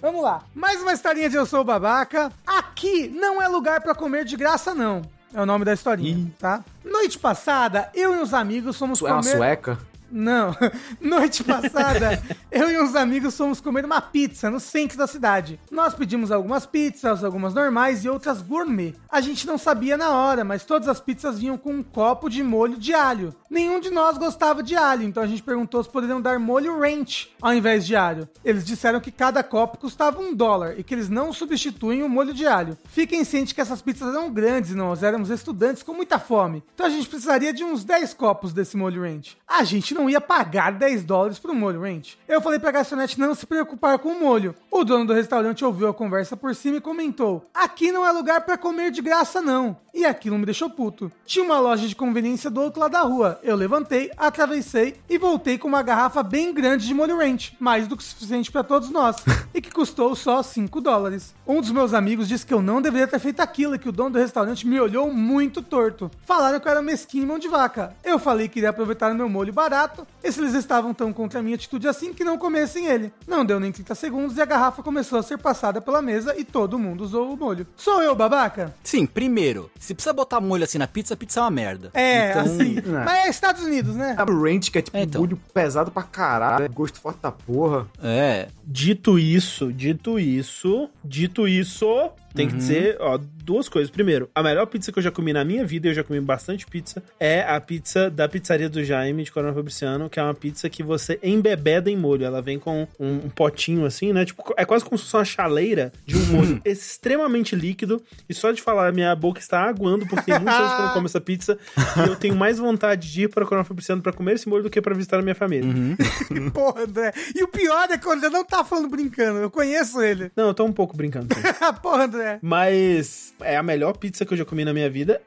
Vamos 0.00 0.22
lá. 0.22 0.42
Mais 0.52 0.82
uma 0.82 0.92
historinha 0.92 1.30
de 1.30 1.36
Eu 1.36 1.46
Sou 1.46 1.60
o 1.60 1.64
Babaca. 1.64 2.32
Aqui 2.44 3.08
não 3.08 3.40
é 3.40 3.46
lugar 3.46 3.80
pra 3.80 3.94
comer 3.94 4.24
de 4.24 4.36
graça, 4.36 4.74
não. 4.74 5.02
É 5.32 5.40
o 5.40 5.46
nome 5.46 5.64
da 5.64 5.72
historinha, 5.74 6.16
Ih. 6.18 6.32
tá? 6.38 6.64
Noite 6.84 7.18
passada, 7.18 7.90
eu 7.94 8.14
e 8.14 8.18
uns 8.18 8.32
amigos 8.34 8.76
fomos 8.78 9.00
É 9.02 9.04
uma 9.06 9.22
comer... 9.22 9.36
sueca? 9.36 9.78
Não. 10.10 10.56
Noite 11.00 11.42
passada, 11.42 12.22
eu 12.50 12.70
e 12.70 12.80
uns 12.80 12.94
amigos 12.94 13.36
fomos 13.36 13.60
comer 13.60 13.84
uma 13.84 14.00
pizza 14.00 14.50
no 14.50 14.60
centro 14.60 14.96
da 14.96 15.06
cidade. 15.06 15.58
Nós 15.70 15.94
pedimos 15.94 16.30
algumas 16.30 16.64
pizzas, 16.64 17.24
algumas 17.24 17.54
normais 17.54 18.04
e 18.04 18.08
outras 18.08 18.40
gourmet. 18.40 18.94
A 19.08 19.20
gente 19.20 19.46
não 19.46 19.58
sabia 19.58 19.96
na 19.96 20.10
hora, 20.10 20.44
mas 20.44 20.64
todas 20.64 20.88
as 20.88 21.00
pizzas 21.00 21.38
vinham 21.38 21.58
com 21.58 21.72
um 21.72 21.82
copo 21.82 22.28
de 22.28 22.42
molho 22.42 22.78
de 22.78 22.94
alho. 22.94 23.34
Nenhum 23.50 23.80
de 23.80 23.90
nós 23.90 24.18
gostava 24.18 24.62
de 24.62 24.76
alho, 24.76 25.02
então 25.02 25.22
a 25.22 25.26
gente 25.26 25.42
perguntou 25.42 25.82
se 25.82 25.90
poderiam 25.90 26.20
dar 26.20 26.38
molho 26.38 26.78
ranch 26.78 27.34
ao 27.40 27.54
invés 27.54 27.86
de 27.86 27.96
alho. 27.96 28.28
Eles 28.44 28.64
disseram 28.64 29.00
que 29.00 29.10
cada 29.10 29.42
copo 29.42 29.78
custava 29.78 30.20
um 30.20 30.34
dólar 30.34 30.78
e 30.78 30.84
que 30.84 30.94
eles 30.94 31.08
não 31.08 31.32
substituem 31.32 32.02
o 32.02 32.08
molho 32.08 32.34
de 32.34 32.46
alho. 32.46 32.76
Fiquem 32.88 33.24
cientes 33.24 33.52
que 33.52 33.60
essas 33.60 33.82
pizzas 33.82 34.14
eram 34.14 34.30
grandes 34.30 34.70
e 34.70 34.74
nós 34.74 35.02
éramos 35.02 35.30
estudantes 35.30 35.82
com 35.82 35.92
muita 35.92 36.18
fome. 36.18 36.62
Então 36.74 36.86
a 36.86 36.90
gente 36.90 37.08
precisaria 37.08 37.52
de 37.52 37.64
uns 37.64 37.84
10 37.84 38.14
copos 38.14 38.52
desse 38.52 38.76
molho 38.76 39.02
ranch. 39.02 39.36
A 39.46 39.64
gente 39.64 39.94
não 39.96 40.08
ia 40.10 40.20
pagar 40.20 40.72
10 40.72 41.04
dólares 41.04 41.38
pro 41.38 41.54
molho 41.54 41.80
ranch. 41.80 42.18
Eu 42.28 42.40
falei 42.40 42.58
pra 42.58 42.70
garçonete 42.70 43.18
não 43.18 43.34
se 43.34 43.46
preocupar 43.46 43.98
com 43.98 44.10
o 44.10 44.20
molho. 44.20 44.54
O 44.70 44.84
dono 44.84 45.06
do 45.06 45.12
restaurante 45.12 45.64
ouviu 45.64 45.88
a 45.88 45.94
conversa 45.94 46.36
por 46.36 46.54
cima 46.54 46.76
e 46.76 46.80
comentou: 46.80 47.44
Aqui 47.54 47.90
não 47.90 48.06
é 48.06 48.12
lugar 48.12 48.42
pra 48.42 48.58
comer 48.58 48.90
de 48.90 49.00
graça, 49.00 49.40
não. 49.40 49.76
E 49.94 50.04
aquilo 50.04 50.36
me 50.36 50.44
deixou 50.44 50.68
puto. 50.68 51.10
Tinha 51.24 51.42
uma 51.42 51.58
loja 51.58 51.88
de 51.88 51.96
conveniência 51.96 52.50
do 52.50 52.60
outro 52.60 52.80
lado 52.80 52.92
da 52.92 53.00
rua. 53.00 53.40
Eu 53.42 53.56
levantei, 53.56 54.10
atravessei 54.14 54.96
e 55.08 55.16
voltei 55.16 55.56
com 55.56 55.66
uma 55.66 55.82
garrafa 55.82 56.22
bem 56.22 56.52
grande 56.52 56.86
de 56.86 56.92
molho 56.92 57.16
ranch, 57.16 57.56
mais 57.58 57.88
do 57.88 57.96
que 57.96 58.04
suficiente 58.04 58.52
pra 58.52 58.62
todos 58.62 58.90
nós, 58.90 59.16
e 59.54 59.60
que 59.62 59.70
custou 59.70 60.14
só 60.14 60.42
5 60.42 60.82
dólares. 60.82 61.34
Um 61.46 61.62
dos 61.62 61.70
meus 61.70 61.94
amigos 61.94 62.28
disse 62.28 62.44
que 62.44 62.52
eu 62.52 62.60
não 62.60 62.82
deveria 62.82 63.06
ter 63.06 63.18
feito 63.18 63.40
aquilo 63.40 63.74
e 63.74 63.78
que 63.78 63.88
o 63.88 63.92
dono 63.92 64.10
do 64.10 64.18
restaurante 64.18 64.66
me 64.66 64.78
olhou 64.78 65.10
muito 65.10 65.62
torto. 65.62 66.10
Falaram 66.26 66.60
que 66.60 66.68
eu 66.68 66.72
era 66.72 66.82
mesquinho 66.82 67.24
e 67.24 67.26
mão 67.26 67.38
de 67.38 67.48
vaca. 67.48 67.96
Eu 68.04 68.18
falei 68.18 68.48
que 68.48 68.58
iria 68.58 68.68
aproveitar 68.68 69.10
o 69.12 69.14
meu 69.14 69.30
molho 69.30 69.52
barato 69.52 69.85
prato 69.86 70.06
e 70.22 70.32
se 70.32 70.40
eles 70.40 70.54
estavam 70.54 70.92
tão 70.92 71.12
contra 71.12 71.40
a 71.40 71.42
minha 71.42 71.54
atitude 71.54 71.86
assim 71.88 72.12
que 72.12 72.24
não 72.24 72.36
comessem 72.36 72.86
ele. 72.86 73.12
Não 73.26 73.44
deu 73.44 73.60
nem 73.60 73.70
30 73.70 73.94
segundos 73.94 74.36
e 74.36 74.40
a 74.40 74.44
garrafa 74.44 74.82
começou 74.82 75.18
a 75.18 75.22
ser 75.22 75.38
passada 75.38 75.80
pela 75.80 76.02
mesa 76.02 76.34
e 76.38 76.44
todo 76.44 76.78
mundo 76.78 77.02
usou 77.04 77.32
o 77.32 77.36
molho. 77.36 77.66
Sou 77.76 78.02
eu, 78.02 78.14
babaca? 78.14 78.74
Sim, 78.82 79.06
primeiro, 79.06 79.70
se 79.78 79.94
precisa 79.94 80.12
botar 80.12 80.40
molho 80.40 80.64
assim 80.64 80.78
na 80.78 80.86
pizza, 80.86 81.14
a 81.14 81.16
pizza 81.16 81.40
é 81.40 81.42
uma 81.42 81.50
merda. 81.50 81.90
É, 81.94 82.30
Então, 82.30 82.42
assim. 82.42 82.78
é. 82.78 83.04
Mas 83.04 83.26
é 83.26 83.28
Estados 83.30 83.62
Unidos, 83.62 83.94
né? 83.94 84.14
A 84.18 84.24
ranch, 84.24 84.70
que 84.70 84.78
é 84.78 84.82
tipo 84.82 84.96
É, 84.96 85.02
então. 85.02 85.20
molho 85.20 85.40
pesado 85.54 85.90
pra 85.90 86.02
caralho, 86.02 86.64
é 86.64 86.68
gosto 86.68 86.98
forte 87.00 87.20
da 87.20 87.30
porra. 87.30 87.86
É. 88.02 88.48
Dito 88.64 89.18
isso, 89.18 89.72
dito 89.72 90.18
isso, 90.18 90.90
dito 91.04 91.46
isso, 91.46 92.10
tem 92.36 92.48
que 92.48 92.56
dizer, 92.56 92.96
ó, 93.00 93.18
duas 93.42 93.68
coisas. 93.68 93.90
Primeiro, 93.90 94.28
a 94.34 94.42
melhor 94.42 94.66
pizza 94.66 94.92
que 94.92 94.98
eu 94.98 95.02
já 95.02 95.10
comi 95.10 95.32
na 95.32 95.44
minha 95.44 95.64
vida, 95.64 95.88
eu 95.88 95.94
já 95.94 96.04
comi 96.04 96.20
bastante 96.20 96.66
pizza, 96.66 97.02
é 97.18 97.42
a 97.42 97.60
pizza 97.60 98.10
da 98.10 98.28
pizzaria 98.28 98.68
do 98.68 98.84
Jaime, 98.84 99.24
de 99.24 99.32
Coronel 99.32 99.54
Fabriciano, 99.54 100.10
que 100.10 100.20
é 100.20 100.22
uma 100.22 100.34
pizza 100.34 100.68
que 100.68 100.82
você 100.82 101.18
embebeda 101.22 101.90
em 101.90 101.96
molho. 101.96 102.24
Ela 102.24 102.42
vem 102.42 102.58
com 102.58 102.86
um, 102.98 103.14
um 103.26 103.28
potinho 103.30 103.86
assim, 103.86 104.12
né? 104.12 104.24
Tipo, 104.24 104.54
é 104.56 104.64
quase 104.64 104.84
como 104.84 104.98
se 104.98 105.04
fosse 105.04 105.16
uma 105.16 105.24
chaleira 105.24 105.92
de 106.04 106.16
um 106.16 106.26
molho 106.32 106.60
extremamente 106.64 107.56
líquido. 107.56 108.02
E 108.28 108.34
só 108.34 108.52
de 108.52 108.60
falar, 108.60 108.92
minha 108.92 109.14
boca 109.14 109.40
está 109.40 109.62
aguando, 109.62 110.06
porque 110.06 110.30
tem 110.30 110.40
muitos 110.40 110.58
anos 110.58 110.72
que 110.74 110.80
eu 110.80 110.86
não 110.86 110.92
como 110.92 111.06
essa 111.06 111.20
pizza. 111.20 111.58
e 112.04 112.08
eu 112.08 112.16
tenho 112.16 112.34
mais 112.34 112.58
vontade 112.58 113.10
de 113.10 113.22
ir 113.22 113.28
para 113.28 113.44
Coronel 113.44 113.64
Fabriciano 113.64 114.02
pra 114.02 114.12
comer 114.12 114.34
esse 114.34 114.48
molho 114.48 114.62
do 114.64 114.70
que 114.70 114.80
pra 114.80 114.94
visitar 114.94 115.18
a 115.18 115.22
minha 115.22 115.34
família. 115.34 115.72
Porra, 116.52 116.82
André. 116.82 117.12
E 117.34 117.42
o 117.42 117.48
pior 117.48 117.88
é 117.90 117.96
que 117.96 118.08
o 118.08 118.12
André 118.12 118.28
não 118.28 118.44
tá 118.44 118.64
falando 118.64 118.88
brincando. 118.88 119.38
Eu 119.38 119.50
conheço 119.50 120.02
ele. 120.02 120.30
Não, 120.36 120.48
eu 120.48 120.54
tô 120.54 120.64
um 120.64 120.72
pouco 120.72 120.96
brincando. 120.96 121.28
Porra, 121.82 122.04
André. 122.04 122.25
Mas 122.42 123.34
é 123.40 123.56
a 123.56 123.62
melhor 123.62 123.96
pizza 123.96 124.24
que 124.24 124.32
eu 124.32 124.38
já 124.38 124.44
comi 124.44 124.64
na 124.64 124.72
minha 124.72 124.90
vida. 124.90 125.20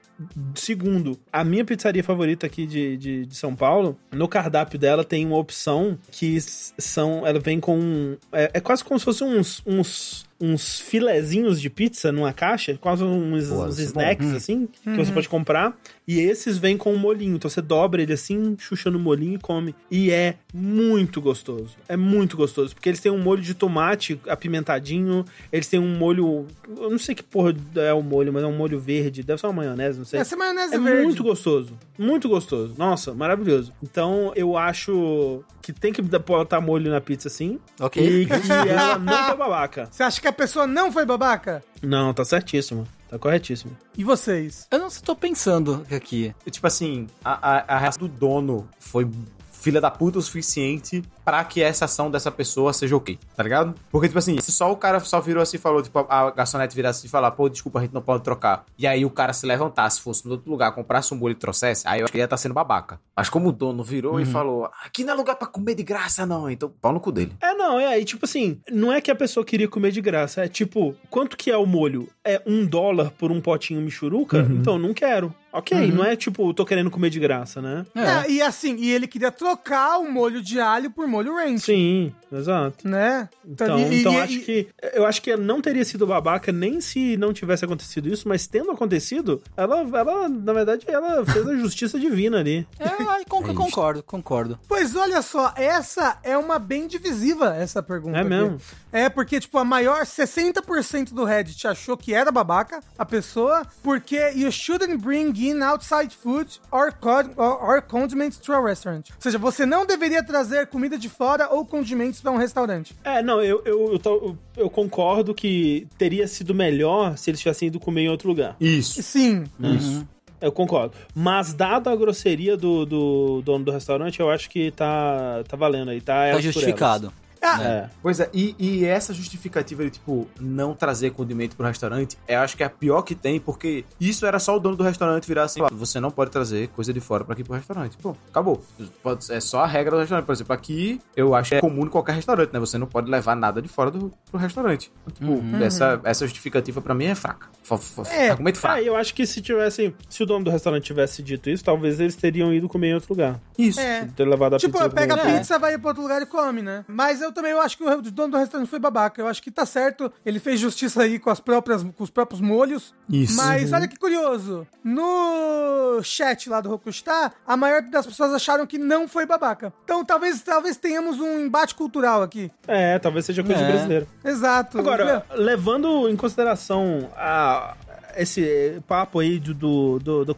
Segundo, 0.53 1.17
a 1.31 1.43
minha 1.43 1.63
pizzaria 1.63 2.03
favorita 2.03 2.45
aqui 2.45 2.65
de, 2.65 2.97
de, 2.97 3.25
de 3.25 3.35
São 3.35 3.55
Paulo, 3.55 3.97
no 4.11 4.27
cardápio 4.27 4.77
dela 4.77 5.03
tem 5.03 5.25
uma 5.25 5.37
opção 5.37 5.97
que 6.11 6.39
são. 6.41 7.25
Ela 7.25 7.39
vem 7.39 7.59
com. 7.59 8.17
É, 8.31 8.51
é 8.55 8.59
quase 8.59 8.83
como 8.83 8.99
se 8.99 9.05
fossem 9.05 9.27
uns. 9.27 9.61
uns 9.65 10.28
uns 10.41 10.79
filezinhos 10.79 11.59
de 11.59 11.69
pizza 11.69 12.11
numa 12.11 12.31
caixa, 12.31 12.77
quase 12.79 13.03
uns, 13.03 13.47
Pô, 13.49 13.65
uns 13.65 13.77
é 13.77 13.81
bom. 13.83 13.87
snacks 13.89 14.33
assim, 14.33 14.67
que 14.83 14.89
você 14.95 15.11
pode 15.11 15.27
comprar. 15.27 15.77
E 16.07 16.19
esses 16.19 16.57
vêm 16.57 16.75
com 16.77 16.93
um 16.93 16.97
molhinho. 16.97 17.35
Então 17.35 17.49
você 17.49 17.61
dobra 17.61 18.01
ele 18.01 18.13
assim, 18.13 18.55
chucha 18.57 18.89
no 18.89 18.97
molhinho 18.97 19.35
e 19.35 19.37
come. 19.39 19.75
E 19.91 20.09
é 20.11 20.35
muito 20.53 21.21
gostoso. 21.21 21.75
É 21.87 21.95
muito 21.95 22.35
gostoso. 22.35 22.73
Porque 22.73 22.89
eles 22.89 22.99
têm 22.99 23.11
um 23.11 23.21
molho 23.21 23.41
de 23.43 23.53
tomate 23.53 24.19
apimentadinho. 24.27 25.23
Eles 25.51 25.67
têm 25.67 25.79
um 25.79 25.95
molho. 25.97 26.47
Eu 26.67 26.89
não 26.89 26.97
sei 26.97 27.13
que 27.13 27.21
porra 27.21 27.53
é 27.75 27.93
o 27.93 28.01
molho, 28.01 28.33
mas 28.33 28.43
é 28.43 28.47
um 28.47 28.55
molho 28.55 28.79
verde. 28.79 29.21
Deve 29.23 29.39
ser 29.39 29.47
uma 29.47 29.53
maionese, 29.53 29.99
não 29.99 30.05
sei. 30.05 30.19
Essa 30.19 30.35
maionese 30.35 30.73
É 30.73 30.79
verde. 30.79 31.03
muito 31.03 31.21
gostoso. 31.23 31.73
Muito 31.97 32.27
gostoso. 32.27 32.73
Nossa, 32.77 33.13
maravilhoso. 33.13 33.71
Então 33.83 34.31
eu 34.35 34.57
acho 34.57 35.43
que 35.61 35.71
tem 35.73 35.93
que 35.93 36.01
botar 36.01 36.59
molho 36.61 36.89
na 36.89 36.99
pizza 37.01 37.29
sim. 37.29 37.59
Ok. 37.79 38.01
E 38.03 38.25
que 38.25 38.33
ela 38.51 38.97
não 38.97 39.25
foi 39.27 39.37
babaca. 39.37 39.87
Você 39.91 40.01
acha 40.01 40.19
que 40.19 40.27
a 40.29 40.33
pessoa 40.33 40.65
não 40.67 40.91
foi 40.91 41.05
babaca? 41.05 41.63
Não, 41.81 42.13
tá 42.13 42.23
certíssimo. 42.23 42.87
Tá 43.09 43.17
corretíssimo. 43.17 43.75
E 43.97 44.03
vocês? 44.03 44.67
Eu 44.69 44.77
não 44.77 44.87
estou 44.87 45.15
pensando 45.15 45.85
aqui. 45.91 46.33
E, 46.45 46.51
tipo 46.51 46.67
assim, 46.67 47.07
a, 47.25 47.57
a, 47.57 47.75
a 47.75 47.77
reação 47.79 48.07
do 48.07 48.07
dono 48.07 48.69
foi 48.79 49.09
filha 49.51 49.81
da 49.81 49.89
puta 49.89 50.19
o 50.19 50.21
suficiente 50.21 51.03
pra 51.29 51.43
que 51.43 51.61
essa 51.61 51.85
ação 51.85 52.09
dessa 52.09 52.31
pessoa 52.31 52.73
seja 52.73 52.97
ok, 52.97 53.19
tá 53.35 53.43
ligado? 53.43 53.75
Porque, 53.91 54.07
tipo 54.07 54.17
assim, 54.17 54.39
se 54.41 54.51
só 54.51 54.71
o 54.71 54.75
cara 54.75 54.99
só 54.99 55.21
virou 55.21 55.43
assim 55.43 55.57
e 55.57 55.59
falou, 55.59 55.79
tipo, 55.79 55.99
a 56.09 56.31
garçonete 56.31 56.75
virasse 56.75 57.05
e 57.05 57.09
falar, 57.09 57.29
pô, 57.29 57.47
desculpa, 57.47 57.77
a 57.77 57.81
gente 57.83 57.93
não 57.93 58.01
pode 58.01 58.23
trocar. 58.23 58.65
E 58.79 58.87
aí 58.87 59.05
o 59.05 59.11
cara 59.11 59.31
se 59.31 59.45
levantasse, 59.45 60.01
fosse 60.01 60.25
no 60.25 60.31
outro 60.31 60.49
lugar, 60.49 60.71
comprasse 60.71 61.13
um 61.13 61.17
molho 61.17 61.33
e 61.33 61.35
trouxesse, 61.35 61.87
aí 61.87 61.99
eu 61.99 62.05
acho 62.05 62.11
que 62.11 62.17
ele 62.17 62.23
ia 62.23 62.25
estar 62.25 62.37
sendo 62.37 62.55
babaca. 62.55 62.99
Mas 63.15 63.29
como 63.29 63.49
o 63.49 63.51
dono 63.51 63.83
virou 63.83 64.19
e 64.19 64.25
falou, 64.25 64.71
aqui 64.83 65.03
não 65.03 65.13
é 65.13 65.17
lugar 65.17 65.35
pra 65.35 65.47
comer 65.47 65.75
de 65.75 65.83
graça, 65.83 66.25
não, 66.25 66.49
então 66.49 66.73
pau 66.81 66.91
no 66.91 66.99
cu 66.99 67.11
dele. 67.11 67.33
É, 67.39 67.53
não, 67.53 67.79
é 67.79 67.85
aí, 67.85 68.03
tipo 68.03 68.25
assim, 68.25 68.59
não 68.71 68.91
é 68.91 68.99
que 68.99 69.11
a 69.11 69.15
pessoa 69.15 69.45
queria 69.45 69.67
comer 69.67 69.91
de 69.91 70.01
graça, 70.01 70.43
é 70.43 70.47
tipo, 70.47 70.95
quanto 71.11 71.37
que 71.37 71.51
é 71.51 71.57
o 71.57 71.65
molho? 71.67 72.09
É 72.23 72.41
um 72.43 72.65
dólar 72.65 73.11
por 73.11 73.31
um 73.31 73.39
potinho 73.39 73.81
michuruca? 73.81 74.39
Então, 74.49 74.79
não 74.79 74.95
quero. 74.95 75.33
Ok, 75.51 75.91
não 75.91 76.05
é 76.05 76.15
tipo, 76.15 76.53
tô 76.53 76.63
querendo 76.63 76.91
comer 76.91 77.09
de 77.09 77.19
graça, 77.19 77.59
né? 77.61 77.85
É. 77.95 78.01
É, 78.01 78.31
e 78.31 78.41
assim, 78.41 78.75
e 78.77 78.91
ele 78.91 79.07
queria 79.07 79.31
trocar 79.31 79.97
o 79.97 80.11
molho 80.11 80.43
de 80.43 80.59
alho 80.59 80.91
por 80.91 81.07
molho 81.07 81.18
ranch. 81.27 81.61
Sim, 81.61 82.13
exato. 82.31 82.87
Né? 82.87 83.27
Então, 83.45 83.77
e- 83.79 83.99
então 83.99 84.13
e- 84.13 84.17
acho 84.17 84.33
e- 84.33 84.39
que. 84.41 84.67
Eu 84.93 85.05
acho 85.05 85.21
que 85.21 85.35
não 85.35 85.61
teria 85.61 85.83
sido 85.85 86.05
babaca 86.07 86.51
nem 86.51 86.79
se 86.81 87.17
não 87.17 87.33
tivesse 87.33 87.65
acontecido 87.65 88.07
isso, 88.09 88.27
mas 88.27 88.47
tendo 88.47 88.71
acontecido, 88.71 89.41
ela, 89.57 89.79
ela 89.81 90.29
na 90.29 90.53
verdade, 90.53 90.85
ela 90.87 91.25
fez 91.25 91.47
a 91.47 91.55
justiça 91.55 91.99
divina 91.99 92.39
ali. 92.39 92.67
É, 92.79 92.85
ai, 93.07 93.25
con- 93.25 93.43
É 93.49 93.53
concordo, 93.53 94.03
concordo. 94.03 94.59
Pois 94.67 94.95
olha 94.95 95.21
só, 95.21 95.53
essa 95.55 96.17
é 96.23 96.37
uma 96.37 96.57
bem 96.59 96.87
divisiva, 96.87 97.55
essa 97.55 97.81
pergunta. 97.83 98.17
É 98.17 98.21
aqui. 98.21 98.29
mesmo? 98.29 98.57
É 98.91 99.07
porque, 99.09 99.39
tipo, 99.39 99.57
a 99.59 99.65
maior 99.65 100.05
60% 100.05 101.13
do 101.13 101.23
Reddit 101.23 101.67
achou 101.67 101.95
que 101.97 102.13
era 102.13 102.31
babaca 102.31 102.79
a 102.97 103.05
pessoa, 103.05 103.65
porque 103.83 104.31
you 104.35 104.51
shouldn't 104.51 104.97
bring 104.97 105.31
in 105.37 105.61
outside 105.61 106.15
food 106.15 106.59
or, 106.71 106.93
or, 107.37 107.63
or 107.63 107.81
condiments 107.81 108.37
to 108.37 108.53
a 108.53 108.59
restaurant. 108.63 109.09
Ou 109.09 109.15
seja, 109.21 109.37
você 109.37 109.65
não 109.65 109.85
deveria 109.85 110.23
trazer 110.23 110.67
comida 110.67 110.97
de 110.97 111.08
fora 111.09 111.49
ou 111.49 111.65
condimentos 111.65 112.21
para 112.21 112.31
um 112.31 112.37
restaurante. 112.37 112.95
É, 113.03 113.21
não, 113.21 113.41
eu, 113.41 113.61
eu, 113.65 113.93
eu, 113.93 113.99
tô- 113.99 114.35
eu 114.55 114.69
concordo 114.69 115.33
que 115.33 115.87
teria 115.97 116.27
sido 116.27 116.53
melhor 116.55 117.17
se 117.17 117.29
eles 117.29 117.39
tivessem 117.41 117.67
ido 117.67 117.79
comer 117.79 118.01
em 118.03 118.09
outro 118.09 118.29
lugar. 118.29 118.55
Isso. 118.61 119.01
Sim. 119.03 119.43
Isso. 119.59 120.07
Eu 120.39 120.53
concordo. 120.53 120.93
Mas, 121.13 121.53
dado 121.53 121.89
a 121.89 121.95
grosseria 121.97 122.55
do, 122.55 122.85
do 122.85 123.41
dono 123.43 123.65
do 123.65 123.71
restaurante, 123.71 124.21
eu 124.21 124.29
acho 124.29 124.49
que 124.49 124.71
tá, 124.71 125.43
tá 125.45 125.57
valendo 125.57 125.89
aí. 125.91 125.99
Tá, 125.99 126.31
Tá 126.31 126.39
justificado. 126.39 127.11
Ah, 127.41 127.53
elas. 127.63 127.65
É. 127.67 127.89
Pois 128.01 128.19
é, 128.19 128.29
e, 128.33 128.55
e 128.59 128.85
essa 128.85 129.13
justificativa 129.13 129.83
de, 129.83 129.91
tipo, 129.91 130.27
não 130.39 130.73
trazer 130.73 131.11
condimento 131.11 131.55
pro 131.55 131.65
restaurante, 131.65 132.17
eu 132.27 132.39
acho 132.39 132.55
que 132.57 132.63
é 132.63 132.65
a 132.65 132.69
pior 132.69 133.01
que 133.01 133.15
tem, 133.15 133.39
porque 133.39 133.85
isso 133.99 134.25
era 134.25 134.39
só 134.39 134.55
o 134.55 134.59
dono 134.59 134.75
do 134.75 134.83
restaurante 134.83 135.27
virar 135.27 135.43
assim, 135.43 135.61
você 135.71 135.99
não 135.99 136.11
pode 136.11 136.31
trazer 136.31 136.67
coisa 136.69 136.91
de 136.93 136.99
fora 136.99 137.23
pra 137.23 137.33
aqui 137.33 137.43
pro 137.43 137.53
restaurante. 137.53 137.97
Pô, 137.97 138.15
acabou. 138.29 138.61
Pode- 139.01 139.31
é 139.31 139.39
só 139.39 139.61
a 139.63 139.67
regra 139.67 139.95
do 139.95 139.99
restaurante. 139.99 140.25
Por 140.25 140.33
exemplo, 140.33 140.53
aqui, 140.53 140.99
eu 141.15 141.33
acho 141.35 141.49
que 141.49 141.55
é 141.55 141.61
comum 141.61 141.85
em 141.85 141.89
qualquer 141.89 142.13
restaurante, 142.15 142.51
né? 142.53 142.59
Você 142.59 142.77
não 142.77 142.87
pode 142.87 143.09
levar 143.09 143.35
nada 143.35 143.61
de 143.61 143.67
fora 143.67 143.89
do 143.91 144.11
pro 144.29 144.39
restaurante. 144.39 144.91
Tipo, 145.13 145.39
essa, 145.63 145.99
essa 146.03 146.25
justificativa 146.25 146.81
pra 146.81 146.93
mim 146.93 147.05
é 147.05 147.15
fraca. 147.15 147.47
F- 147.63 147.75
f- 148.01 148.09
É. 148.13 148.29
Argumento 148.31 148.57
fraco. 148.59 148.77
Ah, 148.77 148.81
eu 148.81 148.95
acho 148.95 149.13
que 149.13 149.25
se 149.25 149.41
tivesse. 149.41 149.93
Se 150.09 150.23
o 150.23 150.25
dono 150.25 150.45
do 150.45 150.51
restaurante 150.51 150.83
tivesse 150.83 151.21
dito 151.23 151.49
isso, 151.49 151.63
talvez 151.63 151.99
eles 151.99 152.15
teriam 152.15 152.53
ido 152.53 152.67
comer 152.67 152.89
em 152.89 152.93
outro 152.95 153.13
lugar. 153.13 153.39
Isso. 153.57 153.79
É. 153.79 154.07
Ter 154.15 154.25
levado 154.25 154.55
a 154.55 154.57
Tipo, 154.57 154.73
pizza 154.77 154.89
pega 154.89 155.13
a 155.13 155.17
pro- 155.17 155.31
pizza, 155.31 155.59
vai 155.59 155.77
pra 155.77 155.87
outro 155.89 156.03
lugar 156.03 156.21
e 156.21 156.25
come, 156.25 156.61
né? 156.61 156.83
Mas 156.87 157.21
eu 157.21 157.28
também 157.31 157.51
eu 157.51 157.61
acho 157.61 157.77
que 157.77 157.83
o 157.83 158.01
dono 158.01 158.31
do 158.31 158.37
restaurante 158.37 158.69
foi 158.69 158.79
babaca. 158.79 159.21
Eu 159.21 159.27
acho 159.27 159.41
que 159.41 159.51
tá 159.51 159.65
certo. 159.65 160.11
Ele 160.25 160.39
fez 160.39 160.59
justiça 160.59 161.03
aí 161.03 161.19
com, 161.19 161.29
as 161.29 161.39
próprias, 161.39 161.83
com 161.83 162.03
os 162.03 162.09
próprios 162.09 162.41
molhos. 162.41 162.93
Isso. 163.09 163.35
Mas 163.35 163.71
olha 163.73 163.87
que 163.87 163.97
curioso. 163.97 164.67
No 164.83 166.01
chat 166.03 166.49
lá 166.49 166.61
do 166.61 166.69
Rokustar, 166.69 167.33
a 167.45 167.55
maior 167.57 167.81
das 167.83 168.05
pessoas 168.05 168.33
acharam 168.33 168.65
que 168.65 168.77
não 168.77 169.07
foi 169.07 169.25
babaca. 169.25 169.73
Então 169.83 170.03
talvez, 170.05 170.41
talvez 170.41 170.77
tenhamos 170.77 171.19
um 171.19 171.39
embate 171.39 171.75
cultural 171.75 172.21
aqui. 172.21 172.51
É, 172.67 172.97
talvez 172.99 173.25
seja 173.25 173.43
coisa 173.43 173.61
É. 173.61 173.65
de 173.65 173.71
brasileiro. 173.71 174.07
Exato. 174.23 174.77
Agora, 174.79 175.25
levando 175.35 176.07
em 176.09 176.15
consideração 176.15 177.09
a, 177.15 177.75
esse 178.17 178.81
papo 178.87 179.19
aí 179.19 179.39
do, 179.39 179.53
do, 179.53 179.99
do- 179.99 180.25
do 180.25 180.35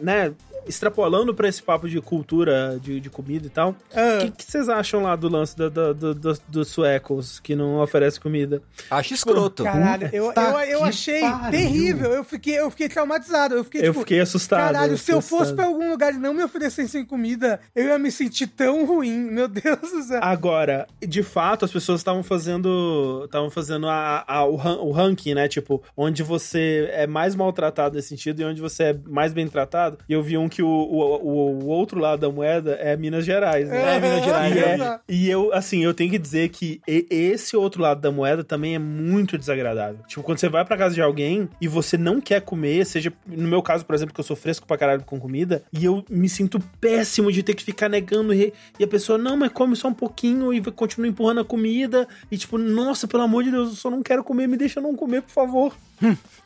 né, 0.00 0.32
extrapolando 0.66 1.34
pra 1.34 1.48
esse 1.48 1.62
papo 1.62 1.88
de 1.88 2.00
cultura, 2.00 2.78
de, 2.80 3.00
de 3.00 3.10
comida 3.10 3.46
e 3.46 3.50
tal, 3.50 3.70
o 3.70 3.76
Ah. 3.94 4.30
que, 4.36 4.44
vocês 4.44 4.68
acham 4.68 5.02
lá 5.02 5.16
do 5.16 5.28
lance 5.28 5.56
da- 5.56 5.68
do- 5.68 6.14
do- 6.14 6.38
dos 6.48 6.68
suecos 6.68 7.40
que 7.40 7.54
não 7.54 7.80
oferece 7.80 8.20
comida? 8.20 8.62
Acho 8.90 9.14
escroto. 9.14 9.64
Caralho, 9.64 10.08
eu, 10.12 10.24
eu, 10.26 10.28
Puta 10.32 10.64
eu 10.66 10.78
que 10.80 10.84
achei 10.84 11.20
pariu. 11.20 11.50
terrível. 11.50 12.10
Eu 12.12 12.24
fiquei, 12.24 12.58
eu 12.58 12.70
fiquei 12.70 12.88
traumatizado. 12.88 13.54
Eu 13.54 13.64
fiquei, 13.64 13.80
Eu 13.82 13.86
tipo, 13.92 14.00
fiquei 14.00 14.20
assustado. 14.20 14.72
Caralho, 14.72 14.92
eu 14.92 14.98
se 14.98 15.10
eu 15.12 15.20
fiquei 15.20 15.38
fosse 15.38 15.52
pra 15.54 15.64
assustado. 15.64 15.82
algum 15.82 15.90
lugar 15.90 16.14
e 16.14 16.18
não 16.18 16.34
me 16.34 16.42
oferecessem 16.42 17.04
comida, 17.04 17.60
eu 17.74 17.86
ia 17.86 17.98
me 17.98 18.10
sentir 18.10 18.46
tão 18.46 18.84
ruim. 18.86 19.12
Meu 19.30 19.48
Deus 19.48 19.80
do 19.80 20.02
céu. 20.02 20.20
Agora, 20.22 20.86
de 21.00 21.22
fato, 21.22 21.64
as 21.64 21.70
pessoas 21.72 22.00
estavam 22.00 22.22
fazendo. 22.22 23.22
Estavam 23.24 23.50
fazendo 23.50 23.88
a, 23.88 24.24
a- 24.26 24.44
o, 24.44 24.56
ran- 24.56 24.78
o 24.78 24.90
ranking, 24.92 25.34
né? 25.34 25.48
Tipo, 25.48 25.82
onde 25.96 26.22
você 26.22 26.88
é 26.92 27.06
mais 27.06 27.34
maltratado 27.34 27.96
nesse 27.96 28.08
sentido 28.08 28.40
e 28.40 28.44
onde 28.44 28.60
você 28.60 28.82
é 28.84 28.96
mais 29.08 29.32
bem 29.32 29.48
tratado. 29.48 29.98
E 30.08 30.12
eu 30.12 30.22
vi 30.22 30.36
um 30.36 30.48
que 30.52 30.62
o, 30.62 30.66
o, 30.68 30.98
o- 31.26 31.58
o 31.64 31.66
outro 31.68 31.98
lado 31.98 32.20
da 32.20 32.30
moeda 32.30 32.72
é 32.80 32.96
Minas 32.96 33.24
Gerais, 33.24 33.68
né? 33.68 33.96
É, 33.96 34.00
Minas 34.00 34.24
Gerais, 34.24 34.54
E, 34.54 34.58
é- 34.58 35.00
e 35.08 35.30
eu, 35.30 35.52
assim, 35.52 35.82
eu 35.82 35.94
tenho 35.94 36.10
que 36.10 36.18
dizer 36.18 36.48
que 36.50 36.80
esse 36.86 37.56
outro 37.56 37.80
lado 37.82 38.00
da 38.00 38.10
moeda 38.12 38.44
também 38.44 38.74
é 38.74 38.78
muito 38.78 39.38
desagradável. 39.38 39.98
Tipo, 40.06 40.22
quando 40.22 40.38
você 40.38 40.48
vai 40.48 40.64
pra 40.64 40.76
casa 40.76 40.94
de 40.94 41.00
alguém 41.02 41.48
e 41.60 41.66
você 41.66 41.96
não 41.96 42.20
quer 42.20 42.40
comer, 42.42 42.84
seja, 42.86 43.12
no 43.26 43.48
meu 43.48 43.62
caso, 43.62 43.84
por 43.84 43.94
exemplo, 43.94 44.14
que 44.14 44.20
eu 44.20 44.24
sou 44.24 44.36
fresco 44.36 44.66
pra 44.66 44.76
caralho 44.76 45.02
com 45.04 45.18
comida, 45.18 45.62
e 45.72 45.84
eu 45.84 46.04
me 46.10 46.28
sinto 46.28 46.60
péssimo 46.80 47.32
de 47.32 47.42
ter 47.42 47.54
que 47.54 47.64
ficar 47.64 47.88
negando 47.88 48.34
e, 48.34 48.52
e 48.78 48.84
a 48.84 48.88
pessoa, 48.88 49.16
não, 49.18 49.36
mas 49.36 49.50
come 49.52 49.74
só 49.76 49.88
um 49.88 49.94
pouquinho 49.94 50.52
e 50.52 50.60
continua 50.72 51.08
empurrando 51.08 51.40
a 51.40 51.44
comida. 51.44 52.06
E 52.30 52.36
tipo, 52.36 52.58
nossa, 52.58 53.08
pelo 53.08 53.22
amor 53.22 53.42
de 53.44 53.50
Deus, 53.50 53.70
eu 53.70 53.74
só 53.76 53.90
não 53.90 54.02
quero 54.02 54.22
comer, 54.22 54.46
me 54.46 54.56
deixa 54.56 54.80
não 54.80 54.94
comer, 54.94 55.22
por 55.22 55.30
favor. 55.30 55.74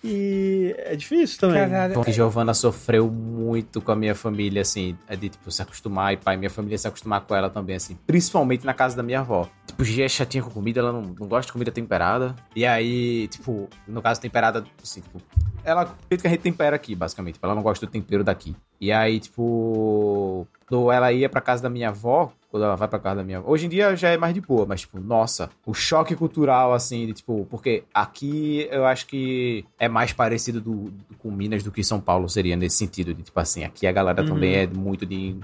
e 0.04 0.74
é 0.78 0.94
difícil 0.94 1.38
também. 1.40 1.56
Caralho. 1.68 1.94
Porque 1.94 2.12
Giovanna 2.12 2.52
sofreu 2.54 3.10
muito 3.10 3.80
com 3.80 3.90
a 3.90 3.95
a 3.96 3.98
minha 3.98 4.14
família, 4.14 4.62
assim, 4.62 4.96
é 5.08 5.16
de, 5.16 5.28
tipo, 5.28 5.50
se 5.50 5.62
acostumar 5.62 6.12
e 6.12 6.16
pai, 6.16 6.36
minha 6.36 6.50
família 6.50 6.78
se 6.78 6.86
acostumar 6.86 7.20
com 7.22 7.34
ela 7.34 7.50
também, 7.50 7.76
assim. 7.76 7.96
Principalmente 8.06 8.64
na 8.64 8.74
casa 8.74 8.96
da 8.96 9.02
minha 9.02 9.20
avó. 9.20 9.48
Tipo, 9.66 9.84
Gia 9.84 10.04
é 10.04 10.08
chatinha 10.08 10.42
com 10.42 10.50
comida, 10.50 10.80
ela 10.80 10.92
não, 10.92 11.02
não 11.02 11.26
gosta 11.26 11.46
de 11.46 11.52
comida 11.52 11.72
temperada. 11.72 12.34
E 12.54 12.64
aí, 12.64 13.28
tipo, 13.28 13.68
no 13.86 14.00
caso, 14.00 14.20
temperada, 14.20 14.64
assim, 14.82 15.00
tipo, 15.00 15.20
ela, 15.64 15.84
do 15.84 16.16
que 16.16 16.26
a 16.26 16.30
gente 16.30 16.40
tempera 16.40 16.76
aqui, 16.76 16.94
basicamente. 16.94 17.38
Ela 17.42 17.54
não 17.54 17.62
gosta 17.62 17.84
do 17.84 17.90
tempero 17.90 18.22
daqui. 18.22 18.54
E 18.80 18.92
aí, 18.92 19.18
tipo, 19.18 20.46
ela 20.92 21.12
ia 21.12 21.28
pra 21.28 21.40
casa 21.40 21.62
da 21.62 21.68
minha 21.68 21.88
avó, 21.88 22.32
quando 22.56 22.64
ela 22.64 22.74
vai 22.76 22.88
pra 22.88 22.98
casa 22.98 23.16
da 23.16 23.22
minha 23.24 23.38
avó. 23.38 23.50
Hoje 23.50 23.66
em 23.66 23.68
dia 23.68 23.94
já 23.94 24.08
é 24.08 24.16
mais 24.16 24.32
de 24.34 24.40
boa, 24.40 24.64
mas, 24.66 24.80
tipo, 24.80 24.98
nossa, 24.98 25.50
o 25.64 25.74
choque 25.74 26.16
cultural, 26.16 26.72
assim, 26.72 27.06
de, 27.06 27.12
tipo, 27.12 27.46
porque 27.50 27.84
aqui 27.92 28.66
eu 28.70 28.86
acho 28.86 29.06
que 29.06 29.64
é 29.78 29.88
mais 29.88 30.12
parecido 30.12 30.60
do, 30.60 30.74
do- 30.90 31.14
com 31.18 31.30
Minas 31.30 31.62
do 31.62 31.70
que 31.70 31.84
São 31.84 32.00
Paulo 32.00 32.28
seria 32.28 32.56
nesse 32.56 32.76
sentido, 32.76 33.12
de, 33.14 33.22
tipo, 33.22 33.38
assim, 33.38 33.62
aqui 33.64 33.86
a 33.86 33.92
galera 33.92 34.22
Uhum. 34.22 34.28
também 34.28 34.54
é 34.54 34.66
muito 34.66 35.04
de 35.04 35.36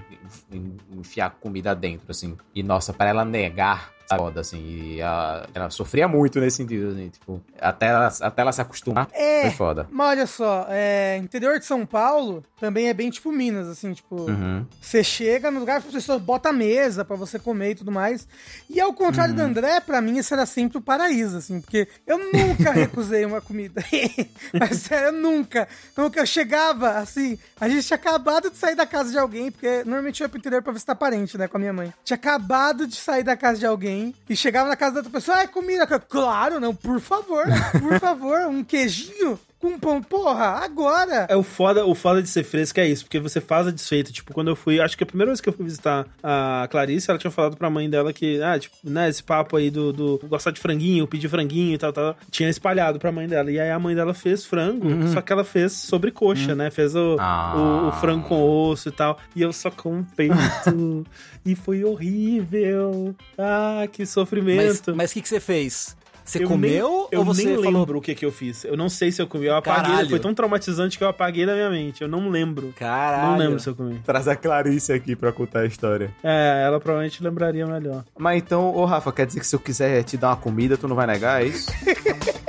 en- 0.51 0.75
enfiar 0.97 1.29
comida 1.39 1.75
dentro, 1.75 2.05
assim. 2.09 2.35
E, 2.55 2.63
nossa, 2.63 2.91
pra 2.93 3.07
ela 3.07 3.23
negar. 3.23 3.91
Foda, 4.17 4.41
assim, 4.41 4.95
e 4.95 5.01
a- 5.01 5.47
ela 5.53 5.69
sofria 5.69 6.07
muito 6.07 6.39
nesse 6.39 6.57
sentido, 6.57 6.89
assim, 6.91 7.09
tipo, 7.09 7.41
até 7.59 7.87
ela, 7.87 8.11
até 8.21 8.41
ela 8.41 8.51
se 8.51 8.61
acostumar, 8.61 9.07
É, 9.13 9.41
foi 9.43 9.51
foda. 9.51 9.87
mas 9.91 10.09
olha 10.09 10.27
só, 10.27 10.65
é, 10.69 11.17
interior 11.17 11.59
de 11.59 11.65
São 11.65 11.85
Paulo 11.85 12.43
também 12.59 12.87
é 12.87 12.93
bem 12.93 13.09
tipo 13.09 13.31
Minas, 13.31 13.67
assim, 13.67 13.93
tipo, 13.93 14.15
Uhum. 14.29 14.65
você 14.81 15.03
chega 15.03 15.51
no 15.51 15.59
lugar, 15.59 15.77
as 15.77 15.83
pessoas 15.85 16.21
botam 16.21 16.51
a 16.51 16.55
mesa 16.55 17.03
pra 17.05 17.15
você 17.15 17.37
comer 17.37 17.71
e 17.71 17.75
tudo 17.75 17.91
mais. 17.91 18.27
E 18.69 18.79
ao 18.79 18.93
contrário 18.93 19.33
do 19.35 19.41
André, 19.41 19.79
pra 19.81 20.01
mim 20.01 20.17
esse 20.17 20.33
era 20.33 20.45
sempre 20.45 20.77
o 20.77 20.81
paraíso, 20.81 21.37
assim, 21.37 21.59
porque 21.59 21.87
eu 22.07 22.17
nunca 22.17 22.71
recusei 22.71 23.25
uma 23.25 23.41
comida. 23.41 23.83
Mas 24.57 24.77
sério, 24.77 25.07
eu 25.07 25.11
nunca. 25.13 25.67
Nunca 25.97 26.19
eu 26.21 26.25
chegava, 26.25 26.91
assim, 26.97 27.37
a 27.59 27.67
gente 27.69 27.85
tinha 27.85 27.95
acabado 27.95 28.49
de 28.49 28.57
sair 28.57 28.75
da 28.75 28.85
casa 28.85 29.11
de 29.11 29.17
alguém, 29.17 29.51
porque 29.51 29.83
normalmente 29.83 30.21
eu 30.21 30.25
ia 30.25 30.29
pro 30.29 30.37
interior 30.39 30.61
pra 30.63 30.73
visitar 30.73 30.95
parente, 30.95 31.37
né, 31.37 31.47
com 31.47 31.57
a 31.57 31.59
minha 31.59 31.73
mãe. 31.73 31.93
Tinha 32.03 32.15
acabado 32.15 32.87
de 32.87 32.95
sair 32.95 33.23
da 33.23 33.35
casa 33.35 33.59
de 33.59 33.65
alguém 33.65 34.02
e 34.29 34.35
chegava 34.35 34.69
na 34.69 34.75
casa 34.75 34.93
da 34.93 34.99
outra 34.99 35.11
pessoa, 35.11 35.37
ai, 35.37 35.47
comida. 35.47 35.85
Claro, 35.85 36.59
não, 36.59 36.73
por 36.73 36.99
favor, 36.99 37.45
por 37.79 37.99
favor, 37.99 38.39
um 38.47 38.63
queijinho 38.63 39.39
com 39.63 39.79
pão. 39.79 40.01
Porra, 40.03 40.45
agora. 40.63 41.25
É 41.29 41.35
o 41.35 41.41
foda, 41.43 41.85
o 41.85 41.95
foda 41.95 42.21
de 42.21 42.27
ser 42.27 42.43
fresco 42.43 42.79
é 42.79 42.87
isso, 42.87 43.05
porque 43.05 43.19
você 43.19 43.39
faz 43.39 43.65
a 43.67 43.71
desfeita. 43.71 44.11
Tipo, 44.11 44.33
quando 44.33 44.49
eu 44.49 44.55
fui, 44.55 44.79
acho 44.81 44.97
que 44.97 45.03
a 45.03 45.07
primeira 45.07 45.31
vez 45.31 45.39
que 45.39 45.47
eu 45.47 45.53
fui 45.53 45.63
visitar 45.65 46.05
a 46.21 46.67
Clarice, 46.69 47.09
ela 47.09 47.17
tinha 47.17 47.31
falado 47.31 47.55
pra 47.55 47.69
mãe 47.69 47.89
dela 47.89 48.11
que, 48.11 48.41
ah, 48.41 48.59
tipo, 48.59 48.75
né, 48.83 49.07
esse 49.07 49.23
papo 49.23 49.55
aí 49.55 49.69
do, 49.71 49.93
do 49.93 50.19
gostar 50.27 50.51
de 50.51 50.59
franguinho, 50.59 51.07
pedir 51.07 51.29
franguinho 51.29 51.73
e 51.75 51.77
tal, 51.77 51.93
tal, 51.93 52.15
tinha 52.29 52.49
espalhado 52.49 52.99
pra 52.99 53.11
mãe 53.11 53.27
dela. 53.27 53.49
E 53.49 53.59
aí 53.59 53.71
a 53.71 53.79
mãe 53.79 53.95
dela 53.95 54.13
fez 54.13 54.45
frango, 54.45 54.87
só 55.07 55.21
que 55.21 55.31
ela 55.31 55.43
fez 55.43 55.71
sobre 55.71 56.11
coxa, 56.11 56.53
né? 56.53 56.69
Fez 56.69 56.93
o, 56.95 57.15
Ah. 57.19 57.53
o, 57.55 57.87
o 57.87 57.91
frango 57.93 58.27
com 58.27 58.41
osso 58.69 58.89
e 58.89 58.91
tal. 58.91 59.17
E 59.35 59.41
eu 59.41 59.53
só 59.53 59.71
com 59.71 59.99
o 60.01 60.03
peito. 60.15 60.33
e 61.45 61.55
foi 61.55 61.83
horrível. 61.83 63.15
Ah, 63.37 63.87
que 63.91 64.05
sofrimento. 64.05 64.95
mas 64.95 65.11
o 65.11 65.13
que, 65.13 65.21
que 65.21 65.29
você 65.29 65.39
fez? 65.39 65.95
Você 66.25 66.43
Eu 66.43 66.47
comeu 66.47 66.89
nem, 66.89 67.07
eu 67.11 67.19
ou 67.19 67.25
você 67.25 67.43
nem 67.43 67.55
falou... 67.55 67.81
lembro 67.81 67.97
o 67.97 68.01
que 68.01 68.15
que 68.15 68.25
eu 68.25 68.31
fiz. 68.31 68.63
Eu 68.63 68.77
não 68.77 68.87
sei 68.87 69.11
se 69.11 69.21
eu 69.21 69.27
comi. 69.27 69.45
Eu 69.45 69.55
apaguei. 69.55 69.83
Caralho. 69.91 70.09
Foi 70.09 70.19
tão 70.19 70.33
traumatizante 70.33 70.97
que 70.97 71.03
eu 71.03 71.07
apaguei 71.09 71.45
da 71.45 71.53
minha 71.53 71.69
mente. 71.69 72.01
Eu 72.01 72.07
não 72.07 72.29
lembro. 72.29 72.73
Caralho. 72.77 73.31
Não 73.31 73.37
lembro 73.37 73.59
se 73.59 73.67
eu 73.69 73.75
comi. 73.75 73.99
Traz 74.05 74.27
a 74.27 74.35
Clarice 74.35 74.93
aqui 74.93 75.15
pra 75.15 75.31
contar 75.33 75.61
a 75.61 75.65
história. 75.65 76.13
É, 76.23 76.63
ela 76.65 76.79
provavelmente 76.79 77.21
lembraria 77.21 77.65
melhor. 77.67 78.05
Mas 78.17 78.37
então, 78.37 78.73
ô 78.73 78.85
Rafa, 78.85 79.11
quer 79.11 79.25
dizer 79.25 79.41
que 79.41 79.47
se 79.47 79.55
eu 79.55 79.59
quiser 79.59 80.03
te 80.03 80.15
dar 80.15 80.29
uma 80.29 80.37
comida, 80.37 80.77
tu 80.77 80.87
não 80.87 80.95
vai 80.95 81.07
negar, 81.07 81.43
é 81.43 81.47
isso? 81.47 81.69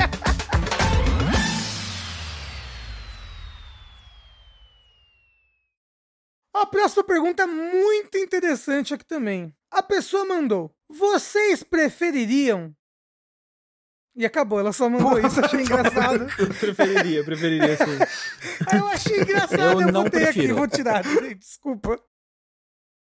A 6.54 6.66
próxima 6.66 7.02
pergunta 7.02 7.42
é 7.42 7.46
muito 7.46 8.16
interessante 8.16 8.94
aqui 8.94 9.04
também. 9.04 9.52
A 9.70 9.82
pessoa 9.82 10.24
mandou: 10.24 10.70
Vocês 10.88 11.62
prefeririam. 11.62 12.72
E 14.16 14.24
acabou, 14.24 14.60
ela 14.60 14.72
só 14.72 14.88
mandou 14.88 15.18
isso, 15.18 15.40
achei 15.44 15.60
engraçado. 15.62 16.26
Eu 16.38 16.46
preferiria, 16.54 17.18
eu 17.18 17.24
preferiria 17.24 17.76
sim. 17.76 17.98
Aí 18.68 18.78
eu 18.78 18.86
achei 18.86 19.20
engraçado, 19.20 19.80
Eu 19.80 19.80
eu, 19.80 19.92
não 19.92 20.04
botei 20.04 20.22
aqui, 20.22 20.32
prefiro. 20.34 20.56
vou 20.56 20.68
tirar, 20.68 21.02
gente, 21.04 21.34
desculpa. 21.34 21.98